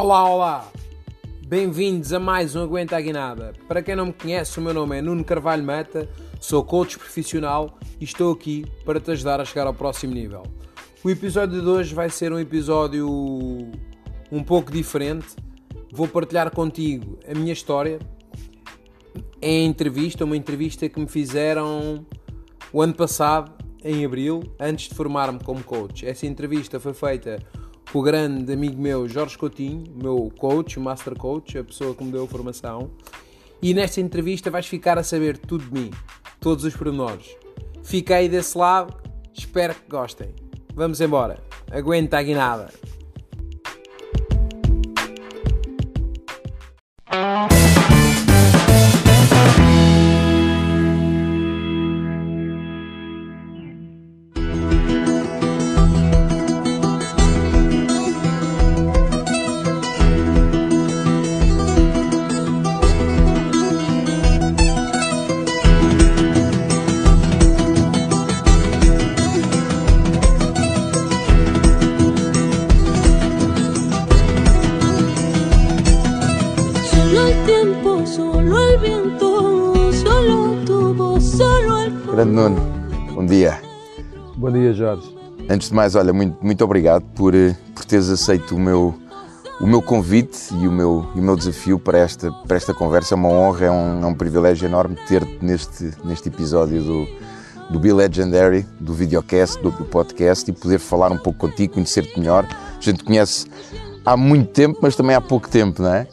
Olá, 0.00 0.30
olá! 0.30 0.72
Bem-vindos 1.44 2.12
a 2.12 2.20
mais 2.20 2.54
um 2.54 2.62
Aguenta 2.62 2.96
a 2.96 3.00
Guinada. 3.00 3.52
Para 3.66 3.82
quem 3.82 3.96
não 3.96 4.06
me 4.06 4.12
conhece, 4.12 4.56
o 4.56 4.62
meu 4.62 4.72
nome 4.72 4.96
é 4.96 5.02
Nuno 5.02 5.24
Carvalho 5.24 5.64
Mata, 5.64 6.08
sou 6.38 6.62
coach 6.62 6.96
profissional 6.96 7.76
e 8.00 8.04
estou 8.04 8.32
aqui 8.32 8.64
para 8.84 9.00
te 9.00 9.10
ajudar 9.10 9.40
a 9.40 9.44
chegar 9.44 9.66
ao 9.66 9.74
próximo 9.74 10.14
nível. 10.14 10.44
O 11.02 11.10
episódio 11.10 11.60
de 11.60 11.66
hoje 11.66 11.96
vai 11.96 12.10
ser 12.10 12.32
um 12.32 12.38
episódio 12.38 13.08
um 14.30 14.44
pouco 14.44 14.70
diferente. 14.70 15.34
Vou 15.92 16.06
partilhar 16.06 16.48
contigo 16.52 17.18
a 17.28 17.34
minha 17.36 17.52
história 17.52 17.98
em 19.42 19.66
entrevista, 19.66 20.24
uma 20.24 20.36
entrevista 20.36 20.88
que 20.88 21.00
me 21.00 21.08
fizeram 21.08 22.06
o 22.72 22.80
ano 22.80 22.94
passado, 22.94 23.52
em 23.82 24.04
abril, 24.04 24.44
antes 24.60 24.90
de 24.90 24.94
formar-me 24.94 25.42
como 25.42 25.64
coach. 25.64 26.06
Essa 26.06 26.24
entrevista 26.24 26.78
foi 26.78 26.94
feita 26.94 27.40
o 27.92 28.02
grande 28.02 28.52
amigo 28.52 28.80
meu 28.80 29.08
Jorge 29.08 29.38
Coutinho, 29.38 29.84
meu 29.94 30.30
coach, 30.38 30.78
master 30.78 31.16
coach, 31.16 31.56
a 31.56 31.64
pessoa 31.64 31.94
que 31.94 32.04
me 32.04 32.12
deu 32.12 32.24
a 32.24 32.28
formação. 32.28 32.90
E 33.62 33.74
nesta 33.74 34.00
entrevista 34.00 34.50
vais 34.50 34.66
ficar 34.66 34.98
a 34.98 35.02
saber 35.02 35.38
tudo 35.38 35.64
de 35.64 35.72
mim, 35.72 35.90
todos 36.38 36.64
os 36.64 36.76
pormenores. 36.76 37.36
Aí 38.14 38.28
desse 38.28 38.56
lado, 38.56 38.94
espero 39.32 39.74
que 39.74 39.88
gostem. 39.88 40.34
Vamos 40.74 41.00
embora, 41.00 41.42
aguenta 41.70 42.18
a 42.18 42.22
guinada. 42.22 42.68
Bom 84.48 84.52
dia, 84.52 84.72
Jorge. 84.72 85.14
Antes 85.46 85.68
de 85.68 85.74
mais, 85.74 85.94
olha, 85.94 86.10
muito, 86.10 86.38
muito 86.40 86.64
obrigado 86.64 87.02
por, 87.14 87.34
eh, 87.34 87.54
por 87.74 87.84
teres 87.84 88.08
aceito 88.08 88.56
o 88.56 88.58
meu, 88.58 88.94
o 89.60 89.66
meu 89.66 89.82
convite 89.82 90.54
e 90.54 90.66
o 90.66 90.72
meu, 90.72 91.06
e 91.14 91.20
o 91.20 91.22
meu 91.22 91.36
desafio 91.36 91.78
para 91.78 91.98
esta, 91.98 92.32
para 92.32 92.56
esta 92.56 92.72
conversa. 92.72 93.12
É 93.12 93.16
uma 93.16 93.28
honra, 93.28 93.66
é 93.66 93.70
um, 93.70 94.02
é 94.02 94.06
um 94.06 94.14
privilégio 94.14 94.64
enorme 94.64 94.96
ter-te 95.06 95.44
neste, 95.44 95.90
neste 96.02 96.30
episódio 96.30 96.82
do, 96.82 97.06
do 97.68 97.78
Be 97.78 97.92
Legendary, 97.92 98.64
do 98.80 98.94
videocast, 98.94 99.60
do, 99.60 99.70
do 99.70 99.84
podcast 99.84 100.50
e 100.50 100.54
poder 100.54 100.78
falar 100.78 101.12
um 101.12 101.18
pouco 101.18 101.40
contigo, 101.40 101.74
conhecer-te 101.74 102.18
melhor. 102.18 102.46
A 102.46 102.80
gente 102.80 103.00
te 103.00 103.04
conhece 103.04 103.46
há 104.02 104.16
muito 104.16 104.50
tempo, 104.50 104.78
mas 104.80 104.96
também 104.96 105.14
há 105.14 105.20
pouco 105.20 105.46
tempo, 105.46 105.82
não 105.82 105.92
é? 105.92 106.06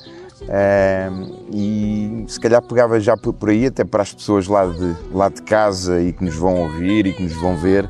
E 1.53 2.25
se 2.27 2.37
calhar 2.37 2.61
pegava 2.61 2.99
já 2.99 3.15
por, 3.15 3.31
por 3.31 3.49
aí, 3.49 3.67
até 3.67 3.85
para 3.85 4.01
as 4.03 4.13
pessoas 4.13 4.45
lá 4.45 4.65
de, 4.65 4.93
lá 5.13 5.29
de 5.29 5.41
casa 5.41 6.01
e 6.01 6.11
que 6.11 6.21
nos 6.21 6.35
vão 6.35 6.63
ouvir 6.63 7.07
e 7.07 7.13
que 7.13 7.23
nos 7.23 7.31
vão 7.31 7.55
ver. 7.55 7.89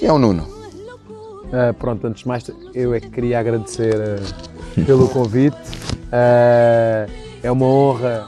Quem 0.00 0.08
é 0.08 0.12
o 0.14 0.18
Nuno? 0.18 0.44
Uh, 0.44 1.74
pronto, 1.78 2.06
antes 2.06 2.22
de 2.22 2.28
mais, 2.28 2.50
eu 2.74 2.94
é 2.94 3.00
que 3.00 3.10
queria 3.10 3.38
agradecer 3.38 3.94
uh, 3.94 4.84
pelo 4.86 5.06
convite. 5.10 5.58
Uh, 6.06 7.10
é 7.42 7.52
uma 7.52 7.66
honra 7.66 8.26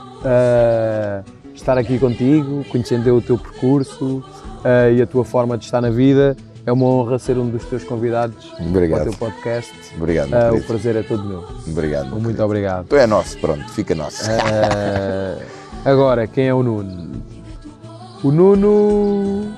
estar 1.55 1.79
aqui 1.79 1.99
contigo, 1.99 2.63
conhecendo 2.71 3.17
o 3.17 3.23
teu 3.23 3.39
percurso 3.39 4.23
e 4.95 5.01
a 5.01 5.07
tua 5.07 5.25
forma 5.25 5.57
de 5.57 5.65
estar 5.65 5.81
na 5.81 5.89
vida. 5.89 6.37
É 6.67 6.71
uma 6.71 6.85
honra 6.85 7.19
ser 7.19 7.39
um 7.39 7.49
dos 7.49 7.65
teus 7.65 7.83
convidados 7.85 8.53
Obrigado. 8.61 9.01
para 9.01 9.09
o 9.09 9.11
teu 9.11 9.19
podcast. 9.19 9.73
Obrigado, 9.97 10.29
meu 10.29 10.57
o 10.57 10.63
prazer 10.63 10.97
é 10.97 11.03
todo 11.03 11.25
meu. 11.25 11.45
Obrigado. 11.67 12.05
meu 12.05 12.13
Muito 12.13 12.27
querido. 12.27 12.45
obrigado. 12.45 12.87
Tu 12.87 12.97
é 12.97 13.07
nosso, 13.07 13.39
pronto, 13.39 13.67
fica 13.71 13.95
nosso. 13.95 14.31
Uh, 14.31 15.43
agora, 15.85 16.27
quem 16.27 16.49
é 16.49 16.55
o 16.55 16.63
Nuno? 16.63 17.13
O 18.23 18.31
Nuno 18.31 19.53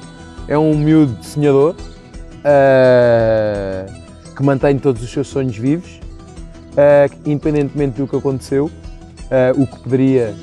é 0.49 0.57
um 0.57 0.75
miúdo 0.79 1.17
sonhador 1.23 1.75
uh, 2.45 4.35
que 4.35 4.43
mantém 4.43 4.79
todos 4.79 5.03
os 5.03 5.11
seus 5.11 5.29
sonhos 5.29 5.57
vivos, 5.57 6.01
uh, 6.73 7.15
independentemente 7.25 8.01
do 8.01 8.07
que 8.07 8.17
aconteceu, 8.17 8.67
uh, 8.67 9.63
o 9.63 9.67
que 9.67 9.79
poderia 9.81 10.35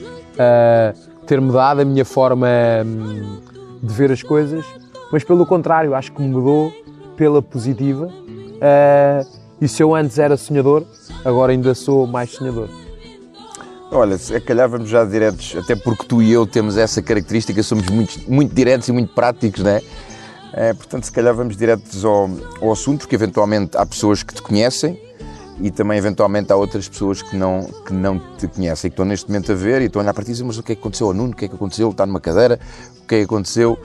ter 1.28 1.40
mudado 1.40 1.82
a 1.82 1.86
minha 1.86 2.04
forma 2.04 2.48
hum, 2.84 3.40
de 3.84 3.94
ver 3.94 4.12
as 4.12 4.24
coisas, 4.24 4.66
mas 5.12 5.24
pelo 5.24 5.46
contrário, 5.46 5.94
acho 5.94 6.12
que 6.12 6.22
mudou 6.22 6.74
pela 7.16 7.42
positiva. 7.42 8.10
E 9.62 9.68
se 9.68 9.84
eu 9.84 9.94
antes 9.94 10.18
era 10.18 10.36
sonhador, 10.36 10.84
agora 11.24 11.52
ainda 11.52 11.76
sou 11.76 12.08
mais 12.08 12.32
sonhador. 12.32 12.70
Olha, 13.92 14.18
se 14.18 14.40
calhar 14.40 14.68
vamos 14.68 14.90
já 14.90 15.04
diretos, 15.06 15.56
até 15.56 15.76
porque 15.76 16.06
tu 16.06 16.22
e 16.22 16.32
eu 16.32 16.48
temos 16.48 16.78
essa 16.78 17.02
característica, 17.02 17.62
somos 17.62 17.86
muito, 17.88 18.20
muito 18.32 18.56
diretos 18.56 18.88
e 18.88 18.92
muito 18.92 19.14
práticos, 19.14 19.62
não 19.62 19.72
é? 19.72 19.82
Eh, 20.54 20.74
portanto, 20.74 21.06
se 21.06 21.12
calhar 21.12 21.34
vamos 21.34 21.56
diretos 21.56 22.04
ao, 22.04 22.30
ao 22.62 22.72
assunto, 22.72 23.00
porque 23.02 23.16
eventualmente 23.16 23.78
há 23.78 23.86
pessoas 23.86 24.22
que 24.24 24.34
te 24.34 24.42
conhecem 24.42 25.00
e 25.62 25.72
também 25.72 25.98
eventualmente 25.98 26.52
há 26.52 26.56
outras 26.56 26.90
pessoas 26.90 27.22
que 27.22 27.36
não, 27.38 27.64
que 27.86 27.94
não 27.94 28.20
te 28.38 28.48
conhecem, 28.48 28.90
que 28.90 28.94
estão 28.94 29.06
neste 29.06 29.28
momento 29.30 29.52
a 29.52 29.56
ver 29.56 29.82
e 29.82 29.86
estão 29.86 30.02
a 30.02 30.04
olhar 30.04 30.14
para 30.14 30.24
ti 30.26 30.32
e 30.34 30.44
mas 30.44 30.58
o 30.58 30.64
que 30.64 30.74
é 30.74 30.76
que 30.76 30.82
aconteceu 30.82 31.08
ao 31.08 31.14
Nuno? 31.14 31.32
O 31.32 31.36
que 31.36 31.46
é 31.46 31.48
que 31.48 31.56
aconteceu? 31.56 31.88
Ele 31.88 31.94
está 31.94 32.06
numa 32.06 32.20
cadeira? 32.20 32.60
O 33.04 33.08
que 33.08 33.16
é 33.16 33.18
que 33.20 33.24
aconteceu? 33.26 33.78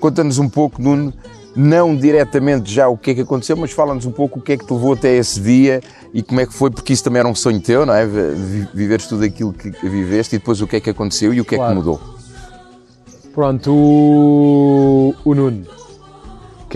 Conta-nos 0.00 0.38
um 0.38 0.48
pouco, 0.48 0.80
Nuno, 0.80 1.12
não 1.54 1.96
diretamente 1.96 2.70
já 2.72 2.86
o 2.88 2.96
que 2.96 3.10
é 3.10 3.14
que 3.14 3.20
aconteceu, 3.22 3.56
mas 3.56 3.72
fala-nos 3.72 4.06
um 4.06 4.12
pouco 4.12 4.38
o 4.38 4.42
que 4.42 4.52
é 4.52 4.56
que 4.56 4.64
te 4.66 4.72
levou 4.72 4.92
até 4.92 5.16
esse 5.16 5.40
dia 5.40 5.80
e 6.14 6.22
como 6.22 6.40
é 6.40 6.46
que 6.46 6.52
foi, 6.54 6.70
porque 6.70 6.92
isso 6.92 7.02
também 7.04 7.18
era 7.20 7.28
um 7.28 7.34
sonho 7.34 7.60
teu, 7.60 7.84
não 7.84 7.92
é? 7.94 8.06
Vi- 8.06 8.68
Viveres 8.72 9.06
tudo 9.06 9.24
aquilo 9.24 9.52
que 9.52 9.70
viveste 9.88 10.36
e 10.36 10.38
depois 10.38 10.60
o 10.62 10.66
que 10.66 10.76
é 10.76 10.80
que 10.80 10.90
aconteceu 10.90 11.32
e 11.34 11.40
o 11.40 11.44
que 11.44 11.54
é 11.56 11.58
Claro. 11.58 11.72
que 11.72 11.76
mudou. 11.78 12.00
Pronto, 13.34 13.70
o, 13.72 15.14
o 15.24 15.34
Nuno. 15.34 15.66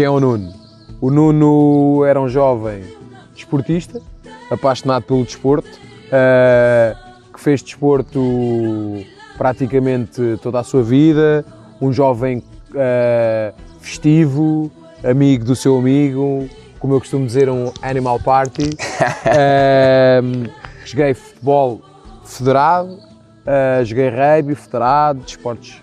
Quem 0.01 0.07
é 0.07 0.11
o 0.11 0.19
Nuno? 0.19 0.55
O 0.99 1.11
Nuno 1.11 2.07
era 2.07 2.19
um 2.19 2.27
jovem 2.27 2.83
desportista, 3.35 4.01
apaixonado 4.51 5.05
pelo 5.05 5.23
desporto, 5.23 5.69
eh, 6.11 6.97
que 7.31 7.39
fez 7.39 7.63
desporto 7.63 8.19
praticamente 9.37 10.39
toda 10.41 10.61
a 10.61 10.63
sua 10.65 10.83
vida, 10.83 11.45
um 11.83 11.93
jovem 11.93 12.43
eh, 12.75 13.53
festivo, 13.83 14.73
amigo 15.05 15.45
do 15.45 15.55
seu 15.55 15.77
amigo, 15.77 16.49
como 16.79 16.95
eu 16.95 16.99
costumo 17.01 17.27
dizer, 17.27 17.51
um 17.51 17.71
animal 17.83 18.19
party. 18.21 18.71
Eh, 19.27 20.23
joguei 20.87 21.13
futebol 21.13 21.83
federado, 22.25 22.99
eh, 23.45 23.83
joguei 23.85 24.09
rugby 24.09 24.55
federado, 24.55 25.21
desportos, 25.21 25.83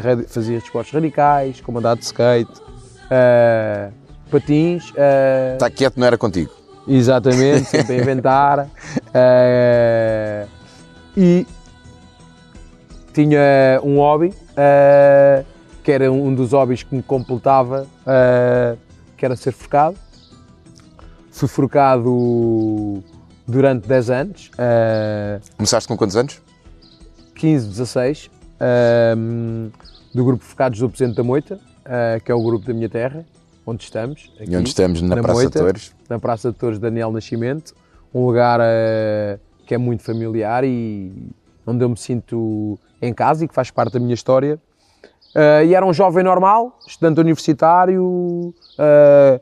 radi- 0.00 0.28
fazia 0.28 0.60
desportos 0.60 0.92
radicais, 0.92 1.60
como 1.60 1.80
andar 1.80 1.96
de 1.96 2.04
skate, 2.04 2.67
eh, 3.10 3.90
patins, 4.30 4.92
eh, 4.96 5.52
Está 5.54 5.70
quieto, 5.70 5.96
não 5.98 6.06
era 6.06 6.18
contigo. 6.18 6.50
exatamente, 6.86 7.64
sempre 7.68 7.94
a 7.94 7.98
inventar. 7.98 8.68
eh, 9.14 10.46
e 11.16 11.46
tinha 13.12 13.80
um 13.82 13.96
hobby, 13.98 14.32
que 15.82 15.90
era 15.90 16.10
um 16.12 16.32
dos 16.34 16.52
hobbies 16.52 16.82
que 16.84 16.94
me 16.94 17.02
completava, 17.02 17.86
que 19.16 19.24
era 19.24 19.34
ser 19.34 19.50
forcado. 19.52 19.96
Fui 21.32 21.48
forcado 21.48 23.02
durante 23.46 23.88
10 23.88 24.10
anos, 24.10 24.50
Começaste 25.56 25.88
com 25.88 25.96
quantos 25.96 26.14
anos? 26.16 26.40
15, 27.34 27.66
16, 27.68 28.30
ehm, 28.60 29.70
do 30.14 30.24
grupo 30.24 30.44
Focados 30.44 30.78
do 30.78 30.88
Presidente 30.88 31.16
da 31.16 31.22
Moita, 31.24 31.58
eh, 31.88 32.20
que 32.24 32.30
é 32.30 32.34
o 32.34 32.42
grupo 32.42 32.66
da 32.66 32.74
minha 32.74 32.88
terra, 32.88 33.24
onde 33.66 33.82
estamos. 33.84 34.32
E 34.38 34.44
aqui, 34.44 34.56
onde 34.56 34.68
estamos? 34.68 35.02
Na, 35.02 35.16
na 35.16 35.22
Praça 35.22 35.40
Moita. 35.40 35.58
de 35.58 35.64
Torres. 35.64 35.94
na 36.08 36.18
Praça 36.18 36.52
de 36.52 36.58
Torres 36.58 36.78
Daniel 36.78 37.10
Nascimento, 37.10 37.74
um 38.14 38.26
lugar 38.26 38.60
eh, 38.62 39.38
que 39.66 39.74
é 39.74 39.78
muito 39.78 40.02
familiar 40.02 40.64
e 40.64 41.30
onde 41.66 41.84
eu 41.84 41.88
me 41.88 41.96
sinto 41.96 42.78
em 43.00 43.12
casa 43.12 43.44
e 43.44 43.48
que 43.48 43.54
faz 43.54 43.70
parte 43.70 43.92
da 43.94 44.00
minha 44.00 44.14
história. 44.14 44.58
Eh, 45.34 45.66
e 45.66 45.74
era 45.74 45.84
um 45.84 45.92
jovem 45.92 46.24
normal, 46.24 46.78
estudante 46.86 47.20
universitário, 47.20 48.54
eh, 48.78 49.40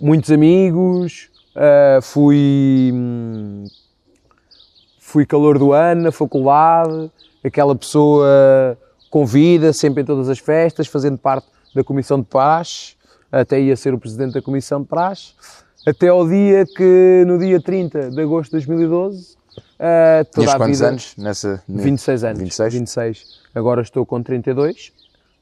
muitos 0.00 0.30
amigos, 0.30 1.30
eh, 1.54 2.00
fui, 2.02 2.90
hum, 2.92 3.64
fui 4.98 5.24
calor 5.24 5.58
do 5.58 5.72
ano 5.72 6.02
na 6.02 6.12
faculdade, 6.12 7.10
aquela 7.44 7.74
pessoa 7.74 8.76
convida 9.10 9.72
sempre 9.72 10.02
em 10.02 10.04
todas 10.04 10.28
as 10.28 10.38
festas, 10.38 10.86
fazendo 10.86 11.16
parte 11.16 11.46
da 11.74 11.84
Comissão 11.84 12.20
de 12.20 12.26
Paz, 12.26 12.96
até 13.30 13.60
ia 13.60 13.76
ser 13.76 13.94
o 13.94 13.98
presidente 13.98 14.34
da 14.34 14.42
Comissão 14.42 14.82
de 14.82 14.88
Paz. 14.88 15.34
Até 15.86 16.08
ao 16.08 16.26
dia 16.26 16.66
que, 16.66 17.24
no 17.26 17.38
dia 17.38 17.60
30 17.60 18.10
de 18.10 18.20
agosto 18.20 18.58
de 18.58 18.66
2012, 18.66 19.34
uh, 19.34 20.24
toda 20.32 20.46
Tinhas 20.46 20.54
a 20.54 20.56
quantos 20.58 20.78
vida... 20.78 20.88
anos 20.88 21.14
nessa. 21.16 21.62
26 21.68 22.24
anos. 22.24 22.38
26? 22.40 22.74
26. 22.74 23.40
Agora 23.54 23.82
estou 23.82 24.04
com 24.04 24.22
32. 24.22 24.92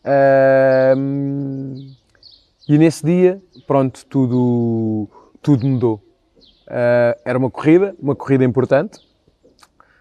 Ahm, 0.04 1.94
e 2.68 2.78
nesse 2.78 3.04
dia, 3.04 3.42
pronto, 3.66 4.04
tudo, 4.06 5.08
tudo 5.42 5.66
mudou. 5.66 6.02
Ah, 6.66 7.16
era 7.24 7.38
uma 7.38 7.50
corrida, 7.50 7.94
uma 8.00 8.16
corrida 8.16 8.44
importante, 8.44 8.98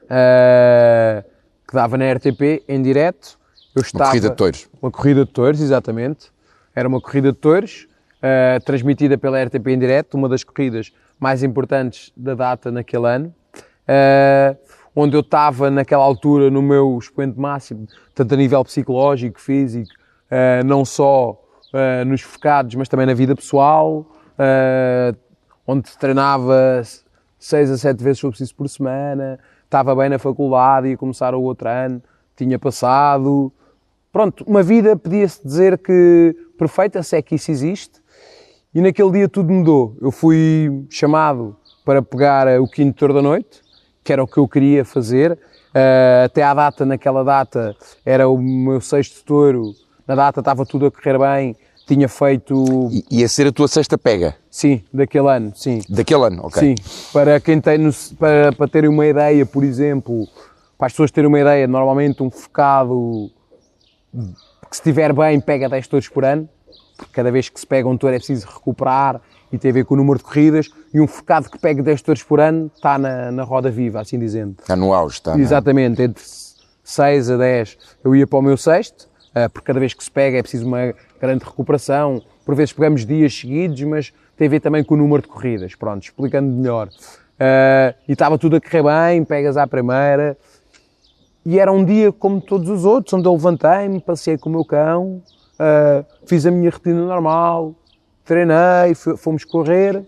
ah, 0.09 1.23
que 1.67 1.73
dava 1.73 1.97
na 1.97 2.11
RTP 2.11 2.63
em 2.67 2.81
direto. 2.81 3.37
Eu 3.75 3.81
estava, 3.81 4.05
corrida 4.05 4.29
de 4.29 4.35
touros. 4.35 4.69
Uma 4.81 4.89
corrida 4.89 5.25
de 5.25 5.31
touros, 5.31 5.59
exatamente. 5.59 6.31
Era 6.73 6.87
uma 6.87 7.01
corrida 7.01 7.33
de 7.33 7.37
touros, 7.37 7.87
ah, 8.21 8.59
transmitida 8.65 9.17
pela 9.17 9.43
RTP 9.43 9.67
em 9.67 9.77
direto, 9.77 10.13
uma 10.15 10.29
das 10.29 10.43
corridas 10.43 10.93
mais 11.19 11.43
importantes 11.43 12.11
da 12.15 12.33
data 12.35 12.71
naquele 12.71 13.07
ano. 13.07 13.35
Ah, 13.85 14.55
onde 14.95 15.15
eu 15.15 15.19
estava 15.19 15.69
naquela 15.69 16.03
altura 16.03 16.49
no 16.49 16.61
meu 16.61 16.97
expoente 16.97 17.37
máximo, 17.37 17.85
tanto 18.13 18.33
a 18.33 18.37
nível 18.37 18.63
psicológico, 18.63 19.39
físico, 19.41 19.89
ah, 20.31 20.63
não 20.63 20.85
só 20.85 21.41
nos 22.07 22.21
focados, 22.21 22.73
mas 22.75 22.87
também 22.87 23.05
na 23.05 23.13
vida 23.13 23.35
pessoal, 23.35 24.09
onde 25.67 25.91
treinava 25.97 26.81
seis 27.37 27.69
a 27.69 27.77
sete 27.77 28.01
vezes 28.01 28.19
se 28.21 28.27
preciso 28.29 28.55
por 28.55 28.69
semana, 28.69 29.37
estava 29.65 29.93
bem 29.93 30.07
na 30.07 30.17
faculdade, 30.17 30.87
ia 30.87 30.95
começar 30.95 31.35
o 31.35 31.41
outro 31.41 31.67
ano, 31.67 32.01
tinha 32.33 32.57
passado. 32.57 33.51
Pronto, 34.15 34.45
uma 34.47 34.63
vida 34.63 34.95
podia-se 34.95 35.43
dizer 35.45 35.77
que 35.77 36.33
perfeita, 36.57 37.03
se 37.03 37.17
é 37.17 37.21
que 37.21 37.35
isso 37.35 37.51
existe. 37.51 37.99
E 38.73 38.79
naquele 38.79 39.11
dia 39.11 39.27
tudo 39.27 39.51
mudou. 39.51 39.97
Eu 40.01 40.09
fui 40.09 40.85
chamado 40.89 41.57
para 41.83 42.01
pegar 42.01 42.47
o 42.61 42.65
quinto 42.65 42.97
touro 42.97 43.13
da 43.13 43.21
noite, 43.21 43.61
que 44.05 44.13
era 44.13 44.23
o 44.23 44.27
que 44.27 44.37
eu 44.37 44.47
queria 44.47 44.85
fazer. 44.85 45.33
Uh, 45.33 46.23
até 46.23 46.43
à 46.43 46.53
data, 46.53 46.85
naquela 46.85 47.25
data, 47.25 47.75
era 48.05 48.29
o 48.29 48.37
meu 48.37 48.79
sexto 48.79 49.21
touro. 49.25 49.73
Na 50.07 50.15
data 50.15 50.39
estava 50.39 50.65
tudo 50.65 50.85
a 50.85 50.91
correr 50.91 51.19
bem. 51.19 51.53
Tinha 51.85 52.07
feito, 52.07 52.87
I- 52.93 53.19
Ia 53.19 53.27
ser 53.27 53.47
a 53.47 53.51
tua 53.51 53.67
sexta 53.67 53.97
pega 53.97 54.33
sim, 54.49 54.81
daquele 54.93 55.27
ano, 55.29 55.51
sim. 55.53 55.81
daquele 55.89 56.23
ano, 56.27 56.45
ok? 56.45 56.61
Sim, 56.61 56.75
para 57.11 57.37
quem 57.41 57.59
tem, 57.59 57.77
no- 57.79 57.91
para, 58.17 58.53
para 58.53 58.67
terem 58.69 58.89
uma 58.89 59.05
ideia, 59.05 59.45
por 59.45 59.61
exemplo, 59.61 60.25
para 60.77 60.87
as 60.87 60.93
pessoas 60.93 61.11
terem 61.11 61.27
uma 61.27 61.39
ideia, 61.41 61.67
normalmente 61.67 62.23
um 62.23 62.31
focado 62.31 63.29
que 64.69 64.75
se 64.75 64.81
estiver 64.81 65.13
bem 65.13 65.39
pega 65.39 65.69
10 65.69 65.87
touros 65.87 66.09
por 66.09 66.25
ano, 66.25 66.49
porque 66.97 67.11
cada 67.13 67.31
vez 67.31 67.49
que 67.49 67.59
se 67.59 67.67
pega 67.67 67.87
um 67.87 67.97
touro 67.97 68.15
é 68.15 68.19
preciso 68.19 68.47
recuperar 68.47 69.21
e 69.51 69.57
tem 69.57 69.71
a 69.71 69.73
ver 69.73 69.85
com 69.85 69.93
o 69.93 69.97
número 69.97 70.17
de 70.17 70.23
corridas, 70.23 70.69
e 70.93 70.99
um 70.99 71.07
focado 71.07 71.49
que 71.49 71.57
pega 71.57 71.81
10 71.83 72.01
touros 72.01 72.23
por 72.23 72.39
ano 72.39 72.71
está 72.75 72.97
na, 72.97 73.31
na 73.31 73.43
roda 73.43 73.69
viva, 73.69 74.01
assim 74.01 74.17
dizendo. 74.17 74.55
Está 74.59 74.75
no 74.75 74.93
auge, 74.93 75.15
está. 75.15 75.37
é? 75.37 75.39
Exatamente, 75.39 76.01
entre 76.01 76.23
6 76.83 77.29
a 77.31 77.37
10 77.37 77.77
eu 78.03 78.15
ia 78.15 78.25
para 78.27 78.39
o 78.39 78.41
meu 78.41 78.57
sexto, 78.57 79.07
eh, 79.33 79.47
porque 79.47 79.67
cada 79.67 79.79
vez 79.79 79.93
que 79.93 80.03
se 80.03 80.11
pega 80.11 80.37
é 80.37 80.41
preciso 80.41 80.65
uma 80.65 80.93
grande 81.19 81.43
recuperação. 81.43 82.21
Por 82.45 82.55
vezes 82.55 82.73
pegamos 82.73 83.05
dias 83.05 83.33
seguidos, 83.33 83.81
mas 83.83 84.13
tem 84.37 84.47
a 84.47 84.49
ver 84.49 84.59
também 84.59 84.83
com 84.83 84.95
o 84.95 84.97
número 84.97 85.21
de 85.21 85.27
corridas. 85.27 85.75
Pronto, 85.75 86.03
explicando 86.03 86.49
melhor. 86.49 86.89
Eh, 87.39 87.95
e 88.07 88.13
estava 88.13 88.37
tudo 88.37 88.55
a 88.55 88.61
correr 88.61 88.83
bem, 88.83 89.23
pegas 89.25 89.57
à 89.57 89.67
primeira. 89.67 90.37
E 91.45 91.59
era 91.59 91.71
um 91.71 91.85
dia 91.85 92.11
como 92.11 92.41
todos 92.41 92.69
os 92.69 92.85
outros, 92.85 93.13
onde 93.13 93.27
eu 93.27 93.33
levantei-me, 93.33 94.01
passei 94.01 94.35
com 94.35 94.49
o 94.49 94.51
meu 94.51 94.65
cão, 94.65 95.21
eh, 95.59 96.03
fiz 96.25 96.43
a 96.45 96.51
minha 96.51 96.71
rotina 96.71 97.05
normal, 97.05 97.75
treinei, 98.23 98.95
fomos 98.95 99.43
correr. 99.45 100.03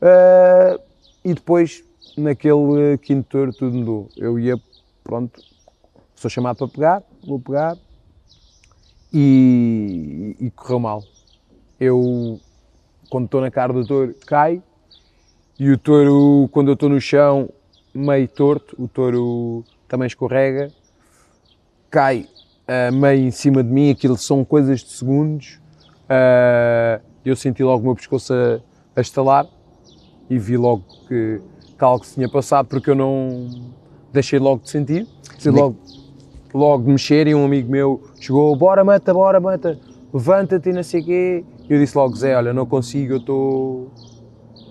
eh, 0.00 0.80
e 1.24 1.34
depois, 1.34 1.82
naquele 2.16 2.94
eh, 2.94 2.98
quinto 2.98 3.28
touro, 3.28 3.52
tudo 3.52 3.76
mudou. 3.76 4.08
Eu 4.16 4.38
ia, 4.38 4.58
pronto, 5.02 5.40
sou 6.14 6.30
chamado 6.30 6.56
para 6.56 6.68
pegar, 6.68 7.02
vou 7.26 7.38
pegar 7.38 7.76
e, 9.12 10.36
e 10.40 10.50
correu 10.50 10.78
mal. 10.80 11.04
Eu, 11.78 12.40
quando 13.10 13.26
estou 13.26 13.40
na 13.40 13.50
cara 13.50 13.72
do 13.72 13.86
touro, 13.86 14.14
caio 14.26 14.62
e 15.58 15.70
o 15.70 15.78
touro, 15.78 16.48
quando 16.50 16.68
eu 16.68 16.74
estou 16.74 16.88
no 16.88 17.00
chão, 17.00 17.48
meio 17.94 18.26
torto, 18.28 18.74
o 18.78 18.88
touro 18.88 19.64
também 19.94 20.08
escorrega, 20.08 20.72
cai 21.88 22.26
ah, 22.66 22.90
meio 22.90 23.28
em 23.28 23.30
cima 23.30 23.62
de 23.62 23.70
mim, 23.70 23.90
aquilo 23.90 24.16
são 24.16 24.44
coisas 24.44 24.80
de 24.80 24.90
segundos. 24.90 25.60
Ah, 26.08 27.00
eu 27.24 27.36
senti 27.36 27.62
logo 27.62 27.82
o 27.82 27.86
meu 27.86 27.94
pescoço 27.94 28.34
a, 28.34 28.60
a 28.96 29.00
estalar 29.00 29.46
e 30.28 30.36
vi 30.36 30.56
logo 30.56 30.82
que, 31.06 31.40
que 31.78 31.84
algo 31.84 32.04
se 32.04 32.14
tinha 32.14 32.28
passado 32.28 32.66
porque 32.66 32.90
eu 32.90 32.96
não 32.96 33.48
deixei 34.12 34.40
logo 34.40 34.64
de 34.64 34.70
sentir. 34.70 35.06
Deixei 35.30 35.52
logo, 35.52 35.76
logo 36.52 36.82
de 36.82 36.90
mexer 36.90 37.28
e 37.28 37.34
um 37.36 37.44
amigo 37.44 37.70
meu 37.70 38.02
chegou, 38.20 38.56
bora 38.56 38.82
mata, 38.82 39.14
bora 39.14 39.38
mata, 39.38 39.78
levanta-te 40.12 40.70
e 40.70 40.72
não 40.72 40.82
sei 40.82 41.02
o 41.02 41.04
quê. 41.04 41.44
Eu 41.70 41.78
disse 41.78 41.96
logo, 41.96 42.16
Zé, 42.16 42.36
olha, 42.36 42.52
não 42.52 42.66
consigo, 42.66 43.14
eu 43.14 43.18
estou 43.18 43.92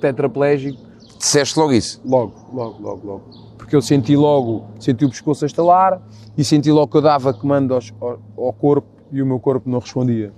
tetraplégico. 0.02 0.78
Disseste 1.18 1.58
logo 1.58 1.72
isso. 1.72 2.02
Logo, 2.04 2.34
logo, 2.52 2.84
logo, 2.84 3.08
logo. 3.08 3.43
Porque 3.64 3.78
eu 3.78 3.82
senti 3.82 4.14
logo, 4.14 4.66
senti 4.78 5.06
o 5.06 5.10
pescoço 5.10 5.46
a 5.46 5.48
estalar 5.48 6.02
e 6.38 6.44
senti 6.44 6.70
logo 6.70 6.90
que 6.92 6.98
eu 6.98 7.02
dava 7.02 7.34
comando 7.34 7.74
aos- 7.74 7.94
ao, 8.02 8.20
ao 8.38 8.52
corpo 8.52 8.86
e 9.10 9.22
o 9.22 9.26
meu 9.26 9.40
corpo 9.40 9.70
não 9.70 9.80
respondia. 9.80 10.34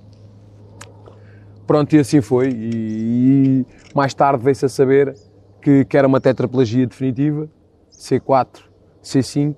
Pronto, 1.65 1.95
e 1.95 1.99
assim 1.99 2.21
foi. 2.21 2.49
E, 2.49 3.65
e 3.65 3.65
mais 3.95 4.13
tarde 4.13 4.43
veio-se 4.43 4.63
a 4.65 4.69
saber 4.69 5.15
que, 5.59 5.85
que 5.85 5.97
era 5.97 6.07
uma 6.07 6.21
tetraplegia 6.21 6.85
definitiva, 6.85 7.49
C4, 7.91 8.59
C5, 9.03 9.55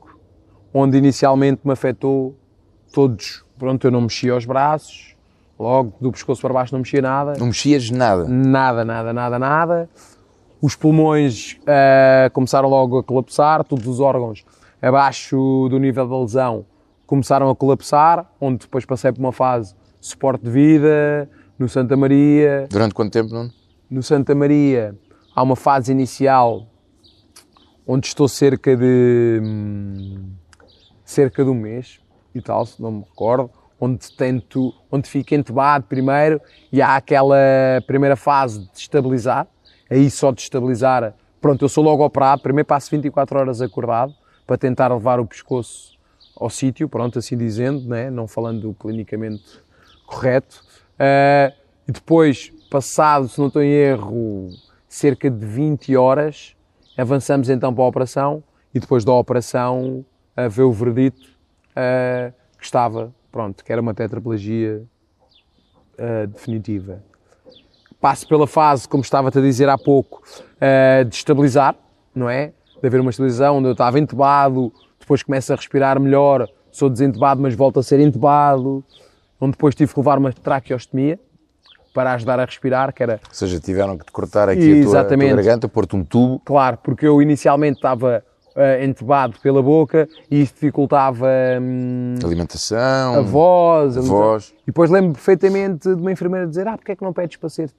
onde 0.73 0.97
inicialmente 0.97 1.59
me 1.65 1.73
afetou 1.73 2.37
todos. 2.93 3.43
Pronto, 3.59 3.85
eu 3.85 3.91
não 3.91 3.99
mexia 3.99 4.33
os 4.33 4.45
braços, 4.45 5.13
logo 5.59 5.93
do 5.99 6.09
pescoço 6.09 6.41
para 6.41 6.53
baixo 6.53 6.73
não 6.73 6.79
mexia 6.79 7.01
nada. 7.01 7.33
Não 7.37 7.47
mexias 7.47 7.91
nada. 7.91 8.23
Nada, 8.29 8.85
nada, 8.85 9.11
nada, 9.11 9.37
nada. 9.37 9.89
Os 10.61 10.75
pulmões 10.75 11.57
ah, 11.67 12.29
começaram 12.31 12.69
logo 12.69 12.97
a 12.97 13.03
colapsar, 13.03 13.63
todos 13.63 13.87
os 13.87 13.99
órgãos 13.99 14.43
abaixo 14.81 15.67
do 15.69 15.79
nível 15.79 16.07
da 16.07 16.19
lesão 16.19 16.65
começaram 17.05 17.49
a 17.49 17.55
colapsar, 17.55 18.29
onde 18.39 18.59
depois 18.59 18.85
passei 18.85 19.11
por 19.13 19.19
uma 19.19 19.31
fase 19.31 19.73
de 19.99 20.05
suporte 20.05 20.43
de 20.43 20.51
vida, 20.51 21.29
no 21.57 21.67
Santa 21.67 21.95
Maria. 21.95 22.67
Durante 22.69 22.93
quanto 22.93 23.11
tempo, 23.13 23.33
não? 23.33 23.49
No 23.89 24.03
Santa 24.03 24.35
Maria 24.35 24.93
há 25.33 25.41
uma 25.41 25.55
fase 25.55 25.91
inicial 25.91 26.67
onde 27.87 28.07
estou 28.07 28.27
cerca 28.27 28.75
de 28.75 29.39
hum, 29.41 30.31
cerca 31.05 31.43
de 31.43 31.49
um 31.49 31.55
mês 31.55 32.01
e 32.35 32.41
tal, 32.41 32.65
se 32.65 32.81
não 32.81 32.91
me 32.91 32.99
recordo, 32.99 33.49
onde 33.79 34.11
tento, 34.15 34.73
onde 34.91 35.07
fico 35.07 35.33
entubado 35.33 35.85
primeiro 35.85 36.41
e 36.71 36.81
há 36.81 36.97
aquela 36.97 37.37
primeira 37.87 38.17
fase 38.17 38.59
de 38.59 38.79
estabilizar, 38.79 39.47
aí 39.89 40.09
só 40.09 40.31
de 40.31 40.41
estabilizar, 40.41 41.13
pronto, 41.41 41.63
eu 41.63 41.69
sou 41.69 41.83
logo 41.83 42.03
operado, 42.03 42.41
primeiro 42.41 42.65
passo 42.67 42.89
24 42.91 43.39
horas 43.39 43.61
acordado 43.61 44.13
para 44.45 44.57
tentar 44.57 44.93
levar 44.93 45.19
o 45.19 45.25
pescoço 45.25 45.97
ao 46.35 46.49
sítio, 46.49 46.87
pronto, 46.87 47.19
assim 47.19 47.37
dizendo, 47.37 47.87
né? 47.87 48.09
não 48.09 48.27
falando 48.27 48.75
clinicamente 48.79 49.43
correto. 50.05 50.63
Ah, 50.97 51.51
e 51.87 51.91
depois, 51.91 52.51
passado, 52.69 53.27
se 53.27 53.39
não 53.39 53.47
estou 53.47 53.61
em 53.61 53.71
erro, 53.71 54.49
cerca 54.87 55.29
de 55.29 55.45
20 55.45 55.95
horas, 55.95 56.55
avançamos 56.97 57.49
então 57.49 57.73
para 57.73 57.83
a 57.83 57.87
operação 57.87 58.43
e 58.73 58.79
depois 58.79 59.03
da 59.03 59.13
operação 59.13 60.05
a 60.35 60.47
ver 60.47 60.63
o 60.63 60.71
verdito 60.71 61.29
ah, 61.75 62.31
que 62.57 62.65
estava, 62.65 63.13
pronto, 63.31 63.63
que 63.63 63.71
era 63.71 63.81
uma 63.81 63.93
tetraplegia 63.93 64.83
ah, 65.97 66.25
definitiva. 66.25 67.03
Passo 67.99 68.27
pela 68.27 68.45
fase, 68.45 68.87
como 68.87 69.01
estava-te 69.01 69.39
a 69.39 69.41
dizer 69.41 69.67
há 69.69 69.77
pouco, 69.77 70.21
ah, 70.61 71.03
de 71.03 71.15
estabilizar, 71.15 71.75
não 72.13 72.29
é? 72.29 72.51
De 72.81 72.87
haver 72.87 73.01
uma 73.01 73.09
estabilização 73.09 73.57
onde 73.57 73.67
eu 73.67 73.71
estava 73.71 73.99
entubado, 73.99 74.71
depois 74.99 75.23
começo 75.23 75.51
a 75.51 75.55
respirar 75.55 75.99
melhor, 75.99 76.47
sou 76.71 76.89
desentubado, 76.89 77.41
mas 77.41 77.55
volto 77.55 77.79
a 77.79 77.83
ser 77.83 77.99
entubado, 77.99 78.83
onde 79.41 79.51
depois 79.51 79.73
tive 79.73 79.93
que 79.93 79.99
levar 79.99 80.17
uma 80.17 80.31
traqueostomia 80.31 81.19
para 81.93 82.13
ajudar 82.13 82.39
a 82.39 82.45
respirar, 82.45 82.93
que 82.93 83.01
era 83.01 83.19
Ou 83.27 83.33
seja, 83.33 83.59
tiveram 83.59 83.97
que 83.97 84.05
te 84.05 84.11
cortar 84.11 84.49
aqui 84.49 84.81
a 84.81 84.83
tua, 84.83 85.01
a 85.01 85.05
tua 85.05 85.17
garganta, 85.17 85.67
pôr-te 85.67 85.95
um 85.95 86.03
tubo. 86.03 86.39
Claro, 86.45 86.77
porque 86.83 87.07
eu 87.07 87.19
inicialmente 87.21 87.77
estava 87.77 88.23
eh, 88.55 88.85
entubado 88.85 89.39
pela 89.39 89.63
boca 89.63 90.07
e 90.29 90.41
isso 90.41 90.53
dificultava 90.55 91.27
hum, 91.59 92.15
Alimentação, 92.23 93.15
a 93.15 93.21
voz. 93.21 93.97
a 93.97 94.01
voz. 94.01 94.53
E 94.61 94.67
depois 94.67 94.91
lembro 94.91 95.13
perfeitamente 95.13 95.87
de 95.87 96.01
uma 96.01 96.11
enfermeira 96.11 96.45
dizer: 96.45 96.67
Ah, 96.67 96.77
porque 96.77 96.91
é 96.91 96.95
que 96.95 97.03
não 97.03 97.13
pedes 97.13 97.37
para 97.37 97.49
ser 97.49 97.71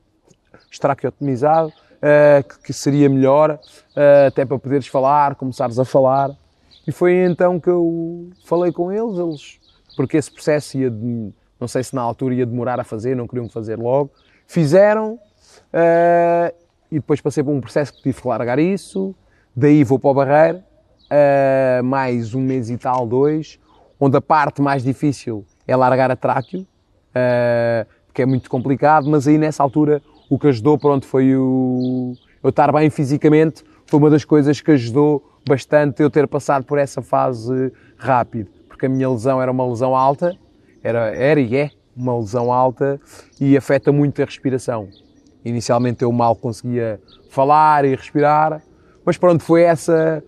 estraqueotomizado? 0.71 1.73
eh, 2.03 2.45
que, 2.65 2.73
seria 2.73 3.09
melhor, 3.09 3.59
eh, 3.95 4.27
até 4.27 4.45
para 4.45 4.59
poderes 4.59 4.87
falar, 4.87 5.35
começares 5.35 5.79
a 5.79 5.85
falar. 5.85 6.31
E 6.87 6.93
foi 6.93 7.25
então 7.25 7.61
que 7.61 7.69
eu 7.69 8.31
falei 8.45 8.73
com 8.73 8.93
eles, 8.93 9.19
eles 9.19 9.61
porque 9.97 10.17
esse 10.17 10.31
processo 10.31 10.79
ia, 10.79 10.91
de, 10.91 11.33
não 11.59 11.67
sei 11.67 11.83
se 11.83 11.95
na 11.95 12.03
altura 12.03 12.35
ia 12.35 12.47
demorar 12.47 12.79
a 12.79 12.85
fazer, 12.85 13.17
não 13.17 13.27
queriam 13.27 13.49
fazer 13.49 13.79
logo. 13.79 14.11
Fizeram, 14.47 15.19
eh, 15.73 16.55
e 16.91 16.97
depois 16.97 17.21
passei 17.21 17.43
por 17.43 17.51
um 17.51 17.61
processo 17.61 17.93
que 17.93 18.03
tive 18.03 18.21
que 18.21 18.29
largar 18.29 18.59
isso, 18.59 19.15
daí 19.55 19.83
vou 19.85 19.99
para 19.99 20.11
o 20.11 20.15
Barreiro, 20.15 20.59
uh, 20.59 21.85
mais 21.85 22.35
um 22.35 22.41
mês 22.41 22.71
e 22.71 22.79
tal, 22.79 23.07
dois, 23.07 23.59
onde 24.01 24.17
a 24.17 24.21
parte 24.23 24.63
mais 24.63 24.83
difícil 24.83 25.45
é 25.67 25.77
largar 25.77 26.11
a 26.11 26.17
tráqueo, 26.17 26.61
uh, 26.61 27.87
que 28.15 28.23
é 28.23 28.27
muito 28.27 28.49
complicado, 28.49 29.07
mas 29.11 29.29
aí 29.29 29.37
nessa 29.37 29.63
altura 29.63 30.01
o 30.29 30.39
que 30.39 30.49
ajudou, 30.49 30.79
pronto, 30.79 31.07
foi 31.07 31.35
o, 31.37 32.15
eu 32.43 32.51
estar 32.51 32.73
bem 32.73 32.91
fisicamente, 32.91 33.65
foi 33.87 33.99
uma 33.99 34.11
das 34.11 34.25
coisas 34.25 34.61
que 34.61 34.71
ajudou 34.73 35.23
bastante 35.47 36.03
eu 36.03 36.11
ter 36.11 36.29
passado 36.29 36.65
por 36.65 36.79
essa 36.79 37.01
fase 37.01 37.73
rápido, 37.97 38.51
porque 38.69 38.87
a 38.87 38.89
minha 38.89 39.09
lesão 39.09 39.41
era 39.41 39.51
uma 39.51 39.67
lesão 39.67 39.97
alta, 39.97 40.37
era, 40.83 41.15
era 41.15 41.41
e 41.41 41.57
é 41.57 41.71
uma 41.97 42.17
lesão 42.19 42.53
alta 42.53 43.01
e 43.41 43.57
afeta 43.57 43.91
muito 43.91 44.23
a 44.23 44.25
respiração. 44.25 44.89
Inicialmente 45.45 46.03
eu 46.03 46.13
mal 46.13 46.37
conseguia 46.37 47.01
falar 47.31 47.85
e 47.85 47.95
respirar, 47.95 48.63
mas 49.05 49.17
pronto, 49.17 49.43
foi 49.43 49.63
essa, 49.63 50.23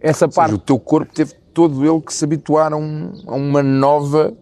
essa 0.00 0.28
parte. 0.28 0.50
Seja, 0.50 0.62
o 0.62 0.64
teu 0.64 0.78
corpo 0.78 1.12
teve 1.14 1.34
todo 1.54 1.84
ele 1.86 2.00
que 2.02 2.12
se 2.12 2.24
habituar 2.24 2.72
a, 2.72 2.76
um, 2.76 3.12
a 3.26 3.34
uma 3.34 3.62
nova, 3.62 4.34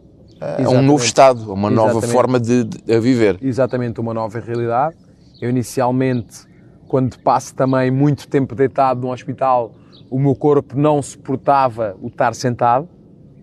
a 0.64 0.70
um 0.70 0.82
novo 0.82 1.04
estado, 1.04 1.50
a 1.50 1.54
uma 1.54 1.70
Exatamente. 1.70 1.94
nova 1.94 2.06
forma 2.06 2.40
de, 2.40 2.64
de 2.64 2.94
a 2.94 3.00
viver. 3.00 3.38
Exatamente, 3.40 4.00
uma 4.00 4.12
nova 4.12 4.38
realidade. 4.40 4.96
Eu 5.40 5.50
inicialmente, 5.50 6.46
quando 6.88 7.18
passo 7.18 7.54
também 7.54 7.90
muito 7.90 8.28
tempo 8.28 8.54
deitado 8.54 9.00
no 9.00 9.12
hospital, 9.12 9.72
o 10.10 10.18
meu 10.18 10.34
corpo 10.34 10.78
não 10.78 11.02
suportava 11.02 11.96
o 12.00 12.08
estar 12.08 12.34
sentado, 12.34 12.88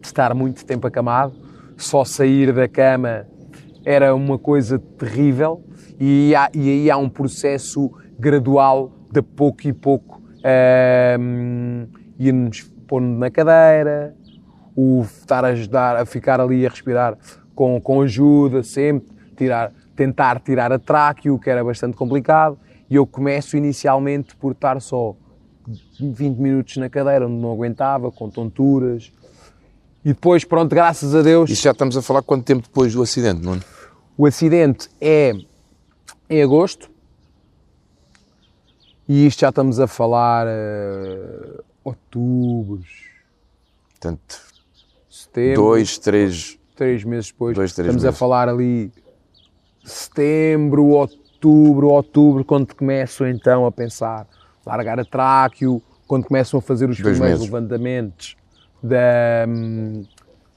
estar 0.02 0.34
muito 0.34 0.66
tempo 0.66 0.88
acamado, 0.88 1.34
só 1.78 2.06
sair 2.06 2.54
da 2.54 2.68
cama 2.68 3.26
era 3.84 4.14
uma 4.14 4.38
coisa 4.38 4.78
terrível 4.80 5.64
e, 6.00 6.34
há, 6.36 6.50
e 6.54 6.70
aí 6.70 6.92
há 6.92 6.98
um 6.98 7.10
processo 7.10 7.92
gradual 8.20 8.92
de 9.12 9.22
pouco 9.22 9.68
e 9.68 9.74
pouco 9.74 10.22
um, 11.20 11.88
irmos 12.20 12.72
pondo 12.88 13.18
na 13.18 13.30
cadeira, 13.30 14.16
o 14.76 15.02
estar 15.02 15.44
a 15.44 15.50
ajudar 15.50 15.98
a 15.98 16.06
ficar 16.06 16.40
ali 16.40 16.66
a 16.66 16.70
respirar 16.70 17.18
com, 17.54 17.80
com 17.82 18.02
ajuda 18.02 18.64
sempre, 18.64 19.10
tirar, 19.36 19.72
tentar 19.96 20.40
tirar 20.40 20.72
a 20.72 20.80
tráqueo, 20.80 21.38
que 21.38 21.50
era 21.50 21.64
bastante 21.64 21.96
complicado, 21.98 22.58
e 22.90 22.96
eu 22.96 23.06
começo 23.06 23.58
inicialmente 23.58 24.36
por 24.36 24.54
estar 24.54 24.82
só 24.82 25.16
20 26.00 26.38
minutos 26.38 26.78
na 26.78 26.90
cadeira, 26.90 27.28
onde 27.28 27.36
não 27.36 27.52
aguentava, 27.52 28.12
com 28.12 28.30
tonturas, 28.30 29.12
e 30.04 30.10
depois, 30.10 30.44
pronto, 30.44 30.74
graças 30.74 31.14
a 31.14 31.22
Deus. 31.22 31.50
Isso 31.50 31.62
já 31.62 31.72
estamos 31.72 31.96
a 31.96 32.02
falar 32.02 32.24
quanto 32.24 32.44
tempo 32.44 32.64
depois 32.64 32.94
do 32.94 33.04
acidente, 33.04 33.42
não 33.42 33.56
é? 33.56 33.60
O 34.18 34.26
acidente 34.26 34.90
é 35.00 35.32
em 36.30 36.42
agosto. 36.42 36.90
E 39.08 39.28
isto 39.28 39.42
já 39.42 39.50
estamos 39.50 39.80
a 39.80 39.88
falar 39.88 40.48
uh, 40.48 41.64
outubro. 41.84 42.84
Portanto, 43.90 44.42
setembro. 45.12 45.62
Dois, 45.62 45.98
três. 45.98 46.58
Três 46.76 47.04
meses 47.04 47.28
depois. 47.28 47.54
Dois, 47.54 47.74
três 47.74 47.88
estamos 47.88 48.04
meses. 48.04 48.16
a 48.16 48.18
falar 48.18 48.48
ali 48.48 48.92
setembro, 49.84 50.86
outubro, 50.86 51.90
outubro, 51.90 52.46
quando 52.46 52.74
começam 52.74 53.28
então 53.28 53.66
a 53.66 53.72
pensar 53.72 54.26
largar 54.66 55.00
a 55.00 55.06
tráqueo, 55.06 55.82
quando 56.08 56.26
começam 56.26 56.60
a 56.60 56.62
fazer 56.62 56.90
os 56.90 57.00
dois 57.00 57.18
primeiros 57.18 57.42
meses. 57.42 57.54
levantamentos 57.54 58.38
da, 58.82 59.46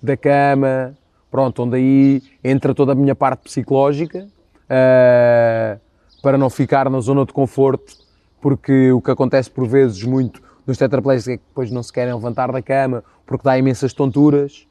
da 0.03 0.17
cama, 0.17 0.97
pronto, 1.31 1.63
onde 1.63 1.77
aí 1.77 2.23
entra 2.43 2.75
toda 2.75 2.93
a 2.93 2.95
minha 2.95 3.15
parte 3.15 3.41
psicológica, 3.45 4.27
uh, 4.65 5.81
para 6.23 6.39
não 6.39 6.49
ficar 6.49 6.89
na 6.89 7.01
zona 7.01 7.27
de 7.27 7.33
conforto, 7.33 7.95
porque 8.41 8.93
o 8.93 9.01
que 9.01 9.11
acontece 9.11 9.51
por 9.51 9.67
vezes 9.67 10.03
muito 10.03 10.43
nos 10.67 10.79
tetraplégicos 10.79 11.29
é 11.29 11.37
que 11.37 11.45
depois 11.49 11.71
não 11.71 11.83
se 11.83 11.93
querem 11.93 12.15
levantar 12.15 12.51
da 12.51 12.63
cama, 12.63 13.05
porque 13.27 13.45
dá 13.45 13.59
imensas 13.59 13.93
tonturas, 13.93 14.67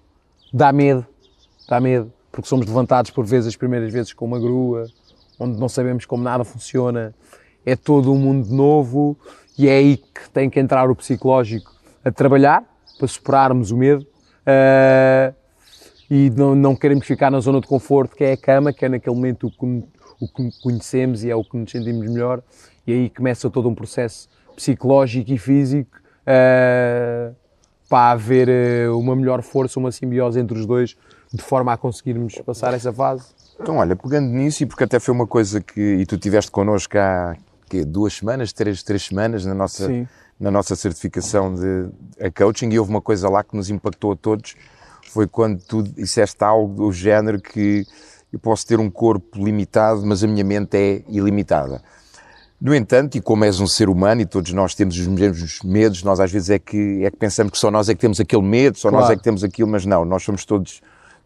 dá 0.52 0.72
medo, 0.72 1.06
dá 1.68 1.80
medo, 1.80 2.12
porque 2.32 2.48
somos 2.48 2.66
levantados 2.66 3.12
por 3.12 3.26
vezes 3.26 3.50
as 3.50 3.56
primeiras 3.56 3.92
vezes 3.92 4.14
com 4.14 4.26
uma 4.26 4.40
grua, 4.40 4.88
onde 5.40 5.60
não 5.60 5.70
sabemos 5.70 6.06
como 6.06 6.24
nada 6.24 6.44
funciona, 6.44 7.14
é 7.66 7.76
todo 7.76 8.12
um 8.12 8.18
mundo 8.18 8.54
novo 8.54 9.18
e 9.58 9.68
é 9.68 9.78
aí 9.78 9.98
que 9.98 10.30
tem 10.32 10.50
que 10.50 10.60
entrar 10.60 10.90
o 10.90 10.96
psicológico 10.96 11.72
a 12.04 12.12
trabalhar, 12.12 12.64
para 12.98 13.08
superarmos 13.08 13.72
o 13.72 13.78
medo. 13.78 14.06
Uh, 14.44 15.34
e 16.10 16.30
não, 16.32 16.54
não 16.54 16.76
queremos 16.76 17.08
ficar 17.08 17.32
na 17.32 17.40
zona 17.40 17.62
de 17.62 17.68
conforto 17.68 18.16
que 18.16 18.24
é 18.24 18.34
a 18.34 18.38
cama, 18.38 18.74
que 18.74 18.86
é 18.86 18.90
naquele 18.90 19.16
momento 19.16 19.48
o 19.48 19.52
que, 19.52 19.84
o 20.20 20.28
que 20.28 20.62
conhecemos 20.62 21.24
e 21.24 21.30
é 21.30 21.36
o 21.36 21.44
que 21.44 21.58
nos 21.58 21.72
sentimos 21.72 22.08
melhor. 22.08 22.42
E 22.86 22.94
aí 22.94 23.10
começa 23.10 23.50
todo 23.50 23.70
um 23.70 23.76
processo 23.76 24.30
psicológico 24.56 25.32
e 25.32 25.38
físico 25.38 25.98
uh, 25.98 27.36
para 27.90 28.12
haver 28.12 28.50
uh, 28.90 28.98
uma 28.98 29.16
melhor 29.16 29.42
força, 29.42 29.80
uma 29.80 29.92
simbiose 29.92 30.40
entre 30.40 30.58
os 30.58 30.66
dois, 30.66 30.96
de 31.34 31.42
forma 31.42 31.74
a 31.74 31.78
conseguirmos 31.78 32.36
passar 32.46 32.74
essa 32.74 32.92
fase. 32.92 33.28
Então, 33.60 33.78
olha, 33.78 33.96
pegando 33.96 34.28
nisso, 34.28 34.64
e 34.64 34.66
porque 34.66 34.84
até 34.84 35.00
foi 35.00 35.14
uma 35.14 35.28
coisa 35.28 35.62
que, 35.62 35.80
e 35.80 36.06
tu 36.06 36.18
tiveste 36.18 36.52
connosco 36.52 36.98
há 36.98 37.36
duas 37.88 38.14
semanas, 38.14 38.54
três, 38.54 38.84
três 38.84 39.04
semanas 39.04 39.46
na 39.46 39.54
nossa, 39.54 39.88
Sim 39.88 40.08
na 40.40 40.52
nossa 40.52 40.76
certificação 40.76 41.56
de 41.56 41.90
a 42.20 42.30
coaching 42.30 42.70
e 42.70 42.78
houve 42.78 42.92
uma 42.92 43.02
coisa 43.02 43.30
lá 43.30 43.44
que 43.44 43.56
nos 43.56 43.70
impactou 43.70 44.12
a 44.12 44.16
todos, 44.16 44.56
foi 45.10 45.28
quando 45.28 45.64
tu 45.64 45.82
disseste 45.84 46.44
algo 46.44 46.74
do 46.76 46.92
género 46.92 47.42
que 47.42 47.86
eu 48.32 48.40
posso 48.40 48.66
ter 48.68 48.80
um 48.80 48.90
corpo 48.90 49.44
limitado, 49.44 50.06
mas 50.06 50.24
a 50.24 50.28
minha 50.28 50.44
mente 50.44 50.76
é 50.76 51.04
ilimitada. 51.08 51.82
No 52.64 52.74
entanto, 52.74 53.18
e 53.18 53.22
como 53.22 53.44
és 53.44 53.60
um 53.60 53.68
ser 53.68 53.90
humano 53.90 54.22
e 54.22 54.26
todos 54.26 54.54
nós 54.54 54.74
temos 54.74 54.98
os 54.98 55.06
mesmos 55.06 55.60
medos, 55.66 56.02
nós 56.02 56.22
às 56.22 56.32
vezes 56.32 56.50
é 56.50 56.58
que, 56.58 57.04
é 57.04 57.12
que 57.12 57.18
pensamos 57.18 57.52
que 57.52 57.58
só 57.58 57.70
nós 57.70 57.90
é 57.90 57.94
que 57.94 58.00
temos 58.00 58.22
aquele 58.22 58.42
medo, 58.42 58.78
só 58.78 58.88
claro. 58.88 59.04
nós 59.04 59.12
é 59.12 59.18
que 59.18 59.22
temos 59.22 59.44
aquilo, 59.44 59.68
mas 59.68 59.86
não, 59.86 60.06
nós 60.06 60.24
somos 60.24 60.46
todos 60.46 60.82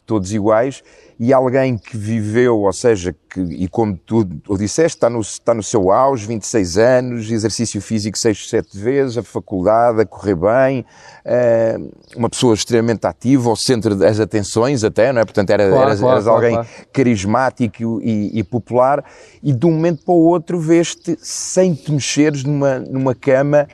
todos 0.07 0.33
iguais, 0.33 0.81
e 1.19 1.33
alguém 1.33 1.77
que 1.77 1.97
viveu, 1.97 2.59
ou 2.59 2.71
seja, 2.71 3.13
que, 3.29 3.41
e 3.41 3.67
como 3.67 3.97
tu 3.97 4.27
o 4.47 4.57
disseste, 4.57 4.97
está 4.97 5.09
no, 5.09 5.19
está 5.19 5.53
no 5.53 5.63
seu 5.63 5.91
auge, 5.91 6.25
26 6.27 6.77
anos, 6.77 7.31
exercício 7.31 7.81
físico 7.81 8.17
6, 8.17 8.49
7 8.49 8.77
vezes, 8.77 9.17
a 9.17 9.23
faculdade, 9.23 9.99
a 10.01 10.05
correr 10.05 10.35
bem, 10.35 10.85
uh, 11.25 11.91
uma 12.15 12.29
pessoa 12.29 12.53
extremamente 12.53 13.05
ativa, 13.05 13.49
ao 13.49 13.55
centro 13.55 13.95
das 13.95 14.19
atenções 14.19 14.83
até, 14.83 15.11
não 15.11 15.21
é? 15.21 15.25
Portanto, 15.25 15.49
era, 15.49 15.67
claro, 15.67 15.81
eras, 15.81 15.99
claro, 15.99 16.13
eras 16.13 16.23
claro, 16.25 16.45
alguém 16.45 16.71
carismático 16.93 17.99
e, 18.01 18.39
e, 18.39 18.43
popular, 18.43 19.03
e 19.43 19.51
de 19.51 19.65
um 19.65 19.71
momento 19.71 20.05
para 20.05 20.13
o 20.13 20.23
outro 20.23 20.59
vês-te 20.59 21.17
sem 21.19 21.73
te 21.73 21.91
mexeres 21.91 22.43
numa, 22.43 22.79
numa 22.79 23.13
cama 23.13 23.67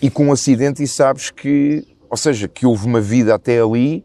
e 0.00 0.10
com 0.10 0.26
um 0.26 0.32
acidente 0.32 0.82
e 0.82 0.88
sabes 0.88 1.30
que, 1.30 1.86
ou 2.10 2.16
seja, 2.16 2.48
que 2.48 2.66
houve 2.66 2.86
uma 2.86 3.00
vida 3.00 3.34
até 3.34 3.60
ali, 3.60 4.02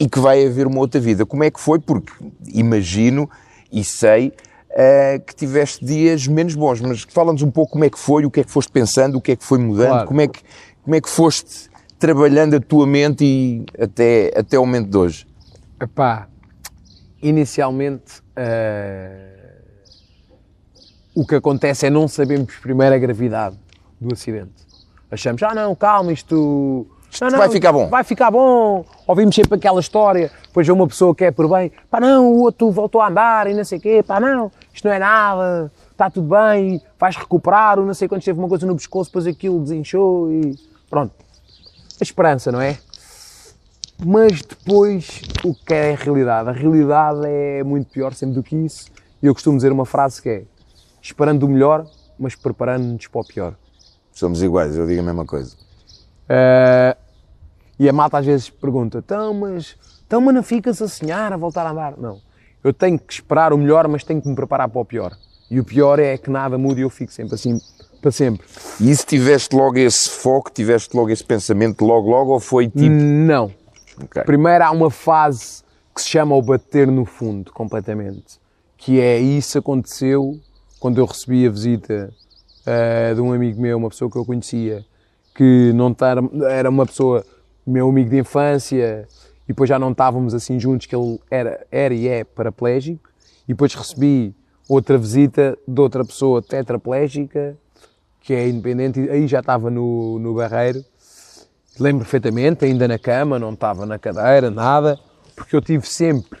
e 0.00 0.08
que 0.08 0.18
vai 0.18 0.46
haver 0.46 0.66
uma 0.66 0.78
outra 0.78 0.98
vida. 0.98 1.26
Como 1.26 1.44
é 1.44 1.50
que 1.50 1.60
foi? 1.60 1.78
Porque 1.78 2.10
imagino 2.54 3.28
e 3.70 3.84
sei 3.84 4.32
uh, 4.70 5.20
que 5.26 5.34
tiveste 5.34 5.84
dias 5.84 6.26
menos 6.26 6.54
bons, 6.54 6.80
mas 6.80 7.06
fala-nos 7.10 7.42
um 7.42 7.50
pouco 7.50 7.72
como 7.72 7.84
é 7.84 7.90
que 7.90 7.98
foi, 7.98 8.24
o 8.24 8.30
que 8.30 8.40
é 8.40 8.44
que 8.44 8.50
foste 8.50 8.72
pensando, 8.72 9.18
o 9.18 9.20
que 9.20 9.32
é 9.32 9.36
que 9.36 9.44
foi 9.44 9.58
mudando, 9.58 9.90
claro. 9.90 10.08
como, 10.08 10.22
é 10.22 10.28
que, 10.28 10.40
como 10.82 10.94
é 10.96 11.00
que 11.02 11.08
foste 11.10 11.68
trabalhando 11.98 12.56
a 12.56 12.60
tua 12.60 12.86
mente 12.86 13.24
e 13.24 13.66
até, 13.78 14.32
até 14.34 14.58
o 14.58 14.64
momento 14.64 14.88
de 14.88 14.96
hoje. 14.96 15.26
Epá, 15.78 16.28
inicialmente 17.22 18.20
uh, 18.20 19.40
o 21.14 21.26
que 21.26 21.34
acontece 21.34 21.86
é 21.86 21.90
não 21.90 22.08
sabermos 22.08 22.54
primeiro 22.56 22.94
a 22.94 22.98
gravidade 22.98 23.58
do 24.00 24.14
acidente. 24.14 24.66
Achamos, 25.10 25.42
ah 25.42 25.54
não, 25.54 25.74
calma, 25.74 26.10
isto 26.10 26.86
isto 27.10 27.24
não, 27.24 27.30
não, 27.32 27.38
vai 27.38 27.50
ficar 27.50 27.72
bom. 27.72 27.88
Vai 27.88 28.04
ficar 28.04 28.30
bom. 28.30 28.84
Ouvimos 29.10 29.34
sempre 29.34 29.56
aquela 29.56 29.80
história, 29.80 30.30
depois 30.46 30.68
é 30.68 30.72
uma 30.72 30.86
pessoa 30.86 31.12
que 31.12 31.24
é 31.24 31.32
por 31.32 31.48
bem, 31.48 31.72
pá 31.90 31.98
não, 31.98 32.32
o 32.32 32.42
outro 32.42 32.70
voltou 32.70 33.00
a 33.00 33.08
andar 33.08 33.48
e 33.48 33.54
não 33.54 33.64
sei 33.64 33.78
o 33.78 33.80
quê, 33.80 34.04
pá 34.06 34.20
não, 34.20 34.52
isto 34.72 34.86
não 34.86 34.94
é 34.94 35.00
nada, 35.00 35.72
está 35.90 36.08
tudo 36.08 36.28
bem, 36.28 36.80
vais 36.96 37.16
recuperar, 37.16 37.76
não 37.80 37.92
sei 37.92 38.06
quando 38.06 38.22
teve 38.22 38.38
uma 38.38 38.48
coisa 38.48 38.64
no 38.68 38.76
pescoço, 38.76 39.10
depois 39.10 39.26
aquilo 39.26 39.58
desinchou 39.60 40.30
e 40.30 40.54
pronto. 40.88 41.12
A 42.00 42.04
esperança, 42.04 42.52
não 42.52 42.60
é? 42.60 42.78
Mas 44.06 44.42
depois, 44.42 45.22
o 45.42 45.52
que 45.56 45.74
é 45.74 45.94
a 45.94 45.96
realidade? 45.96 46.48
A 46.48 46.52
realidade 46.52 47.22
é 47.24 47.64
muito 47.64 47.90
pior 47.90 48.14
sempre 48.14 48.36
do 48.36 48.44
que 48.44 48.54
isso. 48.54 48.86
E 49.20 49.26
eu 49.26 49.34
costumo 49.34 49.56
dizer 49.56 49.72
uma 49.72 49.84
frase 49.84 50.22
que 50.22 50.28
é 50.28 50.42
esperando 51.02 51.42
o 51.42 51.48
melhor, 51.48 51.84
mas 52.16 52.36
preparando-nos 52.36 53.08
para 53.08 53.20
o 53.20 53.24
pior. 53.24 53.54
Somos 54.12 54.40
iguais, 54.40 54.76
eu 54.76 54.86
digo 54.86 55.00
a 55.00 55.04
mesma 55.04 55.26
coisa. 55.26 55.56
Uh, 56.30 57.09
e 57.80 57.88
a 57.88 57.92
malta 57.92 58.18
às 58.18 58.26
vezes 58.26 58.50
pergunta, 58.50 58.98
então 58.98 59.34
mas, 59.34 59.76
então, 60.06 60.20
mas 60.20 60.34
não 60.34 60.42
ficas 60.42 60.80
a 60.82 60.86
sonhar, 60.86 61.32
a 61.32 61.36
voltar 61.36 61.66
a 61.66 61.70
andar? 61.70 61.96
Não. 61.96 62.20
Eu 62.62 62.72
tenho 62.72 62.98
que 62.98 63.12
esperar 63.12 63.52
o 63.52 63.58
melhor, 63.58 63.88
mas 63.88 64.04
tenho 64.04 64.20
que 64.20 64.28
me 64.28 64.34
preparar 64.34 64.68
para 64.68 64.80
o 64.80 64.84
pior. 64.84 65.16
E 65.50 65.58
o 65.58 65.64
pior 65.64 65.98
é 65.98 66.16
que 66.18 66.30
nada 66.30 66.58
muda 66.58 66.78
e 66.78 66.82
eu 66.82 66.90
fico 66.90 67.10
sempre 67.10 67.34
assim, 67.34 67.58
para 68.02 68.10
sempre. 68.10 68.46
E 68.78 68.94
se 68.94 69.04
tiveste 69.06 69.56
logo 69.56 69.78
esse 69.78 70.10
foco, 70.10 70.50
tiveste 70.50 70.94
logo 70.94 71.08
esse 71.08 71.24
pensamento 71.24 71.84
logo, 71.84 72.08
logo, 72.10 72.32
ou 72.32 72.40
foi 72.40 72.68
tipo... 72.68 72.90
Não. 72.90 73.50
Okay. 74.04 74.22
Primeiro 74.24 74.62
há 74.62 74.70
uma 74.70 74.90
fase 74.90 75.62
que 75.94 76.02
se 76.02 76.08
chama 76.08 76.36
o 76.36 76.42
bater 76.42 76.86
no 76.86 77.06
fundo, 77.06 77.50
completamente. 77.50 78.38
Que 78.76 79.00
é, 79.00 79.18
isso 79.18 79.58
aconteceu 79.58 80.38
quando 80.78 80.98
eu 80.98 81.06
recebi 81.06 81.46
a 81.46 81.50
visita 81.50 82.12
eh, 82.66 83.14
de 83.14 83.20
um 83.20 83.32
amigo 83.32 83.60
meu, 83.60 83.76
uma 83.76 83.88
pessoa 83.88 84.10
que 84.10 84.16
eu 84.16 84.24
conhecia, 84.24 84.84
que 85.34 85.72
não 85.74 85.94
era 86.48 86.68
uma 86.68 86.86
pessoa, 86.86 87.24
meu 87.66 87.88
amigo 87.88 88.10
de 88.10 88.18
infância, 88.18 89.06
e 89.44 89.48
depois 89.48 89.68
já 89.68 89.78
não 89.78 89.92
estávamos 89.92 90.34
assim 90.34 90.58
juntos, 90.58 90.86
que 90.86 90.94
ele 90.94 91.18
era, 91.30 91.66
era 91.70 91.94
e 91.94 92.08
é 92.08 92.24
paraplégico, 92.24 93.10
e 93.44 93.48
depois 93.48 93.74
recebi 93.74 94.34
outra 94.68 94.96
visita 94.96 95.58
de 95.66 95.80
outra 95.80 96.04
pessoa 96.04 96.40
tetraplégica, 96.40 97.56
que 98.20 98.32
é 98.32 98.48
independente, 98.48 99.00
aí 99.10 99.26
já 99.26 99.40
estava 99.40 99.70
no, 99.70 100.18
no 100.18 100.34
barreiro, 100.34 100.84
lembro 101.78 102.04
perfeitamente, 102.04 102.64
ainda 102.64 102.86
na 102.86 102.98
cama, 102.98 103.38
não 103.38 103.52
estava 103.52 103.86
na 103.86 103.98
cadeira, 103.98 104.50
nada, 104.50 104.98
porque 105.34 105.56
eu 105.56 105.60
tive 105.60 105.86
sempre 105.86 106.38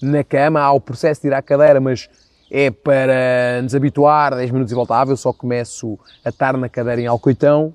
na 0.00 0.22
cama, 0.22 0.60
há 0.60 0.72
o 0.72 0.80
processo 0.80 1.22
de 1.22 1.28
ir 1.28 1.34
à 1.34 1.42
cadeira, 1.42 1.80
mas 1.80 2.08
é 2.50 2.70
para 2.70 3.60
nos 3.62 3.74
habituar, 3.74 4.34
10 4.34 4.50
minutos 4.50 4.72
e 4.72 4.74
voltava, 4.74 5.10
eu 5.10 5.16
só 5.16 5.32
começo 5.32 5.98
a 6.24 6.28
estar 6.28 6.56
na 6.56 6.68
cadeira 6.68 7.00
em 7.00 7.06
Alcoitão, 7.06 7.74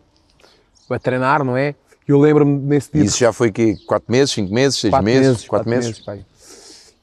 a 0.89 0.99
treinar, 0.99 1.43
não 1.43 1.55
é? 1.55 1.75
E 2.11 2.13
eu 2.13 2.19
lembro-me 2.19 2.59
nesse 2.59 2.91
dia... 2.91 3.05
Isso 3.05 3.17
já 3.17 3.31
foi 3.31 3.47
aqui 3.47 3.77
4 3.85 4.11
meses, 4.11 4.31
5 4.31 4.53
meses, 4.53 4.79
6 4.79 4.91
quatro 4.91 5.05
meses, 5.05 5.47
4 5.47 5.69
meses? 5.69 5.99
pai. 5.99 6.25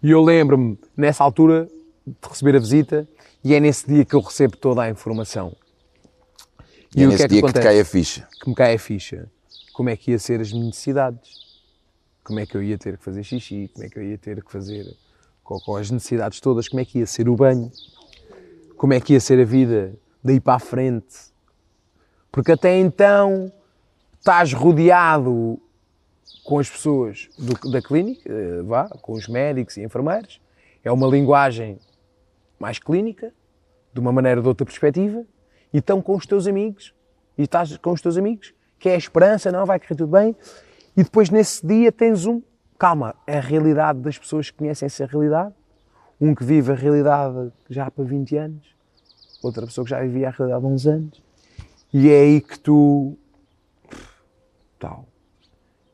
E 0.02 0.10
eu 0.10 0.22
lembro-me, 0.22 0.78
nessa 0.94 1.24
altura, 1.24 1.66
de 2.06 2.28
receber 2.28 2.54
a 2.56 2.58
visita, 2.58 3.08
e 3.42 3.54
é 3.54 3.58
nesse 3.58 3.86
dia 3.86 4.04
que 4.04 4.14
eu 4.14 4.20
recebo 4.20 4.58
toda 4.58 4.82
a 4.82 4.90
informação. 4.90 5.56
E, 6.94 7.02
é 7.02 7.06
o 7.06 7.08
nesse 7.08 7.22
que 7.22 7.28
dia 7.30 7.42
que 7.42 7.52
te 7.54 7.60
cai 7.60 7.80
a 7.80 7.84
ficha. 7.86 8.28
que 8.38 8.50
me 8.50 8.54
cai 8.54 8.74
a 8.74 8.78
ficha. 8.78 9.30
Como 9.72 9.88
é 9.88 9.96
que 9.96 10.10
ia 10.10 10.18
ser 10.18 10.42
as 10.42 10.52
minhas 10.52 10.66
necessidades? 10.66 11.62
Como 12.22 12.38
é 12.38 12.44
que 12.44 12.54
eu 12.54 12.62
ia 12.62 12.76
ter 12.76 12.98
que 12.98 13.02
fazer 13.02 13.24
xixi? 13.24 13.70
Como 13.72 13.86
é 13.86 13.88
que 13.88 13.98
eu 13.98 14.02
ia 14.02 14.18
ter 14.18 14.44
que 14.44 14.52
fazer 14.52 14.94
com 15.42 15.74
as 15.74 15.90
necessidades 15.90 16.38
todas? 16.38 16.68
Como 16.68 16.82
é 16.82 16.84
que 16.84 16.98
ia 16.98 17.06
ser 17.06 17.30
o 17.30 17.34
banho? 17.34 17.72
Como 18.76 18.92
é 18.92 19.00
que 19.00 19.14
ia 19.14 19.20
ser 19.20 19.40
a 19.40 19.44
vida 19.46 19.94
daí 20.22 20.38
para 20.38 20.56
a 20.56 20.58
frente? 20.58 21.16
Porque 22.30 22.52
até 22.52 22.78
então 22.78 23.50
estás 24.18 24.52
rodeado 24.52 25.58
com 26.44 26.58
as 26.58 26.68
pessoas 26.68 27.28
do- 27.38 27.70
da 27.70 27.80
clínica, 27.82 28.22
eh, 28.30 28.62
vá, 28.62 28.88
com 28.88 29.12
os 29.12 29.28
médicos 29.28 29.76
e 29.76 29.82
enfermeiros. 29.82 30.40
É 30.84 30.90
uma 30.90 31.06
linguagem 31.06 31.78
mais 32.58 32.78
clínica, 32.78 33.32
de 33.92 34.00
uma 34.00 34.12
maneira 34.12 34.38
ou 34.40 34.42
de 34.42 34.48
outra 34.48 34.64
perspectiva, 34.64 35.24
e 35.72 35.78
estão 35.78 36.00
com 36.00 36.14
os 36.16 36.26
teus 36.26 36.46
amigos, 36.46 36.94
e 37.36 37.42
estás 37.42 37.76
com 37.76 37.92
os 37.92 38.00
teus 38.00 38.16
amigos, 38.16 38.54
que 38.78 38.88
é 38.88 38.94
a 38.94 38.98
esperança, 38.98 39.50
não, 39.52 39.66
vai 39.66 39.78
correr 39.78 39.94
tudo 39.96 40.10
bem, 40.10 40.34
e 40.96 41.02
depois 41.02 41.30
nesse 41.30 41.66
dia 41.66 41.92
tens 41.92 42.26
um, 42.26 42.42
calma, 42.78 43.14
é 43.26 43.38
a 43.38 43.40
realidade 43.40 44.00
das 44.00 44.16
pessoas 44.18 44.50
que 44.50 44.56
conhecem 44.58 44.86
essa 44.86 45.04
realidade, 45.06 45.54
um 46.20 46.34
que 46.34 46.44
vive 46.44 46.72
a 46.72 46.74
realidade 46.74 47.52
já 47.68 47.90
para 47.90 48.04
20 48.04 48.36
anos, 48.36 48.74
outra 49.42 49.66
pessoa 49.66 49.84
que 49.84 49.90
já 49.90 50.00
vivia 50.00 50.28
a 50.28 50.30
realidade 50.30 50.64
há 50.64 50.68
uns 50.68 50.86
anos, 50.86 51.22
e 51.92 52.10
é 52.10 52.20
aí 52.20 52.40
que 52.40 52.58
tu. 52.58 53.16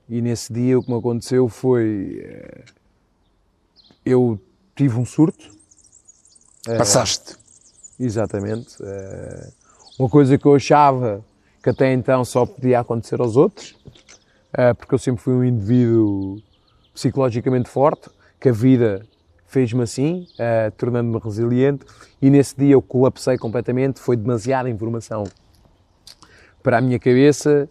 E 0.08 0.20
nesse 0.20 0.52
dia 0.52 0.78
o 0.78 0.82
que 0.82 0.90
me 0.90 0.99
aconteceu 0.99 1.49
foi, 1.49 2.20
eh, 2.23 2.64
eu 4.04 4.38
tive 4.75 4.99
um 4.99 5.04
surto, 5.04 5.54
Passaste. 6.78 7.37
Exatamente. 8.00 8.76
Eh, 8.82 9.50
Uma 9.99 10.08
coisa 10.08 10.37
que 10.37 10.46
eu 10.46 10.54
achava 10.54 11.25
que 11.62 11.70
até 11.70 11.92
então 11.92 12.25
só 12.25 12.44
podia 12.44 12.80
acontecer 12.80 13.20
aos 13.20 13.37
outros, 13.37 13.76
eh, 14.52 14.75
porque 14.75 14.94
eu 14.94 14.99
sempre 14.99 15.23
fui 15.23 15.34
um 15.34 15.44
indivíduo 15.44 16.42
psicologicamente 16.92 17.68
forte, 17.68 18.11
que 18.40 18.49
a 18.49 18.52
vida 18.52 19.06
fez-me 19.46 19.82
assim, 19.82 20.26
eh, 20.38 20.70
tornando-me 20.76 21.18
resiliente, 21.23 21.84
e 22.20 22.28
nesse 22.28 22.56
dia 22.56 22.73
eu 22.73 22.82
colapsei 22.82 23.38
completamente, 23.38 24.00
foi 24.00 24.16
demasiada 24.16 24.68
informação 24.68 25.25
para 26.62 26.78
a 26.78 26.80
minha 26.80 26.99
cabeça. 26.99 27.69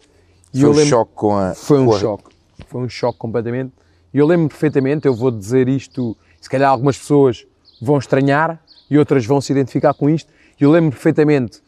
E 0.54 0.60
Foi 0.60 0.68
um 0.68 0.72
lembro- 0.72 0.86
choque 0.88 1.12
com 1.14 1.36
a. 1.36 1.54
foi 1.54 1.78
um 1.80 1.92
a- 1.92 1.98
choque. 1.98 2.24
Foi 2.68 2.80
um 2.82 2.88
choque 2.88 3.18
completamente. 3.18 3.72
E 4.12 4.18
eu 4.18 4.26
lembro 4.26 4.48
perfeitamente, 4.48 5.06
eu 5.06 5.14
vou 5.14 5.30
dizer 5.30 5.68
isto, 5.68 6.16
se 6.40 6.48
calhar 6.48 6.70
algumas 6.70 6.96
pessoas 6.96 7.44
vão 7.82 7.98
estranhar 7.98 8.62
e 8.88 8.96
outras 8.96 9.26
vão 9.26 9.40
se 9.40 9.52
identificar 9.52 9.92
com 9.94 10.08
isto. 10.08 10.32
E 10.60 10.62
eu 10.64 10.70
lembro 10.70 10.92
perfeitamente, 10.92 11.60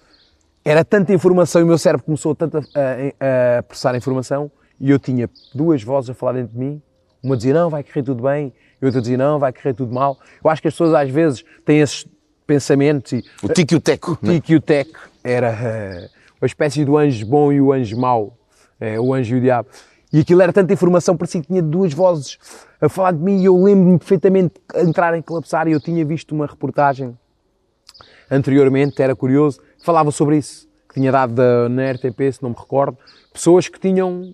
era 0.64 0.84
tanta 0.84 1.12
informação 1.12 1.60
e 1.60 1.64
o 1.64 1.66
meu 1.66 1.78
cérebro 1.78 2.04
começou 2.04 2.34
tanto 2.34 2.58
a, 2.58 2.60
a- 2.60 3.58
a 3.58 3.62
processar 3.64 3.96
informação 3.96 4.50
e 4.80 4.90
eu 4.90 4.98
tinha 4.98 5.28
duas 5.54 5.82
vozes 5.82 6.10
a 6.10 6.14
falar 6.14 6.34
dentro 6.34 6.52
de 6.52 6.58
mim. 6.58 6.80
Uma 7.22 7.36
dizia, 7.36 7.54
não, 7.54 7.68
vai 7.68 7.82
correr 7.82 8.02
tudo 8.04 8.22
bem. 8.22 8.52
E 8.80 8.84
outra 8.86 9.00
dizia, 9.00 9.16
não, 9.16 9.38
vai 9.40 9.52
correr 9.52 9.74
tudo 9.74 9.92
mal. 9.92 10.16
Eu 10.44 10.48
acho 10.50 10.62
que 10.62 10.68
as 10.68 10.74
pessoas 10.74 10.94
às 10.94 11.10
vezes 11.10 11.44
têm 11.64 11.80
esses 11.80 12.06
pensamentos 12.46 13.12
e 13.12 13.24
O 13.42 13.48
tico 13.48 13.74
e 13.74 13.76
o 13.76 13.80
teco. 13.80 14.12
o 14.12 14.16
Tico 14.16 14.52
e 14.52 14.54
o 14.56 14.60
Teco 14.60 14.98
era 15.24 15.48
eh, 15.50 16.08
uma 16.40 16.46
espécie 16.46 16.84
do 16.84 16.96
anjo 16.96 17.26
bom 17.26 17.52
e 17.52 17.60
o 17.60 17.72
anjo 17.72 17.98
mau, 17.98 18.36
eh, 18.80 18.98
o 19.00 19.12
anjo 19.14 19.34
e 19.36 19.38
o 19.38 19.40
diabo. 19.40 19.68
E 20.12 20.20
aquilo 20.20 20.40
era 20.40 20.52
tanta 20.52 20.72
informação, 20.72 21.16
parecia 21.16 21.40
que 21.40 21.48
tinha 21.48 21.62
duas 21.62 21.92
vozes 21.92 22.38
a 22.80 22.88
falar 22.88 23.12
de 23.12 23.18
mim 23.18 23.40
e 23.40 23.44
eu 23.46 23.56
lembro-me 23.62 23.98
perfeitamente 23.98 24.54
de 24.72 24.80
entrar 24.80 25.16
em 25.16 25.22
colapsar 25.22 25.66
e 25.68 25.72
eu 25.72 25.80
tinha 25.80 26.04
visto 26.04 26.32
uma 26.34 26.46
reportagem 26.46 27.16
anteriormente, 28.30 29.00
era 29.02 29.14
curioso, 29.14 29.60
falava 29.82 30.10
sobre 30.10 30.36
isso, 30.38 30.68
que 30.88 30.94
tinha 30.94 31.10
dado 31.12 31.34
da- 31.34 31.68
na 31.68 31.82
RTP, 31.92 32.32
se 32.32 32.42
não 32.42 32.50
me 32.50 32.56
recordo, 32.56 32.96
pessoas 33.32 33.68
que 33.68 33.78
tinham 33.78 34.32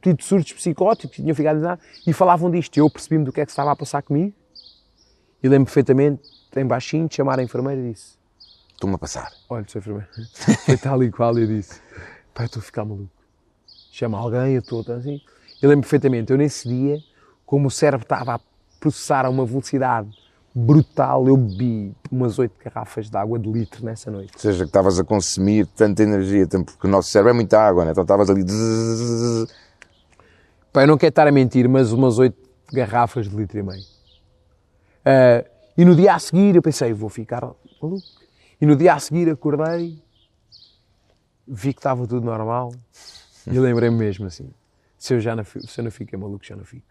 tido 0.00 0.22
surtos 0.22 0.52
psicóticos, 0.52 1.16
que 1.16 1.22
tinham 1.22 1.34
ficado 1.34 1.60
nada, 1.60 1.80
e 2.06 2.12
falavam 2.12 2.50
disto. 2.50 2.76
Eu 2.76 2.90
percebi-me 2.90 3.24
do 3.24 3.32
que 3.32 3.40
é 3.40 3.44
que 3.44 3.52
se 3.52 3.54
estava 3.54 3.70
a 3.70 3.76
passar 3.76 4.02
comigo 4.02 4.34
e 5.42 5.48
lembro 5.48 5.66
perfeitamente, 5.66 6.22
em 6.56 6.66
baixinho, 6.66 7.08
de 7.08 7.14
chamar 7.14 7.38
a 7.38 7.42
enfermeira 7.42 7.80
e 7.80 7.92
disse 7.92 8.16
Estou-me 8.74 8.96
a 8.96 8.98
passar. 8.98 9.30
Olha, 9.48 9.64
Sr. 9.68 9.78
Enfermeiro, 9.78 10.08
foi 10.66 10.76
tal 10.76 11.02
e 11.04 11.10
qual. 11.10 11.38
Eu 11.38 11.46
disse: 11.46 11.80
Pai, 12.34 12.46
estou 12.46 12.58
a 12.60 12.62
ficar 12.64 12.84
maluco. 12.84 13.10
Chama 13.92 14.18
alguém, 14.18 14.54
eu 14.54 14.60
estou 14.60 14.82
tão 14.82 14.96
assim. 14.96 15.20
Eu 15.60 15.68
lembro 15.68 15.82
perfeitamente, 15.82 16.32
eu 16.32 16.38
nesse 16.38 16.66
dia, 16.66 16.98
como 17.44 17.68
o 17.68 17.70
cérebro 17.70 18.04
estava 18.04 18.36
a 18.36 18.40
processar 18.80 19.26
a 19.26 19.28
uma 19.28 19.44
velocidade 19.44 20.08
brutal, 20.54 21.28
eu 21.28 21.36
bebi 21.36 21.94
umas 22.10 22.38
oito 22.38 22.54
garrafas 22.64 23.10
de 23.10 23.16
água 23.18 23.38
de 23.38 23.52
litro 23.52 23.84
nessa 23.84 24.10
noite. 24.10 24.32
Ou 24.34 24.40
seja, 24.40 24.64
que 24.64 24.70
estavas 24.70 24.98
a 24.98 25.04
consumir 25.04 25.66
tanta 25.66 26.02
energia, 26.02 26.48
porque 26.48 26.86
o 26.86 26.90
nosso 26.90 27.10
cérebro 27.10 27.32
é 27.32 27.34
muita 27.34 27.60
água, 27.60 27.84
né? 27.84 27.90
então 27.90 28.02
estavas 28.02 28.30
ali. 28.30 28.42
Pai, 30.72 30.84
eu 30.84 30.88
não 30.88 30.96
quero 30.96 31.10
estar 31.10 31.28
a 31.28 31.32
mentir, 31.32 31.68
mas 31.68 31.92
umas 31.92 32.18
oito 32.18 32.38
garrafas 32.72 33.28
de 33.28 33.36
litro 33.36 33.58
e 33.58 33.62
meio. 33.62 33.84
Ah, 35.04 35.44
e 35.76 35.84
no 35.84 35.94
dia 35.94 36.14
a 36.14 36.18
seguir 36.18 36.56
eu 36.56 36.62
pensei, 36.62 36.94
vou 36.94 37.10
ficar 37.10 37.42
maluco. 37.42 38.02
E 38.58 38.64
no 38.64 38.74
dia 38.74 38.94
a 38.94 38.98
seguir 38.98 39.28
acordei, 39.28 40.02
vi 41.46 41.74
que 41.74 41.78
estava 41.78 42.06
tudo 42.06 42.24
normal 42.24 42.72
e 43.46 43.58
lembrei-me 43.58 43.96
mesmo 43.96 44.26
assim, 44.26 44.50
se 44.98 45.14
eu, 45.14 45.20
já 45.20 45.34
não, 45.34 45.44
se 45.44 45.78
eu 45.78 45.84
não 45.84 45.90
fiquei 45.90 46.18
maluco, 46.18 46.44
já 46.44 46.54
não 46.54 46.64
fico. 46.64 46.86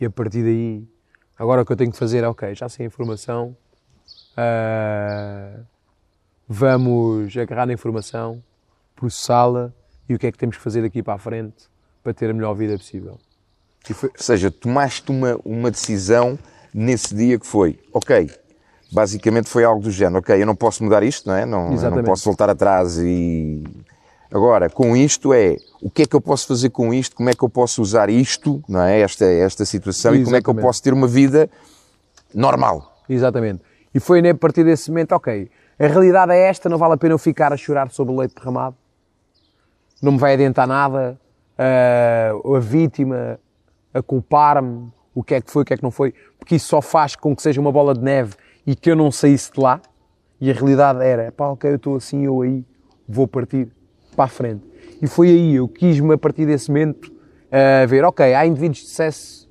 E 0.00 0.04
a 0.04 0.10
partir 0.10 0.42
daí, 0.42 0.86
agora 1.38 1.62
o 1.62 1.66
que 1.66 1.72
eu 1.72 1.76
tenho 1.76 1.92
que 1.92 1.98
fazer 1.98 2.24
é, 2.24 2.28
ok, 2.28 2.54
já 2.54 2.68
sei 2.68 2.84
a 2.84 2.88
informação, 2.88 3.56
ah, 4.36 5.60
vamos 6.48 7.36
agarrar 7.36 7.66
na 7.66 7.72
informação, 7.72 8.42
processá-la 8.96 9.72
e 10.08 10.14
o 10.14 10.18
que 10.18 10.26
é 10.26 10.32
que 10.32 10.38
temos 10.38 10.56
que 10.56 10.62
fazer 10.62 10.82
daqui 10.82 11.02
para 11.02 11.14
a 11.14 11.18
frente 11.18 11.68
para 12.02 12.12
ter 12.12 12.30
a 12.30 12.34
melhor 12.34 12.54
vida 12.54 12.76
possível. 12.76 13.18
Foi, 13.92 14.08
Ou 14.08 14.22
seja, 14.22 14.50
tomaste 14.50 15.10
uma, 15.10 15.38
uma 15.44 15.70
decisão 15.70 16.38
nesse 16.72 17.14
dia 17.14 17.38
que 17.38 17.46
foi, 17.46 17.78
ok, 17.92 18.30
basicamente 18.92 19.48
foi 19.48 19.64
algo 19.64 19.82
do 19.82 19.90
género, 19.90 20.18
ok, 20.18 20.40
eu 20.40 20.46
não 20.46 20.54
posso 20.54 20.82
mudar 20.82 21.02
isto, 21.02 21.28
não 21.28 21.36
é? 21.36 21.46
Não, 21.46 21.70
não 21.70 22.04
posso 22.04 22.24
voltar 22.24 22.50
atrás 22.50 22.98
e... 22.98 23.62
Agora, 24.32 24.70
com 24.70 24.96
isto 24.96 25.32
é, 25.32 25.56
o 25.82 25.90
que 25.90 26.02
é 26.02 26.06
que 26.06 26.14
eu 26.14 26.20
posso 26.20 26.46
fazer 26.46 26.70
com 26.70 26.94
isto, 26.94 27.16
como 27.16 27.28
é 27.28 27.34
que 27.34 27.42
eu 27.42 27.48
posso 27.48 27.82
usar 27.82 28.08
isto, 28.08 28.62
não 28.68 28.80
é? 28.80 29.00
Esta, 29.00 29.24
esta 29.24 29.64
situação 29.64 30.14
e 30.14 30.22
como 30.22 30.36
é 30.36 30.40
que 30.40 30.48
eu 30.48 30.52
Exatamente. 30.52 30.66
posso 30.66 30.82
ter 30.82 30.92
uma 30.92 31.08
vida 31.08 31.50
normal. 32.32 33.02
Exatamente. 33.08 33.62
E 33.92 33.98
foi 33.98 34.26
a 34.28 34.34
partir 34.34 34.62
desse 34.62 34.88
momento, 34.88 35.12
ok, 35.12 35.50
a 35.78 35.86
realidade 35.86 36.32
é 36.32 36.48
esta, 36.48 36.68
não 36.68 36.78
vale 36.78 36.94
a 36.94 36.96
pena 36.96 37.14
eu 37.14 37.18
ficar 37.18 37.52
a 37.52 37.56
chorar 37.56 37.90
sobre 37.90 38.14
o 38.14 38.18
leite 38.18 38.36
derramado, 38.36 38.76
não 40.00 40.12
me 40.12 40.18
vai 40.18 40.34
adiantar 40.34 40.66
nada, 40.66 41.18
ah, 41.58 42.30
a 42.56 42.60
vítima 42.60 43.40
a 43.92 44.00
culpar-me, 44.00 44.92
o 45.12 45.24
que 45.24 45.34
é 45.34 45.40
que 45.40 45.50
foi, 45.50 45.62
o 45.62 45.64
que 45.64 45.74
é 45.74 45.76
que 45.76 45.82
não 45.82 45.90
foi, 45.90 46.14
porque 46.38 46.54
isso 46.54 46.68
só 46.68 46.80
faz 46.80 47.16
com 47.16 47.34
que 47.34 47.42
seja 47.42 47.60
uma 47.60 47.72
bola 47.72 47.94
de 47.94 48.00
neve 48.00 48.34
e 48.64 48.76
que 48.76 48.92
eu 48.92 48.94
não 48.94 49.10
saísse 49.10 49.52
de 49.52 49.60
lá, 49.60 49.80
e 50.40 50.50
a 50.50 50.54
realidade 50.54 51.02
era, 51.02 51.32
pá, 51.32 51.48
ok, 51.48 51.68
eu 51.68 51.76
estou 51.76 51.96
assim, 51.96 52.24
eu 52.24 52.40
aí, 52.42 52.64
vou 53.08 53.26
partir 53.26 53.68
para 54.20 54.26
a 54.26 54.28
frente. 54.28 54.62
E 55.00 55.06
foi 55.06 55.30
aí, 55.30 55.54
eu 55.54 55.66
quis-me 55.66 56.12
a 56.12 56.18
partir 56.18 56.44
desse 56.44 56.68
momento 56.68 57.10
ah, 57.50 57.86
ver, 57.86 58.04
ok, 58.04 58.34
há 58.34 58.46
indivíduos 58.46 58.80
de 58.80 58.84
sucesso 58.84 59.50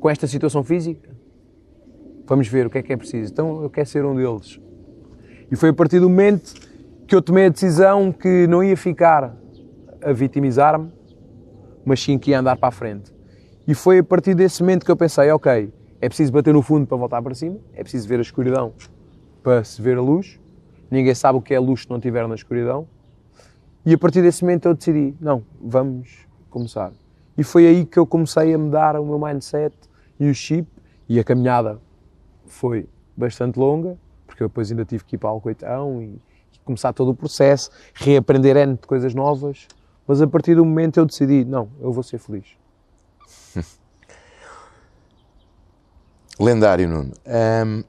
com 0.00 0.08
esta 0.08 0.26
situação 0.26 0.64
física, 0.64 1.12
Vamos 2.24 2.48
ver 2.48 2.66
o 2.66 2.70
que 2.70 2.78
é 2.78 2.82
que 2.82 2.90
é 2.90 2.96
preciso. 2.96 3.30
Então 3.30 3.62
eu 3.62 3.68
quero 3.68 3.86
ser 3.86 4.06
um 4.06 4.14
deles. 4.14 4.58
E 5.50 5.56
foi 5.56 5.68
a 5.68 5.72
partir 5.74 6.00
do 6.00 6.08
momento 6.08 6.54
que 7.06 7.14
eu 7.14 7.20
tomei 7.20 7.44
a 7.44 7.48
decisão 7.50 8.10
que 8.10 8.46
não 8.46 8.64
ia 8.64 8.74
ficar 8.74 9.36
a 10.02 10.12
vitimizar-me, 10.12 10.90
mas 11.84 12.02
sim 12.02 12.18
que 12.18 12.30
ia 12.30 12.40
andar 12.40 12.56
para 12.56 12.68
a 12.68 12.72
frente. 12.72 13.12
E 13.68 13.74
foi 13.74 13.98
a 13.98 14.04
partir 14.04 14.34
desse 14.34 14.62
momento 14.62 14.86
que 14.86 14.90
eu 14.90 14.96
pensei, 14.96 15.30
ok, 15.30 15.70
é 16.00 16.08
preciso 16.08 16.32
bater 16.32 16.54
no 16.54 16.62
fundo 16.62 16.86
para 16.86 16.96
voltar 16.96 17.20
para 17.20 17.34
cima, 17.34 17.58
é 17.74 17.82
preciso 17.82 18.08
ver 18.08 18.18
a 18.18 18.22
escuridão 18.22 18.72
para 19.42 19.62
se 19.62 19.82
ver 19.82 19.98
a 19.98 20.00
luz, 20.00 20.40
ninguém 20.90 21.14
sabe 21.14 21.38
o 21.38 21.42
que 21.42 21.52
é 21.52 21.58
luz 21.58 21.82
se 21.82 21.90
não 21.90 21.98
estiver 21.98 22.26
na 22.26 22.34
escuridão. 22.34 22.86
E 23.84 23.92
a 23.92 23.98
partir 23.98 24.22
desse 24.22 24.42
momento 24.42 24.66
eu 24.66 24.74
decidi, 24.74 25.14
não, 25.20 25.42
vamos 25.60 26.26
começar. 26.48 26.92
E 27.36 27.42
foi 27.42 27.66
aí 27.66 27.84
que 27.84 27.98
eu 27.98 28.06
comecei 28.06 28.54
a 28.54 28.58
mudar 28.58 28.94
o 29.00 29.04
meu 29.04 29.18
mindset 29.18 29.74
e 30.20 30.30
o 30.30 30.34
chip, 30.34 30.68
e 31.08 31.18
a 31.18 31.24
caminhada 31.24 31.80
foi 32.46 32.88
bastante 33.16 33.58
longa, 33.58 33.98
porque 34.26 34.42
eu 34.42 34.48
depois 34.48 34.70
ainda 34.70 34.84
tive 34.84 35.04
que 35.04 35.16
ir 35.16 35.18
para 35.18 35.32
o 35.32 35.42
e, 35.46 36.04
e 36.04 36.20
começar 36.64 36.92
todo 36.92 37.10
o 37.10 37.14
processo, 37.14 37.70
reaprender 37.94 38.56
N 38.56 38.74
de 38.74 38.86
coisas 38.86 39.14
novas, 39.14 39.66
mas 40.06 40.22
a 40.22 40.26
partir 40.26 40.54
do 40.54 40.64
momento 40.64 40.98
eu 40.98 41.06
decidi, 41.06 41.44
não, 41.44 41.68
eu 41.80 41.90
vou 41.92 42.02
ser 42.02 42.18
feliz. 42.18 42.46
Lendário, 46.38 46.88
Nuno. 46.88 47.12
Ahm, 47.26 47.82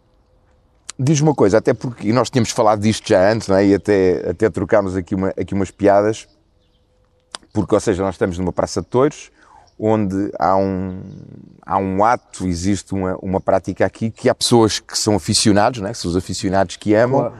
diz 1.00 1.20
uma 1.22 1.34
coisa, 1.34 1.58
até 1.58 1.74
porque 1.74 2.10
e 2.10 2.14
nós 2.14 2.30
tínhamos 2.30 2.52
falado 2.52 2.82
disto 2.82 3.08
já 3.08 3.32
antes, 3.32 3.48
não 3.48 3.56
é? 3.56 3.66
e 3.66 3.74
até, 3.76 4.30
até 4.30 4.50
trocámos 4.50 4.96
aqui, 4.96 5.16
uma, 5.16 5.30
aqui 5.30 5.54
umas 5.54 5.72
piadas, 5.72 6.28
porque, 7.54 7.74
ou 7.76 7.80
seja, 7.82 8.02
nós 8.04 8.16
estamos 8.16 8.38
numa 8.38 8.52
praça 8.54 8.82
de 8.82 8.88
touros, 8.88 9.32
onde 9.80 10.32
há 10.40 10.56
um, 10.56 11.02
há 11.66 11.78
um 11.78 12.04
ato, 12.04 12.48
existe 12.48 12.94
uma, 12.94 13.16
uma 13.22 13.42
prática 13.42 13.86
aqui, 13.86 14.10
que 14.12 14.30
há 14.30 14.36
pessoas 14.36 14.80
que 14.80 14.98
são 14.98 15.16
aficionados, 15.16 15.82
não 15.82 15.88
é? 15.90 15.92
que 15.92 15.98
são 15.98 16.10
os 16.12 16.18
aficionados 16.18 16.76
que 16.78 16.94
amam, 16.94 17.20
Claro. 17.22 17.36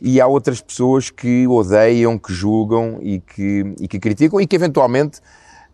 e 0.00 0.20
há 0.20 0.26
outras 0.26 0.60
pessoas 0.60 1.10
que 1.10 1.46
odeiam, 1.46 2.18
que 2.18 2.32
julgam 2.32 2.98
e 3.02 3.20
que, 3.20 3.74
e 3.80 3.86
que 3.88 3.98
criticam 3.98 4.40
e 4.40 4.46
que 4.46 4.56
eventualmente, 4.56 5.20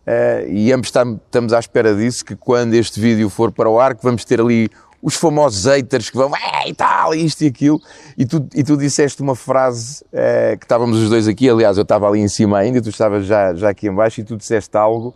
eh, 0.06 0.46
e 0.48 0.72
ambos 0.72 0.90
tam- 0.90 1.20
estamos 1.24 1.52
à 1.52 1.58
espera 1.60 1.94
disso, 1.94 2.24
que 2.24 2.34
quando 2.36 2.74
este 2.74 3.00
vídeo 3.00 3.28
for 3.30 3.50
para 3.52 3.68
o 3.70 3.80
ar, 3.80 3.94
que 3.94 4.02
vamos 4.02 4.24
ter 4.24 4.40
ali 4.40 4.68
os 5.02 5.16
famosos 5.16 5.64
haters 5.64 6.08
que 6.08 6.16
vão, 6.16 6.30
é 6.36 6.68
e 6.68 6.74
tal, 6.74 7.12
isto 7.12 7.42
e 7.42 7.48
aquilo, 7.48 7.80
e 8.16 8.24
tu, 8.24 8.46
e 8.54 8.62
tu 8.62 8.76
disseste 8.76 9.20
uma 9.20 9.34
frase 9.34 10.04
eh, 10.12 10.56
que 10.56 10.64
estávamos 10.64 10.96
os 10.98 11.10
dois 11.10 11.26
aqui, 11.26 11.50
aliás, 11.50 11.76
eu 11.76 11.82
estava 11.82 12.08
ali 12.08 12.20
em 12.20 12.28
cima 12.28 12.58
ainda, 12.58 12.80
tu 12.80 12.88
estavas 12.88 13.26
já, 13.26 13.52
já 13.52 13.70
aqui 13.70 13.88
em 13.88 13.94
baixo, 13.94 14.20
e 14.20 14.24
tu 14.24 14.36
disseste 14.36 14.76
algo 14.76 15.12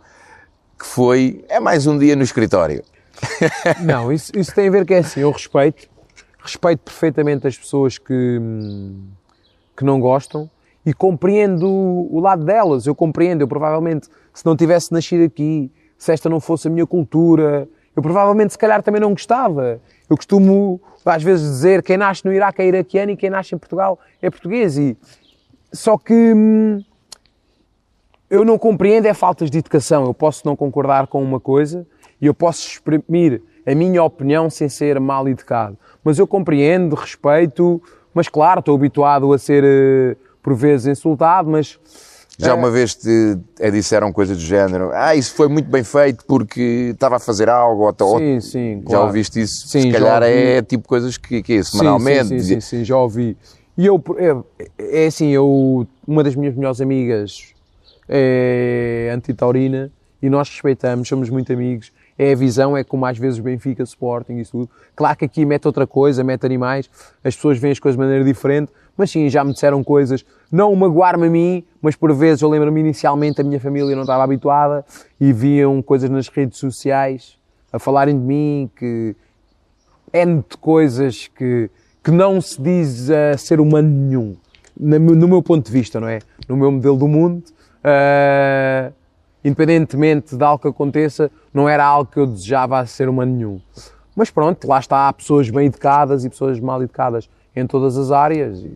que 0.77 0.85
foi, 0.85 1.45
é 1.47 1.61
mais 1.61 1.87
um 1.87 1.97
dia 1.97 2.17
no 2.17 2.21
escritório. 2.21 2.83
Não, 3.81 4.11
isso, 4.11 4.31
isso 4.37 4.53
tem 4.53 4.67
a 4.67 4.71
ver 4.71 4.85
que 4.85 4.93
é 4.93 4.99
assim, 4.99 5.21
eu 5.21 5.31
respeito, 5.31 5.87
respeito 6.37 6.79
perfeitamente 6.79 7.47
as 7.47 7.57
pessoas 7.57 7.97
que, 7.97 8.39
que 9.75 9.83
não 9.83 9.99
gostam 9.99 10.49
e 10.85 10.93
compreendo 10.93 11.67
o 11.67 12.19
lado 12.19 12.45
delas, 12.45 12.85
eu 12.85 12.93
compreendo, 12.93 13.41
eu 13.41 13.47
provavelmente, 13.47 14.07
se 14.33 14.45
não 14.45 14.55
tivesse 14.55 14.91
nascido 14.91 15.23
aqui, 15.23 15.71
se 15.97 16.11
esta 16.11 16.29
não 16.29 16.39
fosse 16.39 16.67
a 16.67 16.71
minha 16.71 16.85
cultura, 16.85 17.67
eu 17.97 18.03
provavelmente 18.03 18.51
se 18.53 18.59
calhar 18.59 18.83
também 18.83 19.01
não 19.01 19.09
gostava. 19.09 19.81
Eu 20.07 20.15
costumo 20.15 20.79
às 21.03 21.23
vezes 21.23 21.49
dizer 21.49 21.81
quem 21.81 21.97
nasce 21.97 22.23
no 22.23 22.31
Iraque 22.31 22.61
é 22.61 22.67
iraquiano 22.67 23.11
e 23.11 23.17
quem 23.17 23.27
nasce 23.27 23.55
em 23.55 23.57
Portugal 23.57 23.97
é 24.21 24.29
português 24.29 24.77
e 24.77 24.95
só 25.73 25.97
que 25.97 26.13
hum, 26.13 26.79
eu 28.29 28.45
não 28.45 28.55
compreendo 28.59 29.07
é 29.07 29.15
faltas 29.15 29.49
de 29.49 29.57
educação. 29.57 30.05
Eu 30.05 30.13
posso 30.13 30.45
não 30.45 30.55
concordar 30.55 31.07
com 31.07 31.23
uma 31.23 31.39
coisa 31.39 31.87
e 32.21 32.27
eu 32.27 32.35
posso 32.35 32.67
exprimir 32.67 33.41
a 33.65 33.73
minha 33.73 34.03
opinião 34.03 34.47
sem 34.47 34.69
ser 34.69 34.99
mal 34.99 35.27
educado. 35.27 35.75
Mas 36.03 36.19
eu 36.19 36.27
compreendo, 36.27 36.95
respeito, 36.95 37.81
mas 38.13 38.29
claro, 38.29 38.59
estou 38.59 38.75
habituado 38.75 39.33
a 39.33 39.39
ser 39.39 39.63
eh, 39.65 40.15
por 40.43 40.53
vezes 40.53 40.99
insultado, 40.99 41.49
mas 41.49 41.79
Já 42.39 42.53
uma 42.53 42.69
vez 42.69 42.93
te 42.93 43.37
eh, 43.59 43.71
disseram 43.71 44.13
coisas 44.13 44.37
do 44.37 44.43
género, 44.43 44.91
ah, 44.93 45.15
isso 45.15 45.33
foi 45.33 45.47
muito 45.47 45.69
bem 45.71 45.83
feito 45.83 46.23
porque 46.27 46.91
estava 46.93 47.15
a 47.15 47.19
fazer 47.19 47.49
algo, 47.49 47.83
ou, 47.83 47.95
ou- 48.07 48.19
sim, 48.19 48.39
sim, 48.39 48.75
já 48.83 48.85
claro. 48.85 49.05
ouviste 49.07 49.41
isso? 49.41 49.67
Sim, 49.67 49.81
Se 49.81 49.91
calhar 49.91 50.21
é 50.21 50.61
tipo 50.61 50.87
coisas 50.87 51.17
que, 51.17 51.41
que 51.41 51.53
é, 51.53 51.63
semanalmente. 51.63 52.27
Sim, 52.29 52.39
sim, 52.39 52.61
sim, 52.61 52.61
sim, 52.61 52.85
já 52.85 52.95
ouvi. 52.95 53.35
E 53.75 53.85
eu, 53.87 54.03
é, 54.17 55.03
é 55.03 55.07
assim, 55.07 55.29
eu, 55.29 55.87
uma 56.07 56.23
das 56.23 56.35
minhas 56.35 56.53
melhores 56.55 56.79
amigas 56.79 57.53
é 58.07 59.11
antitaurina 59.13 59.91
e 60.21 60.29
nós 60.29 60.49
respeitamos, 60.49 61.07
somos 61.07 61.29
muito 61.29 61.51
amigos. 61.51 61.91
É 62.19 62.31
a 62.31 62.35
visão, 62.35 62.75
é 62.75 62.83
como 62.83 63.05
às 63.05 63.17
vezes 63.17 63.37
Benfica, 63.39 63.83
Sporting 63.83 64.37
e 64.39 64.45
tudo. 64.45 64.69
Claro 64.95 65.15
que 65.17 65.25
aqui 65.25 65.45
mete 65.45 65.65
outra 65.67 65.85
coisa, 65.85 66.23
mete 66.23 66.45
animais, 66.45 66.89
as 67.23 67.35
pessoas 67.35 67.59
veem 67.59 67.71
as 67.71 67.79
coisas 67.79 67.95
de 67.95 68.03
maneira 68.03 68.23
diferente, 68.23 68.71
mas 68.97 69.11
sim, 69.11 69.29
já 69.29 69.43
me 69.43 69.53
disseram 69.53 69.83
coisas, 69.83 70.25
não 70.51 70.75
magoar-me 70.75 71.27
a 71.27 71.29
mim, 71.29 71.63
mas 71.81 71.95
por 71.95 72.13
vezes 72.13 72.41
eu 72.41 72.49
lembro-me 72.49 72.79
inicialmente 72.79 73.39
a 73.39 73.43
minha 73.43 73.59
família 73.59 73.95
não 73.95 74.01
estava 74.01 74.23
habituada 74.23 74.83
e 75.19 75.31
viam 75.31 75.81
coisas 75.81 76.09
nas 76.09 76.27
redes 76.27 76.57
sociais 76.57 77.37
a 77.71 77.77
falarem 77.77 78.17
de 78.17 78.25
mim 78.25 78.69
que 78.75 79.15
N 80.11 80.43
de 80.49 80.57
coisas 80.57 81.27
que, 81.27 81.69
que 82.03 82.11
não 82.11 82.41
se 82.41 82.61
diz 82.61 83.09
a 83.09 83.37
ser 83.37 83.59
humano 83.59 83.89
nenhum, 83.89 84.35
no 84.79 85.27
meu 85.27 85.43
ponto 85.43 85.65
de 85.65 85.71
vista, 85.71 85.99
não 85.99 86.07
é? 86.07 86.19
No 86.47 86.55
meu 86.55 86.71
modelo 86.71 86.97
do 86.97 87.07
mundo, 87.07 87.43
ah, 87.83 88.91
independentemente 89.43 90.35
de 90.35 90.43
algo 90.43 90.61
que 90.61 90.67
aconteça, 90.67 91.29
não 91.53 91.67
era 91.67 91.85
algo 91.85 92.11
que 92.11 92.19
eu 92.19 92.25
desejava 92.25 92.79
a 92.79 92.85
ser 92.85 93.09
humano 93.09 93.33
nenhum. 93.33 93.61
Mas 94.15 94.29
pronto, 94.31 94.67
lá 94.67 94.79
está, 94.79 95.07
há 95.07 95.13
pessoas 95.13 95.49
bem 95.49 95.67
educadas 95.67 96.25
e 96.25 96.29
pessoas 96.29 96.59
mal 96.59 96.81
educadas 96.81 97.29
em 97.59 97.65
todas 97.65 97.97
as 97.97 98.11
áreas 98.11 98.59
e, 98.59 98.71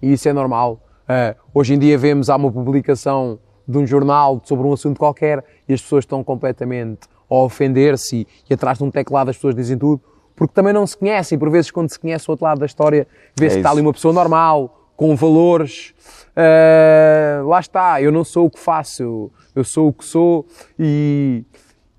e 0.00 0.12
isso 0.12 0.28
é 0.28 0.32
normal. 0.32 0.80
Ah, 1.06 1.34
hoje 1.52 1.74
em 1.74 1.78
dia 1.78 1.98
vemos, 1.98 2.30
há 2.30 2.36
uma 2.36 2.50
publicação 2.50 3.38
de 3.68 3.78
um 3.78 3.86
jornal 3.86 4.40
sobre 4.44 4.66
um 4.66 4.72
assunto 4.72 4.98
qualquer 4.98 5.44
e 5.68 5.74
as 5.74 5.82
pessoas 5.82 6.02
estão 6.02 6.24
completamente 6.24 7.00
a 7.30 7.34
ofender-se 7.34 8.16
e, 8.16 8.26
e 8.48 8.54
atrás 8.54 8.78
de 8.78 8.84
um 8.84 8.90
teclado 8.90 9.28
as 9.28 9.36
pessoas 9.36 9.54
dizem 9.54 9.76
tudo, 9.76 10.00
porque 10.34 10.52
também 10.54 10.72
não 10.72 10.86
se 10.86 10.96
conhecem. 10.96 11.38
Por 11.38 11.50
vezes, 11.50 11.70
quando 11.70 11.90
se 11.90 11.98
conhece 11.98 12.28
o 12.28 12.32
outro 12.32 12.44
lado 12.44 12.58
da 12.58 12.66
história, 12.66 13.06
vê-se 13.38 13.54
É 13.54 13.56
que 13.56 13.60
está 13.60 13.70
ali 13.70 13.80
uma 13.80 13.92
pessoa 13.92 14.12
normal, 14.12 14.90
com 14.96 15.14
valores. 15.14 15.94
Ah, 16.34 17.42
lá 17.44 17.60
está, 17.60 18.00
eu 18.00 18.10
não 18.10 18.24
sou 18.24 18.46
o 18.46 18.50
que 18.50 18.58
faço, 18.58 19.02
eu, 19.02 19.32
eu 19.54 19.64
sou 19.64 19.88
o 19.88 19.92
que 19.92 20.04
sou 20.04 20.46
e, 20.78 21.44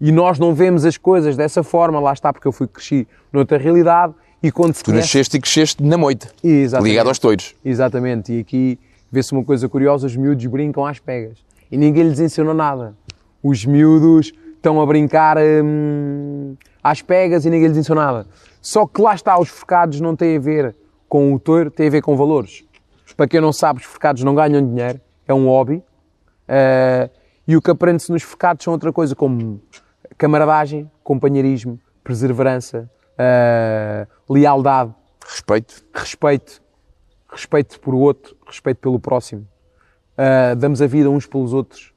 e 0.01 0.11
nós 0.11 0.39
não 0.39 0.53
vemos 0.53 0.85
as 0.85 0.97
coisas 0.97 1.37
dessa 1.37 1.63
forma. 1.63 1.99
Lá 1.99 2.13
está, 2.13 2.33
porque 2.33 2.47
eu 2.47 2.51
fui 2.51 2.67
cresci 2.67 3.07
noutra 3.31 3.57
realidade 3.57 4.13
e 4.41 4.51
quando 4.51 4.73
se 4.73 4.83
Tu 4.83 4.91
conhece... 4.91 5.07
nasceste 5.07 5.37
e 5.37 5.41
cresceste 5.41 5.83
na 5.83 5.97
moita, 5.97 6.29
Exatamente. 6.43 6.91
ligado 6.91 7.07
aos 7.07 7.19
toiros. 7.19 7.55
Exatamente, 7.63 8.33
e 8.33 8.39
aqui 8.39 8.79
vê-se 9.11 9.31
uma 9.31 9.43
coisa 9.43 9.67
curiosa: 9.69 10.05
os 10.07 10.15
miúdos 10.15 10.45
brincam 10.45 10.85
às 10.85 10.99
pegas 10.99 11.37
e 11.71 11.77
ninguém 11.77 12.03
lhes 12.07 12.19
ensinou 12.19 12.53
nada. 12.53 12.95
Os 13.41 13.65
miúdos 13.65 14.31
estão 14.55 14.81
a 14.81 14.85
brincar 14.85 15.37
hum, 15.37 16.55
às 16.83 17.01
pegas 17.01 17.45
e 17.45 17.49
ninguém 17.49 17.69
lhes 17.69 17.77
ensinou 17.77 18.03
nada. 18.03 18.25
Só 18.61 18.85
que 18.87 19.01
lá 19.01 19.13
está, 19.13 19.39
os 19.39 19.49
forcados 19.49 19.99
não 20.01 20.15
têm 20.15 20.37
a 20.37 20.39
ver 20.39 20.75
com 21.07 21.33
o 21.33 21.39
touro, 21.39 21.69
têm 21.69 21.87
a 21.87 21.91
ver 21.91 22.01
com 22.01 22.15
valores. 22.17 22.63
Para 23.15 23.27
quem 23.27 23.39
não 23.39 23.53
sabe, 23.53 23.79
os 23.79 23.85
forcados 23.85 24.23
não 24.23 24.33
ganham 24.35 24.65
dinheiro, 24.67 24.99
é 25.27 25.33
um 25.33 25.45
hobby. 25.47 25.81
eh, 26.47 27.09
e 27.47 27.55
o 27.55 27.61
que 27.61 27.69
aprende-se 27.69 28.11
nos 28.11 28.23
forcados 28.23 28.63
são 28.63 28.73
outra 28.73 28.91
coisa, 28.91 29.15
como 29.15 29.61
camaradagem, 30.17 30.89
companheirismo, 31.03 31.79
perseverança, 32.03 32.89
eh, 33.17 34.07
lealdade, 34.29 34.93
Respeito. 35.27 35.83
respeito, 35.93 36.61
respeito 37.29 37.79
por 37.79 37.95
o 37.95 37.99
outro, 37.99 38.35
respeito 38.45 38.77
pelo 38.77 38.99
próximo. 38.99 39.47
Ah, 40.17 40.53
damos 40.55 40.81
a 40.81 40.87
vida 40.87 41.09
uns 41.09 41.25
pelos 41.25 41.53
outros. 41.53 41.93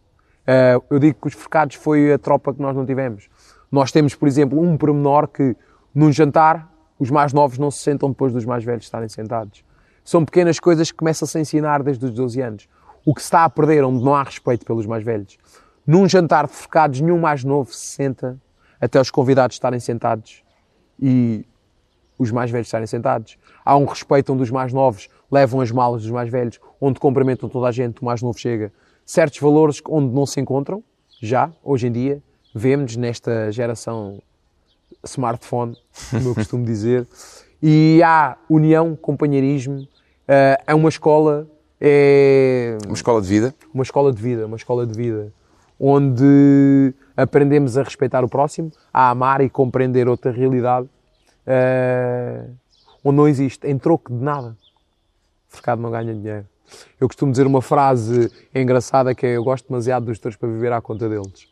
Ah, 0.47 0.81
eu 0.91 0.99
digo 0.99 1.21
que 1.21 1.29
os 1.29 1.35
forcados 1.35 1.77
foi 1.77 2.13
a 2.13 2.19
tropa 2.19 2.55
que 2.55 2.61
nós 2.61 2.75
não 2.75 2.87
tivemos. 2.87 3.29
Nós 3.71 3.93
temos, 3.93 4.15
por 4.15 4.27
exemplo, 4.27 4.61
um 4.61 4.77
pormenor 4.77 5.29
que 5.29 5.55
num 5.95 6.11
jantar 6.11 6.73
os 6.99 7.11
mais 7.11 7.33
novos 7.33 7.59
não 7.59 7.71
se 7.71 7.81
sentam 7.81 8.09
depois 8.09 8.33
dos 8.33 8.45
mais 8.45 8.65
velhos 8.65 8.85
estarem 8.85 9.09
sentados. 9.09 9.63
São 10.03 10.25
pequenas 10.25 10.59
coisas 10.59 10.91
que 10.91 10.97
começam-se 10.97 11.37
a 11.37 11.41
ensinar 11.41 11.83
desde 11.83 12.05
os 12.07 12.13
12 12.13 12.41
anos. 12.41 12.69
O 13.05 13.15
que 13.15 13.21
se 13.21 13.27
está 13.27 13.45
a 13.45 13.51
perder, 13.51 13.85
onde 13.85 14.03
não 14.03 14.15
há 14.15 14.23
respeito 14.23 14.65
pelos 14.65 14.87
mais 14.87 15.05
velhos. 15.05 15.39
Num 15.87 16.09
jantar 16.09 16.47
de 16.47 16.53
forcados, 16.53 17.01
nenhum 17.01 17.21
mais 17.21 17.45
novo 17.45 17.73
se 17.73 17.87
senta 17.87 18.39
até 18.81 19.01
os 19.01 19.11
convidados 19.11 19.57
estarem 19.57 19.81
sentados 19.81 20.43
e 21.01 21.47
os 22.19 22.31
mais 22.31 22.51
velhos 22.51 22.67
estarem 22.67 22.87
sentados. 22.87 23.39
Há 23.65 23.77
um 23.77 23.85
respeito 23.85 24.33
onde 24.33 24.43
os 24.43 24.51
mais 24.51 24.73
novos 24.73 25.09
levam 25.31 25.61
as 25.61 25.71
malas 25.71 26.03
dos 26.03 26.11
mais 26.11 26.29
velhos, 26.31 26.59
onde 26.81 26.99
cumprimentam 26.99 27.49
toda 27.49 27.69
a 27.69 27.73
gente, 27.73 28.03
o 28.03 28.05
mais 28.05 28.21
novo 28.23 28.39
chega. 28.39 28.73
Certos 29.07 29.39
valores 29.39 29.81
onde 29.89 30.13
não 30.15 30.27
se 30.27 30.41
encontram, 30.41 30.83
já, 31.21 31.51
hoje 31.63 31.87
em 31.87 31.93
dia, 31.93 32.23
vemos 32.55 32.97
nesta 32.97 33.51
geração 33.53 34.21
smartphone, 35.05 35.77
como 36.11 36.29
eu 36.31 36.35
costumo 36.35 36.65
dizer. 36.67 37.07
E 37.63 38.01
há 38.05 38.37
união, 38.49 38.95
companheirismo, 38.97 39.87
eh, 40.27 40.61
é 40.67 40.75
uma 40.75 40.89
escola, 40.89 41.49
é 41.81 42.77
Uma 42.87 42.95
escola 42.95 43.21
de 43.21 43.29
vida. 43.29 43.55
uma 43.73 43.83
escola 43.83 44.13
de 44.13 44.23
vida, 44.23 44.47
uma 44.47 44.57
escola 44.57 44.87
de 44.87 44.97
vida, 44.97 45.33
onde 45.79 46.93
aprendemos 47.17 47.77
a 47.77 47.83
respeitar 47.83 48.25
o 48.25 48.29
próximo, 48.29 48.71
a 48.93 49.11
amar 49.11 49.41
e 49.41 49.49
compreender 49.51 50.09
outra 50.09 50.31
realidade, 50.31 50.89
eh, 51.49 52.45
onde 53.03 53.17
não 53.17 53.27
existe, 53.27 53.67
em 53.67 53.79
troco 53.79 54.13
de 54.13 54.23
nada. 54.23 54.57
O 55.51 55.55
mercado 55.57 55.81
não 55.81 55.91
ganha 55.91 56.15
dinheiro. 56.15 56.47
Eu 57.01 57.09
costumo 57.09 57.33
dizer 57.33 57.47
uma 57.47 57.63
frase 57.63 58.31
engraçada 58.55 59.15
que 59.15 59.27
é 59.27 59.37
eu 59.37 59.43
gosto 59.43 59.67
demasiado 59.69 60.05
dos 60.05 60.19
touros 60.19 60.37
para 60.37 60.51
viver 60.51 60.71
à 60.71 60.81
conta 60.83 61.09
deles. 61.09 61.49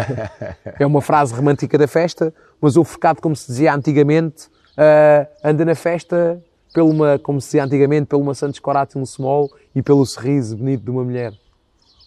é 0.78 0.84
uma 0.84 1.00
frase 1.00 1.32
romântica 1.32 1.78
da 1.78 1.88
festa, 1.88 2.34
mas 2.60 2.76
o 2.76 2.84
forcado, 2.84 3.22
como 3.22 3.34
se 3.34 3.46
dizia 3.46 3.74
antigamente, 3.74 4.50
ah, 4.76 5.26
anda 5.42 5.64
na 5.64 5.74
festa 5.74 6.42
pelo 6.72 6.90
uma, 6.90 7.18
como 7.18 7.40
se 7.40 7.48
dizia 7.48 7.64
antigamente, 7.64 8.06
pelo 8.06 8.20
uma 8.20 8.34
Santos 8.34 8.58
Coratum 8.58 9.04
Small 9.06 9.50
e 9.74 9.82
pelo 9.82 10.04
sorriso 10.04 10.56
bonito 10.56 10.82
de 10.82 10.90
uma 10.90 11.04
mulher. 11.04 11.32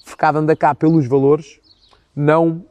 Focado 0.04 0.38
anda 0.38 0.56
cá 0.56 0.76
pelos 0.76 1.08
valores, 1.08 1.60
não 2.16 2.64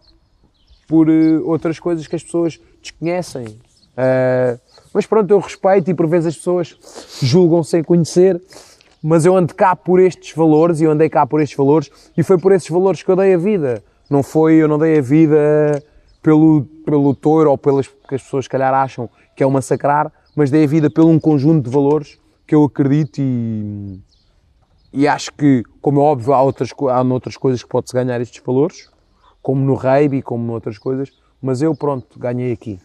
por 0.87 1.09
uh, 1.09 1.49
outras 1.49 1.79
coisas 1.79 2.07
que 2.07 2.15
as 2.15 2.23
pessoas 2.23 2.61
desconhecem. 2.81 3.59
Uh, 3.95 4.59
mas 4.93 5.07
pronto, 5.07 5.31
eu 5.31 5.39
respeito 5.39 5.91
e 5.91 5.95
por 5.95 6.07
vezes 6.07 6.29
as 6.29 6.37
pessoas 6.37 6.77
julgam 7.23 7.63
sem 7.63 7.83
conhecer, 7.83 8.41
mas 9.03 9.25
eu 9.25 9.37
ando 9.37 9.55
cá 9.55 9.75
por 9.75 10.01
estes 10.01 10.35
valores 10.35 10.81
e 10.81 10.85
eu 10.85 10.91
andei 10.91 11.09
cá 11.09 11.27
por 11.27 11.41
estes 11.41 11.57
valores 11.57 11.91
e 12.17 12.23
foi 12.23 12.39
por 12.39 12.53
esses 12.53 12.69
valores 12.69 13.03
que 13.03 13.11
eu 13.11 13.17
dei 13.17 13.35
a 13.35 13.39
vida. 13.39 13.83
Não 14.09 14.23
foi, 14.23 14.55
eu 14.55 14.69
não 14.69 14.79
dei 14.79 14.99
a 14.99 15.03
vida 15.03 15.83
pelo, 16.23 16.65
pelo 16.85 17.15
touro 17.15 17.51
ou 17.51 17.59
pelas 17.59 17.87
que 17.87 18.15
as 18.15 18.23
pessoas, 18.23 18.45
se 18.45 18.49
calhar, 18.49 18.73
acham 18.73 19.09
que 19.37 19.43
é 19.43 19.47
o 19.47 19.51
massacrar, 19.51 20.13
mas 20.35 20.51
dei 20.51 20.65
a 20.65 20.67
vida 20.67 20.89
pelo 20.89 21.09
um 21.09 21.19
conjunto 21.19 21.65
de 21.65 21.71
valores 21.71 22.19
que 22.47 22.55
eu 22.55 22.65
acredito 22.65 23.21
e, 23.21 24.01
e 24.93 25.09
acho 25.09 25.33
que, 25.33 25.63
como 25.81 26.01
é 26.01 26.05
óbvio, 26.05 26.33
há 26.35 26.43
outras, 26.43 26.71
há 26.91 27.03
outras 27.03 27.37
coisas 27.37 27.63
que 27.63 27.69
pode-se 27.69 27.95
ganhar 27.95 28.21
estes 28.21 28.43
valores, 28.45 28.89
como 29.43 29.65
no 29.65 29.75
rugby, 29.75 30.23
como 30.23 30.45
noutras 30.45 30.79
coisas, 30.79 31.11
mas 31.43 31.61
eu, 31.61 31.75
pronto, 31.75 32.19
ganhei 32.19 32.53
aqui. 32.53 32.79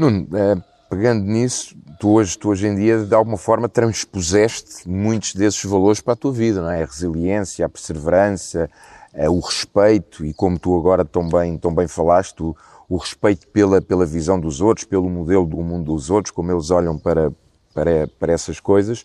Nuno, 0.00 0.26
é, 0.32 0.56
pegando 0.88 1.24
nisso, 1.24 1.76
tu 2.00 2.12
hoje, 2.14 2.38
tu 2.38 2.48
hoje 2.48 2.66
em 2.66 2.74
dia, 2.74 3.04
de 3.04 3.14
alguma 3.14 3.36
forma, 3.36 3.68
transpuseste 3.68 4.88
muitos 4.88 5.34
desses 5.34 5.62
valores 5.62 6.00
para 6.00 6.14
a 6.14 6.16
tua 6.16 6.32
vida, 6.32 6.62
não 6.62 6.70
é? 6.70 6.82
A 6.82 6.86
resiliência, 6.86 7.66
a 7.66 7.68
perseverança, 7.68 8.70
é, 9.12 9.28
o 9.28 9.38
respeito 9.40 10.24
e 10.24 10.32
como 10.32 10.58
tu 10.58 10.74
agora 10.74 11.04
tão 11.04 11.28
bem, 11.28 11.58
tão 11.58 11.74
bem 11.74 11.86
falaste, 11.86 12.42
o, 12.42 12.56
o 12.88 12.96
respeito 12.96 13.46
pela, 13.48 13.82
pela 13.82 14.06
visão 14.06 14.40
dos 14.40 14.62
outros, 14.62 14.86
pelo 14.86 15.10
modelo 15.10 15.44
do 15.44 15.58
mundo 15.58 15.92
dos 15.92 16.08
outros, 16.08 16.32
como 16.32 16.50
eles 16.50 16.70
olham 16.70 16.98
para, 16.98 17.30
para, 17.74 18.08
para 18.18 18.32
essas 18.32 18.58
coisas. 18.58 19.04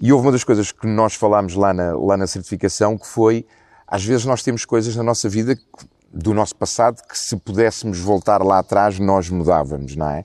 E 0.00 0.12
houve 0.12 0.26
uma 0.26 0.32
das 0.32 0.42
coisas 0.42 0.72
que 0.72 0.86
nós 0.86 1.14
falámos 1.14 1.54
lá 1.54 1.72
na, 1.72 1.96
lá 1.96 2.16
na 2.16 2.26
certificação 2.26 2.98
que 2.98 3.06
foi, 3.06 3.46
às 3.86 4.04
vezes 4.04 4.24
nós 4.24 4.42
temos 4.42 4.64
coisas 4.64 4.96
na 4.96 5.02
nossa 5.02 5.28
vida 5.28 5.56
do 6.12 6.34
nosso 6.34 6.54
passado 6.56 7.02
que 7.08 7.18
se 7.18 7.36
pudéssemos 7.36 7.98
voltar 7.98 8.42
lá 8.42 8.58
atrás 8.58 8.98
nós 8.98 9.30
mudávamos, 9.30 9.96
não 9.96 10.10
é? 10.10 10.24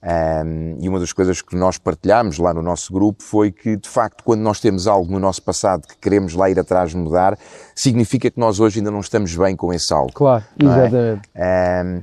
Um, 0.00 0.76
e 0.80 0.88
uma 0.88 1.00
das 1.00 1.12
coisas 1.12 1.42
que 1.42 1.56
nós 1.56 1.76
partilhámos 1.76 2.38
lá 2.38 2.54
no 2.54 2.62
nosso 2.62 2.92
grupo 2.92 3.20
foi 3.22 3.50
que, 3.50 3.76
de 3.76 3.88
facto, 3.88 4.22
quando 4.22 4.40
nós 4.40 4.60
temos 4.60 4.86
algo 4.86 5.10
no 5.10 5.18
nosso 5.18 5.42
passado 5.42 5.88
que 5.88 5.96
queremos 5.96 6.34
lá 6.34 6.48
ir 6.48 6.58
atrás 6.58 6.94
mudar, 6.94 7.36
significa 7.74 8.30
que 8.30 8.38
nós 8.38 8.60
hoje 8.60 8.78
ainda 8.78 8.92
não 8.92 9.00
estamos 9.00 9.34
bem 9.34 9.56
com 9.56 9.72
esse 9.72 9.92
algo. 9.92 10.12
Claro, 10.12 10.44
é? 10.56 10.64
exatamente. 10.64 11.28
É? 11.34 11.82
Um, 11.84 12.02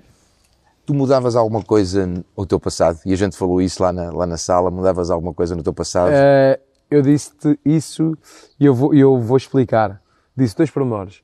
tu 0.86 0.94
mudavas 0.94 1.38
alguma 1.38 1.64
coisa 1.64 2.06
no 2.06 2.46
teu 2.46 2.60
passado? 2.60 3.00
E 3.06 3.14
a 3.14 3.16
gente 3.16 3.38
falou 3.38 3.62
isso 3.62 3.82
lá 3.82 3.94
na, 3.94 4.12
lá 4.12 4.26
na 4.26 4.38
sala. 4.38 4.70
Mudavas 4.70 5.10
alguma 5.10 5.34
coisa 5.34 5.56
no 5.56 5.64
teu 5.64 5.74
passado? 5.74 6.10
Uh, 6.10 6.62
eu 6.92 7.02
disse-te 7.02 7.58
isso 7.66 8.18
e 8.60 8.66
eu 8.66 8.76
vou, 8.76 8.94
eu 8.94 9.20
vou 9.22 9.38
explicar. 9.38 10.02
Disse 10.36 10.56
dois 10.56 10.70
pormenores. 10.70 11.22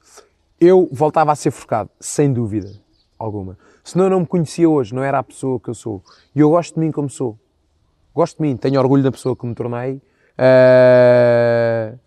Eu 0.61 0.87
voltava 0.91 1.31
a 1.31 1.35
ser 1.35 1.49
focado, 1.49 1.89
sem 1.99 2.31
dúvida 2.31 2.71
alguma. 3.17 3.57
Senão 3.83 4.05
eu 4.05 4.11
não 4.11 4.19
me 4.19 4.27
conhecia 4.27 4.69
hoje, 4.69 4.93
não 4.93 5.03
era 5.03 5.17
a 5.17 5.23
pessoa 5.23 5.59
que 5.59 5.71
eu 5.71 5.73
sou. 5.73 6.03
E 6.35 6.39
eu 6.39 6.51
gosto 6.51 6.75
de 6.75 6.79
mim 6.79 6.91
como 6.91 7.09
sou. 7.09 7.35
Gosto 8.13 8.37
de 8.37 8.43
mim, 8.43 8.55
tenho 8.55 8.79
orgulho 8.79 9.01
da 9.01 9.11
pessoa 9.11 9.35
que 9.35 9.43
me 9.43 9.55
tornei. 9.55 9.99
Uh, 10.37 11.97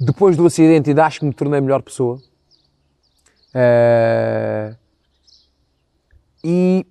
depois 0.00 0.36
do 0.36 0.44
acidente 0.46 0.90
ainda 0.90 1.06
acho 1.06 1.20
que 1.20 1.26
me 1.26 1.32
tornei 1.32 1.60
melhor 1.60 1.80
pessoa. 1.80 2.16
Uh, 3.54 4.76
e 6.42 6.84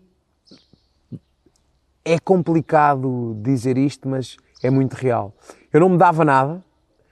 é 2.05 2.17
complicado 2.19 3.35
dizer 3.41 3.77
isto, 3.77 4.07
mas 4.07 4.37
é 4.63 4.69
muito 4.69 4.93
real. 4.93 5.33
Eu 5.73 5.81
não 5.81 5.89
me 5.89 5.97
dava 5.97 6.23
nada. 6.23 6.63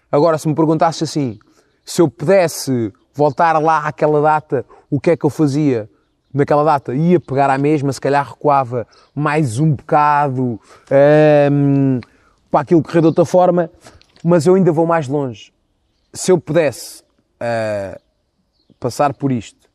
Agora, 0.09 0.37
se 0.37 0.47
me 0.47 0.55
perguntasse 0.55 1.03
assim, 1.03 1.37
se 1.85 2.01
eu 2.01 2.09
pudesse 2.09 2.93
voltar 3.13 3.62
lá 3.62 3.88
àquela 3.88 4.21
data, 4.21 4.65
o 4.89 5.00
que 5.00 5.12
é 5.12 5.17
que 5.17 5.26
eu 5.26 5.30
fazia? 5.30 5.89
naquela 6.34 6.63
data 6.63 6.93
ia 6.93 7.19
pegar 7.19 7.50
à 7.50 7.58
mesma, 7.58 7.91
se 7.91 8.00
calhar 8.00 8.28
recuava 8.28 8.88
mais 9.13 9.60
um 9.60 9.71
bocado 9.71 10.60
ehm, 10.89 12.00
para 12.50 12.62
aquilo 12.62 12.82
correr 12.82 13.02
de 13.02 13.08
outra 13.08 13.26
forma, 13.26 13.69
mas 14.24 14.45
eu 14.45 14.56
ainda 14.56 14.71
vou 14.71 14.86
mais 14.86 15.08
longe. 15.08 15.54
Se 16.13 16.32
eu 16.32 16.39
pudesse 16.39 17.02
uh, 17.02 18.00
passar 18.80 19.13
por 19.13 19.32
isto 19.32 19.69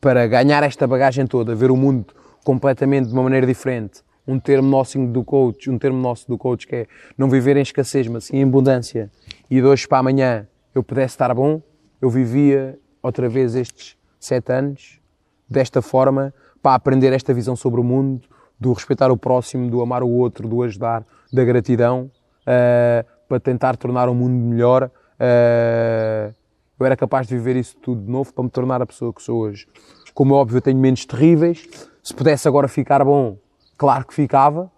para 0.00 0.26
ganhar 0.26 0.62
esta 0.62 0.86
bagagem 0.86 1.26
toda, 1.26 1.54
ver 1.54 1.70
o 1.70 1.76
mundo 1.76 2.14
completamente 2.44 3.08
de 3.08 3.12
uma 3.12 3.22
maneira 3.22 3.46
diferente, 3.46 4.02
um 4.26 4.38
termo 4.38 4.68
nosso 4.68 4.98
do 5.06 5.24
coach, 5.24 5.68
um 5.68 5.78
termo 5.78 5.98
nosso 5.98 6.28
do 6.28 6.38
coach 6.38 6.66
que 6.66 6.76
é 6.76 6.86
não 7.18 7.28
viver 7.28 7.56
em 7.56 7.62
escassez, 7.62 8.06
mas 8.06 8.24
sim 8.24 8.36
em 8.36 8.44
abundância, 8.44 9.10
e 9.50 9.56
de 9.56 9.64
hoje 9.64 9.86
para 9.86 9.98
amanhã 9.98 10.46
eu 10.74 10.82
pudesse 10.82 11.14
estar 11.14 11.34
bom, 11.34 11.60
eu 12.00 12.08
vivia 12.10 12.78
outra 13.02 13.28
vez 13.28 13.54
estes 13.54 13.96
sete 14.18 14.52
anos 14.52 15.00
desta 15.48 15.82
forma 15.82 16.32
para 16.62 16.74
aprender 16.74 17.12
esta 17.12 17.32
visão 17.32 17.56
sobre 17.56 17.80
o 17.80 17.84
mundo, 17.84 18.28
do 18.58 18.72
respeitar 18.72 19.10
o 19.10 19.16
próximo, 19.16 19.70
do 19.70 19.80
amar 19.80 20.02
o 20.02 20.08
outro, 20.08 20.46
do 20.46 20.62
ajudar, 20.62 21.04
da 21.32 21.44
gratidão, 21.44 22.10
uh, 22.42 23.06
para 23.26 23.40
tentar 23.40 23.76
tornar 23.76 24.08
o 24.08 24.14
mundo 24.14 24.32
melhor. 24.32 24.90
Uh, 25.18 26.34
eu 26.78 26.86
era 26.86 26.96
capaz 26.96 27.26
de 27.26 27.36
viver 27.36 27.56
isso 27.56 27.76
tudo 27.76 28.02
de 28.02 28.10
novo 28.10 28.32
para 28.32 28.44
me 28.44 28.50
tornar 28.50 28.82
a 28.82 28.86
pessoa 28.86 29.12
que 29.12 29.22
sou 29.22 29.40
hoje. 29.40 29.66
Como 30.14 30.34
é 30.34 30.36
óbvio, 30.36 30.58
eu 30.58 30.62
tenho 30.62 30.78
menos 30.78 31.04
terríveis. 31.06 31.66
Se 32.02 32.14
pudesse 32.14 32.46
agora 32.48 32.68
ficar 32.68 33.04
bom, 33.04 33.36
claro 33.76 34.06
que 34.06 34.14
ficava. 34.14 34.70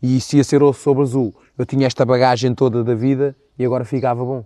E 0.00 0.16
isso 0.16 0.36
ia 0.36 0.44
ser 0.44 0.62
osso 0.62 0.80
sobre 0.80 1.02
azul. 1.02 1.34
Eu 1.56 1.66
tinha 1.66 1.86
esta 1.86 2.04
bagagem 2.04 2.54
toda 2.54 2.84
da 2.84 2.94
vida 2.94 3.36
e 3.58 3.64
agora 3.64 3.84
ficava 3.84 4.24
bom. 4.24 4.44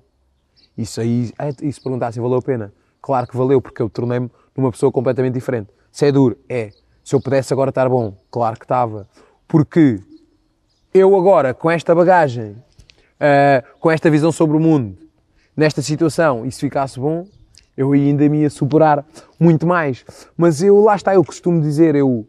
Isso 0.76 1.00
aí, 1.00 1.32
e 1.62 1.72
se 1.72 1.80
valeu 2.20 2.38
a 2.38 2.42
pena? 2.42 2.72
Claro 3.00 3.26
que 3.26 3.37
valeu, 3.37 3.61
porque 3.61 3.82
eu 3.82 3.90
tornei-me 3.90 4.30
numa 4.56 4.70
pessoa 4.70 4.92
completamente 4.92 5.35
diferente. 5.35 5.70
Se 5.90 6.06
é 6.06 6.12
duro, 6.12 6.38
é. 6.48 6.70
Se 7.04 7.14
eu 7.14 7.20
pudesse 7.20 7.52
agora 7.52 7.70
estar 7.70 7.88
bom, 7.88 8.16
claro 8.30 8.58
que 8.58 8.64
estava. 8.64 9.08
Porque 9.46 10.00
eu 10.94 11.14
agora, 11.16 11.52
com 11.52 11.70
esta 11.70 11.94
bagagem, 11.94 12.52
uh, 12.52 13.78
com 13.80 13.90
esta 13.90 14.11
visão 14.11 14.30
sobre 14.30 14.56
o 14.56 14.61
mundo, 14.61 14.96
nesta 15.56 15.82
situação, 15.82 16.46
e 16.46 16.52
se 16.52 16.61
ficasse 16.61 16.98
bom, 16.98 17.26
eu 17.76 17.92
ainda 17.92 18.28
me 18.28 18.42
ia 18.42 18.50
superar 18.50 19.04
muito 19.38 19.66
mais. 19.66 20.04
Mas 20.37 20.62
eu, 20.62 20.80
lá 20.80 20.94
está, 20.94 21.14
eu 21.14 21.24
costumo 21.24 21.61
dizer, 21.61 21.94
eu... 21.94 22.26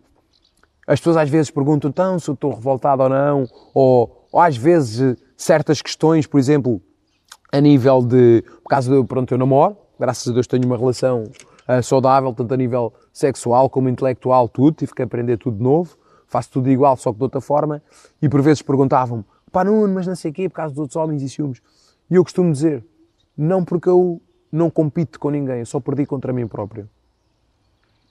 As 0.86 1.00
pessoas 1.00 1.18
às 1.18 1.30
vezes 1.30 1.50
perguntam 1.50 1.90
então 1.90 2.20
se 2.20 2.30
eu 2.30 2.34
estou 2.34 2.54
revoltado 2.54 3.04
ou 3.04 3.10
não, 3.10 3.46
ou, 3.74 4.28
ou 4.32 4.42
às 4.42 4.58
vezes 4.58 5.16
certas 5.38 5.82
questões, 5.82 6.28
por 6.28 6.40
exemplo, 6.40 6.82
a 7.54 7.62
nível 7.62 8.02
de... 8.02 8.44
Por 8.64 8.70
causa 8.70 8.94
de, 8.94 9.08
pronto, 9.08 9.32
eu 9.32 9.38
namoro, 9.38 9.78
graças 10.00 10.28
a 10.28 10.34
Deus 10.34 10.48
tenho 10.48 10.66
uma 10.66 10.76
relação 10.76 11.26
uh, 11.70 11.84
saudável, 11.84 12.34
tanto 12.34 12.52
a 12.52 12.58
nível 12.58 12.92
sexual 13.14 13.70
como 13.70 13.88
intelectual, 13.88 14.50
tudo, 14.50 14.78
tive 14.78 14.92
que 14.92 15.04
aprender 15.04 15.38
tudo 15.38 15.58
de 15.58 15.64
novo, 15.64 15.96
faço 16.28 16.50
tudo 16.50 16.68
igual, 16.72 16.98
só 16.98 17.12
que 17.12 17.20
de 17.20 17.24
outra 17.24 17.40
forma, 17.40 17.80
e 18.20 18.28
por 18.28 18.42
vezes 18.42 18.64
perguntavam-me, 18.64 19.24
pá 19.52 19.64
Nuno, 19.64 19.94
mas 19.94 20.08
não 20.08 20.16
sei 20.16 20.32
o 20.32 20.34
quê, 20.34 20.50
por 20.50 20.56
causa 20.56 20.74
dos 20.74 20.80
outros 20.80 20.96
homens 20.96 21.22
e 21.22 21.30
ciúmes. 21.30 21.62
E 22.10 22.16
eu 22.16 22.24
costumo 22.24 22.52
dizer, 22.52 22.84
não 23.38 23.64
porque 23.64 23.88
eu 23.88 24.20
não 24.52 24.72
compito 24.72 25.20
com 25.20 25.30
ninguém, 25.30 25.60
eu 25.60 25.66
só 25.68 25.80
perdi 25.80 26.08
contra 26.08 26.34
mim 26.34 26.48
próprio. 26.48 26.90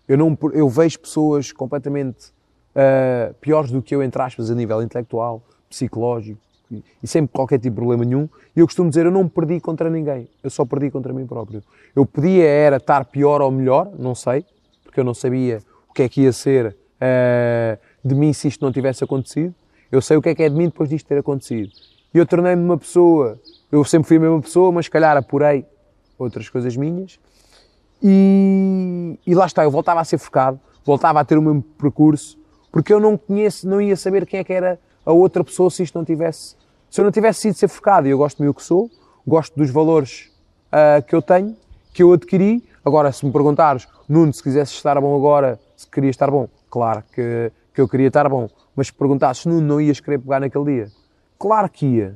Eu, 0.07 0.17
não, 0.17 0.39
eu 0.53 0.69
vejo 0.69 1.01
pessoas 1.01 1.51
completamente 1.51 2.29
uh, 2.77 3.35
piores 3.41 3.73
do 3.73 3.83
que 3.83 3.93
eu, 3.93 4.05
entre 4.05 4.23
aspas, 4.23 4.53
a 4.53 4.55
nível 4.55 4.81
intelectual, 4.83 5.43
psicológico, 5.69 6.41
e 7.03 7.07
sem 7.07 7.27
qualquer 7.27 7.59
tipo 7.59 7.71
de 7.71 7.77
problema 7.77 8.05
nenhum. 8.05 8.29
E 8.55 8.61
eu 8.61 8.67
costumo 8.67 8.89
dizer, 8.89 9.07
eu 9.07 9.11
não 9.11 9.29
perdi 9.29 9.61
contra 9.61 9.91
ninguém, 9.91 10.29
eu 10.43 10.51
só 10.51 10.65
perdi 10.65 10.91
contra 10.91 11.13
mim 11.13 11.27
próprio. 11.27 11.63
Eu 11.95 12.07
podia 12.07 12.45
era 12.45 12.77
estar 12.77 13.05
pior 13.05 13.41
ou 13.41 13.51
melhor, 13.51 13.91
não 13.99 14.15
sei, 14.15 14.45
porque 14.85 15.01
eu 15.01 15.05
não 15.05 15.15
sabia 15.15 15.63
o 15.89 15.93
que 15.93 16.03
é 16.03 16.09
que 16.09 16.23
ia 16.23 16.33
ser 16.33 16.69
uh, 16.69 17.79
de 18.05 18.15
mim 18.15 18.33
se 18.33 18.49
isto 18.49 18.65
não 18.65 18.73
tivesse 18.73 19.03
acontecido. 19.05 19.55
Eu 19.91 20.01
sei 20.01 20.17
o 20.17 20.23
que 20.23 20.31
é 20.31 20.35
que 20.35 20.43
é 20.43 20.49
de 20.49 20.57
mim 20.57 20.67
depois 20.67 20.89
disto 20.89 21.07
ter 21.07 21.19
acontecido. 21.19 21.71
E 22.15 22.19
eu 22.19 22.27
tornei-me 22.27 22.63
uma 22.63 22.79
pessoa, 22.79 23.39
eu 23.71 23.85
sempre 23.85 24.09
fui 24.09 24.17
a 24.17 24.21
mesma 24.21 24.41
pessoa, 24.41 24.71
mas 24.71 24.87
se 24.87 24.91
calhar 24.91 25.17
apurei 25.17 25.65
outras 26.19 26.49
coisas 26.49 26.77
minhas. 26.77 27.19
E, 28.03 29.19
e 29.27 29.35
lá 29.35 29.47
está, 29.47 29.65
eu 29.65 29.71
voltava 29.71 30.01
a 30.01 30.05
ser 30.05 30.19
focado, 30.19 30.59
voltava 30.85 31.21
a 31.21 31.25
ter 31.25 31.39
o 31.39 31.43
mesmo 31.43 31.63
percurso, 31.63 32.39
porque 32.71 32.93
eu 32.93 32.99
não 32.99 33.17
conheço, 33.17 33.69
não 33.69 33.81
ia 33.81 33.97
saber 33.97 34.27
quem 34.27 34.41
é 34.41 34.45
que 34.45 34.53
era 34.53 34.79
a 35.05 35.13
outra 35.13 35.45
pessoa 35.45 35.71
se 35.71 35.83
isto 35.83 35.97
não 35.97 36.05
tivesse 36.05 36.57
se 36.93 37.01
eu 37.01 37.07
não 37.07 37.11
tivesse 37.11 37.41
sido 37.41 37.55
ser 37.55 37.69
focado, 37.69 38.07
e 38.07 38.11
eu 38.11 38.19
gosto 38.19 38.37
do 38.37 38.43
meu 38.43 38.53
que 38.53 38.63
sou, 38.63 38.91
gosto 39.27 39.57
dos 39.57 39.71
valores 39.71 40.31
uh, 40.67 41.03
que 41.03 41.15
eu 41.15 41.23
tenho, 41.23 41.57
que 41.91 42.03
eu 42.03 42.13
adquiri. 42.13 42.63
Agora, 42.85 43.11
se 43.11 43.25
me 43.25 43.33
perguntares, 43.33 43.89
Nuno, 44.07 44.31
se 44.31 44.43
quisesse 44.43 44.75
estar 44.75 45.01
bom 45.01 45.17
agora, 45.17 45.59
se 45.75 45.89
queria 45.89 46.11
estar 46.11 46.31
bom, 46.31 46.47
claro 46.69 47.03
que, 47.11 47.51
que 47.73 47.81
eu 47.81 47.89
queria 47.89 48.09
estar 48.09 48.29
bom. 48.29 48.47
Mas 48.77 48.89
se 48.89 48.93
perguntasses, 48.93 49.47
Nuno, 49.47 49.67
não 49.67 49.81
ias 49.81 50.01
querer 50.01 50.19
pegar 50.19 50.39
naquele 50.39 50.65
dia? 50.67 50.89
Claro 51.39 51.71
que 51.71 51.87
ia. 51.87 52.15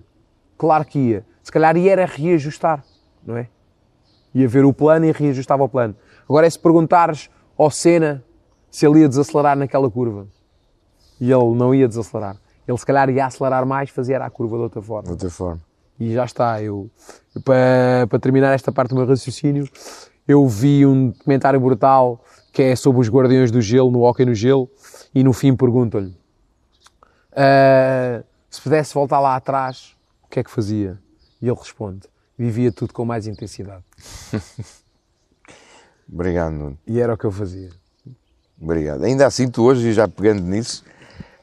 Claro 0.59 0.85
que 0.85 0.99
ia. 0.99 1.25
Se 1.43 1.51
calhar 1.51 1.75
ia 1.75 1.93
era 1.93 2.05
reajustar, 2.05 2.85
não 3.27 3.39
é? 3.39 3.49
Ia 4.35 4.47
ver 4.47 4.67
o 4.67 4.75
plano 4.75 5.07
e 5.07 5.11
reajustava 5.11 5.65
o 5.65 5.71
plano. 5.71 5.97
Agora 6.29 6.47
é 6.47 6.51
se 6.51 6.59
perguntares 6.59 7.31
ao 7.57 7.71
Senna 7.71 8.23
se 8.71 8.87
ele 8.87 9.01
ia 9.01 9.09
desacelerar 9.09 9.57
naquela 9.57 9.91
curva. 9.91 10.27
E 11.19 11.33
ele 11.33 11.55
não 11.55 11.75
ia 11.75 11.89
desacelerar 11.89 12.37
Ele 12.67 12.79
se 12.79 12.87
calhar 12.87 13.09
ia 13.11 13.27
acelerar 13.27 13.65
mais, 13.65 13.91
fazia 13.91 14.19
a 14.19 14.31
curva 14.31 14.57
de 14.57 14.63
outra 14.65 14.83
forma. 14.83 15.05
De 15.05 15.11
outra 15.13 15.31
forma. 15.31 15.61
E 15.99 16.13
já 16.13 16.25
está. 16.25 16.63
Eu, 16.63 16.91
para, 17.45 18.07
para 18.09 18.19
terminar 18.19 18.53
esta 18.53 18.73
parte 18.73 18.91
do 18.91 18.97
meu 18.97 19.07
raciocínio, 19.07 19.69
eu 20.27 20.47
vi 20.49 20.85
um 20.85 21.11
documentário 21.11 21.61
brutal 21.61 22.23
que 22.53 22.63
é 22.63 22.77
sobre 22.77 23.01
os 23.03 23.09
guardiões 23.09 23.51
do 23.51 23.61
gelo, 23.61 23.91
no 23.91 24.01
hockey 24.03 24.25
no 24.25 24.35
gelo, 24.35 24.71
e 25.15 25.23
no 25.23 25.35
fim 25.35 25.55
perguntam-lhe 25.55 26.17
"Ah, 27.33 28.23
se 28.49 28.63
pudesse 28.63 28.95
voltar 28.95 29.21
lá 29.21 29.37
atrás, 29.37 29.95
o 30.25 30.29
que 30.29 30.41
é 30.41 30.45
que 30.45 30.51
fazia? 30.51 30.99
E 31.41 31.47
ele 31.47 31.57
responde, 31.57 32.09
vivia 32.39 32.73
tudo 32.73 32.95
com 32.95 33.05
mais 33.05 33.27
intensidade. 33.27 33.85
Obrigado, 36.11 36.53
Nuno. 36.53 36.79
E 36.87 36.99
era 36.99 37.13
o 37.13 37.19
que 37.19 37.27
eu 37.27 37.31
fazia. 37.31 37.69
Obrigado. 38.61 39.05
Ainda 39.05 39.27
assim, 39.27 39.51
tu 39.51 39.63
hoje, 39.65 39.93
já 39.93 40.09
pegando 40.09 40.41
nisso, 40.41 40.83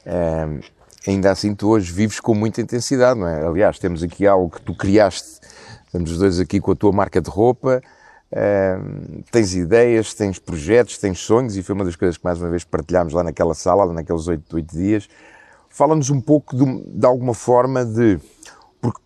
eh, 0.05 0.59
ainda 1.07 1.31
assim 1.31 1.53
tu 1.55 1.69
hoje 1.69 1.91
vives 1.91 2.19
com 2.19 2.33
muita 2.33 2.61
intensidade, 2.61 3.19
não 3.19 3.27
é? 3.27 3.45
Aliás, 3.45 3.77
temos 3.79 4.01
aqui 4.03 4.25
algo 4.27 4.49
que 4.49 4.61
tu 4.61 4.73
criaste, 4.75 5.39
estamos 5.85 6.11
os 6.11 6.17
dois 6.17 6.39
aqui 6.39 6.59
com 6.59 6.71
a 6.71 6.75
tua 6.75 6.91
marca 6.91 7.21
de 7.21 7.29
roupa, 7.29 7.81
eh, 8.31 8.77
tens 9.31 9.53
ideias, 9.53 10.13
tens 10.13 10.39
projetos, 10.39 10.97
tens 10.97 11.19
sonhos, 11.19 11.55
e 11.57 11.63
foi 11.63 11.75
uma 11.75 11.85
das 11.85 11.95
coisas 11.95 12.17
que 12.17 12.23
mais 12.23 12.39
uma 12.41 12.49
vez 12.49 12.63
partilhámos 12.63 13.13
lá 13.13 13.23
naquela 13.23 13.53
sala, 13.53 13.83
lá 13.83 13.93
naqueles 13.93 14.27
oito, 14.27 14.55
oito 14.55 14.75
dias. 14.75 15.07
Fala-nos 15.69 16.09
um 16.09 16.21
pouco 16.21 16.55
de, 16.55 16.65
de 16.99 17.05
alguma 17.05 17.33
forma 17.33 17.83
de. 17.83 18.19
Porque 18.81 18.99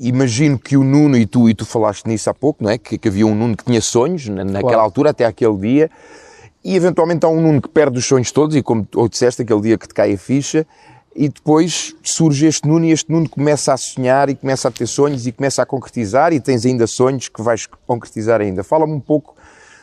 imagino 0.00 0.58
que 0.58 0.76
o 0.76 0.84
Nuno, 0.84 1.16
e 1.16 1.26
tu, 1.26 1.48
e 1.48 1.54
tu 1.54 1.66
falaste 1.66 2.06
nisso 2.06 2.30
há 2.30 2.34
pouco, 2.34 2.62
não 2.62 2.70
é? 2.70 2.78
Que, 2.78 2.96
que 2.96 3.08
havia 3.08 3.26
um 3.26 3.34
Nuno 3.34 3.56
que 3.56 3.64
tinha 3.64 3.80
sonhos 3.80 4.28
na- 4.28 4.44
naquela 4.44 4.60
Claro. 4.62 4.80
altura, 4.82 5.10
até 5.10 5.24
aquele 5.24 5.56
dia, 5.56 5.90
e 6.64 6.74
eventualmente 6.74 7.24
há 7.24 7.28
um 7.28 7.40
Nuno 7.40 7.62
que 7.62 7.68
perde 7.68 7.98
os 7.98 8.06
sonhos 8.06 8.32
todos, 8.32 8.56
e 8.56 8.62
como 8.62 8.84
tu 8.84 9.08
disseste, 9.08 9.42
aquele 9.42 9.60
dia 9.60 9.78
que 9.78 9.86
te 9.88 9.94
cai 9.94 10.12
a 10.12 10.18
ficha, 10.18 10.66
e 11.14 11.28
depois 11.28 11.94
surge 12.02 12.46
este 12.46 12.68
Nuno, 12.68 12.84
e 12.84 12.90
este 12.90 13.10
Nuno 13.10 13.28
começa 13.28 13.72
a 13.72 13.76
sonhar, 13.76 14.28
e 14.28 14.34
começa 14.34 14.68
a 14.68 14.70
ter 14.70 14.86
sonhos, 14.86 15.26
e 15.26 15.32
começa 15.32 15.62
a 15.62 15.66
concretizar, 15.66 16.32
e 16.32 16.40
tens 16.40 16.64
ainda 16.64 16.86
sonhos 16.86 17.28
que 17.28 17.42
vais 17.42 17.66
concretizar 17.86 18.40
ainda. 18.40 18.62
Fala-me 18.62 18.92
um 18.92 19.00
pouco 19.00 19.34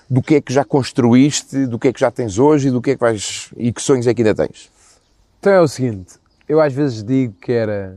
do 0.09 0.21
que 0.21 0.35
é 0.35 0.41
que 0.41 0.53
já 0.53 0.63
construíste, 0.63 1.65
do 1.65 1.79
que 1.79 1.87
é 1.87 1.93
que 1.93 1.99
já 1.99 2.11
tens 2.11 2.37
hoje, 2.37 2.67
e 2.67 2.71
do 2.71 2.81
que 2.81 2.91
é 2.91 2.93
que 2.95 3.01
vais, 3.01 3.49
e 3.57 3.73
que 3.73 3.81
sonhos 3.81 4.07
é 4.07 4.13
que 4.13 4.21
ainda 4.21 4.35
tens. 4.35 4.69
Então 5.39 5.51
é 5.51 5.61
o 5.61 5.67
seguinte, 5.67 6.15
eu 6.47 6.61
às 6.61 6.73
vezes 6.73 7.03
digo 7.03 7.33
que 7.41 7.51
era. 7.51 7.95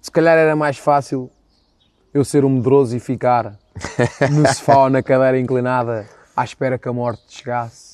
Se 0.00 0.10
calhar 0.10 0.36
era 0.36 0.54
mais 0.56 0.78
fácil 0.78 1.30
eu 2.12 2.24
ser 2.24 2.44
um 2.44 2.48
medroso 2.48 2.96
e 2.96 3.00
ficar 3.00 3.58
no 4.30 4.46
sofá 4.48 4.84
ou 4.84 4.90
na 4.90 5.02
cadeira 5.02 5.38
inclinada 5.38 6.06
à 6.34 6.44
espera 6.44 6.78
que 6.78 6.88
a 6.88 6.92
morte 6.92 7.22
chegasse. 7.28 7.85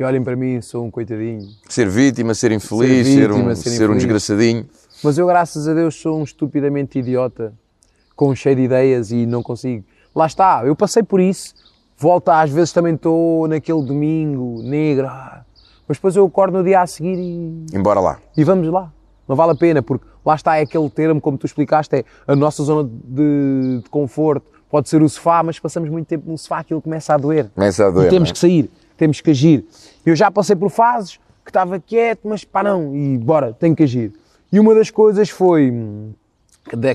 E 0.00 0.02
olhem 0.02 0.24
para 0.24 0.34
mim, 0.34 0.62
sou 0.62 0.82
um 0.86 0.90
coitadinho. 0.90 1.46
Ser 1.68 1.86
vítima, 1.86 2.32
ser 2.32 2.52
infeliz, 2.52 3.06
ser, 3.06 3.28
vítima, 3.28 3.50
um, 3.50 3.54
ser 3.54 3.68
ser 3.68 3.82
um 3.82 3.92
infeliz. 3.92 4.02
desgraçadinho. 4.02 4.66
Mas 5.04 5.18
eu, 5.18 5.26
graças 5.26 5.68
a 5.68 5.74
Deus, 5.74 5.94
sou 5.94 6.18
um 6.18 6.24
estupidamente 6.24 6.98
idiota, 6.98 7.52
com 8.16 8.30
um 8.30 8.34
cheio 8.34 8.56
de 8.56 8.62
ideias 8.62 9.10
e 9.10 9.26
não 9.26 9.42
consigo. 9.42 9.84
Lá 10.16 10.24
está, 10.24 10.62
eu 10.64 10.74
passei 10.74 11.02
por 11.02 11.20
isso. 11.20 11.52
Volta, 11.98 12.40
às 12.40 12.48
vezes 12.48 12.72
também 12.72 12.94
estou 12.94 13.46
naquele 13.46 13.82
domingo 13.82 14.62
negro, 14.62 15.06
ah, 15.06 15.44
mas 15.86 15.98
depois 15.98 16.16
eu 16.16 16.24
acordo 16.24 16.56
no 16.56 16.64
dia 16.64 16.80
a 16.80 16.86
seguir 16.86 17.18
e 17.18 17.66
Embora 17.76 18.00
lá. 18.00 18.18
e 18.34 18.42
vamos 18.42 18.68
lá. 18.68 18.90
Não 19.28 19.36
vale 19.36 19.52
a 19.52 19.54
pena, 19.54 19.82
porque 19.82 20.06
lá 20.24 20.34
está 20.34 20.56
é 20.56 20.62
aquele 20.62 20.88
termo, 20.88 21.20
como 21.20 21.36
tu 21.36 21.44
explicaste, 21.44 21.94
é 21.96 22.04
a 22.26 22.34
nossa 22.34 22.62
zona 22.62 22.88
de, 23.04 23.82
de 23.84 23.90
conforto. 23.90 24.46
Pode 24.70 24.88
ser 24.88 25.02
o 25.02 25.08
sofá, 25.10 25.42
mas 25.42 25.58
passamos 25.58 25.90
muito 25.90 26.06
tempo 26.06 26.30
no 26.30 26.38
sofá, 26.38 26.60
aquilo 26.60 26.80
começa 26.80 27.12
a 27.12 27.18
doer. 27.18 27.50
Começa 27.54 27.86
a 27.86 27.90
doer. 27.90 28.06
e 28.06 28.10
temos 28.10 28.30
é? 28.30 28.32
que 28.32 28.38
sair, 28.38 28.70
temos 29.00 29.22
que 29.22 29.30
agir. 29.30 29.64
Eu 30.04 30.14
já 30.14 30.30
passei 30.30 30.54
por 30.54 30.68
fases 30.68 31.16
que 31.42 31.48
estava 31.48 31.80
quieto, 31.80 32.20
mas 32.28 32.44
pá 32.44 32.62
não, 32.62 32.94
e 32.94 33.16
bora, 33.16 33.54
tenho 33.54 33.74
que 33.74 33.82
agir. 33.84 34.12
E 34.52 34.60
uma 34.60 34.74
das 34.74 34.90
coisas 34.90 35.30
foi, 35.30 35.70
hum, 35.70 36.12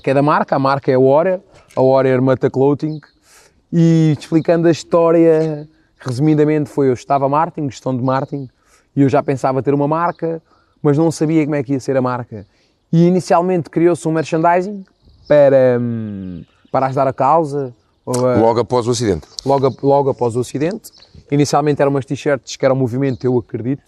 que 0.04 0.10
é 0.12 0.14
da 0.14 0.22
marca, 0.22 0.56
a 0.56 0.60
marca 0.60 0.92
é 0.92 0.94
a 0.94 1.00
Warrior, 1.00 1.40
a 1.76 1.82
Warrior 1.82 2.22
Mata 2.22 2.48
Clothing, 2.48 3.00
e 3.74 4.16
explicando 4.18 4.68
a 4.68 4.72
história, 4.72 5.68
resumidamente 5.98 6.70
foi, 6.70 6.90
eu 6.90 6.94
estava 6.94 7.28
marketing, 7.28 7.72
gestão 7.72 7.98
de 7.98 8.04
marketing, 8.04 8.48
e 8.96 9.02
eu 9.02 9.10
já 9.10 9.24
pensava 9.24 9.64
ter 9.64 9.74
uma 9.74 9.88
marca, 9.88 10.40
mas 10.84 11.00
não 11.00 11.10
sabia 11.10 11.44
como 11.44 11.56
é 11.56 11.64
que 11.64 11.74
ia 11.74 11.80
ser 11.80 11.98
a 11.98 12.02
marca. 12.04 12.46
E 12.94 13.08
inicialmente 13.08 13.68
criou-se 13.68 14.08
um 14.08 14.12
merchandising 14.12 14.86
para, 15.28 15.80
hum, 15.82 16.44
para 16.72 16.86
ajudar 16.86 17.08
a 17.08 17.14
causa, 17.14 17.74
a- 17.74 17.85
Logo 18.06 18.60
após 18.60 18.88
o 18.88 18.92
acidente. 18.92 19.28
logo, 19.44 19.76
logo 19.82 20.10
após 20.12 20.36
o 20.36 20.40
acidente. 20.40 20.92
Inicialmente 21.32 21.82
eram 21.82 21.90
umas 21.90 22.06
t-shirts 22.06 22.56
que 22.56 22.64
era 22.64 22.74
um 22.74 22.78
movimento, 22.78 23.26
eu 23.26 23.38
acredito, 23.38 23.84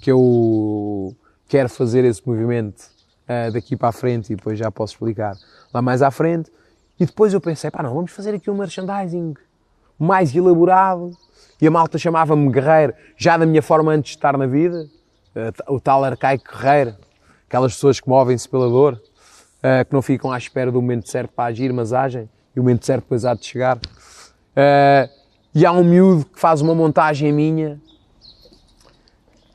que 0.00 0.10
eu 0.10 1.14
quero 1.48 1.68
fazer 1.68 2.04
esse 2.04 2.26
movimento 2.26 2.84
ah, 3.28 3.50
daqui 3.50 3.76
para 3.76 3.90
a 3.90 3.92
frente 3.92 4.32
e 4.32 4.36
depois 4.36 4.58
já 4.58 4.70
posso 4.72 4.94
explicar 4.94 5.36
lá 5.72 5.80
mais 5.80 6.02
à 6.02 6.10
frente. 6.10 6.50
E 6.98 7.06
depois 7.06 7.32
eu 7.32 7.40
pensei, 7.40 7.70
pá 7.70 7.82
não, 7.82 7.94
vamos 7.94 8.10
fazer 8.10 8.34
aqui 8.34 8.50
um 8.50 8.56
merchandising 8.56 9.34
mais 9.98 10.34
elaborado. 10.34 11.16
E 11.60 11.66
a 11.66 11.70
malta 11.70 11.96
chamava-me 11.96 12.50
guerreiro, 12.50 12.94
já 13.16 13.36
da 13.36 13.46
minha 13.46 13.62
forma 13.62 13.92
antes 13.92 14.12
de 14.12 14.16
estar 14.16 14.36
na 14.36 14.46
vida, 14.46 14.88
ah, 15.36 15.72
o 15.72 15.78
tal 15.78 16.02
arcaico 16.02 16.44
guerreiro, 16.50 16.96
aquelas 17.46 17.74
pessoas 17.74 18.00
que 18.00 18.08
movem-se 18.08 18.48
pela 18.48 18.68
dor, 18.68 19.00
ah, 19.62 19.84
que 19.84 19.92
não 19.92 20.02
ficam 20.02 20.32
à 20.32 20.38
espera 20.38 20.72
do 20.72 20.82
momento 20.82 21.08
certo 21.08 21.30
para 21.32 21.44
agir, 21.44 21.72
mas 21.72 21.92
agem, 21.92 22.28
e 22.54 22.60
o 22.60 22.62
momento 22.62 22.84
certo 22.84 23.02
depois 23.02 23.24
há 23.24 23.34
de 23.34 23.44
chegar. 23.44 23.78
Ah, 24.56 25.08
e 25.54 25.66
há 25.66 25.72
um 25.72 25.84
miúdo 25.84 26.24
que 26.26 26.38
faz 26.38 26.60
uma 26.60 26.74
montagem 26.74 27.32
minha, 27.32 27.80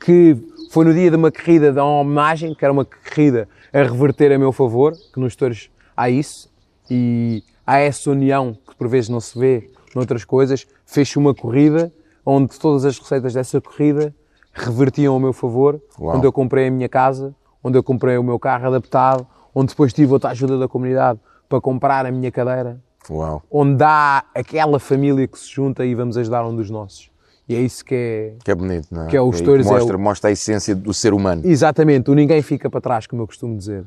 que 0.04 0.36
foi 0.70 0.84
no 0.84 0.92
dia 0.92 1.10
de 1.10 1.16
uma 1.16 1.32
corrida 1.32 1.72
de 1.72 1.78
uma 1.78 2.00
homenagem, 2.00 2.54
que 2.54 2.64
era 2.64 2.72
uma 2.72 2.84
corrida 2.84 3.48
a 3.72 3.82
reverter 3.82 4.32
a 4.32 4.38
meu 4.38 4.52
favor, 4.52 4.92
que 5.12 5.18
nos 5.18 5.34
touros 5.34 5.70
há 5.96 6.10
isso, 6.10 6.50
e 6.90 7.42
há 7.66 7.78
essa 7.78 8.10
união 8.10 8.56
que 8.68 8.74
por 8.76 8.88
vezes 8.88 9.08
não 9.08 9.20
se 9.20 9.38
vê 9.38 9.70
noutras 9.94 10.24
coisas, 10.24 10.66
fez 10.84 11.14
uma 11.16 11.34
corrida 11.34 11.92
onde 12.24 12.58
todas 12.58 12.84
as 12.84 12.98
receitas 12.98 13.32
dessa 13.32 13.60
corrida 13.60 14.14
revertiam 14.52 15.14
ao 15.14 15.20
meu 15.20 15.32
favor, 15.32 15.80
Uau. 15.98 16.16
onde 16.16 16.26
eu 16.26 16.32
comprei 16.32 16.68
a 16.68 16.70
minha 16.70 16.88
casa, 16.88 17.34
onde 17.62 17.78
eu 17.78 17.82
comprei 17.82 18.18
o 18.18 18.22
meu 18.22 18.38
carro 18.38 18.66
adaptado, 18.66 19.26
onde 19.54 19.68
depois 19.68 19.92
tive 19.92 20.12
outra 20.12 20.30
ajuda 20.30 20.58
da 20.58 20.68
comunidade 20.68 21.18
para 21.48 21.60
comprar 21.60 22.04
a 22.04 22.10
minha 22.10 22.30
cadeira, 22.30 22.80
Uau. 23.10 23.42
onde 23.50 23.82
há 23.84 24.24
aquela 24.34 24.78
família 24.78 25.26
que 25.26 25.38
se 25.38 25.50
junta 25.50 25.84
e 25.84 25.94
vamos 25.94 26.16
ajudar 26.16 26.46
um 26.46 26.54
dos 26.54 26.70
nossos. 26.70 27.10
E 27.48 27.54
é 27.54 27.60
isso 27.60 27.84
que 27.84 27.94
é, 27.94 28.34
Que 28.44 28.50
é 28.50 28.54
bonito, 28.54 28.88
não 28.90 29.04
é? 29.04 29.06
Que 29.08 29.16
é 29.16 29.22
os 29.22 29.38
E 29.38 29.44
touros, 29.44 29.66
é 29.66 29.70
Mostra, 29.70 29.96
o- 29.96 30.00
mostra 30.00 30.30
a 30.30 30.32
essência 30.32 30.74
do 30.74 30.92
ser 30.92 31.14
humano. 31.14 31.42
Exatamente, 31.44 32.10
o 32.10 32.14
ninguém 32.14 32.42
fica 32.42 32.68
para 32.68 32.80
trás, 32.80 33.06
como 33.06 33.22
eu 33.22 33.26
costumo 33.26 33.56
dizer. 33.56 33.84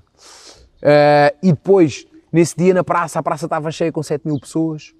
Eh, 0.81 1.35
e 1.43 1.51
depois, 1.51 2.07
nesse 2.31 2.55
dia 2.55 2.73
na 2.73 2.83
praça, 2.85 3.19
a 3.19 3.23
praça 3.23 3.45
estava 3.47 3.69
cheia 3.71 3.91
com 3.91 4.01
7 4.01 4.25
mil 4.25 4.39
pessoas. 4.39 4.93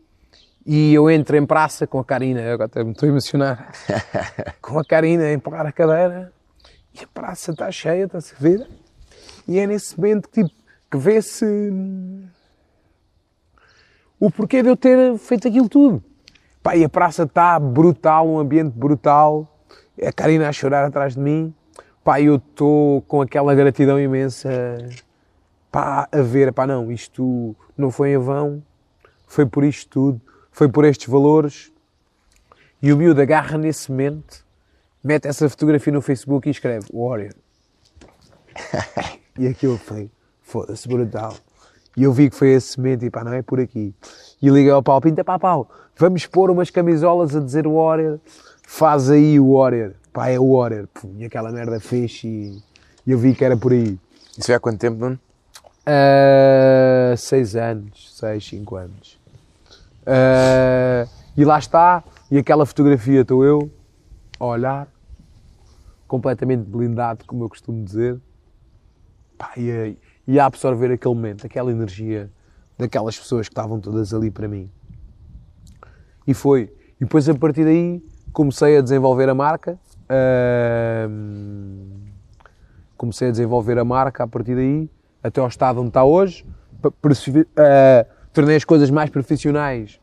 E 0.65 0.93
eu 0.93 1.10
entro 1.10 1.38
em 1.38 1.45
praça 1.45 1.88
com 1.88 1.99
a 1.99 2.03
Karina, 2.03 2.41
agora 2.51 2.65
até 2.65 2.84
me 2.84 2.91
estou 2.91 3.08
a 3.08 3.10
emocionar, 3.12 3.71
com 4.62 4.77
a 4.77 4.84
Karina 4.84 5.23
a 5.23 5.34
empurrar 5.34 5.65
a 5.65 5.71
cadeira. 5.71 6.34
E 6.93 7.03
a 7.03 7.08
praça 7.08 7.51
está 7.51 7.71
cheia, 7.71 8.03
está-se 8.05 8.34
a 8.36 8.38
ver. 8.41 8.67
E 9.47 9.58
é 9.58 9.65
nesse 9.65 9.97
momento 9.97 10.27
que, 10.27 10.43
tipo, 10.43 10.53
que 10.91 10.97
vê-se 10.97 11.45
hum, 11.45 12.25
o 14.19 14.32
porquê 14.32 14.62
de 14.62 14.69
eu 14.69 14.75
ter 14.75 15.17
feito 15.17 15.47
aquilo 15.47 15.69
tudo. 15.69 16.03
Pá, 16.62 16.75
e 16.75 16.84
a 16.84 16.89
praça 16.89 17.23
está 17.23 17.58
brutal, 17.60 18.27
um 18.27 18.39
ambiente 18.39 18.73
brutal. 18.77 19.47
A 20.05 20.12
Karina 20.12 20.49
a 20.49 20.51
chorar 20.51 20.86
atrás 20.86 21.15
de 21.15 21.19
mim. 21.21 21.53
Pá, 22.03 22.21
eu 22.21 22.36
estou 22.36 23.01
com 23.03 23.21
aquela 23.21 23.53
gratidão 23.55 23.99
imensa 23.99 24.77
pá, 25.71 26.08
a 26.12 26.21
ver, 26.21 26.51
pá, 26.53 26.65
não, 26.65 26.91
isto 26.91 27.55
não 27.77 27.91
foi 27.91 28.12
em 28.12 28.17
vão, 28.17 28.63
foi 29.27 29.45
por 29.45 29.63
isto 29.63 29.89
tudo, 29.89 30.21
foi 30.51 30.67
por 30.67 30.86
estes 30.86 31.08
valores. 31.08 31.71
E 32.82 32.93
o 32.93 32.97
miúdo 32.97 33.21
agarra 33.21 33.58
nesse 33.58 33.91
momento, 33.91 34.46
mete 35.04 35.27
essa 35.27 35.50
fotografia 35.50 35.91
no 35.91 36.02
Facebook 36.02 36.48
e 36.48 36.52
escreve 36.52 36.87
Warrior. 36.94 37.33
e 39.37 39.48
aquilo 39.48 39.77
foi, 39.77 40.10
foda-se, 40.41 40.87
brutal. 40.87 41.35
E 42.00 42.04
eu 42.04 42.13
vi 42.13 42.29
que 42.29 42.35
foi 42.35 42.52
esse 42.52 42.77
momento 42.77 43.04
e 43.04 43.10
pá, 43.10 43.25
não 43.25 43.33
é 43.33 43.41
por 43.41 43.60
aqui. 43.60 43.93
E 44.41 44.50
liguei 44.50 44.71
ao 44.71 44.81
Paulo 44.81 45.02
Pinta, 45.02 45.21
pá, 45.21 45.37
Paulo, 45.37 45.67
vamos 45.97 46.25
pôr 46.25 46.50
umas 46.50 46.69
camisolas 46.69 47.35
a 47.35 47.41
dizer 47.41 47.67
Warrior, 47.67 48.19
faz 48.65 49.10
aí 49.10 49.37
o 49.37 49.54
Warrior. 49.58 49.91
Pá, 50.13 50.29
é 50.29 50.39
o 50.39 50.56
Warrior. 50.56 50.87
Pum, 50.93 51.13
E 51.17 51.25
aquela 51.25 51.52
merda 51.52 51.77
fez 51.77 52.21
e 52.23 52.63
e 53.06 53.12
eu 53.12 53.17
vi 53.17 53.35
que 53.35 53.43
era 53.43 53.58
por 53.58 53.73
aí. 53.73 54.00
Isso 54.37 54.45
foi 54.45 54.56
há 54.56 54.60
quanto 54.60 54.79
tempo, 54.79 54.97
Nuno? 54.97 55.19
Uh, 55.81 57.17
seis 57.17 57.56
anos, 57.56 58.15
seis, 58.17 58.47
cinco 58.47 58.75
anos. 58.77 59.19
Uh, 60.04 61.10
e 61.35 61.43
lá 61.43 61.60
está, 61.60 62.02
e 62.29 62.37
aquela 62.37 62.65
fotografia 62.65 63.21
estou 63.21 63.43
eu 63.43 63.69
a 64.39 64.45
olhar, 64.45 64.87
completamente 66.08 66.63
blindado, 66.63 67.25
como 67.25 67.43
eu 67.43 67.50
costumo 67.50 67.83
dizer, 67.83 68.19
Pá, 69.37 69.52
e, 69.58 69.71
a, 69.71 70.08
e 70.30 70.40
a 70.40 70.46
absorver 70.46 70.92
aquele 70.92 71.15
momento, 71.15 71.48
aquela 71.48 71.71
energia 71.71 72.30
daquelas 72.77 73.17
pessoas 73.17 73.48
que 73.48 73.52
estavam 73.52 73.80
todas 73.80 74.13
ali 74.13 74.30
para 74.30 74.48
mim. 74.48 74.69
E 76.27 76.36
foi. 76.36 76.71
E 77.02 77.04
depois 77.04 77.27
a 77.27 77.34
partir 77.34 77.63
daí 77.63 78.00
comecei 78.32 78.77
a 78.77 78.82
desenvolver 78.82 79.27
a 79.27 79.34
marca. 79.34 79.80
ahm, 80.08 81.88
comecei 82.96 83.30
a 83.30 83.32
desenvolver 83.32 83.80
a 83.80 83.84
marca 83.84 84.23
a 84.23 84.27
partir 84.27 84.54
daí, 84.54 84.88
até 85.23 85.42
ao 85.42 85.48
estado 85.48 85.80
onde 85.80 85.88
está 85.90 86.04
hoje. 86.04 86.46
Eh, 87.56 88.06
tornei 88.32 88.56
as 88.56 88.63
coisas 88.63 88.92
mais 88.92 89.10
profissionais 89.10 90.00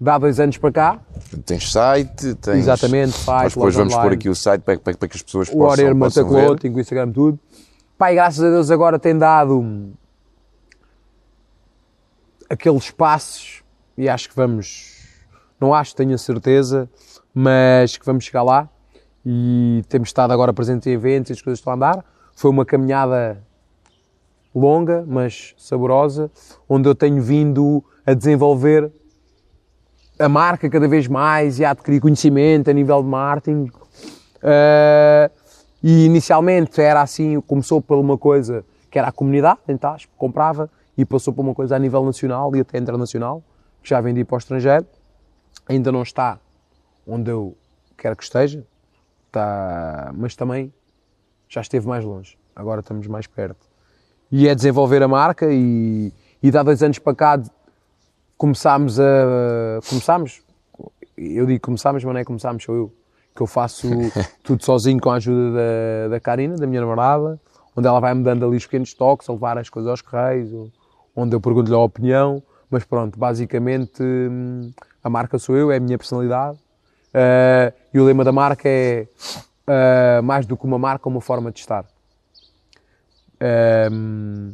de 0.00 0.10
há 0.10 0.16
dois 0.16 0.40
anos 0.40 0.56
para 0.56 0.72
cá. 0.72 1.00
Tens 1.44 1.70
site, 1.70 2.34
tens. 2.36 2.56
Exatamente, 2.56 3.12
site, 3.12 3.42
Nós 3.42 3.54
depois 3.54 3.74
vamos 3.74 3.92
pôr 3.92 4.00
online. 4.00 4.14
aqui 4.16 4.28
o 4.30 4.34
site 4.34 4.62
para, 4.62 4.78
para, 4.78 4.96
para 4.96 5.08
que 5.08 5.16
as 5.16 5.22
pessoas 5.22 5.50
o 5.50 5.58
possam, 5.58 5.94
Mata 5.94 5.98
possam 5.98 6.28
ver. 6.30 6.46
Clothing, 6.46 6.70
o 6.70 6.80
Instagram, 6.80 7.12
tudo. 7.12 7.38
Pai, 8.02 8.16
graças 8.16 8.42
a 8.42 8.50
Deus 8.50 8.68
agora 8.68 8.98
tem 8.98 9.16
dado 9.16 9.92
aqueles 12.50 12.90
passos 12.90 13.62
e 13.96 14.08
acho 14.08 14.28
que 14.28 14.34
vamos, 14.34 15.06
não 15.60 15.72
acho, 15.72 15.94
tenho 15.94 16.12
a 16.12 16.18
certeza, 16.18 16.90
mas 17.32 17.96
que 17.96 18.04
vamos 18.04 18.24
chegar 18.24 18.42
lá 18.42 18.68
e 19.24 19.84
temos 19.88 20.08
estado 20.08 20.32
agora 20.32 20.52
presente 20.52 20.90
em 20.90 20.94
eventos 20.94 21.30
e 21.30 21.32
as 21.34 21.40
coisas 21.40 21.60
estão 21.60 21.72
a 21.72 21.76
andar. 21.76 22.04
Foi 22.34 22.50
uma 22.50 22.64
caminhada 22.64 23.40
longa, 24.52 25.04
mas 25.06 25.54
saborosa, 25.56 26.28
onde 26.68 26.88
eu 26.88 26.96
tenho 26.96 27.22
vindo 27.22 27.84
a 28.04 28.14
desenvolver 28.14 28.90
a 30.18 30.28
marca 30.28 30.68
cada 30.68 30.88
vez 30.88 31.06
mais 31.06 31.60
e 31.60 31.64
a 31.64 31.70
adquirir 31.70 32.00
conhecimento 32.00 32.68
a 32.68 32.72
nível 32.72 33.00
de 33.00 33.08
marketing. 33.08 33.70
Uh, 34.42 35.41
e 35.82 36.04
inicialmente 36.04 36.80
era 36.80 37.02
assim, 37.02 37.40
começou 37.40 37.82
por 37.82 37.98
uma 37.98 38.16
coisa 38.16 38.64
que 38.90 38.98
era 38.98 39.08
a 39.08 39.12
comunidade, 39.12 39.60
em 39.68 39.78
comprava, 40.16 40.70
e 40.96 41.04
passou 41.04 41.32
por 41.32 41.42
uma 41.42 41.54
coisa 41.54 41.74
a 41.74 41.78
nível 41.78 42.04
nacional 42.04 42.54
e 42.54 42.60
até 42.60 42.78
internacional, 42.78 43.42
que 43.82 43.88
já 43.88 44.00
vendi 44.00 44.24
para 44.24 44.34
o 44.34 44.38
estrangeiro. 44.38 44.86
Ainda 45.66 45.90
não 45.90 46.02
está 46.02 46.38
onde 47.06 47.30
eu 47.30 47.56
quero 47.96 48.14
que 48.14 48.22
esteja, 48.22 48.64
está, 49.26 50.12
mas 50.14 50.36
também 50.36 50.72
já 51.48 51.60
esteve 51.60 51.86
mais 51.86 52.04
longe. 52.04 52.38
Agora 52.54 52.80
estamos 52.80 53.06
mais 53.06 53.26
perto. 53.26 53.66
E 54.30 54.46
é 54.46 54.54
desenvolver 54.54 55.02
a 55.02 55.08
marca 55.08 55.46
e, 55.50 56.12
e 56.42 56.56
há 56.56 56.62
dois 56.62 56.82
anos 56.82 56.98
para 56.98 57.14
cá 57.14 57.42
começámos 58.36 58.98
a. 59.00 59.80
Começámos, 59.88 60.42
eu 61.16 61.46
digo 61.46 61.60
começámos, 61.60 62.04
mas 62.04 62.12
não 62.12 62.20
é 62.20 62.24
começámos, 62.24 62.62
sou 62.62 62.74
eu. 62.74 63.01
Que 63.34 63.42
eu 63.42 63.46
faço 63.46 63.88
tudo 64.44 64.64
sozinho 64.64 65.00
com 65.00 65.10
a 65.10 65.14
ajuda 65.14 65.52
da, 65.52 66.08
da 66.10 66.20
Karina, 66.20 66.56
da 66.56 66.66
minha 66.66 66.80
namorada, 66.80 67.40
onde 67.76 67.86
ela 67.88 68.00
vai-me 68.00 68.22
dando 68.22 68.44
ali 68.46 68.56
os 68.56 68.64
pequenos 68.64 68.92
toques, 68.94 69.28
a 69.28 69.32
levar 69.32 69.56
as 69.58 69.68
coisas 69.68 69.90
aos 69.90 70.02
correios, 70.02 70.52
ou- 70.52 70.70
onde 71.16 71.34
eu 71.34 71.40
pergunto-lhe 71.40 71.74
a 71.74 71.78
opinião. 71.78 72.42
Mas 72.70 72.84
pronto, 72.84 73.18
basicamente 73.18 74.02
hum, 74.02 74.72
a 75.04 75.10
marca 75.10 75.38
sou 75.38 75.56
eu, 75.56 75.70
é 75.70 75.76
a 75.76 75.80
minha 75.80 75.98
personalidade. 75.98 76.58
Ah, 77.12 77.72
e 77.92 78.00
o 78.00 78.04
lema 78.04 78.24
da 78.24 78.32
marca 78.32 78.66
é 78.68 79.06
ah, 79.66 80.20
mais 80.22 80.46
do 80.46 80.56
que 80.56 80.64
uma 80.64 80.78
marca, 80.78 81.08
uma 81.08 81.20
forma 81.20 81.52
de 81.52 81.60
estar. 81.60 81.84
Ahm, 83.40 84.52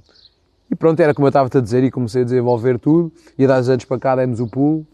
e 0.70 0.74
pronto, 0.74 1.00
era 1.00 1.14
como 1.14 1.26
eu 1.26 1.30
estava 1.30 1.48
a 1.52 1.60
dizer 1.60 1.84
e 1.84 1.90
comecei 1.90 2.22
a 2.22 2.24
desenvolver 2.24 2.78
tudo. 2.78 3.12
E 3.38 3.44
há 3.44 3.48
10 3.48 3.68
anos 3.68 3.84
para 3.84 3.98
cá 3.98 4.16
demos 4.16 4.40
o 4.40 4.46
pulo 4.48 4.86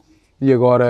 e 0.45 0.53
agora, 0.53 0.85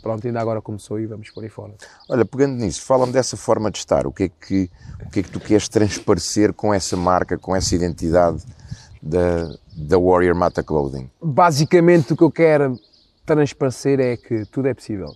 pronto, 0.00 0.24
ainda 0.24 0.40
agora 0.40 0.62
começou 0.62 1.00
e 1.00 1.06
vamos 1.06 1.28
por 1.30 1.42
aí 1.42 1.50
fora. 1.50 1.74
Olha, 2.08 2.24
pegando 2.24 2.54
nisso, 2.54 2.80
fala-me 2.82 3.12
dessa 3.12 3.36
forma 3.36 3.68
de 3.68 3.78
estar. 3.78 4.06
O 4.06 4.12
que, 4.12 4.22
é 4.22 4.28
que, 4.28 4.70
o 5.04 5.10
que 5.10 5.18
é 5.18 5.22
que 5.24 5.30
tu 5.30 5.40
queres 5.40 5.68
transparecer 5.68 6.52
com 6.52 6.72
essa 6.72 6.96
marca, 6.96 7.36
com 7.36 7.56
essa 7.56 7.74
identidade 7.74 8.44
da, 9.02 9.52
da 9.76 9.98
Warrior 9.98 10.36
Mata 10.36 10.62
Clothing? 10.62 11.10
Basicamente 11.20 12.12
o 12.12 12.16
que 12.16 12.22
eu 12.22 12.30
quero 12.30 12.78
transparecer 13.26 13.98
é 13.98 14.16
que 14.16 14.44
tudo 14.46 14.68
é 14.68 14.74
possível. 14.74 15.12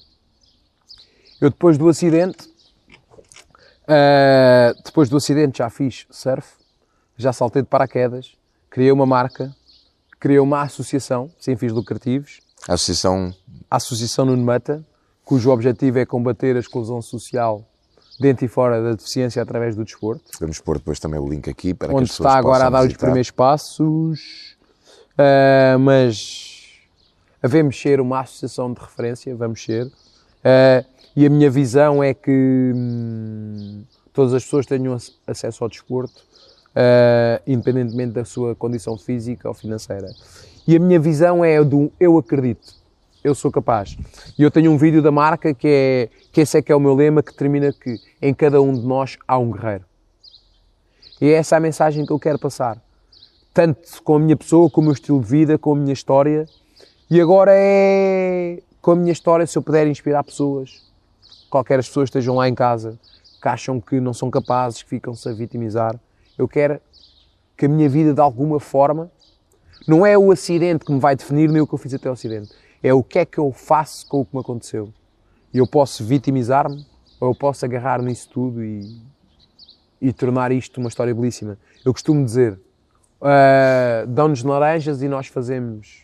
Eu 1.41 1.51
depois 1.51 1.79
do 1.79 1.89
acidente, 1.89 2.53
ah, 3.87 4.75
depois 4.85 5.09
do 5.09 5.17
acidente 5.17 5.59
já 5.59 5.71
fiz 5.71 6.09
surf, 6.11 6.55
já 7.17 7.33
saltei 7.33 7.63
de 7.63 7.69
paraquedas, 7.69 8.37
criei 8.69 8.91
uma 8.91 9.07
marca, 9.07 9.55
criei 10.19 10.41
uma 10.41 10.63
associação 10.63 11.31
sem 11.39 11.57
fins 11.57 11.71
lucrativos, 11.71 12.45
associação 12.75 13.35
a 13.71 13.77
Associação 13.77 14.25
Nuno 14.27 14.45
Mata, 14.45 14.85
cujo 15.25 15.51
objetivo 15.51 15.99
é 15.99 16.07
combater 16.07 16.57
a 16.57 16.61
exclusão 16.61 17.03
social 17.03 17.65
dentro 18.19 18.45
e 18.45 18.49
fora 18.49 18.81
da 18.83 18.93
deficiência 18.93 19.43
através 19.43 19.75
do 19.77 19.85
desporto, 19.85 20.25
Vamos 20.41 20.59
pôr 20.61 20.79
depois 20.79 20.99
também 21.01 21.19
o 21.21 21.29
link 21.29 21.51
aqui 21.51 21.75
para 21.75 21.89
que 21.89 21.95
onde 21.95 22.05
as 22.05 22.11
pessoas 22.11 22.29
está 22.29 22.39
agora 22.39 22.67
a 22.67 22.71
dar 22.71 22.81
os 22.81 22.87
visitar. 22.87 23.07
primeiros 23.07 23.31
passos, 23.31 24.57
ah, 25.19 25.77
mas 25.79 26.79
havemos 27.43 27.79
ser 27.81 28.01
uma 28.01 28.21
associação 28.21 28.73
de 28.73 28.81
referência, 28.81 29.35
vamos 29.37 29.63
ser, 29.63 29.91
Ah, 30.45 30.85
e 31.17 31.27
a 31.27 31.31
minha 31.31 31.51
visão 31.51 32.03
é 32.05 32.15
que 32.15 32.73
hum, 32.75 33.85
todas 34.13 34.33
as 34.33 34.45
pessoas 34.45 34.65
tenham 34.67 34.95
ac- 34.95 35.13
acesso 35.27 35.65
ao 35.65 35.69
desporto, 35.69 36.23
ah, 36.77 37.41
independentemente 37.47 38.13
da 38.13 38.25
sua 38.25 38.55
condição 38.55 38.99
física 38.99 39.49
ou 39.49 39.55
financeira. 39.55 40.09
E 40.69 40.77
a 40.77 40.79
minha 40.79 41.01
visão 41.01 41.43
é 41.43 41.63
do 41.65 41.91
eu 41.99 42.19
acredito, 42.19 42.75
eu 43.25 43.35
sou 43.35 43.51
capaz. 43.51 43.97
E 44.39 44.43
eu 44.43 44.51
tenho 44.51 44.71
um 44.71 44.77
vídeo 44.77 45.01
da 45.01 45.11
marca 45.11 45.55
que 45.55 45.67
é 45.67 46.09
que 46.31 46.43
esse 46.43 46.59
é 46.59 46.63
que 46.63 46.71
é 46.71 46.77
o 46.77 46.81
meu 46.81 46.95
lema 46.95 47.23
que 47.23 47.35
termina 47.35 47.73
que 47.73 47.99
em 48.21 48.35
cada 48.35 48.61
um 48.61 48.75
de 48.75 48.87
nós 48.87 49.17
há 49.27 49.39
um 49.39 49.51
guerreiro. 49.51 49.85
E 51.19 51.31
é 51.31 51.33
essa 51.33 51.57
a 51.57 51.61
mensagem 51.61 52.05
que 52.05 52.13
eu 52.13 52.19
quero 52.19 52.39
passar. 52.39 52.77
Tanto 53.55 54.03
com 54.03 54.17
a 54.17 54.19
minha 54.19 54.37
pessoa, 54.37 54.69
com 54.69 54.83
o 54.83 54.85
meu 54.85 54.93
estilo 54.93 55.19
de 55.19 55.27
vida, 55.27 55.57
com 55.57 55.73
a 55.73 55.77
minha 55.77 55.95
história. 55.95 56.47
E 57.09 57.19
agora 57.19 57.53
é 57.55 58.59
com 58.83 58.91
a 58.91 58.97
minha 58.97 59.13
história, 59.13 59.47
se 59.47 59.57
eu 59.57 59.63
puder 59.63 59.87
inspirar 59.89 60.23
pessoas, 60.23 60.83
qualquer 61.49 61.79
as 61.79 61.89
pessoas 61.89 62.09
estejam 62.09 62.37
lá 62.37 62.49
em 62.49 62.55
casa, 62.55 62.99
que 63.41 63.49
acham 63.49 63.81
que 63.81 63.99
não 63.99 64.13
são 64.13 64.31
capazes, 64.31 64.83
que 64.83 64.91
ficam-se 64.91 65.29
a 65.29 65.33
vitimizar. 65.33 65.99
Eu 66.39 66.47
quero 66.49 66.81
que 67.57 67.67
a 67.67 67.69
minha 67.69 67.89
vida, 67.89 68.13
de 68.13 68.21
alguma 68.21 68.61
forma, 68.61 69.11
não 69.87 70.05
é 70.05 70.17
o 70.19 70.31
acidente 70.31 70.85
que 70.85 70.93
me 70.93 70.99
vai 71.01 71.17
definir, 71.17 71.49
nem 71.49 71.61
o 71.63 71.67
que 71.67 71.75
eu 71.75 71.79
fiz 71.79 71.95
até 71.95 72.09
o 72.09 72.13
acidente. 72.13 72.51
É 72.83 72.93
o 72.93 73.03
que 73.03 73.19
é 73.21 73.25
que 73.25 73.39
eu 73.39 73.53
faço 73.53 74.07
com 74.07 74.21
o 74.21 74.25
que 74.25 74.35
me 74.35 74.41
aconteceu. 74.41 74.93
E 75.53 75.59
eu 75.59 75.67
posso 75.67 76.05
vitimizar-me, 76.05 76.87
ou 77.21 77.29
eu 77.31 77.35
posso 77.35 77.65
agarrar 77.65 78.03
nisso 78.03 78.29
tudo 78.29 78.63
e, 78.63 79.01
e 80.01 80.13
tornar 80.13 80.53
isto 80.53 80.79
uma 80.79 80.89
história 80.89 81.15
belíssima. 81.15 81.57
Eu 81.85 81.93
costumo 81.93 82.25
dizer, 82.25 82.59
ah, 83.23 84.05
dão-nos 84.07 84.43
laranjas 84.43 85.03
e 85.03 85.09
nós 85.09 85.29
fazemos 85.29 86.03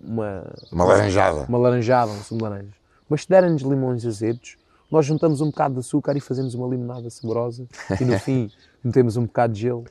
uma, 0.00 0.44
Uma 0.72 0.84
laranjada. 0.84 1.46
uma 1.48 1.58
laranjada, 1.58 2.10
um 2.12 2.22
sumo 2.22 2.38
de 2.38 2.44
laranjas. 2.44 2.74
Mas 3.08 3.22
se 3.22 3.28
derem-nos 3.28 3.62
limões 3.62 4.04
azedos, 4.06 4.56
nós 4.90 5.04
juntamos 5.04 5.40
um 5.40 5.46
bocado 5.46 5.74
de 5.74 5.80
açúcar 5.80 6.16
e 6.16 6.20
fazemos 6.20 6.54
uma 6.54 6.66
limonada 6.68 7.10
saborosa 7.10 7.66
e 8.00 8.04
no 8.04 8.18
fim 8.20 8.50
metemos 8.86 9.16
um 9.16 9.24
bocado 9.26 9.52
de 9.52 9.62
gelo. 9.62 9.84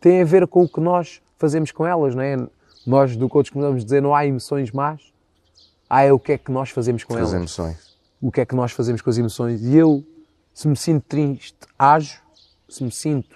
Tem 0.00 0.22
a 0.22 0.24
ver 0.24 0.46
com 0.46 0.62
o 0.62 0.68
que 0.68 0.80
nós 0.80 1.20
fazemos 1.36 1.72
com 1.72 1.86
elas, 1.86 2.14
não 2.14 2.22
é? 2.22 2.36
Nós 2.86 3.16
do 3.16 3.28
coach 3.28 3.50
costumamos 3.50 3.84
dizer 3.84 4.00
não 4.00 4.14
há 4.14 4.26
emoções 4.26 4.70
más, 4.70 5.00
há 5.88 6.02
é 6.02 6.12
o 6.12 6.18
que 6.18 6.32
é 6.32 6.38
que 6.38 6.50
nós 6.50 6.70
fazemos 6.70 7.04
com 7.04 7.14
As 7.14 7.20
elas 7.20 7.34
emoções. 7.34 7.96
o 8.20 8.30
que 8.30 8.40
é 8.40 8.46
que 8.46 8.54
nós 8.54 8.72
fazemos 8.72 9.02
com 9.02 9.10
as 9.10 9.18
emoções. 9.18 9.62
E 9.62 9.76
eu, 9.76 10.04
se 10.54 10.68
me 10.68 10.76
sinto 10.76 11.04
triste, 11.08 11.56
ajo. 11.78 12.20
Se 12.68 12.84
me 12.84 12.90
sinto 12.90 13.34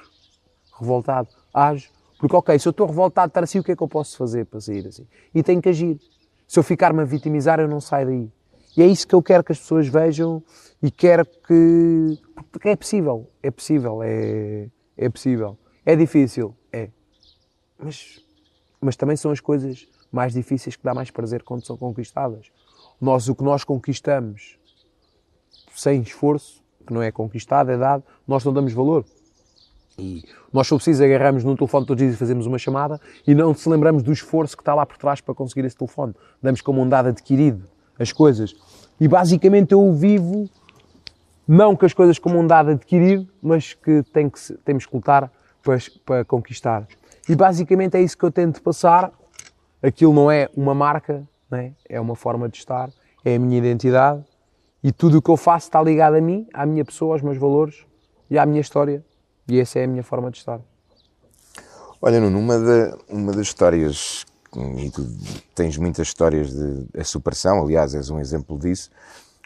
revoltado, 0.79 1.29
ajo. 1.55 1.89
Porque, 2.19 2.37
ok, 2.37 2.59
se 2.59 2.69
eu 2.69 2.71
estou 2.71 2.87
revoltado, 2.87 3.29
estar 3.29 3.43
assim, 3.43 3.59
o 3.59 3.65
que 3.65 3.73
é 3.73 3.77
que 3.77 3.83
eu 3.83 3.89
posso 3.89 4.17
fazer 4.17 4.45
para 4.45 4.61
sair 4.61 4.87
assim? 4.87 5.07
E 5.35 5.43
tenho 5.43 5.61
que 5.61 5.69
agir. 5.71 5.99
Se 6.47 6.59
eu 6.59 6.63
ficar-me 6.63 7.01
a 7.01 7.05
vitimizar, 7.05 7.59
eu 7.59 7.67
não 7.67 7.81
saio 7.81 8.07
daí. 8.07 8.33
E 8.77 8.83
é 8.83 8.87
isso 8.87 9.07
que 9.09 9.15
eu 9.15 9.23
quero 9.23 9.43
que 9.43 9.53
as 9.53 9.59
pessoas 9.59 9.89
vejam 9.89 10.43
e 10.83 10.91
quero 10.91 11.25
que. 11.27 12.19
Porque 12.51 12.69
é 12.69 12.77
possível. 12.77 13.29
É 13.43 13.51
possível. 13.51 14.03
É, 14.03 14.69
é 14.97 15.09
possível. 15.09 15.59
É 15.85 15.97
difícil. 15.97 16.55
É. 16.73 16.89
Mas, 17.79 18.25
mas 18.81 18.97
também 18.97 19.17
são 19.17 19.31
as 19.31 19.41
coisas 19.41 19.89
mais 20.11 20.33
difíceis 20.33 20.77
que 20.77 20.85
dá 20.85 20.95
mais 20.95 21.11
prazer 21.11 21.43
quando 21.43 21.67
são 21.67 21.77
conquistadas. 21.77 22.51
Nós, 23.01 23.29
o 23.29 23.35
que 23.35 23.43
nós 23.43 23.65
conquistamos 23.65 24.59
sem 25.75 26.03
esforço, 26.03 26.63
que 26.87 26.93
não 26.93 27.03
é 27.03 27.11
conquistado, 27.11 27.71
é 27.71 27.77
dado, 27.77 28.05
nós 28.27 28.45
não 28.45 28.53
damos 28.53 28.73
valor. 28.73 29.05
E 29.99 30.25
nós, 30.53 30.67
se 30.67 30.75
preciso, 30.75 31.05
agarramos 31.05 31.45
num 31.45 31.57
telefone 31.57 31.87
todos 31.87 32.01
os 32.01 32.07
dias 32.07 32.15
e 32.15 32.19
fazemos 32.19 32.47
uma 32.47 32.59
chamada 32.59 33.01
e 33.27 33.35
não 33.35 33.55
se 33.55 33.69
lembramos 33.69 34.03
do 34.03 34.13
esforço 34.13 34.57
que 34.57 34.63
está 34.63 34.75
lá 34.75 34.87
por 34.87 34.97
trás 34.97 35.21
para 35.21 35.35
conseguir 35.35 35.65
esse 35.67 35.77
telefone. 35.77 36.15
Damos 36.43 36.61
como 36.61 36.81
um 36.81 36.89
dado 36.89 37.09
adquirido 37.09 37.69
as 37.99 38.13
coisas. 38.13 38.55
E 39.01 39.07
basicamente 39.07 39.73
eu 39.73 39.93
vivo, 39.93 40.49
não 41.47 41.75
que 41.77 41.85
as 41.85 41.93
coisas 41.93 42.19
como 42.19 42.39
um 42.39 42.47
dado 42.47 42.71
adquirido, 42.71 43.29
mas 43.43 43.75
que, 43.75 44.03
tem 44.13 44.29
que 44.31 44.39
temos 44.65 44.87
que 44.87 44.95
lutar 44.95 45.31
para, 45.63 45.79
para 46.05 46.25
conquistar. 46.25 46.87
E 47.29 47.35
basicamente 47.37 47.97
é 47.97 48.01
isso 48.03 48.17
que 48.17 48.25
eu 48.25 48.31
tento 48.31 48.63
passar. 48.63 49.13
Aquilo 49.83 50.13
não 50.13 50.31
é 50.31 50.49
uma 50.57 50.75
marca, 50.75 51.27
é? 51.53 51.73
é 51.89 52.01
uma 52.01 52.15
forma 52.17 52.49
de 52.49 52.57
estar, 52.59 52.91
é 53.25 53.35
a 53.35 53.39
minha 53.39 53.59
identidade. 53.59 54.23
E 54.83 54.91
tudo 54.93 55.19
o 55.19 55.23
que 55.23 55.31
eu 55.31 55.37
faço 55.37 55.69
está 55.69 55.81
ligado 55.83 56.15
a 56.15 56.21
mim, 56.21 56.47
à 56.53 56.67
minha 56.67 56.85
pessoa, 56.85 57.15
aos 57.15 57.23
meus 57.23 57.39
valores 57.39 57.85
e 58.31 58.39
à 58.39 58.45
minha 58.47 58.61
história. 58.61 59.05
E 59.49 59.59
essa 59.61 59.79
é 59.79 59.85
a 59.85 59.87
minha 59.87 60.03
forma 60.03 60.31
de 60.31 60.39
estar. 60.39 60.61
Olha, 62.01 62.21
Nuno, 62.21 62.39
uma, 62.39 62.59
da- 62.59 62.99
uma 63.09 63.33
das 63.33 63.47
histórias, 63.47 64.25
e 64.77 64.91
tu 64.91 65.07
tens 65.55 65.77
muitas 65.77 66.09
histórias 66.09 66.51
de 66.53 67.05
superação, 67.05 67.63
aliás, 67.63 67.95
és 67.95 68.11
um 68.11 68.19
exemplo 68.19 68.59
disso, 68.59 68.91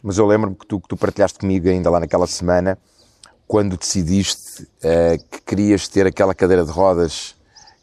mas 0.07 0.19
eu 0.19 0.27
lembro-me 0.27 0.55
que 0.55 0.65
tu, 0.65 0.79
que 0.79 0.87
tu 0.87 0.97
partilhaste 0.97 1.37
comigo 1.37 1.69
ainda 1.69 1.91
lá 1.91 1.99
naquela 1.99 2.29
semana 2.29 2.79
quando 3.45 3.77
decidiste 3.77 4.65
eh, 4.81 5.19
que 5.31 5.41
querias 5.43 5.89
ter 5.89 6.07
aquela 6.07 6.33
cadeira 6.33 6.65
de 6.65 6.71
rodas 6.71 7.35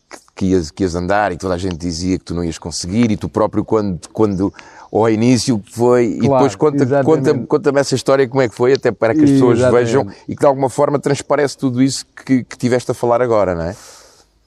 que, 0.10 0.18
que, 0.34 0.46
ias, 0.46 0.72
que 0.72 0.84
ias 0.84 0.96
andar 0.96 1.34
e 1.34 1.38
toda 1.38 1.54
a 1.54 1.58
gente 1.58 1.76
dizia 1.76 2.18
que 2.18 2.24
tu 2.24 2.34
não 2.34 2.42
ias 2.42 2.58
conseguir 2.58 3.12
e 3.12 3.18
tu 3.18 3.28
próprio 3.28 3.66
quando, 3.66 4.08
quando 4.14 4.54
ao 4.90 5.10
início 5.10 5.62
foi 5.74 6.06
e 6.06 6.20
Claro, 6.20 6.34
depois 6.34 6.56
conta, 6.56 6.84
exatamente. 6.84 7.26
conta, 7.26 7.46
conta-me 7.46 7.80
essa 7.82 7.94
história 7.94 8.26
como 8.26 8.42
é 8.42 8.48
que 8.48 8.56
foi 8.56 8.72
até 8.72 8.90
para 8.90 9.14
que 9.14 9.26
as 9.26 9.30
pessoas 9.30 9.60
Exatamente. 9.60 9.86
vejam 9.86 10.08
e 10.26 10.34
que 10.34 10.40
de 10.40 10.46
alguma 10.46 10.70
forma 10.70 10.98
transparece 11.00 11.58
tudo 11.58 11.84
isso 11.84 12.06
que, 12.26 12.46
que 12.46 12.58
tiveste 12.58 12.90
a 12.90 12.94
falar 12.94 13.22
agora, 13.22 13.54
não 13.54 13.64
é? 13.64 13.76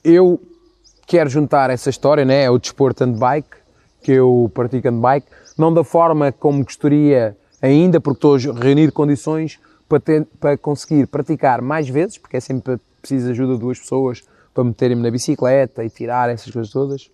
eu 0.03 0.41
quero 1.07 1.29
juntar 1.29 1.69
essa 1.69 1.91
história, 1.91 2.25
né? 2.25 2.45
é 2.45 2.51
o 2.51 2.59
desporto 2.59 3.05
handbike, 3.05 3.59
que 4.03 4.13
eu 4.13 4.51
pratico 4.55 4.89
handbike, 4.89 5.27
não 5.59 5.75
da 5.75 5.85
forma 5.85 6.33
como 6.33 6.65
gostaria 6.65 7.37
ainda, 7.67 8.01
porque 8.01 8.19
estou 8.19 8.37
a 8.37 8.61
reunir 8.61 8.91
condições 8.93 9.59
para, 9.89 10.01
ter- 10.01 10.27
para 10.41 10.57
conseguir 10.57 11.07
praticar 11.07 11.61
mais 11.61 11.89
vezes, 11.89 12.19
porque 12.19 12.37
é 12.37 12.41
sempre 12.41 12.79
preciso 13.01 13.31
ajuda 13.31 13.55
de 13.55 13.61
duas 13.61 13.79
pessoas 13.79 14.23
para 14.55 14.65
meterem-me 14.65 15.03
na 15.03 15.11
bicicleta 15.11 15.85
e 15.85 15.91
tirar 15.91 16.31
essas 16.31 16.53
coisas 16.53 16.73
todas. 16.73 17.11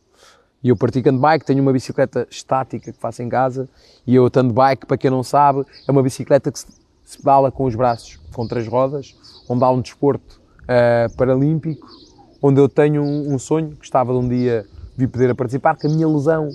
E 0.62 0.68
eu 0.68 0.76
pratico 0.76 1.10
handbike, 1.10 1.44
tenho 1.44 1.60
uma 1.60 1.72
bicicleta 1.72 2.26
estática 2.30 2.92
que 2.92 2.98
faço 2.98 3.20
em 3.22 3.28
casa, 3.28 3.68
e 4.06 4.14
eu 4.14 4.30
handbike, 4.34 4.86
para 4.86 4.96
quem 4.96 5.10
não 5.10 5.22
sabe, 5.22 5.64
é 5.86 5.90
uma 5.90 6.02
bicicleta 6.02 6.52
que 6.52 6.58
se, 6.60 6.66
se 7.04 7.18
pedala 7.18 7.50
com 7.50 7.64
os 7.64 7.74
braços, 7.74 8.20
com 8.32 8.46
três 8.46 8.68
rodas, 8.68 9.16
onde 9.48 9.64
há 9.64 9.70
um 9.70 9.80
desporto 9.80 10.40
ah, 10.68 11.08
paralímpico, 11.16 11.86
onde 12.40 12.60
eu 12.60 12.68
tenho 12.68 13.02
um, 13.02 13.34
um 13.34 13.38
sonho, 13.38 13.74
gostava 13.76 14.12
de 14.12 14.18
um 14.18 14.28
dia 14.28 14.64
vir 14.96 15.08
poder 15.08 15.30
a 15.30 15.34
participar, 15.34 15.76
que 15.76 15.86
a 15.88 15.90
minha 15.90 16.06
lesão 16.06 16.48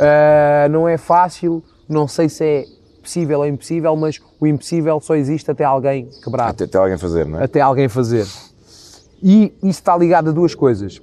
ah, 0.00 0.68
não 0.68 0.88
é 0.88 0.98
fácil, 0.98 1.62
não 1.88 2.08
sei 2.08 2.28
se 2.28 2.44
é 2.44 2.64
possível 3.08 3.38
ou 3.38 3.46
impossível, 3.46 3.96
mas 3.96 4.20
o 4.38 4.46
impossível 4.46 5.00
só 5.00 5.16
existe 5.16 5.50
até 5.50 5.64
alguém 5.64 6.10
quebrar 6.22 6.50
Até, 6.50 6.64
até 6.64 6.76
alguém 6.76 6.98
fazer, 6.98 7.26
não 7.26 7.40
é? 7.40 7.44
até 7.44 7.60
alguém 7.60 7.88
fazer. 7.88 8.26
E 9.22 9.54
isso 9.62 9.80
está 9.80 9.96
ligado 9.96 10.28
a 10.28 10.32
duas 10.32 10.54
coisas. 10.54 11.00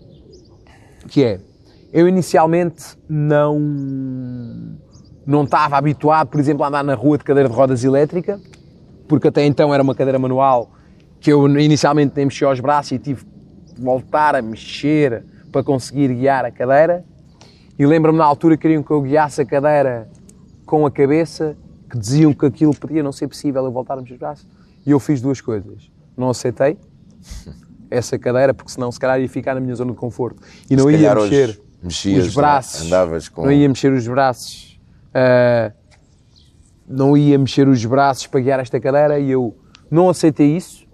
Que 1.07 1.23
é, 1.23 1.39
eu 1.91 2.07
inicialmente 2.07 2.95
não, 3.09 3.59
não 5.25 5.43
estava 5.43 5.77
habituado, 5.77 6.27
por 6.27 6.39
exemplo, 6.39 6.63
a 6.63 6.67
andar 6.67 6.83
na 6.83 6.93
rua 6.93 7.17
de 7.17 7.23
cadeira 7.23 7.49
de 7.49 7.55
rodas 7.55 7.83
elétrica, 7.83 8.39
porque 9.07 9.27
até 9.27 9.43
então 9.43 9.73
era 9.73 9.81
uma 9.81 9.95
cadeira 9.95 10.19
manual 10.19 10.71
que 11.19 11.33
eu 11.33 11.47
inicialmente 11.59 12.13
nem 12.15 12.25
mexia 12.25 12.49
os 12.49 12.59
braços 12.59 12.91
e 12.91 12.99
tive 12.99 13.25
de 13.73 13.81
voltar 13.81 14.35
a 14.35 14.41
mexer 14.43 15.23
para 15.51 15.63
conseguir 15.63 16.13
guiar 16.13 16.45
a 16.45 16.51
cadeira. 16.51 17.03
E 17.79 17.85
lembro-me 17.85 18.19
na 18.19 18.25
altura 18.25 18.55
que 18.55 18.61
queriam 18.61 18.83
que 18.83 18.91
eu 18.91 19.01
guiasse 19.01 19.41
a 19.41 19.45
cadeira 19.45 20.07
com 20.65 20.85
a 20.85 20.91
cabeça, 20.91 21.57
que 21.95 21.99
diziam 21.99 22.33
que 22.33 22.45
aquilo 22.45 22.75
podia 22.75 23.01
não 23.01 23.11
ser 23.11 23.27
possível 23.27 23.63
eu 23.65 23.71
voltar 23.71 23.93
a 23.97 24.01
mexer 24.01 24.13
os 24.13 24.19
braços. 24.19 24.47
E 24.85 24.91
eu 24.91 24.99
fiz 24.99 25.21
duas 25.21 25.39
coisas. 25.41 25.89
Não 26.17 26.29
aceitei 26.29 26.77
essa 27.89 28.17
cadeira, 28.19 28.53
porque 28.53 28.71
senão 28.71 28.91
se 28.91 28.99
calhar 28.99 29.19
ia 29.19 29.29
ficar 29.29 29.55
na 29.55 29.61
minha 29.61 29.75
zona 29.75 29.91
de 29.91 29.97
conforto. 29.97 30.41
E 30.69 30.75
não 30.75 30.85
Se 30.89 30.95
ia 30.97 31.15
mexer 31.15 31.61
mexias, 31.81 32.27
os 32.27 32.35
braços. 32.35 32.79
não 32.79 32.85
é? 32.85 32.87
Andavas 32.87 33.29
com- 33.29 33.45
Não 33.45 33.51
ia 33.51 33.67
mexer 33.69 33.91
os 33.93 34.07
braços. 34.07 34.79
ah, 35.13 35.71
não 36.87 37.15
ia 37.17 37.37
mexer 37.39 37.67
os 37.67 37.83
braços 37.85 38.27
para 38.27 38.39
guiar 38.41 38.59
esta 38.59 38.79
cadeira 38.79 39.17
e 39.19 39.31
eu 39.31 39.57
não 39.89 40.07
aceitei 40.09 40.55
isso 40.55 40.85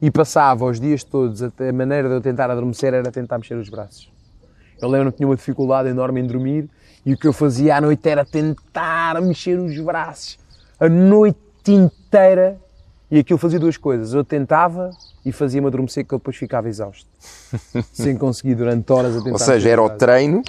e 0.00 0.10
passava 0.10 0.64
os 0.64 0.80
dias 0.80 1.04
todos, 1.04 1.42
a 1.42 1.50
maneira 1.74 2.08
de 2.08 2.14
eu 2.14 2.20
tentar 2.20 2.50
adormecer 2.50 2.94
era 2.94 3.10
tentar 3.10 3.36
mexer 3.38 3.54
os 3.56 3.68
braços. 3.68 4.10
Eu 4.80 4.88
lembro 4.88 5.12
que 5.12 5.18
tinha 5.18 5.28
uma 5.28 5.36
dificuldade 5.36 5.88
enorme 5.88 6.20
em 6.20 6.26
dormir 6.26 6.68
e 7.04 7.14
o 7.14 7.16
que 7.16 7.26
eu 7.26 7.32
fazia 7.32 7.76
à 7.76 7.80
noite 7.80 8.08
era 8.08 8.24
tentar 8.24 9.20
mexer 9.20 9.58
os 9.58 9.78
braços 9.80 10.38
a 10.82 10.88
noite 10.88 11.38
inteira 11.68 12.60
e 13.08 13.20
aquilo 13.20 13.38
fazia 13.38 13.60
duas 13.60 13.76
coisas. 13.76 14.14
Eu 14.14 14.24
tentava 14.24 14.90
e 15.24 15.30
fazia-me 15.30 15.68
adormecer 15.68 16.04
que 16.04 16.12
eu 16.12 16.18
depois 16.18 16.36
ficava 16.36 16.68
exausto. 16.68 17.08
Sem 17.92 18.16
conseguir 18.16 18.56
durante 18.56 18.92
horas 18.92 19.14
a 19.16 19.18
tentar 19.18 19.30
Ou 19.30 19.38
seja, 19.38 19.68
era 19.68 19.80
o 19.80 19.90
treino 19.90 20.42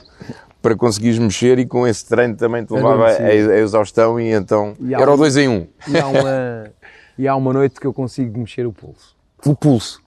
para 0.60 0.76
conseguires 0.76 1.20
mexer 1.20 1.60
e 1.60 1.68
com 1.68 1.86
esse 1.86 2.08
treino 2.08 2.36
também 2.36 2.66
te 2.66 2.74
levava 2.74 3.10
a, 3.10 3.18
a 3.18 3.36
exaustão 3.36 4.20
e 4.20 4.32
então 4.32 4.74
E 4.80 4.96
era 4.96 5.12
o 5.12 5.16
2 5.16 5.38
em 5.38 5.48
1. 5.50 5.52
Um. 5.52 5.68
E 5.88 6.00
há, 6.00 6.08
uma, 6.08 6.72
e 7.20 7.28
há 7.28 7.36
uma 7.36 7.54
noite 7.54 7.80
que 7.80 7.86
eu 7.86 7.94
consigo 7.94 8.40
mexer 8.40 8.66
o 8.66 8.74
pulso. 8.74 9.16
O 9.46 9.56
pulso. 9.56 10.02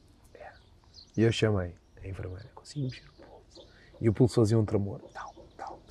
E 1.16 1.22
eu 1.22 1.30
chamei 1.30 1.72
a 2.02 2.08
enfermeira, 2.08 2.46
consigo 2.52 2.86
mexer 2.86 3.04
o 3.04 3.22
pulso. 3.22 3.68
E 4.00 4.08
o 4.08 4.12
pulso 4.12 4.34
fazia 4.40 4.58
um 4.58 4.64
tremor. 4.64 5.00
Tal. 5.14 5.35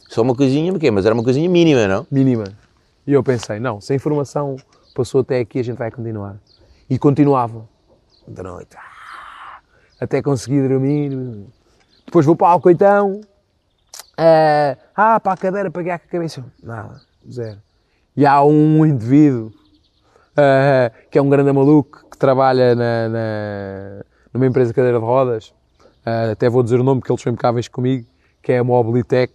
Só 0.08 0.22
uma 0.22 0.36
coisinha, 0.36 0.72
mas 0.91 1.06
era 1.06 1.14
uma 1.14 1.24
coisinha 1.24 1.49
mínima, 1.49 1.88
não? 1.88 2.08
Mínima. 2.12 2.45
E 3.08 3.14
eu 3.14 3.24
pensei, 3.24 3.60
não, 3.60 3.80
se 3.82 3.93
a 3.93 3.95
informação 3.95 4.56
passou 4.95 5.22
até 5.22 5.39
aqui, 5.39 5.60
a 5.60 5.64
gente 5.64 5.78
vai 5.78 5.91
continuar. 5.91 6.38
E 6.89 6.97
continuava. 6.97 7.68
Da 8.28 8.41
noite. 8.43 8.76
ah, 8.78 9.60
Até 9.99 10.22
conseguir 10.22 10.68
dormir. 10.68 11.12
Depois 12.06 12.26
vou 12.26 12.36
para 12.36 12.47
o 12.47 12.51
Alcoitão. 12.51 13.22
Ah, 14.18 14.78
ah, 14.95 15.20
para 15.20 15.34
a 15.34 15.38
cadeira, 15.38 15.70
para 15.72 15.93
a 15.95 15.99
cabeça. 15.99 16.43
Nada, 16.64 17.01
zero. 17.30 17.60
E 18.16 18.26
há 18.26 18.43
um 18.43 18.86
indivíduo 18.86 19.51
ah, 20.38 20.91
que 21.12 21.18
é 21.18 21.22
um 21.22 21.30
grande 21.30 21.51
maluco 21.51 22.08
que 22.10 22.18
trabalha 22.18 22.74
na, 22.76 23.10
na- 23.10 24.03
numa 24.34 24.45
empresa 24.47 24.70
de 24.72 24.76
cadeira 24.76 24.99
de 24.99 25.06
rodas. 25.06 25.53
Ah, 26.06 26.32
até 26.32 26.49
vou 26.49 26.64
dizer 26.64 26.80
o 26.80 26.84
nome 26.84 27.01
porque 27.01 27.12
eles 27.12 27.22
são 27.22 27.32
impecáveis 27.34 27.68
comigo, 27.68 28.08
que 28.41 28.51
é 28.53 28.60
a 28.60 28.64
Mobilitec, 28.64 29.34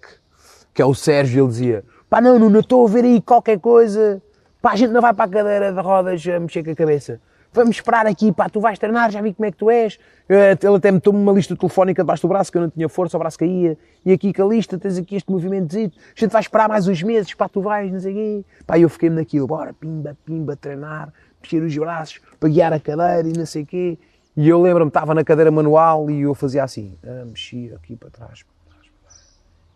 que 0.81 0.83
é 0.83 0.87
o 0.87 0.95
Sérgio. 0.95 1.45
Ele 1.45 1.51
dizia: 1.51 1.85
pá, 2.09 2.23
não, 2.23 2.39
não, 2.39 2.61
estou 2.61 2.87
a 2.87 2.91
ver 2.91 3.05
aí 3.05 3.21
qualquer 3.21 3.61
coisa. 3.61 4.23
Pá, 4.63 4.73
a 4.73 4.77
gente 4.77 4.91
não 4.91 5.03
vai 5.03 5.13
para 5.13 5.27
a 5.27 5.29
cadeira 5.29 5.73
de 5.73 5.81
rodas 5.81 6.27
a 6.27 6.41
mexer 6.41 6.65
com 6.65 6.71
a 6.71 6.75
cabeça. 6.75 7.21
Vamos 7.53 7.77
esperar 7.77 8.07
aqui, 8.07 8.33
pá, 8.33 8.49
tu 8.49 8.61
vais 8.61 8.79
treinar, 8.79 9.11
já 9.11 9.21
vi 9.21 9.35
como 9.35 9.45
é 9.45 9.51
que 9.51 9.57
tu 9.59 9.69
és. 9.69 9.99
Eh, 10.29 10.57
Ele 10.63 10.77
até 10.77 10.91
me 10.93 11.01
tomou 11.01 11.21
uma 11.21 11.33
lista 11.33 11.57
telefónica 11.57 12.03
debaixo 12.03 12.23
do 12.23 12.29
braço, 12.29 12.51
que 12.51 12.57
eu 12.57 12.63
não 12.63 12.71
tinha 12.71 12.89
força, 12.89 13.17
o 13.17 13.21
braço 13.21 13.39
caía. 13.39 13.77
E 14.07 14.13
aqui 14.13 14.33
com 14.33 14.45
a 14.45 14.47
lista, 14.47 14.79
tens 14.79 14.97
aqui 14.97 15.17
este 15.17 15.31
movimento. 15.31 15.77
A 15.77 15.81
gente 15.81 16.31
vai 16.31 16.41
esperar 16.41 16.69
mais 16.69 16.87
uns 16.89 17.03
meses, 17.03 17.35
pá, 17.35 17.49
tu 17.49 17.61
vais, 17.61 17.93
não 17.93 18.01
sei 18.01 18.15
quê. 18.15 18.45
Pá, 18.67 18.79
eu 18.79 18.89
fiquei-me 18.89 19.17
naquilo, 19.17 19.47
bora, 19.47 19.75
pimba, 19.75 20.17
pimba, 20.25 20.57
treinar, 20.57 21.13
mexer 21.43 21.63
os 21.63 21.77
braços, 21.77 22.21
para 22.39 22.49
guiar 22.49 22.73
a 22.73 22.81
cadeira 22.81 23.29
e 23.29 23.33
não 23.37 23.45
sei 23.45 23.67
quê. 23.67 23.99
E 24.37 24.49
eu 24.49 24.63
lembro-me, 24.63 24.89
estava 24.89 25.15
na 25.15 25.25
cadeira 25.25 25.51
manual 25.51 26.09
e 26.11 26.23
eu 26.23 26.35
fazia 26.35 26.63
assim, 26.63 26.95
ah, 27.05 27.25
mexia 27.27 27.75
aqui 27.75 27.97
para 27.97 28.09
trás, 28.11 28.45
trás. 28.45 28.60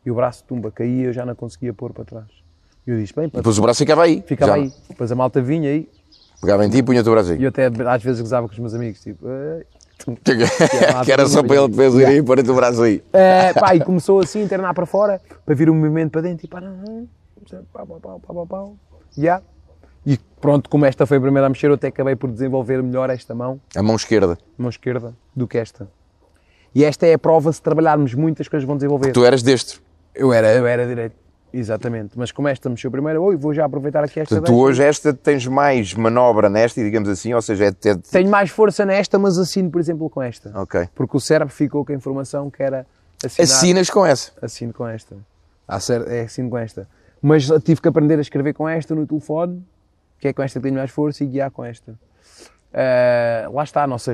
E 0.05 0.11
o 0.11 0.15
braço, 0.15 0.45
tumba, 0.45 0.71
caía, 0.71 1.07
eu 1.07 1.13
já 1.13 1.25
não 1.25 1.35
conseguia 1.35 1.73
pôr 1.73 1.93
para 1.93 2.05
trás. 2.05 2.27
E 2.87 2.91
eu 2.91 2.99
disse, 2.99 3.15
bem, 3.15 3.29
para 3.29 3.41
Depois 3.41 3.59
o 3.59 3.63
braço 3.63 3.79
ficava 3.79 4.03
aí. 4.03 4.23
ficava 4.27 4.53
Já. 4.53 4.59
aí. 4.59 4.73
Depois 4.89 5.11
a 5.11 5.15
malta 5.15 5.41
vinha 5.41 5.71
aí 5.71 5.89
Pegava 6.41 6.67
em 6.67 6.69
ti 6.69 6.79
e 6.79 6.83
punha 6.83 7.01
o 7.01 7.05
braço 7.05 7.33
aí. 7.33 7.39
e 7.39 7.45
eu 7.45 7.49
até 7.49 7.67
às 7.67 8.03
vezes 8.03 8.21
gozava 8.21 8.47
com 8.47 8.53
os 8.53 8.59
meus 8.59 8.75
amigos, 8.75 9.01
tipo, 9.01 9.25
que 11.05 11.13
era 11.13 11.27
só 11.27 11.43
para 11.43 11.57
ele 11.57 11.69
depois 11.69 11.95
ir 11.95 12.05
aí 12.05 12.17
e 12.19 12.23
pôr 12.23 12.39
o 12.39 12.55
braço 12.55 12.83
aí. 12.83 13.03
Eh, 13.13 13.53
pá, 13.55 13.75
e 13.75 13.81
começou 13.81 14.21
assim 14.21 14.41
a 14.41 14.45
internar 14.45 14.75
para 14.75 14.85
fora, 14.85 15.21
para 15.47 15.55
vir 15.55 15.71
o 15.71 15.75
movimento 15.75 16.11
para 16.11 16.21
dentro 16.21 16.45
e 16.45 16.49
pá, 16.49 16.61
não, 16.61 17.07
pau. 18.47 18.77
Yeah. 19.17 19.43
E 20.05 20.19
pronto, 20.41 20.69
como 20.69 20.85
esta 20.85 21.07
foi 21.07 21.17
a 21.17 21.21
primeira 21.21 21.47
a 21.47 21.49
mexer, 21.49 21.69
eu 21.69 21.75
até 21.75 21.89
acabei 21.89 22.15
por 22.15 22.31
desenvolver 22.31 22.83
melhor 22.83 23.09
esta 23.09 23.35
mão, 23.35 23.59
A 23.75 23.83
mão 23.83 23.97
esquerda. 23.97 24.37
mão 24.59 24.69
esquerda, 24.69 25.15
do 25.35 25.49
que 25.49 25.57
esta. 25.57 25.89
E 26.75 26.85
esta 26.85 27.07
é 27.07 27.15
a 27.15 27.19
prova, 27.19 27.53
se 27.53 27.63
trabalharmos 27.63 28.13
muito, 28.15 28.43
as 28.43 28.49
coisas 28.49 28.67
vão 28.67 28.77
desenvolver. 28.77 29.13
Tu 29.13 29.25
eras 29.25 29.43
deste. 29.43 29.81
Eu 30.15 30.33
era, 30.33 30.55
eu 30.55 30.67
era 30.67 30.87
direito, 30.87 31.17
exatamente. 31.53 32.13
Mas 32.17 32.31
como 32.31 32.49
esta 32.49 32.69
mexeu 32.71 32.91
primeiro, 32.91 33.23
oi, 33.23 33.37
vou 33.37 33.53
já 33.53 33.65
aproveitar 33.65 34.05
aqui 34.05 34.21
esta 34.21 34.37
tu 34.37 34.43
deixa. 34.43 34.55
hoje 34.55 34.83
esta 34.83 35.13
tens 35.13 35.47
mais 35.47 35.93
manobra 35.95 36.49
nesta, 36.49 36.83
digamos 36.83 37.09
assim, 37.09 37.35
ou 37.35 37.43
seja, 37.43 37.65
é 37.65 37.69
até... 37.69 37.97
Tenho 37.97 38.31
mais 38.31 38.51
força 38.51 38.85
nesta, 38.85 39.19
mas 39.19 39.39
assino, 39.39 39.71
por 39.71 39.81
exemplo, 39.81 40.09
com 40.09 40.23
esta. 40.23 40.53
Ok. 40.55 40.89
Porque 40.95 41.17
o 41.17 41.21
cérebro 41.21 41.53
ficou 41.53 41.85
com 41.85 41.93
a 41.93 41.95
informação 41.95 42.51
que 42.51 42.63
era 42.63 42.87
assinar. 43.25 43.45
Assinas 43.45 43.91
com 43.91 44.07
essa. 44.07 44.33
Assino 44.41 44.73
com 44.73 44.87
esta. 44.87 45.17
Ah, 45.67 45.79
é 46.09 46.21
assino 46.23 46.51
com 46.51 46.59
esta. 46.59 46.87
Mas 47.21 47.47
tive 47.65 47.81
que 47.81 47.89
aprender 47.89 48.19
a 48.19 48.23
escrever 48.23 48.53
com 48.53 48.69
esta 48.69 48.95
no 48.95 49.07
telefone, 49.07 49.65
que 50.21 50.29
é 50.29 50.33
com 50.33 50.43
esta 50.43 50.61
que 50.61 50.63
tenho 50.63 50.77
mais 50.77 50.91
força, 50.91 51.25
e 51.25 51.27
guiar 51.27 51.51
com 51.51 51.65
esta. 51.65 51.95
Ah, 52.73 53.49
lá 53.53 53.65
está 53.65 53.83
a 53.83 53.87
nossa, 53.87 54.13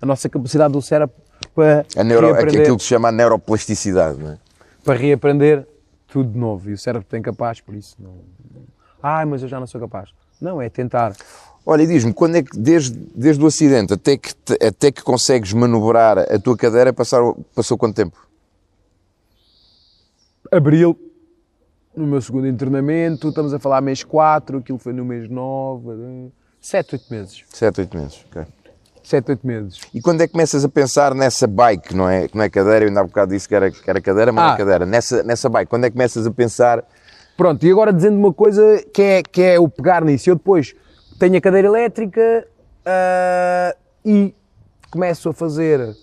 a 0.00 0.06
nossa 0.06 0.28
capacidade 0.28 0.72
do 0.72 0.80
cérebro 0.80 1.14
para, 1.54 1.84
A 1.96 2.04
neuro, 2.04 2.28
reaprender, 2.28 2.62
aquilo 2.62 2.76
que 2.76 2.82
se 2.82 2.88
chama 2.88 3.08
a 3.08 3.12
neuroplasticidade, 3.12 4.18
não 4.18 4.32
é? 4.32 4.38
Para 4.84 4.98
reaprender 4.98 5.66
tudo 6.06 6.30
de 6.30 6.38
novo. 6.38 6.70
E 6.70 6.74
o 6.74 6.78
cérebro 6.78 7.06
tem 7.08 7.22
capaz, 7.22 7.60
por 7.60 7.74
isso 7.74 7.96
não. 7.98 8.20
Ai, 9.02 9.24
mas 9.24 9.42
eu 9.42 9.48
já 9.48 9.58
não 9.58 9.66
sou 9.66 9.80
capaz. 9.80 10.10
Não, 10.40 10.60
é 10.60 10.68
tentar. 10.68 11.14
Olha, 11.66 11.82
e 11.82 11.86
diz-me, 11.86 12.12
quando 12.12 12.36
é 12.36 12.42
que, 12.42 12.58
desde, 12.58 12.96
desde 13.14 13.42
o 13.42 13.46
acidente 13.46 13.94
até 13.94 14.16
que, 14.16 14.32
até 14.64 14.92
que 14.92 15.02
consegues 15.02 15.52
manobrar 15.52 16.18
a 16.18 16.38
tua 16.38 16.56
cadeira, 16.56 16.92
passaram, 16.92 17.34
passou 17.54 17.78
quanto 17.78 17.96
tempo? 17.96 18.18
Abril, 20.52 20.96
no 21.96 22.06
meu 22.06 22.20
segundo 22.20 22.46
internamento, 22.46 23.28
estamos 23.28 23.54
a 23.54 23.58
falar 23.58 23.80
mês 23.80 24.04
4, 24.04 24.58
aquilo 24.58 24.78
foi 24.78 24.92
no 24.92 25.04
mês 25.04 25.28
9, 25.28 26.30
7, 26.60 26.94
8 26.96 27.04
meses. 27.10 27.44
7, 27.48 27.80
8 27.80 27.96
meses. 27.96 28.24
ok. 28.30 28.46
7, 29.08 29.30
8 29.32 29.46
meses. 29.46 29.80
E 29.92 30.00
quando 30.00 30.20
é 30.22 30.26
que 30.26 30.32
começas 30.32 30.64
a 30.64 30.68
pensar 30.68 31.14
nessa 31.14 31.46
bike, 31.46 31.94
não 31.94 32.08
é, 32.08 32.28
que 32.28 32.36
não 32.36 32.44
é 32.44 32.48
cadeira, 32.50 32.84
eu 32.84 32.88
ainda 32.88 33.00
há 33.00 33.04
bocado 33.04 33.32
disse 33.32 33.48
que 33.48 33.54
era, 33.54 33.70
que 33.70 33.88
era 33.88 34.00
cadeira, 34.00 34.32
mas 34.32 34.44
não 34.44 34.50
Ah. 34.50 34.54
é 34.54 34.58
cadeira, 34.58 34.86
nessa, 34.86 35.22
nessa 35.22 35.48
bike, 35.48 35.68
quando 35.70 35.84
é 35.84 35.90
que 35.90 35.94
começas 35.96 36.26
a 36.26 36.30
pensar, 36.30 36.84
Pronto, 37.36 37.66
e 37.66 37.70
agora 37.72 37.92
dizendo 37.92 38.16
uma 38.16 38.32
coisa 38.32 38.80
que 38.94 39.02
é, 39.02 39.22
que 39.22 39.42
é 39.42 39.58
o 39.58 39.68
pegar 39.68 40.04
nisso. 40.04 40.30
Eu 40.30 40.36
depois 40.36 40.72
tenho 41.18 41.36
a 41.36 41.40
cadeira 41.40 41.66
elétrica 41.66 42.46
ah, 42.86 43.74
e 44.04 44.32
começo 44.88 45.28
a 45.28 45.32
fazer 45.32 45.96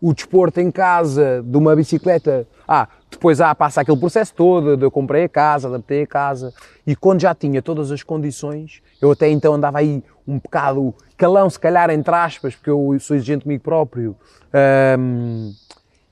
o 0.00 0.14
desporto 0.14 0.60
em 0.60 0.70
casa 0.70 1.42
de 1.44 1.56
uma 1.58 1.76
bicicleta. 1.76 2.46
Ah, 2.66 2.88
depois 3.14 3.40
ah, 3.40 3.54
passa 3.54 3.80
aquele 3.80 3.98
processo 3.98 4.34
todo 4.34 4.76
de 4.76 4.84
eu 4.84 4.90
comprei 4.90 5.24
a 5.24 5.28
casa, 5.28 5.68
adaptei 5.68 6.02
a 6.02 6.06
casa 6.06 6.52
e 6.86 6.94
quando 6.94 7.20
já 7.20 7.34
tinha 7.34 7.62
todas 7.62 7.90
as 7.90 8.02
condições, 8.02 8.82
eu 9.00 9.10
até 9.10 9.28
então 9.28 9.54
andava 9.54 9.78
aí 9.78 10.02
um 10.26 10.38
bocado 10.38 10.94
calão, 11.16 11.48
se 11.48 11.58
calhar 11.58 11.90
entre 11.90 12.14
aspas, 12.14 12.54
porque 12.54 12.70
eu 12.70 12.96
sou 13.00 13.16
exigente 13.16 13.44
comigo 13.44 13.62
próprio 13.62 14.16
ahm, 14.52 15.52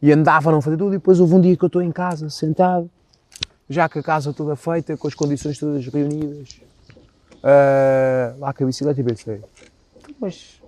e 0.01 0.13
andava 0.13 0.51
a 0.51 0.53
não 0.53 0.61
fazer 0.61 0.77
tudo. 0.77 0.95
E 0.95 0.99
depois 0.99 1.21
houve 1.21 1.35
um 1.35 1.41
dia 1.41 1.57
que 1.57 1.65
eu 1.65 1.69
estou 1.69 1.83
em 1.83 1.93
casa, 1.93 2.29
sentado, 2.29 2.91
já 3.69 3.89
com 3.89 3.99
a 3.99 4.03
casa 4.03 4.33
toda 4.33 4.57
feita, 4.57 4.97
com 4.97 5.07
as 5.07 5.15
condições 5.15 5.59
todas 5.59 5.87
reunidas, 5.87 6.61
ah, 7.43 8.35
lá 8.39 8.53
com 8.53 8.65
a 8.65 8.67
bicicleta 8.67 9.01
e 9.01 9.05
pensei, 9.05 9.41
"Então, 9.99 10.15
mas 10.21 10.61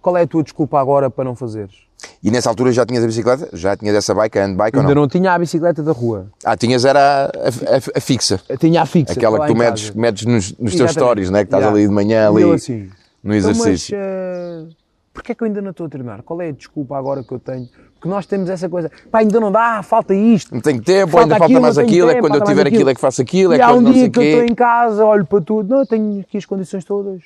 qual 0.00 0.16
é 0.16 0.22
a 0.22 0.26
tua 0.26 0.42
desculpa 0.42 0.80
agora 0.80 1.08
para 1.08 1.24
não 1.24 1.34
fazeres? 1.34 1.91
E 2.22 2.30
nessa 2.30 2.48
altura 2.48 2.72
já 2.72 2.84
tinhas 2.86 3.02
a 3.04 3.06
bicicleta? 3.06 3.48
Já 3.52 3.76
tinhas 3.76 3.94
essa 3.94 4.14
bike, 4.14 4.38
a 4.38 4.46
handbike 4.46 4.76
ou 4.76 4.82
Ainda 4.82 4.94
não? 4.94 5.02
não 5.02 5.08
tinha 5.08 5.32
a 5.32 5.38
bicicleta 5.38 5.82
da 5.82 5.92
rua. 5.92 6.26
Ah, 6.44 6.56
tinhas 6.56 6.84
era 6.84 7.26
a, 7.26 7.28
a- 7.28 7.98
a 7.98 8.00
fixa. 8.00 8.40
Eu 8.48 8.58
tinha 8.58 8.82
a 8.82 8.86
fixa. 8.86 9.12
Aquela 9.12 9.40
que 9.40 9.46
tu 9.52 9.56
medes, 9.56 9.88
casa. 9.90 10.00
medes 10.00 10.24
nos, 10.26 10.56
nos 10.58 10.74
teus 10.74 10.90
stories, 10.92 11.30
né? 11.30 11.40
que 11.40 11.44
estás 11.46 11.62
Yeah. 11.62 11.78
ali 11.78 11.86
de 11.88 11.94
manhã 11.94 12.28
ali 12.28 12.42
assim, 12.52 12.90
no 13.22 13.34
então, 13.34 13.50
exercício. 13.50 13.96
mas 13.96 14.66
eh, 14.68 14.74
porquê 15.14 15.32
é 15.32 15.34
que 15.34 15.42
eu 15.42 15.46
ainda 15.46 15.60
não 15.62 15.70
estou 15.70 15.86
a 15.86 15.88
treinar? 15.88 16.22
Qual 16.22 16.40
é 16.40 16.48
a 16.48 16.52
desculpa 16.52 16.96
agora 16.96 17.22
que 17.22 17.32
eu 17.32 17.38
tenho? 17.38 17.68
Porque 17.94 18.08
nós 18.08 18.26
temos 18.26 18.50
essa 18.50 18.68
coisa, 18.68 18.90
pá, 19.12 19.20
ainda 19.20 19.38
não 19.38 19.52
dá, 19.52 19.80
falta 19.84 20.12
isto. 20.12 20.52
Não 20.52 20.60
tenho 20.60 20.82
tempo, 20.82 21.12
Falta 21.12 21.24
ainda 21.26 21.38
falta 21.38 21.60
mais 21.60 21.76
não 21.76 21.84
aquilo, 21.84 22.10
é 22.10 22.14
tempo, 22.14 22.26
quando 22.26 22.34
eu 22.34 22.40
tiver 22.44 22.62
aquilo 22.62 22.74
aquilo. 22.76 22.90
é 22.90 22.94
que 22.96 23.00
faço 23.00 23.22
aquilo, 23.22 23.52
é 23.52 23.58
e 23.58 23.60
há 23.60 23.66
quando 23.68 23.78
um 23.78 23.80
não 23.82 23.92
dia 23.92 24.10
que 24.10 24.18
eu 24.18 24.22
estou 24.24 24.44
em 24.44 24.54
casa, 24.56 25.04
olho 25.04 25.24
para 25.24 25.40
tudo, 25.40 25.72
não, 25.76 25.86
tenho 25.86 26.20
aqui 26.20 26.36
as 26.36 26.44
condições 26.44 26.84
todas. 26.84 27.22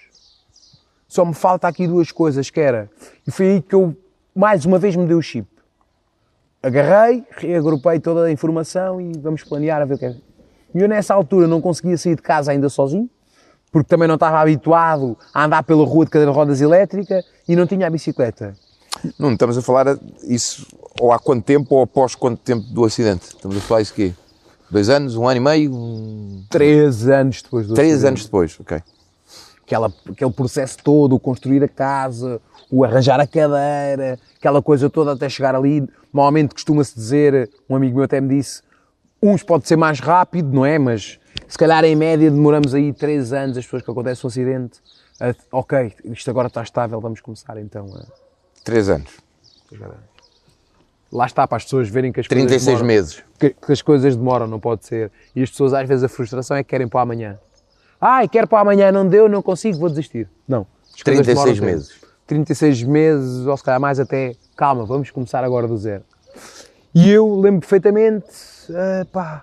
Só 1.08 1.24
me 1.24 1.32
falta 1.34 1.66
aqui 1.68 1.86
duas 1.86 2.10
coisas, 2.12 2.50
que 2.50 2.60
era, 2.60 2.90
e 3.26 3.30
foi 3.30 3.46
aí 3.52 3.62
que 3.62 3.74
eu, 3.74 3.96
mais 4.36 4.64
uma 4.66 4.78
vez, 4.78 4.94
me 4.94 5.06
dei 5.06 5.16
o 5.16 5.22
chip. 5.22 5.48
Agarrei, 6.62 7.24
reagrupei 7.36 8.00
toda 8.00 8.24
a 8.24 8.30
informação 8.32 9.00
e 9.00 9.12
vamos 9.18 9.42
planear 9.42 9.80
a 9.80 9.84
ver 9.84 9.94
o 9.94 9.98
que 9.98 10.06
é. 10.06 10.16
E 10.74 10.80
eu 10.80 10.88
nessa 10.88 11.14
altura 11.14 11.46
não 11.46 11.60
conseguia 11.60 11.96
sair 11.96 12.16
de 12.16 12.22
casa 12.22 12.50
ainda 12.50 12.68
sozinho, 12.68 13.08
porque 13.70 13.88
também 13.88 14.08
não 14.08 14.16
estava 14.16 14.38
habituado 14.40 15.16
a 15.32 15.44
andar 15.44 15.62
pela 15.62 15.84
rua 15.84 16.04
de 16.04 16.10
cadeira 16.10 16.32
de 16.32 16.36
rodas 16.36 16.60
elétrica 16.60 17.24
e 17.48 17.54
não 17.54 17.66
tinha 17.66 17.86
a 17.86 17.90
bicicleta. 17.90 18.54
Não, 19.18 19.32
estamos 19.32 19.56
a 19.56 19.62
falar 19.62 19.98
isso 20.24 20.66
ou 21.00 21.12
há 21.12 21.18
quanto 21.18 21.44
tempo 21.44 21.74
ou 21.74 21.82
após 21.82 22.14
quanto 22.14 22.40
tempo 22.40 22.62
do 22.72 22.84
acidente? 22.84 23.26
Estamos 23.28 23.56
a 23.56 23.60
falar 23.60 23.82
isso 23.82 23.94
quê? 23.94 24.12
Dois 24.70 24.88
anos, 24.88 25.14
um 25.16 25.28
ano 25.28 25.36
e 25.36 25.40
meio? 25.40 25.72
um- 25.74 26.44
Três 26.50 27.06
anos 27.06 27.42
depois 27.42 27.66
do 27.68 27.74
Três 27.74 27.92
acidente. 27.92 28.08
anos 28.08 28.24
depois, 28.24 28.58
ok. 28.58 28.82
aquela, 29.62 29.92
aquele 30.10 30.30
processo 30.32 30.78
todo, 30.82 31.18
construir 31.20 31.62
a 31.62 31.68
casa, 31.68 32.40
o 32.70 32.84
arranjar 32.84 33.20
a 33.20 33.26
cadeira, 33.26 34.18
aquela 34.38 34.60
coisa 34.62 34.88
toda 34.90 35.12
até 35.12 35.28
chegar 35.28 35.54
ali. 35.54 35.80
Normalmente 36.12 36.54
costuma-se 36.54 36.94
dizer, 36.94 37.50
um 37.68 37.76
amigo 37.76 37.96
meu 37.96 38.04
até 38.04 38.20
me 38.20 38.28
disse, 38.36 38.62
uns 39.22 39.42
pode 39.42 39.66
ser 39.68 39.76
mais 39.76 40.00
rápido, 40.00 40.52
não 40.52 40.64
é? 40.64 40.78
Mas 40.78 41.18
se 41.46 41.56
calhar 41.58 41.84
em 41.84 41.94
média 41.94 42.30
demoramos 42.30 42.74
aí 42.74 42.92
três 42.92 43.32
anos, 43.32 43.56
as 43.56 43.64
pessoas 43.64 43.82
que 43.82 43.90
acontece 43.90 44.24
um 44.24 44.28
acidente, 44.28 44.80
a- 45.20 45.34
ok, 45.52 45.92
isto 46.04 46.30
agora 46.30 46.48
está 46.48 46.62
estável, 46.62 47.00
vamos 47.00 47.20
começar 47.20 47.56
então 47.58 47.86
a... 47.94 48.04
Três 48.64 48.88
anos. 48.88 49.10
Lá 51.12 51.24
está, 51.26 51.46
para 51.46 51.56
as 51.56 51.64
pessoas 51.64 51.88
verem 51.88 52.12
que 52.12 52.20
as 52.20 52.26
coisas 52.26 52.46
36 52.46 52.66
demoram. 52.66 52.86
meses. 52.86 53.22
que, 53.38 53.50
que 53.50 53.72
as 53.72 53.80
coisas 53.80 54.16
demoram, 54.16 54.46
não 54.46 54.58
pode 54.58 54.84
ser. 54.84 55.10
E 55.34 55.42
as 55.42 55.50
pessoas, 55.50 55.72
às 55.72 55.86
vezes, 55.88 56.02
a 56.02 56.08
frustração 56.08 56.56
é 56.56 56.64
que 56.64 56.70
querem 56.70 56.88
para 56.88 57.00
amanhã. 57.00 57.38
Ai, 58.00 58.28
quero 58.28 58.46
para 58.48 58.60
amanhã, 58.60 58.90
não 58.90 59.06
deu, 59.06 59.28
não 59.28 59.40
consigo, 59.40 59.78
vou 59.78 59.88
desistir. 59.88 60.28
Não. 60.48 60.66
As 60.94 61.02
coisas 61.02 61.24
36 61.24 61.60
demoram 61.60 61.78
tempo. 61.82 62.06
Meses. 62.26 62.46
36 62.46 62.82
meses, 62.82 63.46
ou 63.46 63.56
se 63.56 63.62
calhar 63.62 63.80
mais 63.80 64.00
até, 64.00 64.34
calma, 64.56 64.84
vamos 64.84 65.10
começar 65.10 65.44
agora 65.44 65.68
do 65.68 65.76
zero. 65.76 66.02
E 66.94 67.10
eu 67.10 67.38
lembro 67.38 67.60
perfeitamente, 67.60 68.26
ah, 68.70 69.06
pá, 69.12 69.42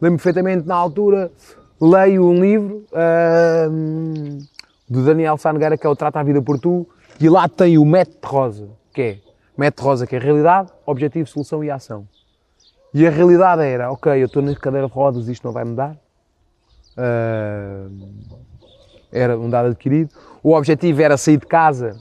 lembro 0.00 0.18
perfeitamente 0.18 0.66
na 0.66 0.74
altura, 0.74 1.30
leio 1.80 2.24
um 2.24 2.40
livro 2.40 2.84
ah, 2.92 3.68
do 4.88 5.04
Daniel 5.04 5.36
Sangueira, 5.36 5.76
que 5.76 5.86
é 5.86 5.90
o 5.90 5.96
Trata 5.96 6.20
a 6.20 6.22
Vida 6.22 6.40
por 6.40 6.58
Tu, 6.58 6.86
e 7.20 7.28
lá 7.28 7.48
tem 7.48 7.78
o 7.78 7.84
método 7.84 8.18
rosa, 8.24 8.68
que 8.92 9.02
é, 9.02 9.18
método 9.56 9.88
rosa, 9.88 10.06
que 10.06 10.16
é 10.16 10.18
realidade, 10.18 10.70
objetivo, 10.86 11.28
solução 11.28 11.62
e 11.64 11.70
ação. 11.70 12.06
E 12.94 13.06
a 13.06 13.10
realidade 13.10 13.62
era, 13.62 13.90
ok, 13.90 14.12
eu 14.20 14.26
estou 14.26 14.42
na 14.42 14.54
cadeira 14.54 14.86
de 14.86 14.92
rodas, 14.92 15.26
isto 15.28 15.44
não 15.44 15.52
vai 15.52 15.64
mudar. 15.64 15.96
Ah, 16.96 17.86
era 19.10 19.38
um 19.38 19.48
dado 19.48 19.68
adquirido. 19.68 20.10
O 20.42 20.54
objetivo 20.54 21.00
era 21.02 21.16
sair 21.16 21.36
de 21.36 21.46
casa 21.46 22.00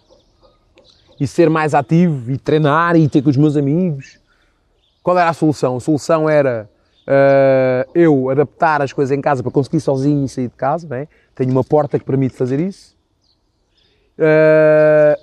e 1.21 1.27
ser 1.27 1.51
mais 1.51 1.75
ativo 1.75 2.31
e 2.31 2.37
treinar 2.39 2.95
e 2.95 3.07
ter 3.07 3.21
com 3.21 3.29
os 3.29 3.37
meus 3.37 3.55
amigos. 3.55 4.19
Qual 5.03 5.15
era 5.15 5.29
a 5.29 5.33
solução? 5.33 5.77
A 5.77 5.79
solução 5.79 6.27
era 6.27 6.67
ah, 7.05 7.85
eu 7.93 8.31
adaptar 8.31 8.81
as 8.81 8.91
coisas 8.91 9.15
em 9.15 9.21
casa 9.21 9.43
para 9.43 9.51
conseguir 9.51 9.81
sozinho 9.81 10.27
sair 10.27 10.47
de 10.47 10.55
casa. 10.55 10.87
Não 10.89 10.97
é? 10.97 11.07
Tenho 11.35 11.51
uma 11.51 11.63
porta 11.63 11.99
que 11.99 12.05
permite 12.05 12.35
fazer 12.35 12.59
isso. 12.59 12.97
Ah, 14.17 15.15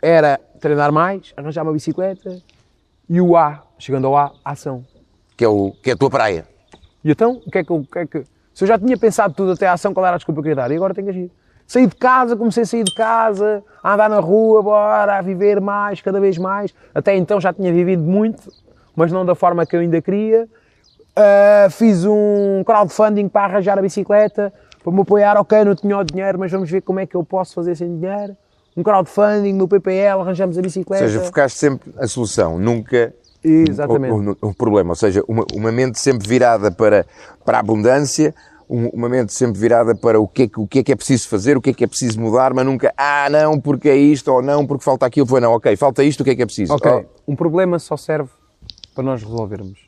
era 0.00 0.38
treinar 0.60 0.92
mais, 0.92 1.34
arranjar 1.36 1.64
uma 1.64 1.72
bicicleta 1.72 2.40
e 3.08 3.20
o 3.20 3.36
A, 3.36 3.64
chegando 3.80 4.06
ao 4.06 4.16
A, 4.16 4.32
ação. 4.44 4.84
Que 5.36 5.44
é, 5.44 5.48
o, 5.48 5.72
que 5.82 5.90
é 5.90 5.94
a 5.94 5.96
tua 5.96 6.08
praia. 6.08 6.46
E 7.02 7.10
então, 7.10 7.42
o 7.44 7.50
que 7.50 7.58
é 7.58 7.64
que 7.64 7.72
o 7.72 7.84
que 7.84 7.98
é 7.98 8.06
que- 8.06 8.24
se 8.54 8.62
eu 8.62 8.68
já 8.68 8.78
tinha 8.78 8.96
pensado 8.96 9.34
tudo 9.34 9.50
até 9.50 9.66
a 9.66 9.72
ação, 9.72 9.92
qual 9.92 10.06
era 10.06 10.14
a 10.14 10.18
desculpa 10.18 10.40
que 10.40 10.48
eu 10.50 10.54
queria 10.54 10.62
dar? 10.62 10.70
E 10.70 10.76
agora 10.76 10.94
tenho 10.94 11.06
que 11.08 11.10
agir. 11.10 11.30
Saí 11.66 11.86
de 11.86 11.96
casa, 11.96 12.36
comecei 12.36 12.62
a 12.62 12.66
sair 12.66 12.84
de 12.84 12.94
casa, 12.94 13.62
a 13.82 13.94
andar 13.94 14.08
na 14.08 14.20
rua, 14.20 14.62
bora, 14.62 15.18
a 15.18 15.22
viver 15.22 15.60
mais, 15.60 16.00
cada 16.00 16.20
vez 16.20 16.38
mais. 16.38 16.72
Até 16.94 17.16
então 17.16 17.40
já 17.40 17.52
tinha 17.52 17.72
vivido 17.72 18.02
muito, 18.02 18.50
mas 18.94 19.10
não 19.10 19.24
da 19.26 19.34
forma 19.34 19.66
que 19.66 19.74
eu 19.74 19.80
ainda 19.80 20.00
queria. 20.00 20.48
Ah, 21.14 21.68
fiz 21.70 22.04
um 22.04 22.62
crowdfunding 22.64 23.28
para 23.28 23.46
arranjar 23.52 23.78
a 23.78 23.82
bicicleta, 23.82 24.52
para 24.82 24.92
me 24.92 25.00
apoiar. 25.00 25.36
Ok, 25.38 25.64
não 25.64 25.74
tinha 25.74 25.96
o 25.98 26.04
dinheiro, 26.04 26.38
mas 26.38 26.52
vamos 26.52 26.70
ver 26.70 26.82
como 26.82 27.00
é 27.00 27.06
que 27.06 27.16
eu 27.16 27.24
posso 27.24 27.54
fazer 27.54 27.74
sem 27.74 27.98
dinheiro. 27.98 28.36
Um 28.76 28.82
crowdfunding 28.82 29.54
no 29.54 29.66
PPL, 29.66 30.20
arranjamos 30.20 30.56
a 30.56 30.60
Ou 30.60 30.64
bicicleta. 30.64 31.08
seja, 31.08 31.20
focaste 31.20 31.58
sempre 31.58 31.90
a 31.98 32.06
solução, 32.06 32.58
nunca 32.58 33.12
Exatamente. 33.42 34.12
o, 34.12 34.46
o- 34.46 34.50
o 34.50 34.54
problema. 34.54 34.90
Ou 34.90 34.94
seja, 34.96 35.24
uma, 35.26 35.44
uma 35.54 35.72
mente 35.72 35.98
sempre 35.98 36.28
virada 36.28 36.70
para, 36.70 37.06
para 37.44 37.56
a 37.56 37.60
abundância, 37.60 38.34
um- 38.34 38.55
uma 38.68 39.08
mente 39.08 39.32
sempre 39.32 39.60
virada 39.60 39.94
para 39.94 40.18
o 40.20 40.26
que, 40.26 40.42
é, 40.42 40.48
que- 40.48 40.60
o 40.60 40.66
que 40.66 40.78
é 40.80 40.82
que 40.82 40.92
é 40.92 40.96
preciso 40.96 41.28
fazer, 41.28 41.56
o 41.56 41.60
que 41.62 41.70
é 41.70 41.72
que 41.74 41.84
é 41.84 41.86
preciso 41.86 42.20
mudar, 42.20 42.52
mas 42.52 42.64
nunca, 42.66 42.92
ah, 42.96 43.28
não, 43.30 43.60
porque 43.60 43.88
é 43.88 43.96
isto, 43.96 44.28
ou 44.32 44.42
não, 44.42 44.66
porque 44.66 44.82
falta 44.84 45.06
aquilo. 45.06 45.26
Foi, 45.26 45.40
não, 45.40 45.52
ok, 45.52 45.76
falta 45.76 46.02
isto, 46.02 46.20
o 46.20 46.24
que 46.24 46.30
é 46.30 46.36
que 46.36 46.42
é 46.42 46.46
preciso? 46.46 46.72
Ok, 46.74 46.90
Oh, 46.90 47.32
um 47.32 47.36
problema 47.36 47.78
só 47.78 47.96
serve 47.96 48.30
para 48.94 49.04
nós 49.04 49.22
resolvermos. 49.22 49.86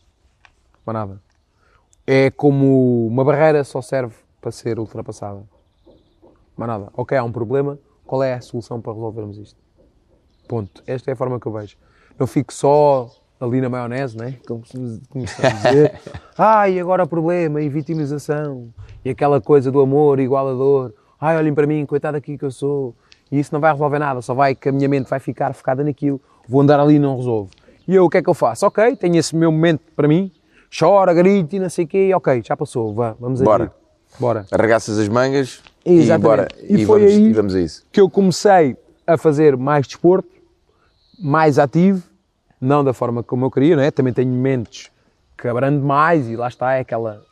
Para 0.85 0.93
nada. 1.01 1.22
É 2.07 2.31
como 2.31 3.07
uma 3.07 3.24
barreira 3.24 3.62
só 3.64 3.83
serve 3.83 4.14
para 4.41 4.51
ser 4.53 4.79
ultrapassada. 4.79 5.43
Mais 6.57 6.68
nada. 6.70 6.89
Ok, 6.97 7.16
há 7.18 7.22
um 7.24 7.33
problema, 7.33 7.79
qual 8.07 8.22
é 8.22 8.35
a 8.35 8.41
solução 8.41 8.81
para 8.81 8.93
resolvermos 8.93 9.39
isto? 9.39 9.59
Ponto. 10.49 10.83
Esta 10.87 11.11
é 11.11 11.12
a 11.12 11.16
forma 11.16 11.39
que 11.39 11.47
eu 11.47 11.53
vejo. 11.53 11.76
Não 12.18 12.26
fico 12.26 12.53
só 12.53 13.11
ali 13.41 13.61
na 13.61 13.68
maionese, 13.68 14.16
né? 14.16 14.34
Como 14.47 14.64
se 14.66 15.01
começamos 15.09 15.64
a 15.64 15.68
dizer. 15.70 16.01
Ai, 16.36 16.78
agora 16.80 17.05
o 17.05 17.09
problema 17.09 17.61
e 17.61 17.68
vitimização. 17.68 18.68
E 19.05 19.11
aquela 19.11 19.41
coisa 19.41 19.70
do 19.70 19.80
amor 19.80 20.18
igual 20.20 20.49
a 20.49 20.53
dor. 20.53 20.95
Ai, 21.20 21.36
olhem 21.36 21.55
para 21.55 21.66
mim, 21.66 21.84
coitado 21.86 22.16
aqui 22.16 22.36
que 22.39 22.45
eu 22.45 22.51
sou. 22.51 22.95
E 23.30 23.39
isso 23.39 23.51
não 23.53 23.61
vai 23.61 23.72
resolver 23.72 23.99
nada, 23.99 24.22
só 24.22 24.32
vai 24.34 24.55
que 24.55 24.68
a 24.68 24.72
minha 24.72 24.89
mente 24.89 25.09
vai 25.09 25.20
ficar 25.20 25.53
focada 25.53 25.84
naquilo. 25.84 26.20
Vou 26.49 26.61
andar 26.62 26.80
ali 26.80 26.95
e 26.95 26.99
não 26.99 27.16
resolvo. 27.16 27.51
E 27.86 27.95
eu, 27.95 28.05
o 28.05 28.11
que 28.11 28.18
é 28.18 28.22
que 28.22 28.28
eu 28.28 28.34
faço? 28.34 28.66
Ok, 28.66 28.97
tenho 28.97 29.16
esse 29.16 29.34
meu 29.36 29.53
momento 29.53 29.80
para 29.95 30.09
mim. 30.09 30.30
Chora, 30.76 31.12
grito 31.14 31.57
e 31.57 31.59
não 31.59 31.68
sei 31.70 31.84
o 31.84 31.89
quê. 31.89 32.11
Ok, 32.14 32.43
já 32.45 32.57
passou, 32.57 32.95
vá, 32.95 33.14
vamos 33.18 33.41
Bora. 33.41 33.64
agir. 33.64 33.72
Bora. 34.18 34.47
Arregaças 34.51 34.99
as 34.99 35.09
mangas 35.09 35.62
e, 35.84 35.99
Exatamente. 36.01 36.22
bora, 36.22 36.49
E 36.68 36.82
e, 36.82 36.86
foi 36.86 37.01
vamos, 37.01 37.14
aí- 37.14 37.24
e 37.24 37.32
vamos 37.32 37.55
a 37.55 37.61
isso. 37.61 37.84
que 37.93 38.01
eu 38.01 38.09
comecei 38.11 38.76
a 39.07 39.16
fazer 39.18 39.57
mais 39.57 39.86
desporto, 39.86 40.28
mais 41.18 41.59
ativo, 41.59 42.03
não 42.61 42.82
da 42.82 42.92
forma 42.92 43.22
como 43.22 43.46
eu 43.46 43.50
queria, 43.50 43.76
não 43.76 43.82
é? 43.82 43.90
Também 43.90 44.12
tenho 44.12 44.30
momentos 44.30 44.90
que 45.36 45.46
abrando 45.46 45.84
mais 45.84 46.28
e 46.28 46.36
lá 46.36 46.48
está, 46.48 46.74
é 46.74 46.80
aquela, 46.80 47.22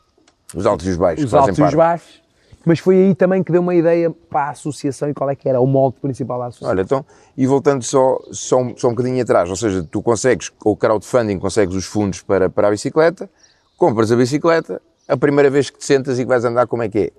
Os 0.55 0.64
altos 0.66 0.87
e 0.87 0.91
os 0.91 0.97
baixos. 0.97 1.24
os 1.24 1.31
fazem 1.31 1.49
altos 1.49 1.59
e 1.59 1.62
os 1.62 1.74
baixos. 1.74 2.27
Mas 2.64 2.81
foi 2.81 2.97
aí 2.97 3.14
também 3.14 3.45
que 3.45 3.53
deu 3.53 3.61
uma 3.61 3.77
ideia 3.77 4.11
para 4.29 4.47
a 4.47 4.51
associação 4.51 5.09
e 5.09 5.14
qual 5.14 5.31
é 5.31 5.37
que 5.37 5.49
era 5.49 5.61
o 5.61 5.66
molde 5.66 6.01
principal 6.01 6.41
da 6.41 6.47
associação. 6.47 6.70
Olha, 6.70 6.83
então, 6.83 7.05
e 7.37 7.47
voltando 7.47 7.85
só, 7.85 8.18
só, 8.33 8.59
um, 8.61 8.77
só 8.77 8.89
um 8.89 8.91
bocadinho 8.91 9.22
atrás, 9.22 9.49
ou 9.49 9.55
seja, 9.55 9.87
tu 9.89 10.03
consegues, 10.03 10.49
com 10.49 10.70
o 10.70 10.77
crowdfunding, 10.77 11.39
consegues 11.39 11.77
os 11.77 11.85
fundos 11.85 12.22
para, 12.22 12.51
para 12.51 12.66
a 12.66 12.70
bicicleta, 12.72 13.31
compras 13.77 14.11
a 14.11 14.16
bicicleta, 14.16 14.83
a 15.07 15.16
primeira 15.16 15.49
vez 15.49 15.70
que 15.70 15.79
te 15.79 15.85
sentas 15.85 16.18
e 16.18 16.22
que 16.22 16.29
vais 16.29 16.45
andar, 16.45 16.66
como 16.66 16.83
é 16.83 16.89
que 16.89 16.99
é? 16.99 17.11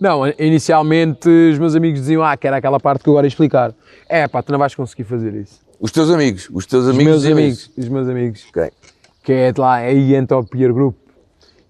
Não, 0.00 0.26
inicialmente 0.38 1.28
os 1.28 1.58
meus 1.58 1.74
amigos 1.74 2.00
diziam, 2.00 2.22
ah, 2.22 2.36
que 2.36 2.46
era 2.46 2.56
aquela 2.56 2.80
parte 2.80 3.02
que 3.02 3.08
eu 3.08 3.12
agora 3.12 3.26
ia 3.26 3.28
explicar. 3.28 3.74
É 4.08 4.26
pá, 4.26 4.42
tu 4.42 4.50
não 4.50 4.58
vais 4.58 4.74
conseguir 4.74 5.04
fazer 5.04 5.34
isso. 5.34 5.63
Os 5.80 5.90
teus 5.90 6.10
amigos, 6.10 6.48
os 6.52 6.66
teus 6.66 6.84
Os 6.84 6.90
amigos 6.90 7.04
meus 7.06 7.22
diziam 7.22 7.38
amigos, 7.38 7.58
isso. 7.60 7.72
os 7.76 7.88
meus 7.88 8.08
amigos, 8.08 8.44
Ok. 8.48 8.70
que 9.22 9.32
é 9.32 9.52
de 9.52 9.60
lá, 9.60 9.74
aí 9.76 10.14
entra 10.14 10.38
o 10.38 10.44
peer 10.44 10.72
group. 10.72 10.96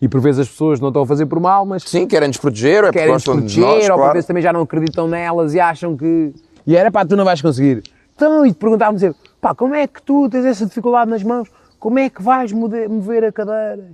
E 0.00 0.09
por 0.09 0.20
vezes 0.20 0.40
as 0.40 0.48
pessoas 0.48 0.80
não 0.80 0.88
estão 0.88 1.02
a 1.02 1.07
fazer 1.07 1.24
por 1.26 1.40
mal, 1.40 1.64
mas 1.64 1.82
Sim, 1.84 2.07
querem 2.07 2.28
nos 2.28 2.36
proteger, 2.36 2.82
ou 2.82 2.88
é 2.88 2.92
porque 2.92 2.98
querem 2.98 3.14
nos 3.14 3.24
proteger, 3.24 3.64
nós, 3.64 3.84
ou 3.84 3.90
por 3.90 3.96
claro. 3.96 4.12
vezes 4.12 4.26
também 4.26 4.42
já 4.42 4.52
não 4.52 4.61
acreditam 4.61 5.09
nelas 5.09 5.55
e 5.55 5.61
acham 5.61 5.96
que 5.96 6.32
E 6.66 6.76
era 6.76 6.90
pá, 6.90 7.05
tu 7.07 7.16
não 7.16 7.24
vais 7.24 7.40
conseguir. 7.40 7.82
Então, 8.14 8.44
e 8.46 8.52
te 8.52 8.57
perguntávamos 8.59 9.00
sempre, 9.00 9.18
pá, 9.40 9.55
como 9.55 9.74
é 9.74 9.86
que 9.86 10.02
tu 10.02 10.28
tens 10.28 10.44
essa 10.44 10.66
dificuldade 10.66 11.11
nas 11.11 11.22
mãos? 11.22 11.48
Como 11.78 11.98
é 11.98 12.09
que 12.11 12.22
vais 12.22 12.52
mover, 12.52 13.24
a 13.24 13.32
cadeira? 13.32 13.90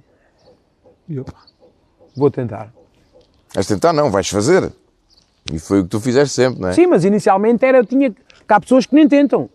E 1.08 1.16
eu, 1.16 1.24
pá, 1.24 1.34
vou 2.16 2.30
tentar. 2.30 2.72
Mas 3.54 3.66
tentar 3.66 3.92
não, 3.92 4.10
vais 4.10 4.28
fazer. 4.28 4.70
E 5.52 5.58
foi 5.58 5.80
o 5.80 5.84
que 5.84 5.88
tu 5.90 6.00
fizeste 6.00 6.34
sempre, 6.34 6.60
não 6.60 6.68
é? 6.68 6.72
Sim, 6.72 6.86
mas 6.86 7.04
inicialmente 7.04 7.64
era, 7.64 7.78
eu 7.78 7.86
tinha, 7.86 8.10
que 8.10 8.16
há 8.48 8.60
pessoas 8.60 8.84
que 8.86 8.94
nem 8.94 9.08
tentam. 9.08 9.48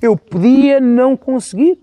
Eu 0.00 0.16
podia 0.16 0.80
não 0.80 1.16
conseguir, 1.16 1.78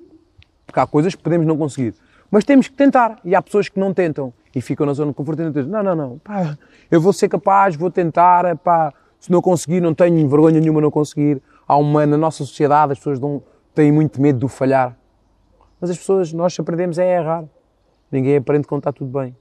porque 0.66 0.80
há 0.80 0.88
coisas 0.88 1.14
que 1.14 1.22
podemos 1.22 1.46
não 1.46 1.58
conseguir, 1.58 1.94
mas 2.32 2.44
temos 2.44 2.68
que 2.68 2.74
tentar. 2.74 3.20
E 3.24 3.36
há 3.36 3.42
pessoas 3.42 3.70
que 3.70 3.80
não 3.80 3.94
tentam 3.94 4.34
e 4.56 4.62
ficam 4.62 4.86
na 4.86 4.94
zona 4.94 5.12
de 5.12 5.16
conforto 5.16 5.42
e 5.42 5.46
não 5.46 5.54
tentam. 5.54 5.72
Não, 5.72 5.84
não, 5.84 5.96
não, 5.96 6.18
pá, 6.20 6.58
eu 6.90 7.00
vou 7.00 7.14
ser 7.14 7.30
capaz, 7.30 7.76
vou 7.76 7.92
tentar, 7.92 8.56
pá, 8.58 8.94
se 9.20 9.32
não 9.32 9.42
conseguir, 9.42 9.82
não 9.82 9.94
tenho 9.94 10.28
vergonha 10.28 10.60
nenhuma 10.60 10.82
não 10.82 10.92
conseguir. 10.92 11.42
Há 11.68 11.78
uma, 11.78 12.06
na 12.06 12.18
nossa 12.18 12.44
sociedade, 12.46 12.94
as 12.94 12.98
pessoas 12.98 13.20
dão, 13.20 13.42
têm 13.76 13.92
muito 13.92 14.22
medo 14.22 14.40
do 14.40 14.48
falhar. 14.48 14.98
Mas 15.80 15.90
as 15.90 15.98
pessoas, 15.98 16.34
nós 16.34 16.58
aprendemos 16.60 16.98
é 16.98 17.18
a 17.18 17.22
errar. 17.22 17.46
Ninguém 18.12 18.38
aprende 18.38 18.68
quando 18.68 18.80
está 18.80 18.92
tudo 18.92 19.20
bem. 19.20 19.36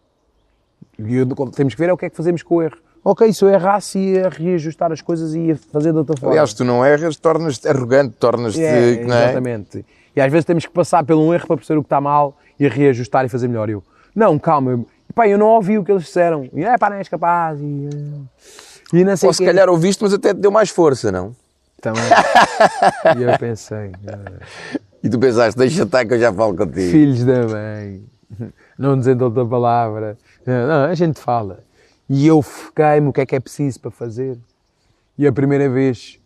E 0.99 1.25
temos 1.55 1.75
que 1.75 1.81
ver 1.81 1.89
é 1.89 1.93
o 1.93 1.97
que 1.97 2.07
é 2.07 2.11
que 2.11 2.17
fazemos 2.17 2.43
com 2.43 2.57
o 2.57 2.63
erro. 2.63 2.79
Ok, 3.09 3.33
se 3.33 3.45
eu 3.45 3.49
errasse, 3.49 4.01
ia 4.01 4.29
reajustar 4.29 4.91
as 4.91 5.01
coisas 5.01 5.33
e 5.33 5.39
ia 5.39 5.57
fazer 5.73 5.93
de 5.93 5.99
outra 5.99 6.17
forma. 6.17 6.33
Aliás, 6.33 6.53
tu 6.53 6.65
não 6.65 6.85
erras, 6.85 7.15
tornas-te 7.15 7.69
arrogante, 7.69 8.17
tornas-te. 8.17 8.61
É, 8.61 8.95
é? 8.95 9.01
exatamente. 9.01 9.87
E 10.17 10.21
às 10.21 10.33
vezes 10.33 10.45
temos 10.45 10.67
que 10.67 10.73
passar 10.73 11.05
por 11.05 11.15
um 11.15 11.33
erro 11.33 11.47
para 11.47 11.57
perceber 11.57 11.79
o 11.79 11.83
que 11.85 11.87
está 11.87 12.01
mal 12.01 12.37
e 12.59 12.67
reajustar 12.67 13.25
e 13.25 13.29
fazer 13.29 13.47
melhor. 13.47 13.71
Eu, 13.71 13.81
não, 14.13 14.37
calma, 14.41 14.73
eu, 14.73 14.87
pá, 15.15 15.29
eu 15.29 15.39
não 15.39 15.47
ouvi 15.47 15.79
o 15.79 15.85
que 15.85 15.93
eles 15.93 16.03
disseram. 16.03 16.49
E, 16.53 16.65
é 16.65 16.77
pá, 16.77 16.91
não 16.91 16.97
és 16.97 17.09
capaz. 17.09 17.61
E, 17.61 17.89
e 18.93 19.05
não 19.05 19.17
sei 19.17 19.29
Ou 19.29 19.33
se 19.33 19.39
quê. 19.39 19.47
calhar 19.47 19.69
ouviste, 19.69 20.03
mas 20.03 20.13
até 20.13 20.35
te 20.35 20.41
deu 20.41 20.51
mais 20.51 20.71
força, 20.71 21.13
não? 21.13 21.33
Também. 21.81 22.03
e 23.19 23.23
eu 23.23 23.39
pensei, 23.39 23.93
eh, 24.05 24.77
E 25.05 25.09
tu 25.09 25.21
pensaste, 25.21 25.57
deixa 25.57 25.85
estar 25.85 26.05
que 26.05 26.15
eu 26.15 26.19
já 26.19 26.33
falo 26.33 26.57
contigo. 26.57 26.91
filhos 26.91 27.23
da 27.23 27.47
mãe, 27.47 28.03
não 28.77 28.99
dizendo 28.99 29.23
outra 29.27 29.47
palavra. 29.47 30.19
Não, 30.45 30.87
a 30.87 30.95
gente 30.95 31.21
fala. 31.21 31.66
E 32.09 32.27
eu 32.27 32.41
foquei-me 32.41 33.09
o 33.09 33.13
que 33.13 33.21
é 33.21 33.27
que 33.27 33.37
é 33.37 33.41
preciso 33.41 33.81
para 33.81 33.91
fazer. 33.91 34.39
E 35.19 35.27
a 35.27 35.33
primeira 35.33 35.69
vez 35.69 36.21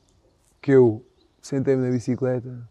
que 0.60 0.72
eu 0.72 1.04
sentei-me 1.40 1.82
na 1.82 1.90
bicicleta, 1.90 2.68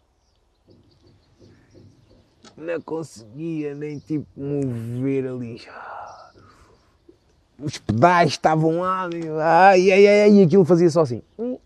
não 2.55 2.81
conseguia 2.81 3.73
nem 3.73 3.99
tipo 3.99 4.27
mover 4.35 5.27
ali. 5.27 5.61
Os 7.57 7.77
pedais 7.77 8.31
estavam 8.31 8.79
lá, 8.79 9.09
e 9.13 9.27
ai, 9.41 9.91
ai, 9.91 10.07
ai, 10.07 10.31
e 10.31 10.43
aquilo 10.43 10.63
fazia 10.65 10.89
só 10.89 11.01
assim. 11.01 11.21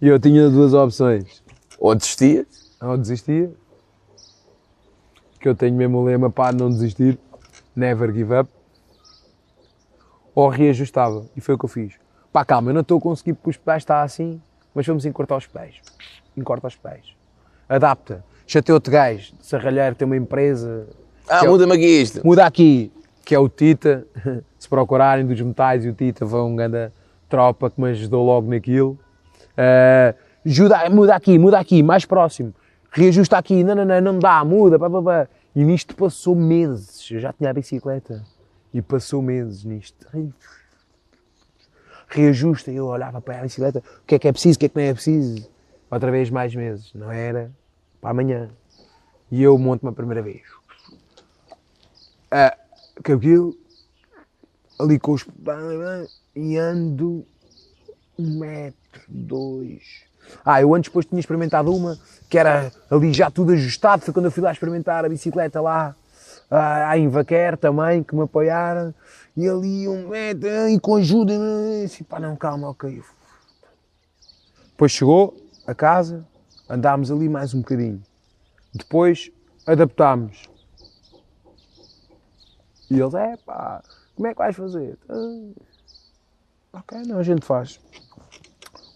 E 0.00 0.06
eu 0.06 0.18
tinha 0.18 0.48
duas 0.48 0.74
opções. 0.74 1.42
Ou 1.76 1.92
desistias, 1.92 2.46
Ou 2.80 2.96
desistia, 2.96 3.50
que 5.38 5.48
eu 5.48 5.54
tenho 5.54 5.74
mesmo 5.74 5.98
o 5.98 6.04
lema 6.04 6.30
para 6.30 6.56
não 6.56 6.68
desistir, 6.68 7.18
never 7.74 8.12
give 8.12 8.34
up, 8.34 8.50
ou 10.34 10.48
reajustava, 10.48 11.24
e 11.36 11.40
foi 11.40 11.54
o 11.54 11.58
que 11.58 11.64
eu 11.64 11.68
fiz. 11.68 11.94
Pá, 12.32 12.44
calma, 12.44 12.70
eu 12.70 12.74
não 12.74 12.82
estou 12.82 12.98
a 12.98 13.00
conseguir 13.00 13.34
porque 13.34 13.50
os 13.50 13.56
pedais 13.56 13.82
está 13.82 14.02
assim, 14.02 14.40
mas 14.74 14.86
vamos 14.86 15.04
encurtar 15.04 15.36
os 15.36 15.46
pedais. 15.46 15.76
Encorta 16.36 16.66
os 16.66 16.76
pedais. 16.76 17.04
Adapta. 17.68 18.24
Chateou-te 18.46 18.90
gajo, 18.90 19.34
de 19.36 19.46
Serralheiro 19.46 19.94
tem 19.94 20.06
uma 20.06 20.16
empresa, 20.16 20.86
ah, 21.28 21.44
é 21.44 21.48
muda-me 21.48 21.74
aqui 21.74 21.84
isto. 21.84 22.26
muda 22.26 22.46
aqui, 22.46 22.90
que 23.24 23.34
é 23.34 23.38
o 23.38 23.48
Tita, 23.48 24.06
se 24.58 24.68
procurarem 24.68 25.26
dos 25.26 25.38
metais 25.40 25.84
e 25.84 25.88
o 25.88 25.92
Tita 25.92 26.24
vão 26.24 26.56
ganda 26.56 26.92
tropa 27.28 27.70
que 27.70 27.78
me 27.78 27.90
ajudou 27.90 28.24
logo 28.24 28.48
naquilo. 28.48 28.98
Ah, 29.56 30.14
ajuda, 30.46 30.88
muda 30.88 31.14
aqui, 31.14 31.38
muda 31.38 31.58
aqui, 31.58 31.82
mais 31.82 32.06
próximo. 32.06 32.54
Reajusta 32.98 33.38
aqui, 33.38 33.62
não, 33.62 33.74
não, 33.74 33.84
não, 33.84 34.00
não 34.00 34.18
dá, 34.18 34.44
muda, 34.44 34.78
pá, 34.78 34.90
pá. 34.90 35.28
E 35.54 35.64
nisto 35.64 35.94
passou 35.94 36.34
meses. 36.34 37.08
Eu 37.10 37.20
já 37.20 37.32
tinha 37.32 37.50
a 37.50 37.52
bicicleta 37.52 38.24
e 38.74 38.82
passou 38.82 39.22
meses 39.22 39.64
nisto. 39.64 40.06
Reajusta, 42.08 42.70
eu 42.72 42.86
olhava 42.86 43.20
para 43.20 43.40
a 43.40 43.42
bicicleta, 43.42 43.78
o 44.02 44.06
que 44.06 44.14
é 44.14 44.18
que 44.18 44.28
é 44.28 44.32
preciso, 44.32 44.56
o 44.56 44.58
que 44.60 44.66
é 44.66 44.68
que 44.68 44.76
não 44.76 44.82
é 44.82 44.94
preciso. 44.94 45.48
Outra 45.90 46.10
vez 46.10 46.28
mais 46.28 46.54
meses, 46.54 46.92
não 46.94 47.10
era 47.10 47.50
para 48.00 48.10
amanhã. 48.10 48.50
E 49.30 49.42
eu 49.42 49.56
monto-me 49.58 49.90
a 49.90 49.94
primeira 49.94 50.22
vez 50.22 50.42
ah, 52.30 52.56
cabelo, 53.02 53.56
ali 54.78 54.98
com 54.98 55.12
os 55.12 55.26
e 56.36 56.56
ando 56.56 57.24
um 58.18 58.38
metro, 58.38 59.02
dois. 59.08 60.07
Ah, 60.44 60.60
eu 60.60 60.74
antes 60.74 60.88
depois 60.88 61.06
tinha 61.06 61.20
experimentado 61.20 61.74
uma 61.74 61.98
que 62.28 62.38
era 62.38 62.70
ali 62.90 63.12
já 63.12 63.30
tudo 63.30 63.52
ajustado, 63.52 64.02
foi 64.02 64.12
quando 64.12 64.26
eu 64.26 64.30
fui 64.30 64.42
lá 64.42 64.52
experimentar 64.52 65.04
a 65.04 65.08
bicicleta 65.08 65.60
lá, 65.60 65.94
ah, 66.50 66.96
em 66.98 67.08
Vaquer 67.08 67.56
também, 67.56 68.02
que 68.02 68.14
me 68.14 68.22
apoiaram, 68.22 68.94
e 69.36 69.48
ali 69.48 69.88
um 69.88 70.08
metro, 70.08 70.68
e 70.68 70.78
com 70.78 70.96
ajuda, 70.96 71.32
assim, 71.84 72.04
pá, 72.04 72.18
não, 72.18 72.36
calma, 72.36 72.68
ok. 72.70 73.02
Depois 74.70 74.92
chegou 74.92 75.34
a 75.66 75.74
casa, 75.74 76.26
andámos 76.68 77.10
ali 77.10 77.28
mais 77.28 77.54
um 77.54 77.60
bocadinho. 77.60 78.02
Depois 78.74 79.30
adaptámos. 79.66 80.48
E 82.90 82.98
eles, 82.98 83.14
é 83.14 83.36
pá, 83.38 83.82
como 84.14 84.28
é 84.28 84.32
que 84.32 84.38
vais 84.38 84.56
fazer? 84.56 84.98
"Ah, 85.08 86.78
ok, 86.80 87.02
não, 87.06 87.18
a 87.18 87.22
gente 87.22 87.44
faz. 87.44 87.80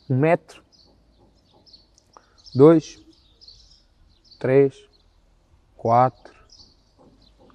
Um 0.08 0.16
metro, 0.18 0.62
dois, 2.54 3.02
três, 4.38 4.74
quatro, 5.76 6.32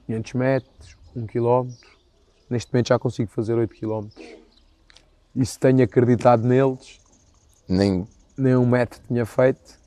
500 0.06 0.34
metros, 0.34 0.98
um 1.16 1.26
quilómetro. 1.26 1.98
Neste 2.50 2.72
momento 2.72 2.88
já 2.88 3.00
consigo 3.00 3.30
fazer 3.30 3.56
8 3.56 3.74
quilómetros. 3.74 4.26
E 5.36 5.46
se 5.46 5.60
tenho 5.60 5.84
acreditado 5.84 6.44
neles, 6.44 7.00
Nem... 7.68 8.08
nem 8.38 8.56
um 8.56 8.66
metro 8.66 9.00
tinha 9.08 9.26
feito. 9.26 9.78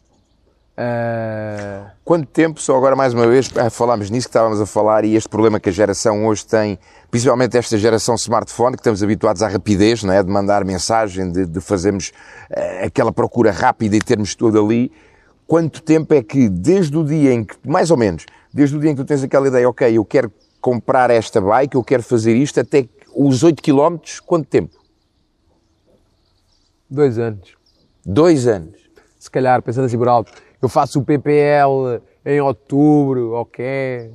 Ah, 0.83 1.93
Quanto 2.03 2.27
tempo, 2.27 2.59
só 2.59 2.75
agora 2.75 2.97
mais 2.97 3.13
uma 3.13 3.27
vez, 3.27 3.51
ah, 3.55 3.69
falámos 3.69 4.09
nisso 4.09 4.27
que 4.27 4.31
estávamos 4.31 4.59
a 4.63 4.65
falar 4.65 5.05
e 5.05 5.15
este 5.15 5.29
problema 5.29 5.61
que 5.61 5.69
a 5.69 5.73
geração 5.73 6.27
hoje 6.27 6.47
tem, 6.47 6.79
principalmente 7.11 7.55
esta 7.59 7.77
geração 7.77 8.15
smartphone, 8.15 8.77
que 8.77 8.81
estamos 8.81 9.03
habituados 9.03 9.43
à 9.43 9.49
rapidez, 9.49 10.03
não 10.03 10.15
é? 10.15 10.23
de 10.23 10.31
mandar 10.31 10.65
mensagem, 10.65 11.31
de, 11.31 11.45
de 11.45 11.61
fazermos 11.61 12.13
eh, 12.49 12.87
aquela 12.87 13.13
procura 13.13 13.53
rápida 13.53 13.95
e 13.95 13.99
termos 13.99 14.35
tudo 14.35 14.59
ali. 14.59 14.91
Quanto 15.47 15.83
tempo 15.83 16.15
é 16.15 16.23
que, 16.23 16.49
desde 16.49 16.97
o 16.97 17.05
dia 17.05 17.35
em 17.35 17.45
que, 17.45 17.57
mais 17.63 17.91
ou 17.91 17.99
menos, 17.99 18.25
desde 18.51 18.75
o 18.75 18.81
dia 18.81 18.91
em 18.91 18.95
que 18.97 19.03
tu 19.03 19.07
tens 19.07 19.23
aquela 19.23 19.49
ideia, 19.49 19.69
ok, 19.69 19.99
eu 19.99 20.05
quero 20.05 20.33
comprar 20.63 21.11
esta 21.11 21.43
bike, 21.43 21.77
eu 21.77 21.85
quero 21.85 22.03
fazer 22.03 22.35
isto, 22.35 22.59
até 22.59 22.89
os 23.15 23.43
8 23.43 23.63
km, 23.63 23.99
quanto 24.25 24.47
tempo? 24.47 24.81
dois 26.89 27.19
anos. 27.19 27.55
Dois 28.05 28.47
anos. 28.47 28.81
se 29.19 29.31
calhar, 29.31 29.61
pensando 29.63 29.85
assim 29.85 29.99
por 29.99 30.09
alto, 30.09 30.33
eu 30.63 30.69
faço 30.69 31.01
o 31.01 31.05
PPL 31.05 32.01
em 32.25 32.41
outubro, 32.41 33.33
ok, 33.33 34.13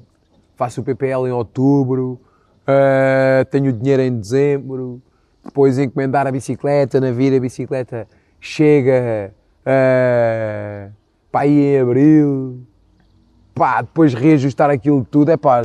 faço 0.55 0.81
o 0.81 0.83
PPL 0.83 1.27
em 1.27 1.31
outubro, 1.31 2.19
ah, 2.67 3.45
tenho 3.49 3.69
o 3.69 3.73
dinheiro 3.73 4.01
em 4.01 4.17
dezembro, 4.17 5.01
depois 5.43 5.77
encomendar 5.77 6.27
a 6.27 6.31
bicicleta, 6.31 6.99
navio 6.99 7.35
a 7.35 7.39
bicicleta 7.39 8.07
chega 8.39 9.33
ah, 9.65 10.89
para 11.31 11.41
aí 11.41 11.75
em 11.75 11.79
abril, 11.79 12.59
pá, 13.53 13.81
depois 13.81 14.13
reajustar 14.13 14.69
aquilo 14.69 15.05
tudo, 15.09 15.31
é 15.31 15.37
pá. 15.37 15.63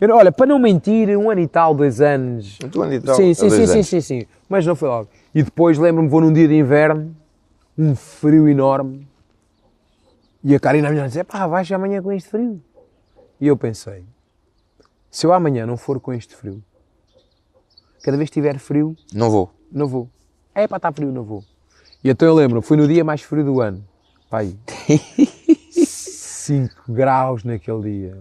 Eu, 0.00 0.14
olha, 0.14 0.30
para 0.30 0.46
não 0.46 0.60
mentir, 0.60 1.08
um 1.18 1.28
ano 1.28 1.40
e 1.40 1.48
tal, 1.48 1.74
dois 1.74 2.00
anos. 2.00 2.56
Um 2.76 2.82
ano 2.82 2.94
e 2.94 3.00
tal, 3.00 3.16
sim, 3.16 3.34
sim, 3.34 3.50
sim, 3.50 3.66
sim, 3.66 3.82
sim, 3.82 4.00
sim, 4.00 4.26
mas 4.48 4.64
não 4.64 4.76
foi 4.76 4.88
logo. 4.88 5.08
E 5.34 5.42
depois 5.42 5.76
lembro-me, 5.76 6.08
vou 6.08 6.20
num 6.20 6.32
dia 6.32 6.46
de 6.46 6.54
inverno, 6.54 7.16
um 7.76 7.96
frio 7.96 8.48
enorme, 8.48 9.06
e 10.42 10.54
a 10.54 10.60
Karina 10.60 10.90
me 10.90 11.08
diz, 11.08 11.22
pá, 11.24 11.46
vais 11.46 11.70
amanhã 11.72 12.02
com 12.02 12.12
este 12.12 12.28
frio. 12.28 12.62
E 13.40 13.46
eu 13.46 13.56
pensei, 13.56 14.04
se 15.10 15.26
eu 15.26 15.32
amanhã 15.32 15.66
não 15.66 15.76
for 15.76 16.00
com 16.00 16.12
este 16.12 16.34
frio, 16.34 16.62
cada 18.02 18.16
vez 18.16 18.30
que 18.30 18.34
tiver 18.34 18.58
frio, 18.58 18.96
Não 19.12 19.30
vou. 19.30 19.50
não 19.70 19.86
vou. 19.86 20.08
É 20.54 20.66
para 20.66 20.76
estar 20.78 20.92
frio, 20.92 21.12
não 21.12 21.22
vou. 21.22 21.44
E 22.02 22.10
então 22.10 22.26
eu 22.28 22.34
lembro, 22.34 22.62
fui 22.62 22.76
no 22.76 22.86
dia 22.86 23.04
mais 23.04 23.22
frio 23.22 23.44
do 23.44 23.60
ano. 23.60 23.84
Pai, 24.30 24.56
5 25.84 26.92
graus 26.92 27.44
naquele 27.44 27.82
dia. 27.82 28.18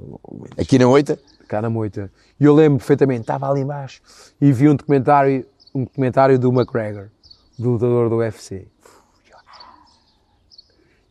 Aqui 0.60 0.78
na 0.80 0.88
oita, 0.88 1.20
cá 1.48 1.62
na 1.62 1.70
moita. 1.70 2.12
E 2.40 2.46
eu 2.46 2.54
lembro 2.54 2.78
perfeitamente, 2.80 3.22
estava 3.22 3.50
ali 3.50 3.62
embaixo 3.62 4.02
e 4.40 4.52
vi 4.52 4.70
um 4.70 4.76
documentário, 4.76 5.46
um 5.74 5.84
documentário 5.84 6.38
do 6.40 6.52
McGregor, 6.52 7.10
do 7.58 7.72
lutador 7.72 8.10
do 8.10 8.18
UFC. 8.18 8.68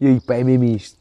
E 0.01 0.07
aí, 0.07 0.21
pá, 0.21 0.35
é 0.35 0.45
mesmo 0.45 0.65
isto. 0.65 0.96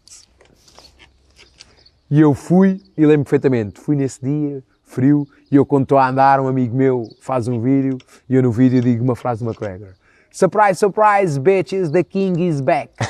E 2.10 2.22
eu 2.22 2.34
fui, 2.34 2.82
e 2.96 3.06
lembro 3.06 3.24
perfeitamente, 3.24 3.80
fui 3.80 3.96
nesse 3.96 4.24
dia, 4.24 4.64
frio, 4.84 5.28
e 5.52 5.56
eu 5.56 5.66
quando 5.66 5.84
estou 5.84 5.98
a 5.98 6.08
andar, 6.08 6.40
um 6.40 6.48
amigo 6.48 6.76
meu 6.76 7.10
faz 7.20 7.48
um 7.48 7.60
vídeo, 7.60 7.98
e 8.30 8.36
eu 8.36 8.44
no 8.44 8.52
vídeo 8.52 8.80
digo 8.82 9.04
uma 9.04 9.16
frase 9.16 9.44
do 9.44 9.50
McGregor. 9.50 9.90
Surprise, 10.32 10.78
surprise, 10.78 11.40
bitches, 11.40 11.90
the 11.90 12.04
king 12.04 12.48
is 12.48 12.62
back. 12.62 12.92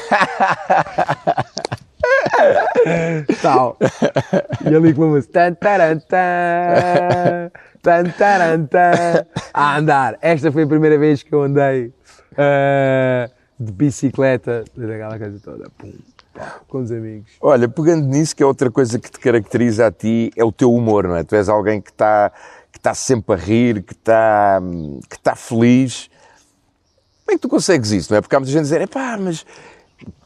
Tal. 3.41 3.78
E 4.64 4.76
ali 4.76 4.93
com 4.93 5.06
a 5.06 5.08
música. 5.08 5.34
Tan, 5.34 5.54
tan, 5.56 6.00
tan, 7.82 8.12
taran, 8.12 8.68
tan, 8.68 9.26
a 9.54 9.78
andar. 9.78 10.18
Esta 10.22 10.52
foi 10.52 10.64
a 10.64 10.68
primeira 10.68 10.98
vez 10.98 11.24
que 11.24 11.34
eu 11.34 11.41
andei 11.41 11.91
eh, 12.38 13.30
de 13.60 13.72
bicicleta, 13.72 14.64
daquela 14.76 15.18
coisa 15.18 15.39
toda. 15.39 15.70
Pum, 15.78 15.91
com 16.68 16.80
os 16.80 16.92
amigos. 16.92 17.32
Olha, 17.42 17.68
pegando 17.68 18.08
nisso, 18.08 18.36
que 18.36 18.44
é 18.44 18.46
outra 18.46 18.70
coisa 18.70 19.00
que 19.00 19.10
te 19.10 19.20
caracteriza 19.20 19.88
a 19.88 19.92
ti, 19.92 20.32
é 20.36 20.44
o 20.44 20.52
teu 20.52 20.74
humor, 20.74 21.08
não 21.08 21.16
é? 21.16 21.24
Tu 21.24 21.36
és 21.36 21.50
alguém 21.50 21.82
que 21.82 21.92
está 21.92 22.32
que 22.72 22.80
tá 22.80 22.94
sempre 22.94 23.34
a 23.34 23.38
rir, 23.38 23.84
que 23.84 23.94
está 23.94 24.62
que 25.10 25.20
tá 25.20 25.36
feliz. 25.36 26.10
Como 27.24 27.34
é 27.34 27.34
que 27.34 27.42
tu 27.42 27.50
consegues 27.50 27.92
isso, 27.92 28.12
não 28.12 28.18
é? 28.18 28.22
Porque 28.22 28.36
há 28.36 28.40
muita 28.40 28.52
gente 28.52 28.62
a 28.62 28.64
dizer, 28.64 28.88
pá, 28.90 29.18
mas 29.20 29.46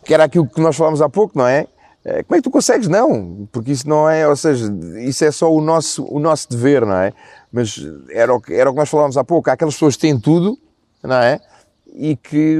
que 0.03 0.13
era 0.13 0.23
aquilo 0.23 0.47
que 0.47 0.59
nós 0.59 0.75
falámos 0.75 1.01
há 1.01 1.07
pouco, 1.07 1.37
não 1.37 1.47
é? 1.47 1.67
Eh, 2.03 2.23
Como 2.23 2.35
é 2.35 2.37
que 2.37 2.43
tu 2.43 2.51
consegues? 2.51 2.87
Não, 2.87 3.47
porque 3.51 3.71
isso 3.71 3.87
não 3.87 4.09
é, 4.09 4.27
ou 4.27 4.35
seja, 4.35 4.65
isso 4.99 5.23
é 5.23 5.31
só 5.31 5.53
o 5.53 5.61
nosso, 5.61 6.03
o 6.05 6.19
nosso 6.19 6.49
dever, 6.49 6.85
não 6.85 6.95
é? 6.95 7.13
Mas 7.51 7.79
era 8.09 8.33
o, 8.33 8.41
que, 8.41 8.53
era 8.53 8.69
o 8.69 8.73
que 8.73 8.79
nós 8.79 8.89
falámos 8.89 9.17
há 9.17 9.23
pouco, 9.23 9.49
há 9.49 9.53
aquelas 9.53 9.75
pessoas 9.75 9.95
que 9.95 10.01
têm 10.01 10.19
tudo, 10.19 10.57
não 11.03 11.15
é? 11.15 11.39
E 11.93 12.15
que, 12.15 12.59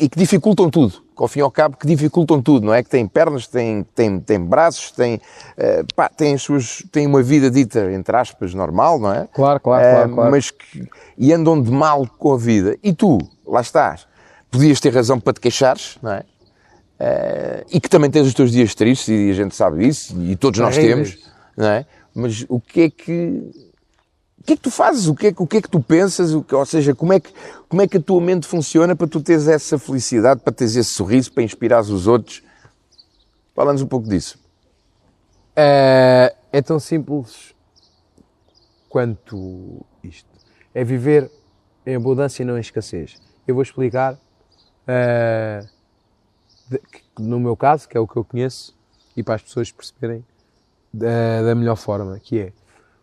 e 0.00 0.08
que 0.08 0.18
dificultam 0.18 0.70
tudo, 0.70 1.01
ao 1.16 1.28
fim 1.28 1.40
e 1.40 1.42
ao 1.42 1.50
cabo 1.50 1.76
que 1.76 1.86
dificultam 1.86 2.40
tudo, 2.40 2.66
não 2.66 2.74
é? 2.74 2.82
Que 2.82 2.88
têm 2.90 3.06
pernas, 3.06 3.46
têm, 3.46 3.84
têm, 3.94 4.18
têm 4.20 4.40
braços, 4.40 4.90
têm, 4.92 5.20
eh, 5.56 5.84
pá, 5.94 6.08
têm, 6.08 6.34
as 6.34 6.42
suas, 6.42 6.82
têm 6.90 7.06
uma 7.06 7.22
vida 7.22 7.50
dita, 7.50 7.92
entre 7.92 8.16
aspas, 8.16 8.54
normal, 8.54 8.98
não 8.98 9.12
é? 9.12 9.28
Claro, 9.32 9.60
claro, 9.60 9.84
Eh, 9.84 9.92
claro, 9.92 10.14
claro. 10.14 10.30
Mas 10.30 10.50
que, 10.50 10.88
e 11.16 11.32
andam 11.32 11.60
de 11.60 11.70
mal 11.70 12.06
com 12.18 12.32
a 12.32 12.36
vida. 12.38 12.76
E 12.82 12.92
tu, 12.92 13.18
lá 13.46 13.60
estás, 13.60 14.06
podias 14.50 14.80
ter 14.80 14.94
razão 14.94 15.20
para 15.20 15.32
te 15.32 15.40
queixares, 15.40 15.98
não 16.02 16.12
é? 16.12 16.24
Eh, 16.98 17.64
e 17.72 17.80
que 17.80 17.88
também 17.88 18.10
tens 18.10 18.26
os 18.26 18.34
teus 18.34 18.50
dias 18.52 18.74
tristes 18.74 19.08
e 19.08 19.30
a 19.30 19.34
gente 19.34 19.54
sabe 19.54 19.86
isso 19.86 20.14
e 20.22 20.36
todos 20.36 20.60
nós 20.60 20.74
Terríveis. 20.76 21.14
temos, 21.14 21.30
não 21.56 21.66
é? 21.66 21.86
Mas 22.14 22.44
o 22.48 22.60
que 22.60 22.82
é 22.82 22.90
que 22.90 23.50
o 24.42 24.44
que 24.44 24.54
é 24.54 24.56
que 24.56 24.62
tu 24.62 24.72
fazes? 24.72 25.06
O 25.06 25.14
que 25.14 25.28
é 25.28 25.32
que, 25.32 25.40
o 25.40 25.46
que, 25.46 25.56
é 25.58 25.62
que 25.62 25.70
tu 25.70 25.80
pensas? 25.80 26.34
O 26.34 26.42
que, 26.42 26.52
ou 26.52 26.66
seja, 26.66 26.92
como 26.96 27.12
é, 27.12 27.20
que, 27.20 27.32
como 27.68 27.80
é 27.80 27.86
que 27.86 27.96
a 27.96 28.02
tua 28.02 28.20
mente 28.20 28.44
funciona 28.44 28.96
para 28.96 29.06
tu 29.06 29.22
teres 29.22 29.46
essa 29.46 29.78
felicidade, 29.78 30.40
para 30.40 30.52
teres 30.52 30.74
esse 30.74 30.90
sorriso, 30.90 31.32
para 31.32 31.44
inspirares 31.44 31.88
os 31.90 32.08
outros? 32.08 32.42
Fala-nos 33.54 33.82
um 33.82 33.86
pouco 33.86 34.08
disso. 34.08 34.36
É, 35.54 36.34
é 36.50 36.60
tão 36.60 36.80
simples 36.80 37.54
quanto 38.88 39.86
isto. 40.02 40.28
É 40.74 40.82
viver 40.82 41.30
em 41.86 41.94
abundância 41.94 42.42
e 42.42 42.44
não 42.44 42.56
em 42.56 42.60
escassez. 42.60 43.22
Eu 43.46 43.54
vou 43.54 43.62
explicar, 43.62 44.18
eh, 44.88 45.64
no 47.16 47.38
meu 47.38 47.56
caso, 47.56 47.88
que 47.88 47.96
é 47.96 48.00
o 48.00 48.08
que 48.08 48.16
eu 48.16 48.24
conheço, 48.24 48.76
e 49.16 49.22
para 49.22 49.36
as 49.36 49.42
pessoas 49.42 49.70
perceberem 49.70 50.24
da 50.92 51.54
melhor 51.54 51.76
forma, 51.76 52.18
que 52.18 52.40
é, 52.40 52.52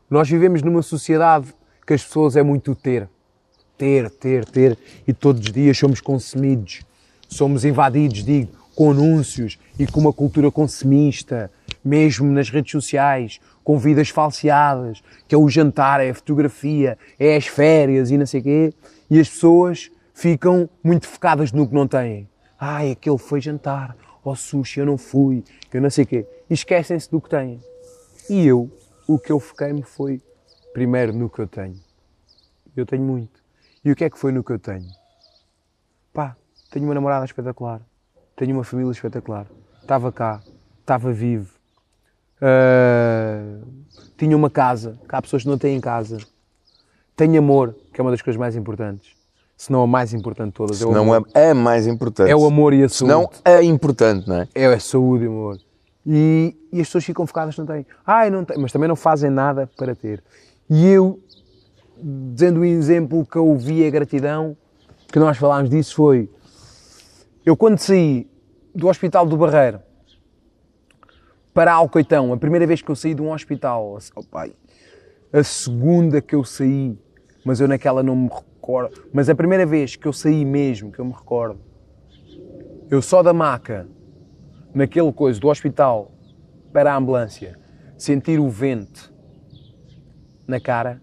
nós 0.09 0.29
vivemos 0.29 0.61
numa 0.61 0.81
sociedade 0.81 1.53
que 1.85 1.93
as 1.93 2.03
pessoas 2.03 2.35
é 2.35 2.43
muito 2.43 2.73
ter. 2.73 3.07
Ter, 3.77 4.09
ter, 4.09 4.45
ter, 4.45 4.77
e 5.07 5.13
todos 5.13 5.41
os 5.41 5.51
dias 5.53 5.77
somos 5.77 6.01
consumidos, 6.01 6.81
somos 7.29 7.63
invadidos, 7.63 8.25
digo, 8.25 8.51
com 8.75 8.91
anúncios 8.91 9.57
e 9.77 9.87
com 9.87 9.99
uma 9.99 10.11
cultura 10.11 10.51
consumista, 10.51 11.51
mesmo 11.83 12.29
nas 12.31 12.49
redes 12.49 12.71
sociais, 12.71 13.39
com 13.63 13.77
vidas 13.77 14.09
falseadas, 14.09 15.01
que 15.27 15.35
é 15.35 15.37
o 15.37 15.47
jantar, 15.47 16.01
é 16.01 16.09
a 16.09 16.13
fotografia, 16.13 16.97
é 17.17 17.35
as 17.35 17.47
férias 17.47 18.11
e 18.11 18.17
não 18.17 18.25
sei 18.25 18.41
quê, 18.41 18.73
e 19.09 19.19
as 19.19 19.29
pessoas 19.29 19.91
ficam 20.13 20.69
muito 20.83 21.07
focadas 21.07 21.51
no 21.51 21.67
que 21.67 21.73
não 21.73 21.87
têm. 21.87 22.27
Ai, 22.59 22.91
aquele 22.91 23.17
foi 23.17 23.39
jantar, 23.39 23.95
ao 24.23 24.35
sushi 24.35 24.79
eu 24.79 24.85
não 24.85 24.97
fui, 24.97 25.43
eu 25.73 25.81
não 25.81 25.89
sei 25.89 26.05
quê, 26.05 26.25
e 26.49 26.53
esquecem-se 26.53 27.09
do 27.09 27.21
que 27.21 27.29
têm. 27.29 27.59
E 28.29 28.45
eu, 28.45 28.69
o 29.09 29.17
que 29.17 29.31
eu 29.31 29.39
foquei-me 29.39 29.81
foi 29.81 30.21
primeiro 30.71 31.11
no 31.11 31.27
que 31.31 31.39
eu 31.39 31.47
tenho. 31.47 31.79
Eu 32.77 32.85
tenho 32.85 33.01
muito. 33.01 33.41
E 33.83 33.91
o 33.91 33.95
que 33.95 34.03
é 34.03 34.09
que 34.09 34.19
foi 34.19 34.31
no 34.31 34.43
que 34.43 34.51
eu 34.51 34.59
tenho? 34.59 34.85
Pá, 36.13 36.35
tenho 36.69 36.85
uma 36.85 36.93
namorada 36.93 37.25
espetacular. 37.25 37.81
Tenho 38.35 38.53
uma 38.53 38.63
família 38.63 38.91
espetacular. 38.91 39.47
Estava 39.81 40.11
cá, 40.11 40.41
estava 40.79 41.11
vivo. 41.11 41.55
Ah, 42.39 43.57
tinha 44.15 44.37
uma 44.37 44.49
casa, 44.51 44.99
que 45.09 45.15
há 45.15 45.21
pessoas 45.23 45.41
que 45.41 45.49
não 45.49 45.57
têm 45.57 45.81
casa. 45.81 46.19
Tenho 47.15 47.39
amor, 47.39 47.75
que 47.91 47.99
é 47.99 48.03
uma 48.03 48.11
das 48.11 48.21
coisas 48.21 48.39
mais 48.39 48.55
importantes. 48.55 49.17
Se 49.57 49.71
não 49.71 49.81
a 49.81 49.87
mais 49.87 50.13
importante 50.13 50.49
de 50.49 50.53
todas. 50.53 50.79
é 50.79 50.85
Não 50.85 51.01
amor. 51.01 51.27
é 51.33 51.49
a 51.49 51.55
mais 51.55 51.87
importante. 51.87 52.29
É 52.29 52.35
o 52.35 52.45
amor 52.45 52.75
e 52.75 52.83
a 52.83 52.87
saúde. 52.89 53.11
Não 53.11 53.29
a 53.43 53.63
importante, 53.63 54.27
não 54.29 54.35
é? 54.35 54.47
É 54.53 54.67
a 54.67 54.79
saúde 54.79 55.23
e 55.23 55.27
o 55.27 55.31
amor. 55.31 55.59
E, 56.11 56.57
e 56.73 56.81
as 56.81 56.87
pessoas 56.87 57.05
ficam 57.05 57.27
focadas, 57.27 57.55
não 57.55 57.67
têm. 57.67 57.85
Ai, 58.03 58.31
não 58.31 58.43
tem, 58.43 58.57
mas 58.57 58.71
também 58.71 58.89
não 58.89 58.95
fazem 58.95 59.29
nada 59.29 59.69
para 59.77 59.93
ter. 59.93 60.23
E 60.67 60.87
eu, 60.87 61.19
dizendo 62.01 62.61
o 62.61 62.65
exemplo 62.65 63.23
que 63.27 63.35
eu 63.35 63.55
vi 63.55 63.85
a 63.85 63.91
gratidão, 63.91 64.57
que 65.13 65.19
nós 65.19 65.37
falámos 65.37 65.69
disso, 65.69 65.93
foi. 65.93 66.27
Eu, 67.45 67.55
quando 67.55 67.77
saí 67.77 68.27
do 68.73 68.87
Hospital 68.87 69.27
do 69.27 69.37
Barreiro 69.37 69.81
para 71.53 71.73
Alcoitão, 71.73 72.33
a 72.33 72.37
primeira 72.37 72.65
vez 72.65 72.81
que 72.81 72.89
eu 72.89 72.95
saí 72.95 73.13
de 73.13 73.21
um 73.21 73.31
hospital, 73.31 73.99
oh, 74.15 74.23
pai, 74.23 74.51
a 75.31 75.43
segunda 75.43 76.21
que 76.21 76.33
eu 76.33 76.43
saí, 76.43 76.97
mas 77.45 77.61
eu 77.61 77.67
naquela 77.67 78.01
não 78.01 78.15
me 78.15 78.29
recordo, 78.29 78.99
mas 79.13 79.29
a 79.29 79.35
primeira 79.35 79.63
vez 79.63 79.95
que 79.95 80.07
eu 80.07 80.13
saí 80.13 80.43
mesmo, 80.43 80.91
que 80.91 80.97
eu 80.97 81.05
me 81.05 81.13
recordo, 81.13 81.59
eu 82.89 82.99
só 82.99 83.21
da 83.21 83.31
maca, 83.31 83.87
naquele 84.73 85.11
coisa 85.11 85.39
do 85.39 85.47
hospital 85.47 86.11
para 86.71 86.93
a 86.93 86.97
ambulância, 86.97 87.57
sentir 87.97 88.39
o 88.39 88.49
vento 88.49 89.13
na 90.47 90.59
cara, 90.59 91.01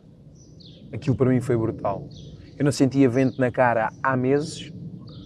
aquilo 0.93 1.17
para 1.17 1.31
mim 1.31 1.41
foi 1.41 1.57
brutal. 1.57 2.09
Eu 2.59 2.64
não 2.64 2.73
sentia 2.73 3.09
vento 3.09 3.41
na 3.41 3.51
cara 3.51 3.93
há 4.03 4.17
meses, 4.17 4.73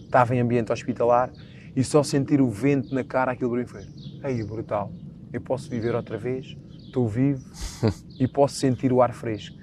estava 0.03 0.35
em 0.35 0.41
ambiente 0.41 0.73
hospitalar, 0.73 1.31
e 1.77 1.85
só 1.85 2.03
sentir 2.03 2.41
o 2.41 2.51
vento 2.51 2.95
na 2.95 3.05
cara, 3.05 3.33
aquilo 3.33 3.51
para 3.51 3.61
mim 3.61 3.67
foi, 3.67 3.87
ei, 4.25 4.43
brutal. 4.43 4.93
Eu 5.33 5.41
posso 5.41 5.71
viver 5.71 5.95
outra 5.95 6.19
vez, 6.19 6.57
estou 6.79 7.09
vivo 7.09 7.45
e 8.19 8.27
posso 8.27 8.57
sentir 8.57 8.93
o 8.93 9.01
ar 9.01 9.15
fresco 9.15 9.57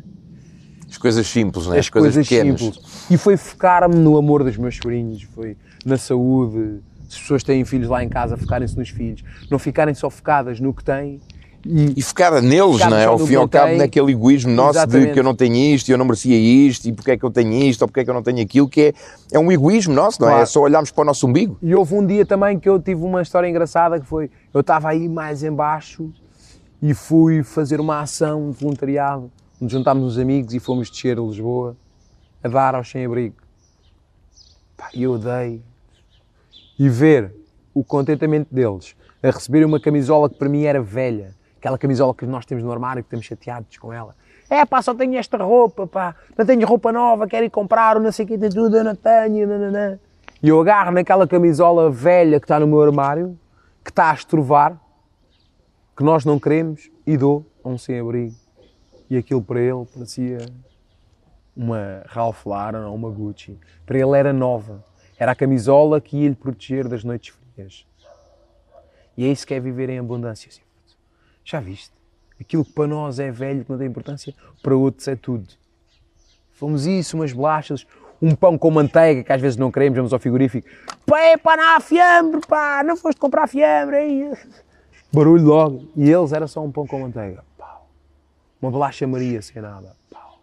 As 0.90 0.98
coisas 0.98 1.28
simples, 1.28 1.68
não 1.68 1.74
é? 1.74 1.80
as 1.80 1.90
coisas, 1.90 2.26
simples. 2.26 3.08
E 3.12 3.18
foi 3.18 3.36
focar-me 3.36 3.96
no 3.96 4.18
amor 4.18 4.44
dos 4.44 4.56
meus 4.56 4.78
sobrinhos, 4.78 5.24
foi 5.24 5.58
na 5.86 5.98
saúde. 5.98 6.82
Se 7.08 7.16
as 7.16 7.22
pessoas 7.22 7.44
têm 7.44 7.64
filhos 7.66 7.88
lá 7.88 8.04
em 8.04 8.10
casa, 8.10 8.36
focarem-se 8.38 8.78
nos 8.78 8.90
filhos. 8.90 9.24
Não 9.50 9.58
ficarem 9.58 9.94
só 9.94 10.10
focadas 10.10 10.60
no 10.60 10.74
que 10.74 10.84
têm. 10.84 11.22
E, 11.66 11.94
E 11.98 12.02
focada 12.02 12.42
neles, 12.42 12.80
não 12.80 12.96
é? 12.96 13.06
Ao 13.06 13.18
fim 13.20 13.34
e 13.34 13.36
ao 13.36 13.50
cabo, 13.50 13.68
tenho. 13.68 13.78
naquele 13.80 14.12
egoísmo 14.12 14.52
nosso 14.54 14.74
de 14.74 14.78
Exatamente. 14.78 15.14
que 15.14 15.20
eu 15.20 15.24
não 15.24 15.36
tenho 15.36 15.56
isto, 15.76 15.90
eu 15.90 15.98
não 15.98 16.06
merecia 16.06 16.38
isto, 16.38 16.88
e 16.88 16.94
porque 16.94 17.12
é 17.12 17.18
que 17.18 17.26
eu 17.26 17.32
tenho 17.32 17.52
isto, 17.64 17.82
ou 17.82 17.88
porque 17.88 18.02
é 18.02 18.04
que 18.04 18.10
eu 18.10 18.14
não 18.14 18.24
tenho 18.24 18.42
aquilo, 18.42 18.70
que 18.70 18.82
é, 18.82 18.94
é 19.34 19.40
um 19.40 19.52
egoísmo 19.52 19.94
nosso, 19.94 20.22
não 20.22 20.28
é? 20.28 20.32
Claro. 20.32 20.44
É 20.44 20.46
só 20.46 20.62
olharmos 20.62 20.92
para 20.92 21.02
o 21.02 21.06
nosso 21.06 21.28
umbigo. 21.28 21.58
e 21.62 21.76
houve 21.76 21.94
um 21.96 22.06
dia 22.06 22.26
também 22.26 22.60
que 22.60 22.70
eu 22.70 22.80
tive 22.80 23.02
uma 23.04 23.22
história 23.22 23.48
engraçada 23.50 24.00
que 24.00 24.06
foi, 24.06 24.30
eu 24.54 24.62
estava 24.62 24.90
aí 24.90 25.10
mais 25.10 25.44
embaixo 25.44 26.10
e 26.82 26.94
fui 26.94 27.44
fazer 27.44 27.82
uma 27.82 28.00
ação 28.02 28.52
de 28.52 28.58
voluntariado, 28.62 29.30
onde 29.62 29.74
juntámos 29.74 30.06
uns 30.06 30.18
amigos 30.18 30.54
e 30.54 30.60
fomos 30.60 30.90
descer 30.90 31.18
a 31.18 31.22
Lisboa 31.22 31.76
a 32.44 32.48
dar 32.48 32.76
aos 32.76 32.90
sem-abrigo. 32.90 33.36
E 34.94 35.04
eu 35.04 35.18
dei. 35.18 35.62
E 36.78 36.90
ver 36.90 37.34
o 37.74 37.84
contentamento 37.84 38.54
deles 38.54 38.96
a 39.22 39.32
receberem 39.32 39.66
uma 39.66 39.80
camisola 39.80 40.30
que 40.30 40.36
para 40.36 40.50
mim 40.50 40.64
era 40.64 40.82
velha, 40.82 41.34
aquela 41.58 41.78
camisola 41.78 42.14
que 42.14 42.26
nós 42.26 42.46
temos 42.46 42.64
no 42.64 42.72
armário, 42.72 43.04
que 43.04 43.08
estamos 43.08 43.26
chateados 43.26 43.78
com 43.78 43.92
ela. 43.92 44.16
É 44.50 44.66
pá, 44.66 44.82
só 44.82 44.94
tenho 44.94 45.18
esta 45.18 45.38
roupa, 45.38 45.86
pá, 45.86 46.16
não 46.38 46.46
tenho 46.46 46.66
roupa 46.66 46.92
nova, 46.92 47.28
quero 47.28 47.46
ir 47.46 47.50
comprar, 47.50 47.98
ou 47.98 48.04
não 48.04 48.12
sei 48.12 48.26
o 48.26 48.28
que, 48.28 48.38
tudo, 48.38 48.78
eu 48.78 48.84
não 48.84 48.96
tenho, 48.96 49.48
nananã. 49.48 50.00
E 50.42 50.50
eu 50.50 50.62
agarro 50.62 50.92
naquela 50.92 51.28
camisola 51.28 51.90
velha 51.90 52.40
que 52.40 52.46
está 52.46 52.60
no 52.60 52.68
meu 52.68 52.82
armário, 52.82 53.38
que 53.84 53.90
está 53.90 54.12
a 54.12 54.14
estrovar, 54.14 54.80
que 55.96 56.04
nós 56.04 56.24
não 56.24 56.40
queremos, 56.40 56.90
e 57.06 57.18
dou 57.18 57.46
a 57.64 57.70
um 57.70 57.78
sem-abrigo. 57.78 58.36
E 59.10 59.18
aquilo 59.18 59.42
para 59.42 59.60
ele 59.60 59.86
parecia 59.92 60.46
uma 61.56 62.04
Ralph 62.06 62.46
Lauren 62.46 62.86
ou 62.86 62.96
uma 62.96 63.10
Gucci. 63.10 63.60
Para 63.86 63.98
ele 63.98 64.18
era 64.18 64.32
nova. 64.32 64.84
Era 65.18 65.32
a 65.32 65.36
camisola 65.36 66.00
que 66.00 66.18
ia 66.18 66.30
lhe 66.30 66.36
proteger 66.36 66.88
das 66.88 67.04
noites 67.04 67.36
frias. 67.56 67.86
E 69.18 69.26
é 69.26 69.32
isso 69.32 69.48
que 69.48 69.54
é 69.54 69.60
viver 69.60 69.90
em 69.90 69.98
abundância. 69.98 70.52
Já 71.44 71.60
viste? 71.60 71.92
Aquilo 72.40 72.64
que 72.64 72.72
para 72.72 72.88
nós 72.88 73.20
é 73.20 73.32
velho, 73.32 73.66
que 73.66 73.72
não 73.72 73.80
tem 73.80 73.88
importância, 73.88 74.34
para 74.62 74.76
outros 74.76 75.08
é 75.08 75.16
tudo. 75.16 75.48
Fomos 76.52 76.86
isso, 76.86 77.18
umas 77.18 77.34
bolachas, 77.34 77.88
um 78.22 78.36
pão 78.36 78.58
com 78.58 78.70
manteiga, 78.70 79.24
que 79.24 79.34
às 79.34 79.42
vezes 79.42 79.58
não 79.58 79.72
queremos, 79.72 79.98
vamos 79.98 80.14
ao 80.14 80.20
frigorífico. 80.20 80.68
Pá, 81.06 81.20
é 81.20 81.38
pá, 81.38 81.58
não 81.58 81.76
há 81.76 81.80
fiambre, 81.80 82.42
pá, 82.48 82.84
não 82.84 82.96
foste 82.96 83.20
comprar 83.20 83.48
fiambre. 83.48 83.96
Aí. 83.96 84.32
Barulho 85.12 85.46
logo. 85.46 85.88
E 85.96 86.10
eles 86.10 86.32
era 86.32 86.48
só 86.48 86.64
um 86.64 86.72
pão 86.72 86.86
com 86.86 87.00
manteiga. 87.00 87.44
Pau. 87.58 87.88
uma 88.62 88.70
bolacha 88.70 89.08
Maria 89.08 89.42
sem 89.42 89.62
nada. 89.62 89.96
Pau. 90.12 90.40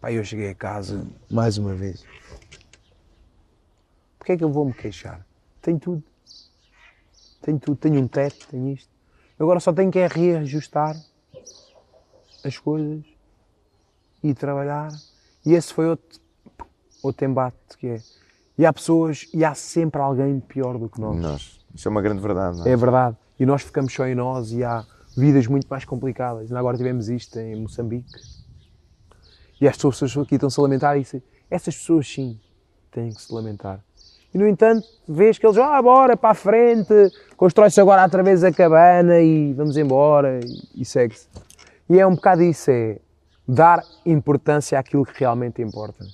Pá, 0.00 0.12
eu 0.12 0.24
cheguei 0.24 0.50
a 0.50 0.54
casa, 0.54 1.06
mais 1.30 1.56
uma 1.56 1.74
vez. 1.74 2.04
Porquê 4.22 4.34
é 4.34 4.36
que 4.36 4.44
eu 4.44 4.52
vou 4.52 4.64
me 4.64 4.72
queixar? 4.72 5.26
Tenho 5.60 5.80
tudo. 5.80 6.04
Tenho 7.40 7.58
tudo. 7.58 7.76
Tenho 7.76 8.00
um 8.00 8.06
teto, 8.06 8.46
tenho 8.48 8.68
isto. 8.68 8.88
Agora 9.36 9.58
só 9.58 9.72
tenho 9.72 9.90
que 9.90 9.98
é 9.98 10.06
reajustar 10.06 10.96
as 12.44 12.56
coisas 12.56 13.04
e 14.22 14.32
trabalhar. 14.32 14.92
E 15.44 15.54
esse 15.54 15.74
foi 15.74 15.88
outro, 15.88 16.20
outro 17.02 17.26
embate 17.26 17.76
que 17.76 17.88
é. 17.88 18.00
E 18.56 18.64
há 18.64 18.72
pessoas, 18.72 19.28
e 19.34 19.44
há 19.44 19.56
sempre 19.56 20.00
alguém 20.00 20.38
pior 20.38 20.78
do 20.78 20.88
que 20.88 21.00
nós. 21.00 21.16
Nós. 21.16 21.60
Isso 21.74 21.88
é 21.88 21.90
uma 21.90 22.00
grande 22.00 22.22
verdade, 22.22 22.58
não 22.58 22.64
é? 22.64 22.70
É 22.70 22.76
verdade. 22.76 23.16
E 23.40 23.44
nós 23.44 23.62
ficamos 23.62 23.92
só 23.92 24.06
em 24.06 24.14
nós 24.14 24.52
e 24.52 24.62
há 24.62 24.86
vidas 25.16 25.48
muito 25.48 25.66
mais 25.66 25.84
complicadas. 25.84 26.52
Agora 26.52 26.76
tivemos 26.76 27.08
isto 27.08 27.40
em 27.40 27.60
Moçambique. 27.60 28.20
E 29.60 29.66
as 29.66 29.76
pessoas 29.76 30.16
aqui 30.16 30.36
estão-se 30.36 30.60
a 30.60 30.62
lamentar 30.62 30.96
e 30.96 31.04
essas 31.50 31.76
pessoas 31.76 32.06
sim 32.06 32.38
têm 32.92 33.10
que 33.10 33.20
se 33.20 33.34
lamentar. 33.34 33.84
E 34.34 34.38
no 34.38 34.48
entanto, 34.48 34.86
vês 35.06 35.38
que 35.38 35.46
eles, 35.46 35.58
ah, 35.58 35.80
bora 35.82 36.16
para 36.16 36.30
a 36.30 36.34
frente, 36.34 37.10
constrói-se 37.36 37.80
agora 37.80 38.02
outra 38.02 38.22
vez 38.22 38.42
a 38.42 38.50
cabana 38.50 39.20
e 39.20 39.52
vamos 39.52 39.76
embora 39.76 40.40
e, 40.42 40.82
e 40.82 40.84
segue-se. 40.84 41.28
E 41.88 41.98
é 41.98 42.06
um 42.06 42.14
bocado 42.14 42.42
isso, 42.42 42.70
é 42.70 42.98
dar 43.46 43.82
importância 44.06 44.78
àquilo 44.78 45.04
que 45.04 45.20
realmente 45.20 45.60
importa. 45.60 46.04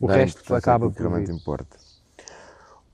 O 0.00 0.06
resto 0.06 0.54
acaba 0.54 0.90
por 0.90 0.98
realmente 0.98 1.28
vir. 1.28 1.36
importa. 1.36 1.76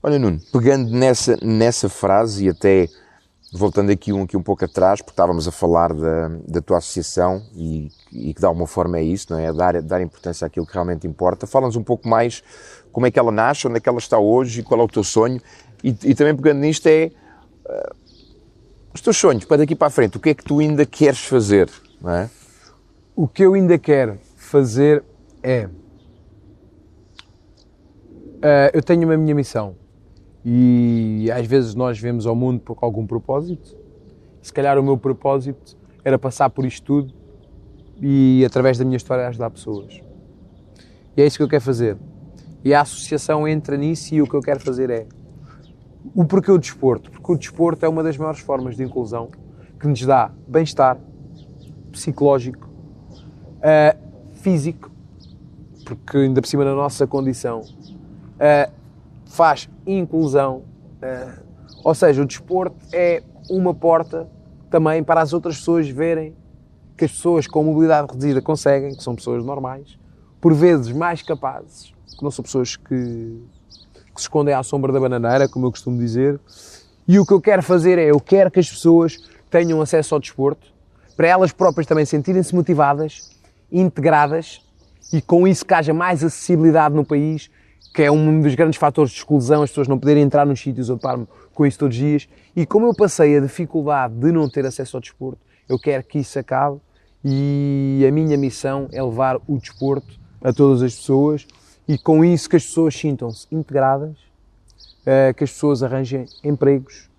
Olha, 0.03 0.17
Nuno, 0.17 0.39
pegando 0.51 0.89
nessa, 0.91 1.37
nessa 1.41 1.89
frase 1.89 2.45
e 2.45 2.49
até 2.49 2.87
voltando 3.53 3.91
aqui 3.91 4.13
um, 4.13 4.23
aqui 4.23 4.37
um 4.37 4.41
pouco 4.41 4.63
atrás, 4.63 5.01
porque 5.01 5.11
estávamos 5.11 5.47
a 5.47 5.51
falar 5.51 5.93
da, 5.93 6.29
da 6.47 6.61
tua 6.61 6.77
associação 6.77 7.43
e, 7.53 7.91
e 8.11 8.33
que 8.33 8.39
de 8.39 8.45
alguma 8.45 8.65
forma 8.65 8.97
é 8.97 9.03
isso, 9.03 9.27
não 9.29 9.39
é? 9.39 9.51
Dar, 9.51 9.81
dar 9.81 10.01
importância 10.01 10.47
àquilo 10.47 10.65
que 10.65 10.73
realmente 10.73 11.05
importa. 11.05 11.45
Fala-nos 11.45 11.75
um 11.75 11.83
pouco 11.83 12.07
mais 12.07 12.41
como 12.91 13.05
é 13.05 13.11
que 13.11 13.19
ela 13.19 13.31
nasce, 13.31 13.67
onde 13.67 13.77
é 13.77 13.79
que 13.79 13.89
ela 13.89 13.99
está 13.99 14.19
hoje, 14.19 14.63
qual 14.63 14.79
é 14.81 14.83
o 14.83 14.87
teu 14.87 15.03
sonho 15.03 15.41
e, 15.83 15.89
e 16.03 16.15
também 16.15 16.35
pegando 16.35 16.59
nisto 16.59 16.87
é 16.87 17.11
ah, 17.67 17.93
os 18.93 19.01
teus 19.01 19.17
sonhos 19.17 19.45
para 19.45 19.57
daqui 19.57 19.75
para 19.75 19.87
a 19.87 19.89
frente, 19.89 20.17
o 20.17 20.19
que 20.19 20.29
é 20.29 20.33
que 20.33 20.43
tu 20.43 20.59
ainda 20.59 20.85
queres 20.85 21.23
fazer, 21.25 21.69
não 22.01 22.11
é? 22.11 22.29
O 23.15 23.27
que 23.27 23.43
eu 23.43 23.53
ainda 23.53 23.77
quero 23.77 24.19
fazer 24.35 25.03
é. 25.41 25.69
eh, 28.41 28.71
eu 28.73 28.81
tenho 28.81 29.03
uma 29.03 29.15
minha 29.15 29.35
missão 29.35 29.75
e 30.43 31.29
às 31.31 31.45
vezes 31.45 31.75
nós 31.75 31.99
vemos 31.99 32.25
ao 32.25 32.35
mundo 32.35 32.59
por 32.59 32.77
algum 32.81 33.05
propósito. 33.05 33.77
Se 34.41 34.51
calhar 34.51 34.77
o 34.77 34.83
meu 34.83 34.97
propósito 34.97 35.77
era 36.03 36.17
passar 36.17 36.49
por 36.49 36.65
isto 36.65 36.83
tudo 36.83 37.13
e 38.01 38.43
através 38.45 38.77
da 38.77 38.83
minha 38.83 38.97
história 38.97 39.27
ajudar 39.27 39.49
pessoas. 39.51 40.01
E 41.15 41.21
é 41.21 41.25
isso 41.25 41.37
que 41.37 41.43
eu 41.43 41.49
quero 41.49 41.63
fazer. 41.63 41.97
E 42.63 42.73
a 42.73 42.81
associação 42.81 43.47
entra 43.47 43.75
nisso 43.75 44.13
e 44.13 44.21
o 44.21 44.27
que 44.27 44.35
eu 44.35 44.41
quero 44.41 44.59
fazer 44.59 44.89
é 44.89 45.07
o 46.15 46.25
porquê 46.25 46.51
o 46.51 46.57
desporto? 46.57 47.11
Porque 47.11 47.31
o 47.31 47.37
desporto 47.37 47.85
é 47.85 47.89
uma 47.89 48.03
das 48.03 48.17
maiores 48.17 48.39
formas 48.39 48.75
de 48.75 48.83
inclusão 48.83 49.29
que 49.79 49.87
nos 49.87 50.01
dá 50.05 50.31
bem-estar 50.47 50.97
psicológico, 51.91 52.67
uh, 52.67 53.97
físico, 54.33 54.91
porque 55.85 56.17
ainda 56.17 56.41
por 56.41 56.47
cima 56.47 56.63
na 56.63 56.75
nossa 56.75 57.05
condição 57.07 57.61
uh, 57.61 58.71
faz 59.25 59.69
inclusão, 59.85 60.63
uh, 61.01 61.43
ou 61.83 61.95
seja, 61.95 62.21
o 62.21 62.25
desporto 62.25 62.77
é 62.93 63.23
uma 63.49 63.73
porta 63.73 64.27
também 64.69 65.03
para 65.03 65.21
as 65.21 65.33
outras 65.33 65.57
pessoas 65.57 65.89
verem 65.89 66.35
que 66.95 67.05
as 67.05 67.11
pessoas 67.11 67.47
com 67.47 67.63
mobilidade 67.63 68.07
reduzida 68.11 68.41
conseguem, 68.41 68.95
que 68.95 69.03
são 69.03 69.15
pessoas 69.15 69.43
normais, 69.43 69.97
por 70.39 70.53
vezes 70.53 70.91
mais 70.91 71.21
capazes, 71.21 71.93
que 72.21 72.23
não 72.23 72.31
são 72.31 72.43
pessoas 72.43 72.75
que, 72.75 72.85
que 72.85 74.15
se 74.15 74.21
escondem 74.21 74.53
à 74.53 74.61
sombra 74.61 74.93
da 74.93 74.99
bananeira, 74.99 75.49
como 75.49 75.65
eu 75.65 75.71
costumo 75.71 75.97
dizer. 75.97 76.39
E 77.07 77.19
o 77.19 77.25
que 77.25 77.33
eu 77.33 77.41
quero 77.41 77.63
fazer 77.63 77.97
é, 77.97 78.11
eu 78.11 78.19
quero 78.19 78.51
que 78.51 78.59
as 78.59 78.69
pessoas 78.69 79.17
tenham 79.49 79.81
acesso 79.81 80.13
ao 80.13 80.21
desporto, 80.21 80.67
para 81.17 81.27
elas 81.27 81.51
próprias 81.51 81.87
também 81.87 82.05
sentirem-se 82.05 82.53
motivadas, 82.55 83.31
integradas 83.71 84.61
e 85.11 85.21
com 85.21 85.47
isso 85.47 85.65
que 85.65 85.73
haja 85.73 85.93
mais 85.93 86.23
acessibilidade 86.23 86.95
no 86.95 87.03
país, 87.03 87.49
que 87.93 88.03
é 88.03 88.11
um 88.11 88.39
dos 88.39 88.55
grandes 88.55 88.79
fatores 88.79 89.11
de 89.11 89.17
exclusão, 89.17 89.63
as 89.63 89.71
pessoas 89.71 89.87
não 89.87 89.99
poderem 89.99 90.23
entrar 90.23 90.45
nos 90.45 90.61
sítios, 90.61 90.87
eu 90.87 90.95
deparo-me 90.95 91.27
com 91.53 91.65
isso 91.65 91.79
todos 91.79 91.97
os 91.97 92.01
dias. 92.01 92.29
E 92.55 92.65
como 92.65 92.85
eu 92.85 92.93
passei 92.93 93.35
a 93.35 93.41
dificuldade 93.41 94.13
de 94.13 94.31
não 94.31 94.47
ter 94.47 94.65
acesso 94.65 94.95
ao 94.95 95.01
desporto, 95.01 95.39
eu 95.67 95.77
quero 95.79 96.03
que 96.03 96.19
isso 96.19 96.37
acabe 96.37 96.79
e 97.25 98.05
a 98.07 98.11
minha 98.11 98.37
missão 98.37 98.87
é 98.91 99.01
levar 99.01 99.37
o 99.47 99.57
desporto 99.57 100.19
a 100.41 100.53
todas 100.53 100.81
as 100.81 100.95
pessoas 100.95 101.45
e 101.91 101.97
com 101.97 102.23
isso 102.23 102.49
que 102.49 102.55
as 102.55 102.63
pessoas 102.63 102.95
sintam-se 102.95 103.45
integradas, 103.51 104.15
eh, 105.05 105.33
que 105.33 105.43
as 105.43 105.51
pessoas 105.51 105.83
arranjem 105.83 106.25
empregos, 106.41 107.09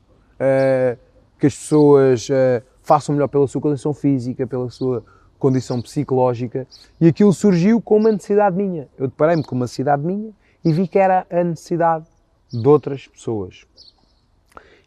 eh, 0.41 0.97
que 1.39 1.47
as 1.47 1.55
pessoas 1.55 2.27
eh, 2.31 2.63
façam 2.83 3.15
melhor 3.15 3.29
pela 3.29 3.47
sua 3.47 3.61
condição 3.61 3.93
física, 3.93 4.47
pela 4.47 4.71
sua 4.71 5.05
condição 5.39 5.83
psicológica. 5.83 6.67
E 6.99 7.07
aquilo 7.07 7.35
surgiu 7.35 7.83
com 7.83 7.99
uma 7.99 8.13
necessidade 8.13 8.57
minha. 8.57 8.89
Eu 8.97 9.09
deparei-me 9.09 9.45
com 9.45 9.55
uma 9.55 9.67
necessidade 9.67 10.03
minha 10.03 10.31
e 10.65 10.73
vi 10.73 10.89
que 10.89 10.99
era 10.99 11.27
a 11.31 11.45
necessidade 11.45 12.07
de 12.51 12.67
outras 12.67 13.07
pessoas. 13.07 13.67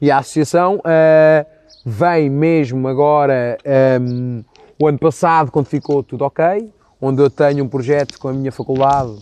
E 0.01 0.09
a 0.09 0.17
associação 0.17 0.81
eh, 0.83 1.45
vem 1.85 2.27
mesmo 2.27 2.87
agora, 2.87 3.55
ehm, 3.63 4.43
o 4.81 4.87
ano 4.87 4.97
passado, 4.97 5.51
quando 5.51 5.67
ficou 5.67 6.01
tudo 6.01 6.25
ok, 6.25 6.73
onde 6.99 7.21
eu 7.21 7.29
tenho 7.29 7.63
um 7.63 7.69
projeto 7.69 8.17
com 8.17 8.29
a 8.29 8.33
minha 8.33 8.51
faculdade, 8.51 9.19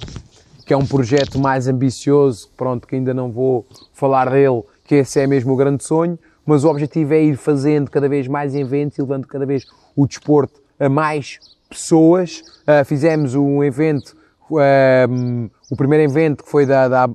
que 0.65 0.73
é 0.73 0.77
um 0.77 0.85
projeto 0.85 1.39
mais 1.39 1.67
ambicioso, 1.67 2.49
pronto, 2.55 2.87
que 2.87 2.95
ainda 2.95 3.13
não 3.13 3.31
vou 3.31 3.65
falar 3.93 4.29
dele, 4.29 4.63
que 4.83 4.95
esse 4.95 5.19
é 5.19 5.27
mesmo 5.27 5.53
o 5.53 5.55
grande 5.55 5.83
sonho, 5.83 6.17
mas 6.45 6.63
o 6.63 6.69
objetivo 6.69 7.13
é 7.13 7.21
ir 7.21 7.37
fazendo 7.37 7.89
cada 7.89 8.07
vez 8.07 8.27
mais 8.27 8.55
eventos 8.55 8.97
e 8.97 9.01
levando 9.01 9.27
cada 9.27 9.45
vez 9.45 9.65
o 9.95 10.05
desporto 10.07 10.61
a 10.79 10.89
mais 10.89 11.39
pessoas. 11.69 12.41
Uh, 12.61 12.83
fizemos 12.85 13.35
um 13.35 13.63
evento, 13.63 14.15
um, 14.51 15.49
o 15.71 15.75
primeiro 15.75 16.03
evento 16.03 16.43
que 16.43 16.49
foi 16.49 16.65
da, 16.65 16.87
da, 16.87 17.09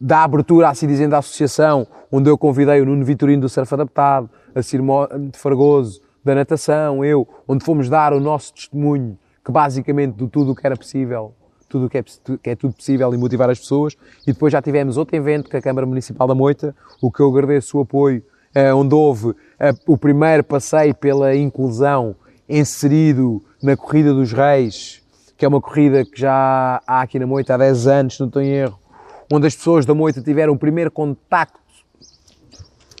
da 0.00 0.24
abertura, 0.24 0.68
assim 0.68 0.86
dizendo, 0.86 1.10
da 1.10 1.18
associação, 1.18 1.86
onde 2.10 2.30
eu 2.30 2.38
convidei 2.38 2.80
o 2.80 2.86
Nuno 2.86 3.04
Vitorino 3.04 3.42
do 3.42 3.48
Surf 3.48 3.72
Adaptado, 3.74 4.30
a 4.54 4.62
Cirmo 4.62 5.08
de 5.30 5.38
Fargoso 5.38 6.00
da 6.24 6.34
natação, 6.34 7.04
eu, 7.04 7.26
onde 7.48 7.64
fomos 7.64 7.88
dar 7.88 8.12
o 8.12 8.20
nosso 8.20 8.52
testemunho, 8.54 9.18
que 9.44 9.50
basicamente 9.50 10.16
de 10.16 10.28
tudo 10.28 10.52
o 10.52 10.54
que 10.54 10.66
era 10.66 10.76
possível, 10.76 11.34
tudo 11.70 11.86
o 11.86 11.88
que 11.88 11.98
é, 11.98 12.02
que 12.42 12.50
é 12.50 12.56
tudo 12.56 12.74
possível 12.74 13.14
e 13.14 13.16
motivar 13.16 13.48
as 13.48 13.58
pessoas. 13.58 13.96
E 14.26 14.32
depois 14.32 14.52
já 14.52 14.60
tivemos 14.60 14.96
outro 14.96 15.16
evento 15.16 15.48
com 15.48 15.56
a 15.56 15.62
Câmara 15.62 15.86
Municipal 15.86 16.26
da 16.26 16.34
Moita, 16.34 16.74
o 17.00 17.10
que 17.10 17.20
eu 17.20 17.28
agradeço 17.30 17.78
o 17.78 17.80
apoio, 17.80 18.22
eh, 18.54 18.74
onde 18.74 18.94
houve 18.94 19.34
eh, 19.58 19.72
o 19.86 19.96
primeiro 19.96 20.42
passeio 20.42 20.94
pela 20.94 21.34
inclusão 21.34 22.16
inserido 22.48 23.42
na 23.62 23.76
Corrida 23.76 24.12
dos 24.12 24.32
Reis, 24.32 25.00
que 25.36 25.44
é 25.44 25.48
uma 25.48 25.60
corrida 25.60 26.04
que 26.04 26.20
já 26.20 26.82
há 26.86 27.02
aqui 27.02 27.18
na 27.18 27.26
Moita 27.26 27.54
há 27.54 27.56
10 27.56 27.86
anos, 27.86 28.18
não 28.18 28.26
estou 28.26 28.42
em 28.42 28.48
erro, 28.48 28.78
onde 29.32 29.46
as 29.46 29.54
pessoas 29.54 29.86
da 29.86 29.94
Moita 29.94 30.20
tiveram 30.20 30.52
o 30.52 30.58
primeiro 30.58 30.90
contacto, 30.90 31.60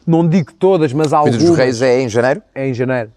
não 0.06 0.26
digo 0.26 0.52
todas, 0.54 0.92
mas 0.92 1.12
algumas. 1.12 1.36
Corrida 1.36 1.50
dos 1.50 1.58
Reis 1.58 1.82
é 1.82 2.00
em 2.00 2.08
janeiro? 2.08 2.42
É 2.54 2.68
em 2.68 2.72
janeiro. 2.72 3.10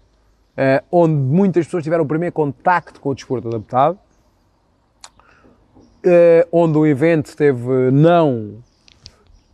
Uh, 0.56 0.84
onde 0.90 1.14
muitas 1.14 1.64
pessoas 1.64 1.82
tiveram 1.82 2.04
o 2.04 2.06
primeiro 2.06 2.32
contacto 2.32 3.00
com 3.00 3.10
o 3.10 3.14
desporto 3.14 3.48
adaptado, 3.48 3.98
uh, 6.04 6.48
onde 6.52 6.78
o 6.78 6.86
evento 6.86 7.36
teve 7.36 7.90
não, 7.90 8.62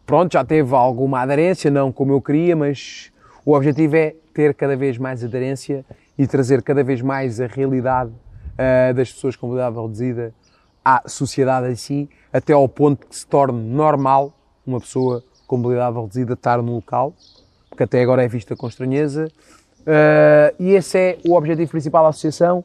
pronto, 0.05 0.33
já 0.33 0.45
teve 0.45 0.75
alguma 0.75 1.21
aderência, 1.21 1.71
não 1.71 1.93
como 1.93 2.13
eu 2.13 2.21
queria, 2.21 2.57
mas 2.57 3.13
o 3.45 3.53
objetivo 3.53 3.97
é 3.97 4.15
ter 4.35 4.55
cada 4.55 4.77
vez 4.77 4.99
mais 4.99 5.25
aderência 5.25 5.85
e 6.19 6.27
trazer 6.27 6.63
cada 6.63 6.83
vez 6.85 7.01
mais 7.01 7.41
a 7.41 7.47
realidade 7.47 8.11
uh, 8.11 8.95
das 8.95 9.13
pessoas 9.13 9.37
com 9.37 9.47
mobilidade 9.47 9.77
reduzida 9.77 10.35
à 10.85 11.03
sociedade 11.07 11.71
em 11.71 11.77
si, 11.77 12.09
até 12.33 12.53
ao 12.53 12.69
ponto 12.69 13.07
que 13.07 13.17
se 13.17 13.27
torne 13.27 13.63
normal 13.63 14.33
uma 14.67 14.81
pessoa 14.81 15.23
com 15.47 15.57
mobilidade 15.57 15.97
reduzida 15.97 16.35
estar 16.35 16.63
no 16.63 16.75
local, 16.75 17.15
porque 17.69 17.85
até 17.85 18.03
agora 18.03 18.25
é 18.25 18.29
vista 18.29 18.55
com 18.55 18.69
estranheza. 18.69 19.29
Uh, 19.81 20.55
e 20.59 20.73
esse 20.73 20.99
é 20.99 21.19
o 21.27 21.35
objetivo 21.35 21.71
principal 21.71 22.05
da 22.05 22.11
associação, 22.11 22.63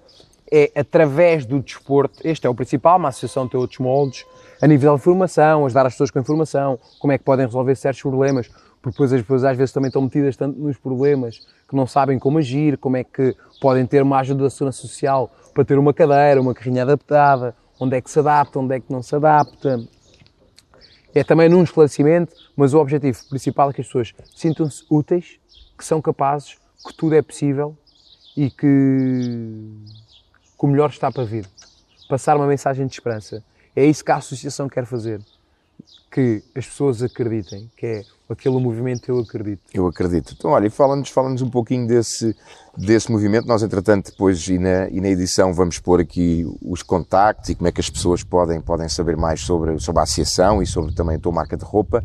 é 0.52 0.72
através 0.76 1.46
do 1.46 1.60
desporto, 1.60 2.20
este 2.24 2.46
é 2.46 2.50
o 2.50 2.56
principal, 2.56 2.98
uma 2.98 3.10
associação 3.10 3.48
tem 3.48 3.60
outros 3.60 3.80
moldes, 3.80 4.26
a 4.62 4.68
nível 4.68 4.96
de 4.96 5.02
formação, 5.02 5.66
ajudar 5.66 5.86
as 5.86 5.94
pessoas 5.94 6.12
com 6.12 6.20
informação, 6.20 6.80
como 7.00 7.14
é 7.14 7.18
que 7.18 7.24
podem 7.24 7.46
resolver 7.46 7.76
certos 7.76 8.02
problemas, 8.02 8.48
porque 8.82 8.92
depois 8.92 9.12
as 9.12 9.22
pessoas 9.22 9.44
às 9.44 9.58
vezes 9.58 9.74
também 9.74 9.88
estão 9.88 10.02
metidas 10.02 10.38
tanto 10.38 10.60
nos 10.60 10.78
problemas 10.78 11.40
que 11.68 11.76
não 11.76 11.88
sabem 11.88 12.20
como 12.20 12.38
agir, 12.38 12.78
como 12.78 12.96
é 12.98 13.04
que 13.04 13.36
podem 13.60 13.86
ter 13.86 14.04
uma 14.04 14.20
ajuda 14.20 14.44
da 14.44 14.50
segurança 14.50 14.82
social 14.82 15.32
para 15.54 15.66
ter 15.66 15.80
uma 15.80 15.94
cadeira, 15.94 16.40
uma 16.40 16.54
carrinha 16.54 16.84
adaptada, 16.84 17.56
onde 17.80 17.98
é 17.98 18.02
que 18.02 18.12
se 18.12 18.20
adapta, 18.20 18.60
onde 18.60 18.76
é 18.76 18.80
que 18.80 18.92
não 18.92 19.02
se 19.02 19.16
adapta. 19.16 19.80
É 21.16 21.24
também 21.24 21.50
num 21.50 21.64
esclarecimento, 21.64 22.34
mas 22.56 22.74
o 22.74 22.80
objetivo 22.80 23.18
principal 23.30 23.70
é 23.70 23.74
que 23.74 23.82
as 23.82 23.88
pessoas 23.88 24.14
sintam-se 24.36 24.86
úteis, 24.90 25.40
que 25.78 25.84
são 25.84 26.02
capazes, 26.02 26.58
que 26.86 26.94
tudo 26.96 27.16
é 27.16 27.22
possível 27.22 27.76
e 28.38 28.52
que, 28.52 29.68
que 30.58 30.66
o 30.66 30.68
melhor 30.68 30.90
está 30.90 31.12
para 31.12 31.24
vir. 31.24 31.48
Passar 32.10 32.36
uma 32.38 32.48
mensagem 32.48 32.86
de 32.86 32.94
esperança. 32.94 33.44
É 33.76 33.86
isso 33.86 34.04
que 34.04 34.12
a 34.12 34.18
associação 34.18 34.70
quer 34.70 34.86
fazer. 34.86 35.20
Que 36.12 36.42
as 36.56 36.66
pessoas 36.66 37.04
acreditem, 37.04 37.70
que 37.76 37.86
é 37.86 38.04
aquele 38.30 38.58
movimento 38.58 39.10
Eu 39.10 39.20
Acredito. 39.20 39.62
Eu 39.74 39.88
acredito. 39.88 40.34
Então, 40.38 40.52
olha, 40.52 40.70
fala-nos 40.72 41.10
fala 41.10 41.30
um 41.30 41.50
pouquinho 41.50 41.86
desse, 41.86 42.36
desse 42.78 43.12
movimento. 43.12 43.48
Nós, 43.48 43.64
entretanto, 43.64 44.12
depois 44.12 44.48
e 44.48 44.58
na, 44.58 44.88
e 44.90 45.02
na 45.02 45.10
edição 45.10 45.54
vamos 45.54 45.78
pôr 45.80 46.00
aqui 46.00 46.46
os 46.62 46.82
contactos 46.82 47.50
e 47.50 47.56
como 47.56 47.68
é 47.68 47.72
que 47.72 47.82
as 47.82 47.90
pessoas 47.90 48.24
podem, 48.24 48.62
podem 48.62 48.88
saber 48.88 49.18
mais 49.18 49.42
sobre, 49.42 49.78
sobre 49.80 50.00
a 50.00 50.04
associação 50.04 50.62
e 50.62 50.66
sobre 50.66 50.94
também 50.94 51.18
a 51.18 51.20
tua 51.20 51.34
marca 51.34 51.58
de 51.58 51.66
roupa. 51.66 52.04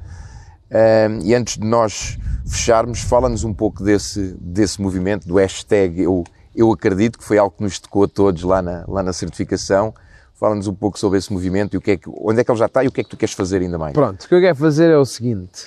Um, 0.70 1.24
e 1.24 1.34
antes 1.34 1.58
de 1.58 1.66
nós 1.66 2.18
fecharmos, 2.46 3.00
fala-nos 3.00 3.42
um 3.42 3.52
pouco 3.52 3.82
desse, 3.82 4.36
desse 4.40 4.80
movimento, 4.80 5.26
do 5.26 5.36
hashtag 5.36 6.02
eu, 6.02 6.24
eu 6.54 6.72
Acredito, 6.72 7.18
que 7.18 7.24
foi 7.24 7.38
algo 7.38 7.54
que 7.56 7.62
nos 7.62 7.78
tocou 7.78 8.04
a 8.04 8.08
todos 8.08 8.42
lá 8.42 8.60
na, 8.60 8.84
lá 8.88 9.02
na 9.02 9.12
certificação. 9.12 9.94
Fala-nos 10.34 10.66
um 10.66 10.74
pouco 10.74 10.98
sobre 10.98 11.18
esse 11.18 11.32
movimento 11.32 11.74
e 11.74 11.76
o 11.76 11.80
que 11.80 11.90
é 11.92 11.96
que, 11.96 12.08
onde 12.08 12.40
é 12.40 12.44
que 12.44 12.50
ele 12.50 12.58
já 12.58 12.66
está 12.66 12.82
e 12.82 12.88
o 12.88 12.92
que 12.92 13.02
é 13.02 13.04
que 13.04 13.10
tu 13.10 13.16
queres 13.16 13.34
fazer 13.34 13.60
ainda 13.60 13.78
mais. 13.78 13.92
Pronto, 13.92 14.24
o 14.24 14.28
que 14.28 14.34
eu 14.34 14.40
quero 14.40 14.56
fazer 14.56 14.90
é 14.90 14.96
o 14.96 15.04
seguinte. 15.04 15.66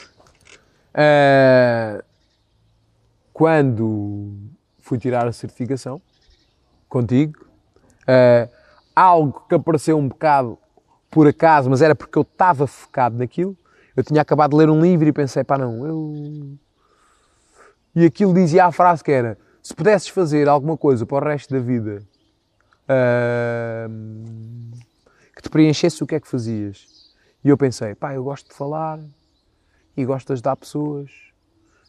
Uh, 0.96 2.04
quando 3.32 4.34
fui 4.80 4.98
tirar 4.98 5.28
a 5.28 5.32
certificação 5.32 6.02
contigo, 6.90 7.46
uh, 8.04 8.50
algo 8.96 9.46
que 9.48 9.56
apareceu 9.56 9.98
um 9.98 10.08
bocado 10.08 10.58
por 11.10 11.28
acaso, 11.28 11.70
mas 11.70 11.82
era 11.82 11.94
porque 11.94 12.18
eu 12.18 12.24
estava 12.24 12.66
focado 12.66 13.18
naquilo. 13.18 13.56
Eu 13.96 14.04
tinha 14.04 14.22
acabado 14.22 14.52
de 14.52 14.58
ler 14.58 14.70
um 14.70 14.82
livro 14.82 15.08
e 15.08 15.14
pensei, 15.14 15.44
pá, 15.44 15.58
não, 15.58 15.86
eu. 15.86 16.58
E 17.96 18.06
aquilo 18.06 18.34
dizia 18.34 18.66
a 18.66 18.72
frase 18.72 19.04
que 19.04 19.12
era: 19.12 19.38
se 19.64 19.74
pudesses 19.74 20.10
fazer 20.10 20.50
alguma 20.50 20.76
coisa 20.76 21.06
para 21.06 21.26
o 21.26 21.30
resto 21.30 21.54
da 21.54 21.60
vida 21.62 22.04
uh, 22.84 23.90
que 25.34 25.42
te 25.42 25.50
preenchesse, 25.50 26.04
o 26.04 26.08
que 26.08 26.16
é 26.16 26.20
que 26.20 26.28
fazias? 26.28 27.14
E 27.42 27.48
eu 27.48 27.58
pensei, 27.58 27.96
pá, 27.96 28.14
eu 28.14 28.26
gosto 28.26 28.50
de 28.50 28.56
falar 28.56 29.00
e 29.96 30.04
gosto 30.04 30.28
de 30.28 30.34
ajudar 30.34 30.58
pessoas. 30.58 31.12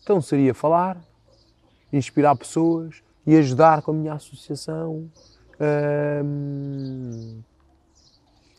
Então 0.04 0.22
seria 0.22 0.54
falar, 0.54 0.96
inspirar 1.92 2.36
pessoas 2.36 3.02
e 3.26 3.36
ajudar 3.36 3.82
com 3.82 3.90
a 3.90 3.94
minha 3.94 4.12
associação 4.14 5.10
uh, 5.54 6.24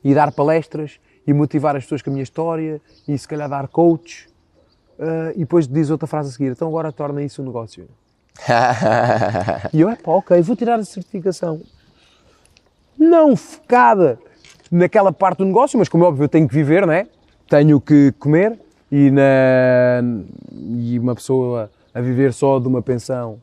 e 0.04 0.14
dar 0.14 0.34
palestras 0.34 1.00
e 1.26 1.34
motivar 1.34 1.78
as 1.78 1.86
pessoas 1.86 2.02
com 2.02 2.10
a 2.10 2.14
minha 2.14 2.24
história 2.24 2.82
e 3.08 3.18
se 3.18 3.26
calhar 3.26 3.48
dar 3.48 3.70
coach. 3.70 4.28
Uh, 5.00 5.32
e 5.36 5.40
depois 5.40 5.70
diz 5.70 5.90
outra 5.90 6.06
frase 6.06 6.30
a 6.30 6.32
seguir, 6.34 6.52
então 6.52 6.68
agora 6.68 6.92
torna 6.92 7.24
isso 7.24 7.42
um 7.42 7.46
negócio. 7.46 7.88
e 9.74 9.82
eu, 9.82 9.90
é 9.90 9.96
pá, 9.96 10.12
ok, 10.12 10.42
vou 10.42 10.56
tirar 10.56 10.80
a 10.80 10.84
certificação. 10.84 11.62
Não 12.98 13.36
focada 13.36 14.20
naquela 14.72 15.12
parte 15.12 15.40
do 15.40 15.46
negócio, 15.46 15.78
mas 15.78 15.90
como 15.90 16.06
é 16.06 16.08
óbvio 16.08 16.26
eu 16.26 16.30
tenho 16.30 16.48
que 16.48 16.54
viver, 16.54 16.86
né? 16.86 17.08
Tenho 17.50 17.80
que 17.80 18.12
comer 18.20 18.60
e, 18.92 19.12
na, 19.12 20.02
e 20.52 20.98
uma 21.00 21.16
pessoa 21.16 21.72
a 21.94 22.02
viver 22.02 22.34
só 22.34 22.60
de 22.60 22.68
uma 22.68 22.82
pensão, 22.82 23.42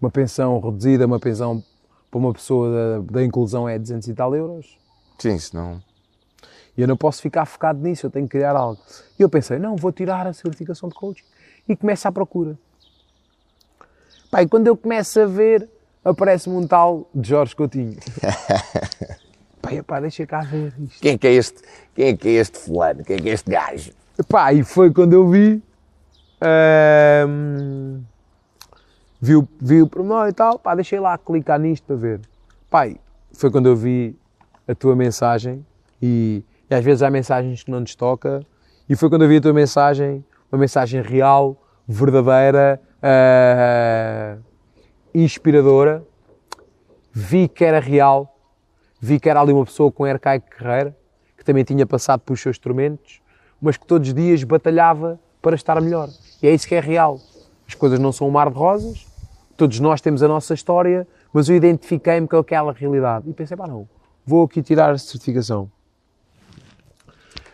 uma 0.00 0.10
pensão 0.10 0.58
reduzida, 0.60 1.06
uma 1.06 1.20
pensão 1.20 1.62
para 2.10 2.18
uma 2.18 2.32
pessoa 2.32 2.70
da, 2.70 3.12
da 3.12 3.24
inclusão 3.24 3.68
é 3.68 3.78
200 3.78 4.08
e 4.08 4.14
tal 4.14 4.34
euros. 4.34 4.78
Sim, 5.18 5.38
senão 5.38 5.80
e 6.76 6.80
eu 6.80 6.88
não 6.88 6.96
posso 6.96 7.20
ficar 7.20 7.44
focado 7.44 7.80
nisso, 7.80 8.06
eu 8.06 8.10
tenho 8.10 8.26
que 8.26 8.32
criar 8.38 8.56
algo. 8.56 8.80
E 9.18 9.22
eu 9.22 9.28
pensei, 9.28 9.58
não, 9.58 9.76
vou 9.76 9.92
tirar 9.92 10.26
a 10.26 10.32
certificação 10.32 10.88
de 10.88 10.94
coaching. 10.94 11.24
E 11.68 11.76
começo 11.76 12.08
à 12.08 12.12
procura. 12.12 12.58
Pai, 14.32 14.48
quando 14.48 14.66
eu 14.66 14.74
começo 14.74 15.20
a 15.20 15.26
ver, 15.26 15.68
aparece-me 16.02 16.56
um 16.56 16.66
tal 16.66 17.06
de 17.14 17.28
Jorge 17.28 17.54
Coutinho. 17.54 17.98
Pai, 19.60 19.82
pá, 19.82 20.00
deixa 20.00 20.26
cá 20.26 20.40
ver 20.40 20.72
isto. 20.80 21.02
Quem 21.02 21.12
é 21.12 21.18
que 21.18 21.26
é 21.26 21.32
este, 21.34 21.62
quem 21.94 22.08
é 22.08 22.16
que 22.16 22.28
é 22.28 22.32
este 22.32 22.58
fulano? 22.58 23.04
Quem 23.04 23.16
é 23.16 23.18
que 23.20 23.28
é 23.28 23.32
este 23.32 23.50
gajo? 23.50 23.92
Pá, 24.26 24.50
e 24.54 24.64
foi 24.64 24.90
quando 24.90 25.12
eu 25.12 25.28
vi, 25.28 25.62
hum, 27.28 28.02
vi, 29.20 29.36
o, 29.36 29.46
vi 29.60 29.82
o 29.82 29.86
pormenor 29.86 30.26
e 30.28 30.32
tal, 30.32 30.58
pá, 30.58 30.74
deixei 30.74 30.98
lá 30.98 31.18
clicar 31.18 31.60
nisto 31.60 31.84
para 31.84 31.96
ver. 31.96 32.20
Pai, 32.70 32.96
foi 33.34 33.50
quando 33.50 33.66
eu 33.66 33.76
vi 33.76 34.18
a 34.66 34.74
tua 34.74 34.96
mensagem 34.96 35.62
e 36.00 36.42
e 36.72 36.74
às 36.74 36.82
vezes 36.82 37.02
há 37.02 37.10
mensagens 37.10 37.62
que 37.62 37.70
não 37.70 37.80
nos 37.80 37.94
toca. 37.94 38.40
E 38.88 38.96
foi 38.96 39.10
quando 39.10 39.24
eu 39.24 39.28
vi 39.28 39.36
a 39.36 39.40
tua 39.42 39.52
mensagem, 39.52 40.24
uma 40.50 40.58
mensagem 40.58 41.02
real, 41.02 41.54
verdadeira, 41.86 42.80
uh, 43.02 44.42
inspiradora. 45.14 46.04
Vi 47.12 47.48
que 47.48 47.64
era 47.64 47.78
real, 47.78 48.38
vi 49.00 49.20
que 49.20 49.28
era 49.28 49.40
ali 49.40 49.52
uma 49.52 49.64
pessoa 49.64 49.92
com 49.92 50.04
arcaico 50.04 50.48
carreira, 50.50 50.96
que 51.36 51.44
também 51.44 51.64
tinha 51.64 51.84
passado 51.84 52.20
pelos 52.20 52.40
seus 52.40 52.58
tormentos, 52.58 53.20
mas 53.60 53.76
que 53.76 53.86
todos 53.86 54.08
os 54.08 54.14
dias 54.14 54.42
batalhava 54.44 55.20
para 55.42 55.54
estar 55.54 55.78
melhor. 55.80 56.08
E 56.42 56.46
é 56.46 56.54
isso 56.54 56.66
que 56.66 56.74
é 56.74 56.80
real. 56.80 57.20
As 57.68 57.74
coisas 57.74 57.98
não 57.98 58.12
são 58.12 58.28
um 58.28 58.30
mar 58.30 58.48
de 58.48 58.56
rosas, 58.56 59.06
todos 59.56 59.78
nós 59.80 60.00
temos 60.00 60.22
a 60.22 60.28
nossa 60.28 60.54
história, 60.54 61.06
mas 61.32 61.48
eu 61.48 61.56
identifiquei-me 61.56 62.26
com 62.26 62.36
aquela 62.36 62.72
realidade. 62.72 63.28
E 63.28 63.32
pensei, 63.32 63.56
pá, 63.56 63.66
não, 63.66 63.88
vou 64.24 64.44
aqui 64.44 64.62
tirar 64.62 64.90
a 64.90 64.98
certificação. 64.98 65.70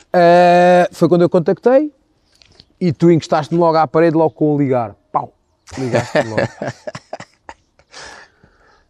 Uh, 0.09 0.89
foi 0.93 1.09
quando 1.09 1.23
eu 1.23 1.29
contactei 1.29 1.93
e 2.81 2.93
tu 2.93 3.11
encostaste-me 3.11 3.59
logo 3.61 3.77
à 3.77 3.87
parede, 3.87 4.17
logo 4.17 4.31
com 4.31 4.55
o 4.55 4.59
ligar. 4.59 4.97
Ligaste-me 5.77 6.31
logo. 6.31 6.49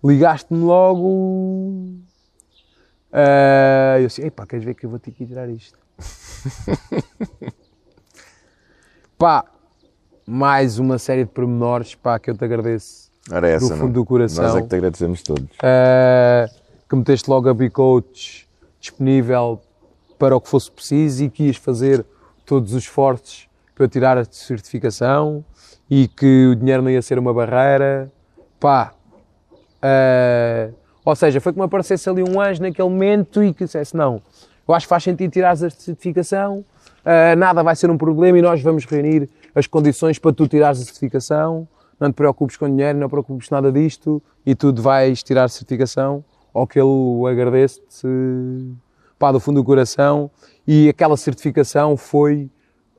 Ligaste-me 0.05 0.61
logo. 0.65 1.99
Uh, 3.11 3.99
eu 4.01 4.07
disse: 4.07 4.23
Epá, 4.23 4.47
queres 4.47 4.65
ver 4.65 4.75
que 4.75 4.87
eu 4.87 4.91
vou 4.91 4.99
ter 4.99 5.11
que 5.11 5.27
tirar 5.27 5.49
isto? 5.49 5.79
pá, 9.19 9.45
mais 10.27 10.79
uma 10.79 10.99
série 10.99 11.25
de 11.25 11.31
pormenores 11.31 11.95
pá, 11.95 12.19
que 12.19 12.31
eu 12.31 12.37
te 12.37 12.45
agradeço 12.45 13.11
Era 13.31 13.49
essa, 13.49 13.67
do 13.67 13.71
fundo 13.71 13.87
não? 13.87 13.93
do 13.93 14.05
coração. 14.05 14.45
Nós 14.45 14.57
é 14.57 14.63
que 14.63 14.69
te 14.69 14.77
agradecemos 14.77 15.23
todos. 15.23 15.45
Uh, 15.57 16.49
que 16.89 16.95
meteste 16.95 17.29
logo 17.29 17.49
a 17.49 17.55
B-Coach 17.55 18.49
disponível 18.79 19.61
para 20.19 20.37
o 20.37 20.41
que 20.41 20.49
fosse 20.49 20.71
preciso 20.71 21.25
e 21.25 21.31
que 21.31 21.45
ias 21.45 21.57
fazer 21.57 22.05
todos 22.45 22.73
os 22.73 22.85
esforços 22.85 23.49
para 23.75 23.89
tirar 23.89 24.19
a 24.19 24.25
certificação 24.25 25.45
e 25.91 26.09
que 26.09 26.49
o 26.53 26.57
dinheiro 26.57 26.83
não 26.83 26.91
ia 26.91 27.03
ser 27.03 27.19
uma 27.19 27.33
barreira. 27.33 28.11
Pá. 28.61 28.93
Uh, 29.79 30.75
ou 31.05 31.17
seja, 31.17 31.41
foi 31.41 31.53
como 31.53 31.65
aparecesse 31.65 32.09
ali 32.09 32.23
um 32.23 32.41
anjo 32.41 32.61
naquele 32.61 32.89
momento 32.89 33.43
e 33.43 33.55
que 33.55 33.65
dissesse: 33.65 33.97
Não, 33.97 34.21
eu 34.67 34.75
acho 34.75 34.87
que 34.87 34.91
faz 34.91 35.03
sentido 35.03 35.31
tirar 35.31 35.51
a 35.53 35.57
certificação, 35.57 36.59
uh, 36.59 37.37
nada 37.37 37.63
vai 37.63 37.75
ser 37.77 37.91
um 37.91 37.97
problema 37.97 38.39
e 38.39 38.43
nós 38.43 38.61
vamos 38.61 38.85
reunir 38.85 39.29
as 39.55 39.67
condições 39.67 40.19
para 40.19 40.33
tu 40.33 40.47
tirares 40.47 40.81
a 40.81 40.85
certificação. 40.85 41.67
Não 41.99 42.13
te 42.13 42.15
preocupes 42.15 42.57
com 42.57 42.69
dinheiro, 42.69 42.97
não 42.99 43.09
te 43.09 43.11
preocupes 43.11 43.51
nada 43.51 43.73
disto 43.73 44.23
e 44.47 44.55
tu 44.55 44.73
vais 44.75 45.23
tirar 45.23 45.45
a 45.45 45.49
certificação. 45.49 46.25
Ou 46.53 46.67
que 46.67 46.79
ele 46.79 47.27
agradece-te 47.29 48.07
pá, 49.19 49.33
do 49.33 49.41
fundo 49.41 49.61
do 49.61 49.65
coração. 49.65 50.31
E 50.67 50.89
aquela 50.89 51.17
certificação 51.17 51.97
foi 51.97 52.51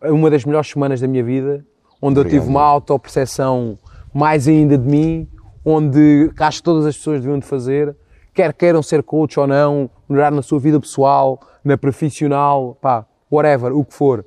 uma 0.01 0.29
das 0.29 0.43
melhores 0.45 0.69
semanas 0.69 0.99
da 0.99 1.07
minha 1.07 1.23
vida, 1.23 1.65
onde 2.01 2.19
Obrigado. 2.19 2.35
eu 2.35 2.41
tive 2.41 2.49
uma 2.49 2.63
autoperceção 2.63 3.77
mais 4.13 4.47
ainda 4.47 4.77
de 4.77 4.87
mim, 4.87 5.27
onde 5.63 6.31
acho 6.39 6.59
que 6.59 6.63
todas 6.63 6.85
as 6.85 6.97
pessoas 6.97 7.21
deviam 7.21 7.39
de 7.39 7.45
fazer, 7.45 7.95
quer 8.33 8.53
queiram 8.53 8.81
ser 8.81 9.03
coach 9.03 9.39
ou 9.39 9.47
não, 9.47 9.89
melhorar 10.07 10.31
na 10.31 10.41
sua 10.41 10.59
vida 10.59 10.79
pessoal, 10.79 11.39
na 11.63 11.77
profissional, 11.77 12.77
pá, 12.81 13.05
whatever, 13.31 13.75
o 13.75 13.83
que 13.83 13.93
for. 13.93 14.25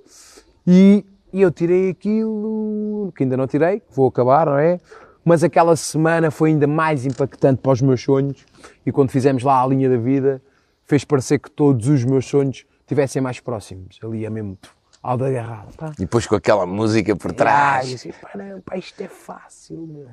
E, 0.67 1.05
e 1.33 1.43
eu 1.43 1.51
tirei 1.51 1.91
aquilo, 1.91 3.13
que 3.17 3.25
ainda 3.25 3.37
não 3.37 3.47
tirei, 3.47 3.83
vou 3.91 4.09
acabar, 4.09 4.47
não 4.47 4.59
é? 4.59 4.79
Mas 5.25 5.45
aquela 5.45 5.77
semana 5.77 6.31
foi 6.31 6.51
ainda 6.51 6.67
mais 6.67 7.07
impactante 7.07 7.61
para 7.63 7.73
os 7.73 7.81
meus 7.81 8.03
sonhos 8.03 8.45
e 8.85 8.91
quando 8.91 9.11
fizemos 9.11 9.43
lá 9.43 9.63
a 9.63 9.67
linha 9.67 9.89
da 9.89 9.97
vida, 9.97 10.43
fez 10.85 11.05
parecer 11.05 11.39
que 11.39 11.51
todos 11.51 11.89
os 11.89 12.05
meus 12.05 12.27
sonhos 12.27 12.67
tivessem 12.87 13.23
mais 13.23 13.39
próximos. 13.41 13.99
Ali 14.03 14.27
é 14.27 14.31
mesmo 14.31 14.59
ao 15.03 15.17
da 15.17 15.27
agarrado. 15.27 15.77
Pá. 15.77 15.93
E 15.99 16.03
depois 16.03 16.27
com 16.27 16.37
aquela 16.37 16.65
música 16.67 17.17
por 17.17 17.33
trás. 17.33 17.91
Ah, 17.91 17.95
assim, 17.95 18.13
pá, 18.13 18.31
não, 18.37 18.61
pá, 18.61 18.77
isto 18.77 19.01
é 19.01 19.09
fácil, 19.09 19.87
meu. 19.87 20.09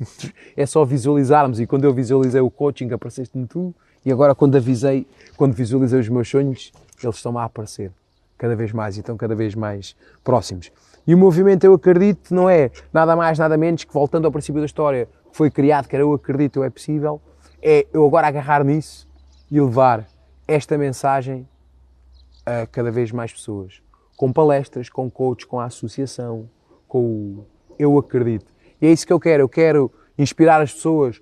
É 0.56 0.66
só 0.66 0.84
visualizarmos. 0.84 1.60
E 1.60 1.66
quando 1.66 1.84
eu 1.84 1.92
visualizei 1.92 2.40
o 2.40 2.50
coaching, 2.50 2.90
apareceste-me 2.92 3.46
tu. 3.46 3.74
E 4.04 4.10
agora, 4.10 4.34
quando 4.34 4.56
avisei, 4.56 5.06
quando 5.36 5.52
visualizei 5.52 5.98
os 6.00 6.08
meus 6.08 6.28
sonhos, 6.28 6.72
eles 7.02 7.16
estão 7.16 7.36
a 7.38 7.44
aparecer 7.44 7.92
cada 8.38 8.56
vez 8.56 8.72
mais 8.72 8.96
e 8.96 9.00
estão 9.00 9.16
cada 9.16 9.34
vez 9.34 9.54
mais 9.54 9.96
próximos. 10.22 10.70
E 11.06 11.14
o 11.14 11.18
movimento 11.18 11.64
Eu 11.64 11.74
Acredito 11.74 12.34
não 12.34 12.48
é 12.48 12.70
nada 12.92 13.14
mais, 13.14 13.38
nada 13.38 13.56
menos 13.56 13.84
que, 13.84 13.92
voltando 13.92 14.24
ao 14.24 14.32
princípio 14.32 14.60
da 14.60 14.66
história, 14.66 15.06
que 15.30 15.36
foi 15.36 15.50
criado, 15.50 15.86
que 15.88 15.94
era 15.94 16.02
Eu 16.02 16.12
Acredito, 16.12 16.60
Eu 16.60 16.64
é 16.64 16.70
Possível, 16.70 17.20
é 17.62 17.86
eu 17.92 18.06
agora 18.06 18.26
agarrar 18.26 18.64
nisso 18.64 19.08
e 19.50 19.60
levar 19.60 20.06
esta 20.46 20.76
mensagem 20.76 21.48
a 22.44 22.66
cada 22.66 22.90
vez 22.90 23.10
mais 23.12 23.32
pessoas. 23.32 23.83
Com 24.24 24.32
palestras, 24.32 24.88
com 24.88 25.10
coaches, 25.10 25.44
com 25.44 25.60
a 25.60 25.66
associação, 25.66 26.48
com 26.88 26.98
o 26.98 27.46
Eu 27.78 27.98
Acredito. 27.98 28.50
E 28.80 28.86
é 28.86 28.90
isso 28.90 29.06
que 29.06 29.12
eu 29.12 29.20
quero. 29.20 29.42
Eu 29.42 29.48
quero 29.50 29.92
inspirar 30.16 30.62
as 30.62 30.72
pessoas 30.72 31.20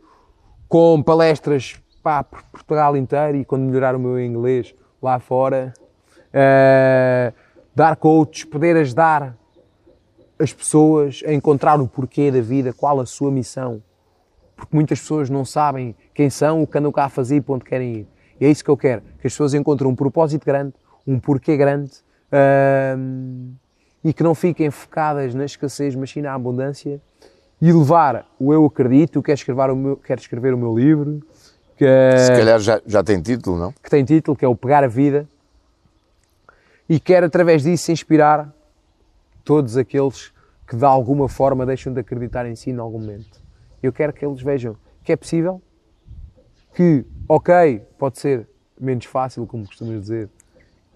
com 0.69 1.03
palestras 1.03 1.74
pá, 2.01 2.23
por 2.23 2.41
Portugal 2.45 2.97
inteiro 2.97 3.39
e 3.39 3.45
quando 3.45 3.65
melhorar 3.65 3.97
o 3.97 3.99
meu 3.99 4.20
inglês 4.20 4.73
lá 5.03 5.19
fora, 5.19 5.74
uh, 6.29 7.35
dar 7.74 7.97
coaches, 7.97 8.45
poder 8.45 8.77
ajudar 8.77 9.37
as 10.39 10.53
pessoas 10.53 11.24
a 11.27 11.33
encontrar 11.33 11.81
o 11.81 11.89
porquê 11.89 12.31
da 12.31 12.41
vida, 12.41 12.73
qual 12.73 13.01
a 13.01 13.05
sua 13.05 13.33
missão. 13.33 13.83
Porque 14.55 14.77
muitas 14.77 15.01
pessoas 15.01 15.29
não 15.29 15.45
sabem 15.45 15.97
quem 16.15 16.31
são, 16.31 16.62
o 16.62 16.69
que 16.69 16.79
andam 16.79 16.93
cá 16.93 17.07
a 17.07 17.09
fazer 17.09 17.35
e 17.35 17.41
para 17.41 17.57
onde 17.57 17.65
querem 17.65 17.93
ir. 17.95 18.09
E 18.41 18.47
é 18.47 18.49
isso 18.49 18.62
que 18.62 18.70
eu 18.70 18.77
quero, 18.77 19.03
que 19.19 19.27
as 19.27 19.33
pessoas 19.33 19.55
encontrem 19.55 19.91
um 19.91 19.97
propósito 19.97 20.47
grande, 20.47 20.74
um 21.05 21.19
porquê 21.19 21.57
grande 21.57 21.91
uh, 22.33 23.53
e 24.03 24.13
que 24.13 24.23
não 24.23 24.35
fiquem 24.35 24.71
focadas 24.71 25.35
na 25.35 25.45
escassez, 25.45 25.95
mas 25.95 26.11
sim 26.11 26.23
na 26.23 26.35
abundância 26.35 27.01
e 27.61 27.73
levar 27.73 28.27
o 28.41 28.53
eu 28.53 28.65
acredito, 28.67 29.23
quero 29.23 29.39
escrever 29.39 29.71
o 29.71 29.77
meu, 29.77 29.97
quero 29.97 30.21
escrever 30.21 30.53
o 30.53 30.59
meu 30.59 30.77
livro. 30.77 31.21
Que, 31.77 31.87
Se 32.19 32.33
calhar 32.33 32.59
já, 32.59 32.83
já 32.85 33.05
tem 33.05 33.23
título, 33.23 33.57
não? 33.57 33.73
Que 33.73 33.89
tem 33.89 34.05
título, 34.05 34.37
que 34.37 34.45
é 34.45 34.49
o 34.49 34.57
Pegar 34.57 34.83
a 34.83 34.89
Vida. 34.89 35.29
E 36.89 36.99
quero, 36.99 37.27
através 37.27 37.63
disso, 37.63 37.93
inspirar 37.93 38.53
todos 39.45 39.77
aqueles 39.77 40.33
que 40.67 40.75
de 40.75 40.85
alguma 40.85 41.29
forma 41.29 41.65
deixam 41.65 41.93
de 41.93 42.01
acreditar 42.01 42.47
em 42.47 42.57
si 42.57 42.71
em 42.71 42.79
algum 42.79 42.99
momento. 42.99 43.41
Eu 43.81 43.93
quero 43.93 44.13
que 44.13 44.27
eles 44.27 44.43
vejam 44.43 44.77
que 45.05 45.13
é 45.13 45.17
possível, 45.17 45.63
que, 46.75 47.05
ok, 47.29 47.81
pode 47.99 48.19
ser 48.19 48.49
menos 48.81 49.05
fácil, 49.05 49.47
como 49.47 49.67
costumas 49.67 50.01
dizer, 50.01 50.29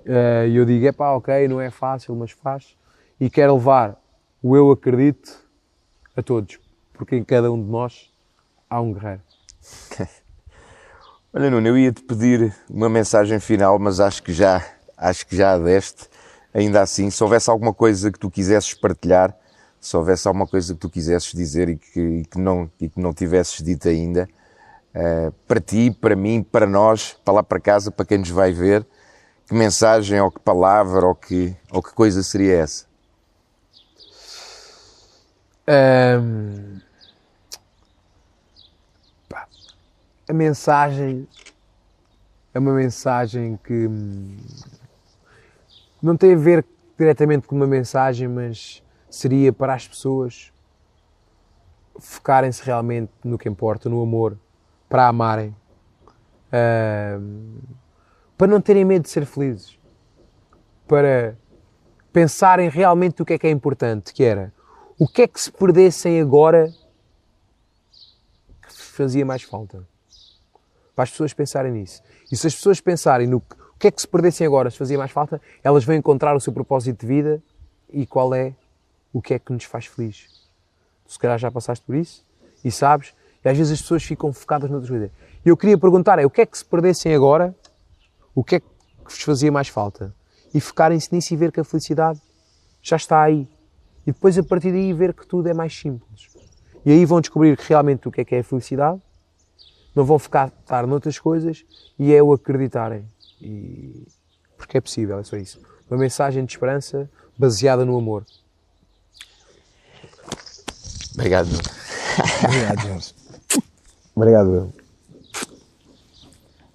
e 0.07 0.57
eu 0.57 0.65
digo, 0.65 0.87
é 0.87 0.93
pá, 0.93 1.12
ok, 1.12 1.49
não 1.49 1.61
é 1.61 1.70
fácil, 1.70 2.15
mas 2.15 2.31
faz, 2.31 2.77
e 3.20 3.28
quero 3.28 3.55
levar 3.55 4.01
o 4.43 4.57
eu 4.57 4.70
acredito 4.70 5.45
a 6.16 6.23
todos, 6.23 6.59
porque 6.93 7.16
em 7.16 7.24
cada 7.24 7.51
um 7.51 7.62
de 7.62 7.69
nós 7.69 8.12
há 8.70 8.81
um 8.81 8.93
guerreiro. 8.93 9.23
Olha, 11.33 11.51
Nuno, 11.51 11.69
eu 11.69 11.77
ia 11.77 11.93
te 11.93 12.03
pedir 12.03 12.55
uma 12.70 12.89
mensagem 12.89 13.39
final, 13.41 13.78
mas 13.78 14.01
acho 14.01 14.23
que 14.23 14.33
já, 14.33 14.65
acho 14.97 15.27
que 15.27 15.37
já 15.37 15.53
a 15.53 15.59
deste. 15.59 16.09
Ainda 16.55 16.81
assim, 16.81 17.11
se 17.11 17.23
houvesse 17.23 17.51
alguma 17.51 17.74
coisa 17.74 18.11
que 18.11 18.19
tu 18.19 18.31
quisesses 18.31 18.73
partilhar, 18.73 19.37
se 19.78 19.95
houvesse 19.97 20.27
alguma 20.27 20.47
coisa 20.47 20.73
que 20.73 20.81
tu 20.81 20.89
quisesses 20.89 21.33
dizer 21.33 21.69
e 21.69 21.77
que, 21.77 22.01
e 22.01 22.24
que, 22.24 22.39
não, 22.39 22.70
e 22.81 22.89
que 22.89 22.99
não 22.99 23.12
tivesses 23.12 23.62
dito 23.62 23.87
ainda, 23.87 24.27
uh, 24.95 25.31
para 25.47 25.61
ti, 25.61 25.91
para 25.91 26.16
mim, 26.16 26.43
para 26.43 26.66
nós, 26.66 27.19
para 27.24 27.35
lá 27.35 27.43
para 27.43 27.61
casa, 27.61 27.91
para 27.91 28.07
quem 28.07 28.19
nos 28.19 28.31
vai 28.31 28.53
ver, 28.53 28.87
que 29.47 29.55
mensagem 29.55 30.20
ou 30.20 30.31
que 30.31 30.40
palavra 30.40 31.06
ou 31.06 31.14
que, 31.14 31.56
ou 31.70 31.82
que 31.82 31.93
coisa 31.93 32.23
seria 32.23 32.59
essa? 32.59 32.86
Um, 35.68 36.78
pá, 39.28 39.47
a 40.28 40.32
mensagem 40.32 41.28
é 42.55 42.59
uma 42.59 42.73
mensagem 42.73 43.59
que 43.62 43.86
hum, 43.86 44.36
não 46.02 46.16
tem 46.16 46.35
a 46.35 46.36
ver 46.36 46.64
diretamente 46.98 47.47
com 47.47 47.55
uma 47.55 47.66
mensagem, 47.66 48.27
mas 48.27 48.82
seria 49.10 49.52
para 49.52 49.74
as 49.74 49.86
pessoas 49.86 50.52
focarem-se 51.98 52.62
realmente 52.62 53.12
no 53.24 53.39
que 53.39 53.48
importa, 53.48 53.89
no 53.89 54.02
amor, 54.02 54.39
para 54.89 55.09
amarem, 55.09 55.55
uh, 56.48 57.77
para 58.37 58.47
não 58.47 58.61
terem 58.61 58.85
medo 58.85 59.03
de 59.03 59.11
ser 59.11 59.25
felizes, 59.25 59.79
para 60.87 61.37
pensarem 62.13 62.69
realmente 62.69 63.23
o 63.23 63.25
que 63.25 63.35
é 63.35 63.39
que 63.39 63.47
é 63.47 63.51
importante, 63.51 64.13
que 64.13 64.25
era 64.25 64.53
o 64.99 65.07
que 65.07 65.23
é 65.23 65.29
que 65.29 65.41
se 65.41 65.53
perdessem 65.53 66.21
agora 66.21 66.73
que 68.63 68.73
fazia 68.73 69.25
mais 69.27 69.43
falta. 69.43 69.87
Para 70.95 71.05
as 71.05 71.11
pessoas 71.11 71.35
pensarem 71.35 71.71
nisso. 71.71 72.03
E 72.33 72.37
se 72.37 72.47
as 72.47 72.55
pessoas 72.55 72.81
pensarem 72.81 73.27
no 73.27 73.43
que 73.79 73.89
é 73.89 73.91
que 73.91 74.01
se 74.01 74.09
perdessem 74.09 74.47
agora 74.47 74.71
se 74.71 74.79
fazia 74.79 74.97
mais 74.97 75.11
falta, 75.11 75.41
elas 75.63 75.85
vão 75.85 75.95
encontrar 75.95 76.35
o 76.35 76.41
seu 76.41 76.53
propósito 76.53 77.01
de 77.01 77.07
vida 77.07 77.43
e 77.91 78.07
qual 78.07 78.35
é 78.35 78.55
o 79.13 79.21
que 79.21 79.35
é 79.35 79.39
que 79.39 79.53
nos 79.53 79.65
faz 79.65 79.87
feliz. 79.87 80.29
Tu 81.07 81.13
se 81.13 81.19
calhar 81.19 81.39
já 81.39 81.51
passaste 81.51 81.85
por 81.85 81.95
isso 81.95 82.25
e 82.65 82.71
sabes, 82.71 83.15
e 83.45 83.49
às 83.49 83.57
vezes 83.57 83.75
as 83.75 83.83
pessoas 83.83 84.03
ficam 84.03 84.33
focadas 84.33 84.71
noutras 84.71 84.91
coisas. 84.91 85.11
E 85.45 85.49
eu 85.49 85.57
queria 85.57 85.79
perguntar 85.79 86.19
é 86.19 86.27
o 86.27 86.31
que 86.31 86.41
é 86.41 86.47
que 86.47 86.57
se 86.57 86.65
perdessem 86.65 87.15
agora, 87.15 87.55
o 88.37 88.45
que 88.45 88.57
é 88.57 88.61
que 88.61 88.67
vos 89.03 89.23
fazia 89.23 89.51
mais 89.51 89.69
falta? 89.69 90.15
E 90.53 90.61
focarem-se 90.61 91.13
nisso 91.13 91.33
e 91.33 91.37
ver 91.37 91.51
que 91.51 91.59
a 91.59 91.65
felicidade 91.65 92.21
já 92.83 92.97
está 92.97 93.23
aí. 93.23 93.49
E 94.07 94.13
depois 94.13 94.39
a 94.39 94.43
partir 94.43 94.71
daí 94.71 94.93
ver 94.93 95.15
que 95.15 95.27
tudo 95.27 95.49
é 95.49 95.55
mais 95.55 95.75
simples. 95.75 96.29
E 96.85 96.93
aí 96.93 97.05
vão 97.07 97.21
descobrir 97.21 97.59
realmente 97.59 98.07
o 98.07 98.13
que 98.13 98.21
é 98.21 98.25
que 98.25 98.35
é 98.35 98.41
a 98.41 98.45
felicidade, 98.45 99.01
não 99.95 100.05
vão 100.05 100.19
ficar 100.19 100.53
estar 100.61 100.87
noutras 100.87 101.19
coisas 101.19 101.65
e 101.99 102.13
é 102.13 102.23
o 102.23 102.33
acreditarem. 102.33 103.07
E... 103.41 104.07
Porque 104.57 104.77
é 104.77 104.81
possível, 104.83 105.19
é 105.19 105.25
só 105.25 105.37
isso. 105.37 105.59
Uma 105.91 105.99
mensagem 105.99 106.45
de 106.45 106.53
esperança 106.53 107.11
baseada 107.39 107.87
no 107.87 107.97
amor. 107.97 108.25
Obrigado. 111.15 111.49
Obrigado, 112.45 112.87
Jorge. 112.87 113.15
Obrigado, 114.15 114.55
eu. 114.55 114.73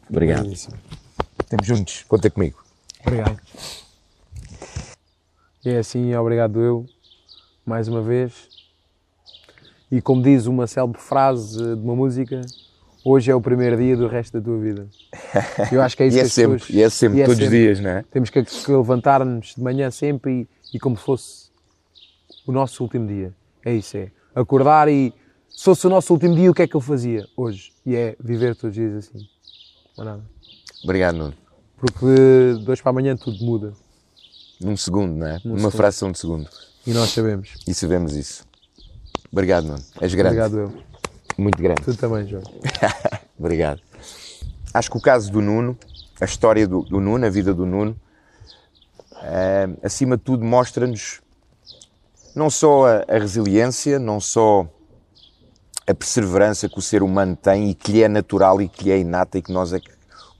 Obrigado. 0.10 1.01
Estamos 1.52 1.68
juntos. 1.68 2.06
Conta 2.08 2.30
comigo. 2.30 2.64
Obrigado. 3.02 3.38
É 5.66 5.80
assim, 5.80 6.16
obrigado 6.16 6.62
eu, 6.62 6.86
mais 7.66 7.90
uma 7.90 8.02
vez. 8.02 8.48
E 9.92 10.02
como 10.02 10.24
diz 10.24 10.46
uma 10.46 10.66
célebre 10.66 11.02
frase 11.02 11.58
de 11.58 11.82
uma 11.82 11.94
música, 11.94 12.40
hoje 13.04 13.30
é 13.30 13.36
o 13.36 13.42
primeiro 13.42 13.76
dia 13.76 13.98
do 13.98 14.08
resto 14.08 14.40
da 14.40 14.42
tua 14.42 14.58
vida. 14.60 14.88
Eu 15.70 15.82
acho 15.82 15.98
que 15.98 16.04
é 16.04 16.08
isso 16.08 16.18
e 16.18 16.22
é 16.22 16.26
sempre, 16.26 16.58
pessoas, 16.58 16.70
E 16.70 16.82
é 16.82 16.90
sempre, 16.90 17.18
e 17.18 17.22
é 17.22 17.26
todos 17.26 17.40
sempre. 17.42 17.58
os 17.58 17.62
dias, 17.64 17.80
não 17.82 17.90
é? 17.90 18.06
Temos 18.10 18.30
que, 18.30 18.44
que 18.46 18.72
levantar-nos 18.72 19.54
de 19.54 19.62
manhã 19.62 19.92
sempre 19.92 20.48
e, 20.72 20.78
e 20.78 20.80
como 20.80 20.98
se 20.98 21.04
fosse 21.04 21.52
o 22.48 22.54
nosso 22.54 22.82
último 22.82 23.06
dia. 23.06 23.34
É 23.66 23.74
isso, 23.74 23.98
é 23.98 24.10
acordar 24.34 24.88
e 24.88 25.14
se 25.50 25.66
fosse 25.66 25.86
o 25.86 25.90
nosso 25.90 26.14
último 26.14 26.34
dia, 26.34 26.50
o 26.50 26.54
que 26.54 26.62
é 26.62 26.68
que 26.68 26.76
eu 26.78 26.82
fazia 26.82 27.28
hoje? 27.36 27.74
E 27.86 27.94
é 27.94 28.16
viver 28.24 28.56
todos 28.56 28.70
os 28.78 28.82
dias 28.82 28.96
assim. 28.96 29.28
Não 29.98 30.06
nada. 30.06 30.41
Obrigado, 30.84 31.16
Nuno. 31.16 31.34
Porque 31.78 32.06
de 32.64 32.72
hoje 32.72 32.82
para 32.82 32.90
amanhã 32.92 33.16
tudo 33.16 33.44
muda. 33.44 33.74
Num 34.60 34.78
segundo, 34.78 35.16
não 35.16 35.28
é? 35.28 35.34
Num 35.44 35.52
Numa 35.52 35.58
segundo. 35.58 35.72
fração 35.72 36.12
de 36.12 36.20
segundo. 36.20 36.50
E 36.86 36.94
nós 36.94 37.10
sabemos. 37.10 37.50
E 37.68 37.74
sabemos 37.74 38.16
isso. 38.16 38.46
Obrigado, 39.32 39.66
Nuno. 39.66 39.84
És 40.00 40.14
grande. 40.14 40.40
Obrigado, 40.40 40.60
eu. 40.60 40.84
Muito 41.38 41.62
grande. 41.62 41.82
Tu 41.82 41.96
também, 41.96 42.28
João. 42.28 42.44
Obrigado. 43.40 43.82
Acho 44.74 44.92
que 44.92 44.98
o 44.98 45.02
caso 45.02 45.32
do 45.32 45.42
Nuno, 45.42 45.78
a 46.20 46.26
história 46.26 46.68
do, 46.68 46.82
do 46.84 47.00
Nuno, 47.00 47.26
a 47.26 47.30
vida 47.30 47.54
do 47.54 47.66
Nuno, 47.66 47.96
é, 49.24 49.70
acima 49.84 50.18
de 50.18 50.24
tudo 50.24 50.44
mostra-nos 50.44 51.22
não 52.36 52.50
só 52.50 52.88
a, 52.88 53.06
a, 53.08 53.20
resiliência, 53.20 54.00
não 54.00 54.20
só 54.20 54.68
a 55.86 55.94
perseverança 55.94 56.70
que 56.70 56.80
o 56.80 56.82
ser 56.82 57.04
humano 57.04 57.36
tem 57.36 57.70
e 57.70 57.76
que 57.76 57.92
lhe 57.92 58.04
é 58.04 58.08
natural 58.08 58.62
e 58.62 58.70
que 58.70 58.86
lhe 58.86 58.92
é 58.92 59.00
inata 59.00 59.38
e 59.38 59.42
que 59.42 59.52
nós 59.52 59.74
é 59.74 59.80
que 59.80 59.92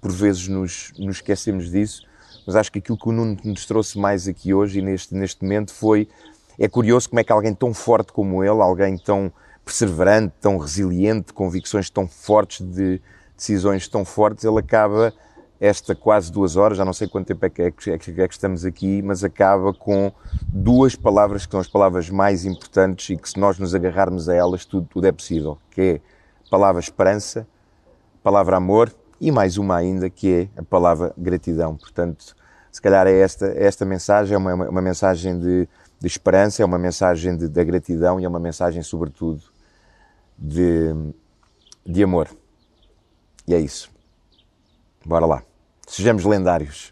por 0.02 0.12
vezes 0.12 0.48
nos, 0.48 0.92
nos 0.98 1.18
esquecemos 1.18 1.70
disso, 1.70 2.04
mas 2.46 2.56
acho 2.56 2.72
que 2.72 2.80
aquilo 2.80 2.98
que 2.98 3.08
o 3.08 3.12
Nuno 3.12 3.38
nos 3.46 3.66
trouxe 3.66 4.00
mais 4.00 4.28
aqui 4.28 4.54
hoje 4.54 4.80
e 4.80 4.82
neste, 4.82 5.14
neste 5.14 5.44
momento 5.44 5.72
foi, 5.72 6.10
é 6.58 6.68
curioso 6.68 7.08
como 7.10 7.20
é 7.20 7.24
que 7.24 7.32
alguém 7.32 7.54
tão 7.54 7.74
forte 7.74 8.12
como 8.12 8.44
ele, 8.44 8.60
alguém 8.62 8.98
tão 8.98 9.32
perseverante, 9.64 10.34
tão 10.42 10.58
resiliente, 10.58 11.32
convicções 11.34 11.90
tão 11.90 12.08
fortes, 12.08 12.66
de 12.66 13.00
decisões 13.38 13.88
tão 13.88 14.04
fortes, 14.04 14.44
ele 14.44 14.60
acaba 14.60 15.14
esta 15.60 15.94
quase 15.94 16.32
duas 16.32 16.56
horas, 16.56 16.76
já 16.80 16.84
não 16.84 16.92
sei 16.92 17.08
quanto 17.08 17.28
tempo 17.28 17.46
é 17.46 17.50
que, 17.50 17.62
é, 17.62 17.72
que, 17.72 17.92
é 17.92 17.98
que 18.28 18.34
estamos 18.34 18.66
aqui, 18.66 19.00
mas 19.04 19.24
acaba 19.24 19.72
com 19.72 20.12
duas 20.48 20.96
palavras 20.96 21.46
que 21.46 21.52
são 21.52 21.60
as 21.60 21.68
palavras 21.68 22.10
mais 22.10 22.46
importantes 22.46 23.12
e 23.12 23.16
que 23.16 23.30
se 23.30 23.40
nós 23.40 23.60
nos 23.60 23.76
agarrarmos 23.76 24.28
a 24.28 24.34
elas 24.34 24.66
tudo, 24.66 24.88
tudo 24.90 25.06
é 25.06 25.12
possível, 25.12 25.60
que 25.70 25.82
é 25.82 26.02
palavra 26.50 26.80
esperança, 26.82 27.48
palavra 28.24 28.58
amor 28.58 28.92
e 29.22 29.32
mais 29.32 29.56
uma 29.60 29.78
ainda 29.78 30.10
que 30.10 30.34
é 30.34 30.60
a 30.60 30.64
palavra 30.64 31.14
gratidão. 31.16 31.78
Portanto, 31.78 32.36
se 32.72 32.82
calhar 32.82 33.06
é 33.06 33.20
esta, 33.20 33.46
é 33.50 33.66
esta 33.66 33.86
mensagem, 33.86 34.34
é 34.34 34.38
uma, 34.38 34.56
uma 34.56 34.82
mensagem 34.82 35.40
de, 35.40 35.70
de, 36.00 36.08
esperança, 36.08 36.64
é 36.64 36.66
uma 36.66 36.80
mensagem 36.80 37.38
de, 37.38 37.48
de 37.48 37.64
gratidão 37.64 38.20
e 38.20 38.26
é 38.26 38.28
uma 38.28 38.40
mensagem 38.40 38.82
sobretudo 38.82 39.44
de, 40.36 40.90
de 41.86 42.04
amor. 42.04 42.30
E 43.48 43.54
é 43.54 43.60
isso. 43.60 43.92
Bora 45.06 45.28
lá. 45.28 45.44
Sejamos 45.88 46.26
lendários. 46.26 46.92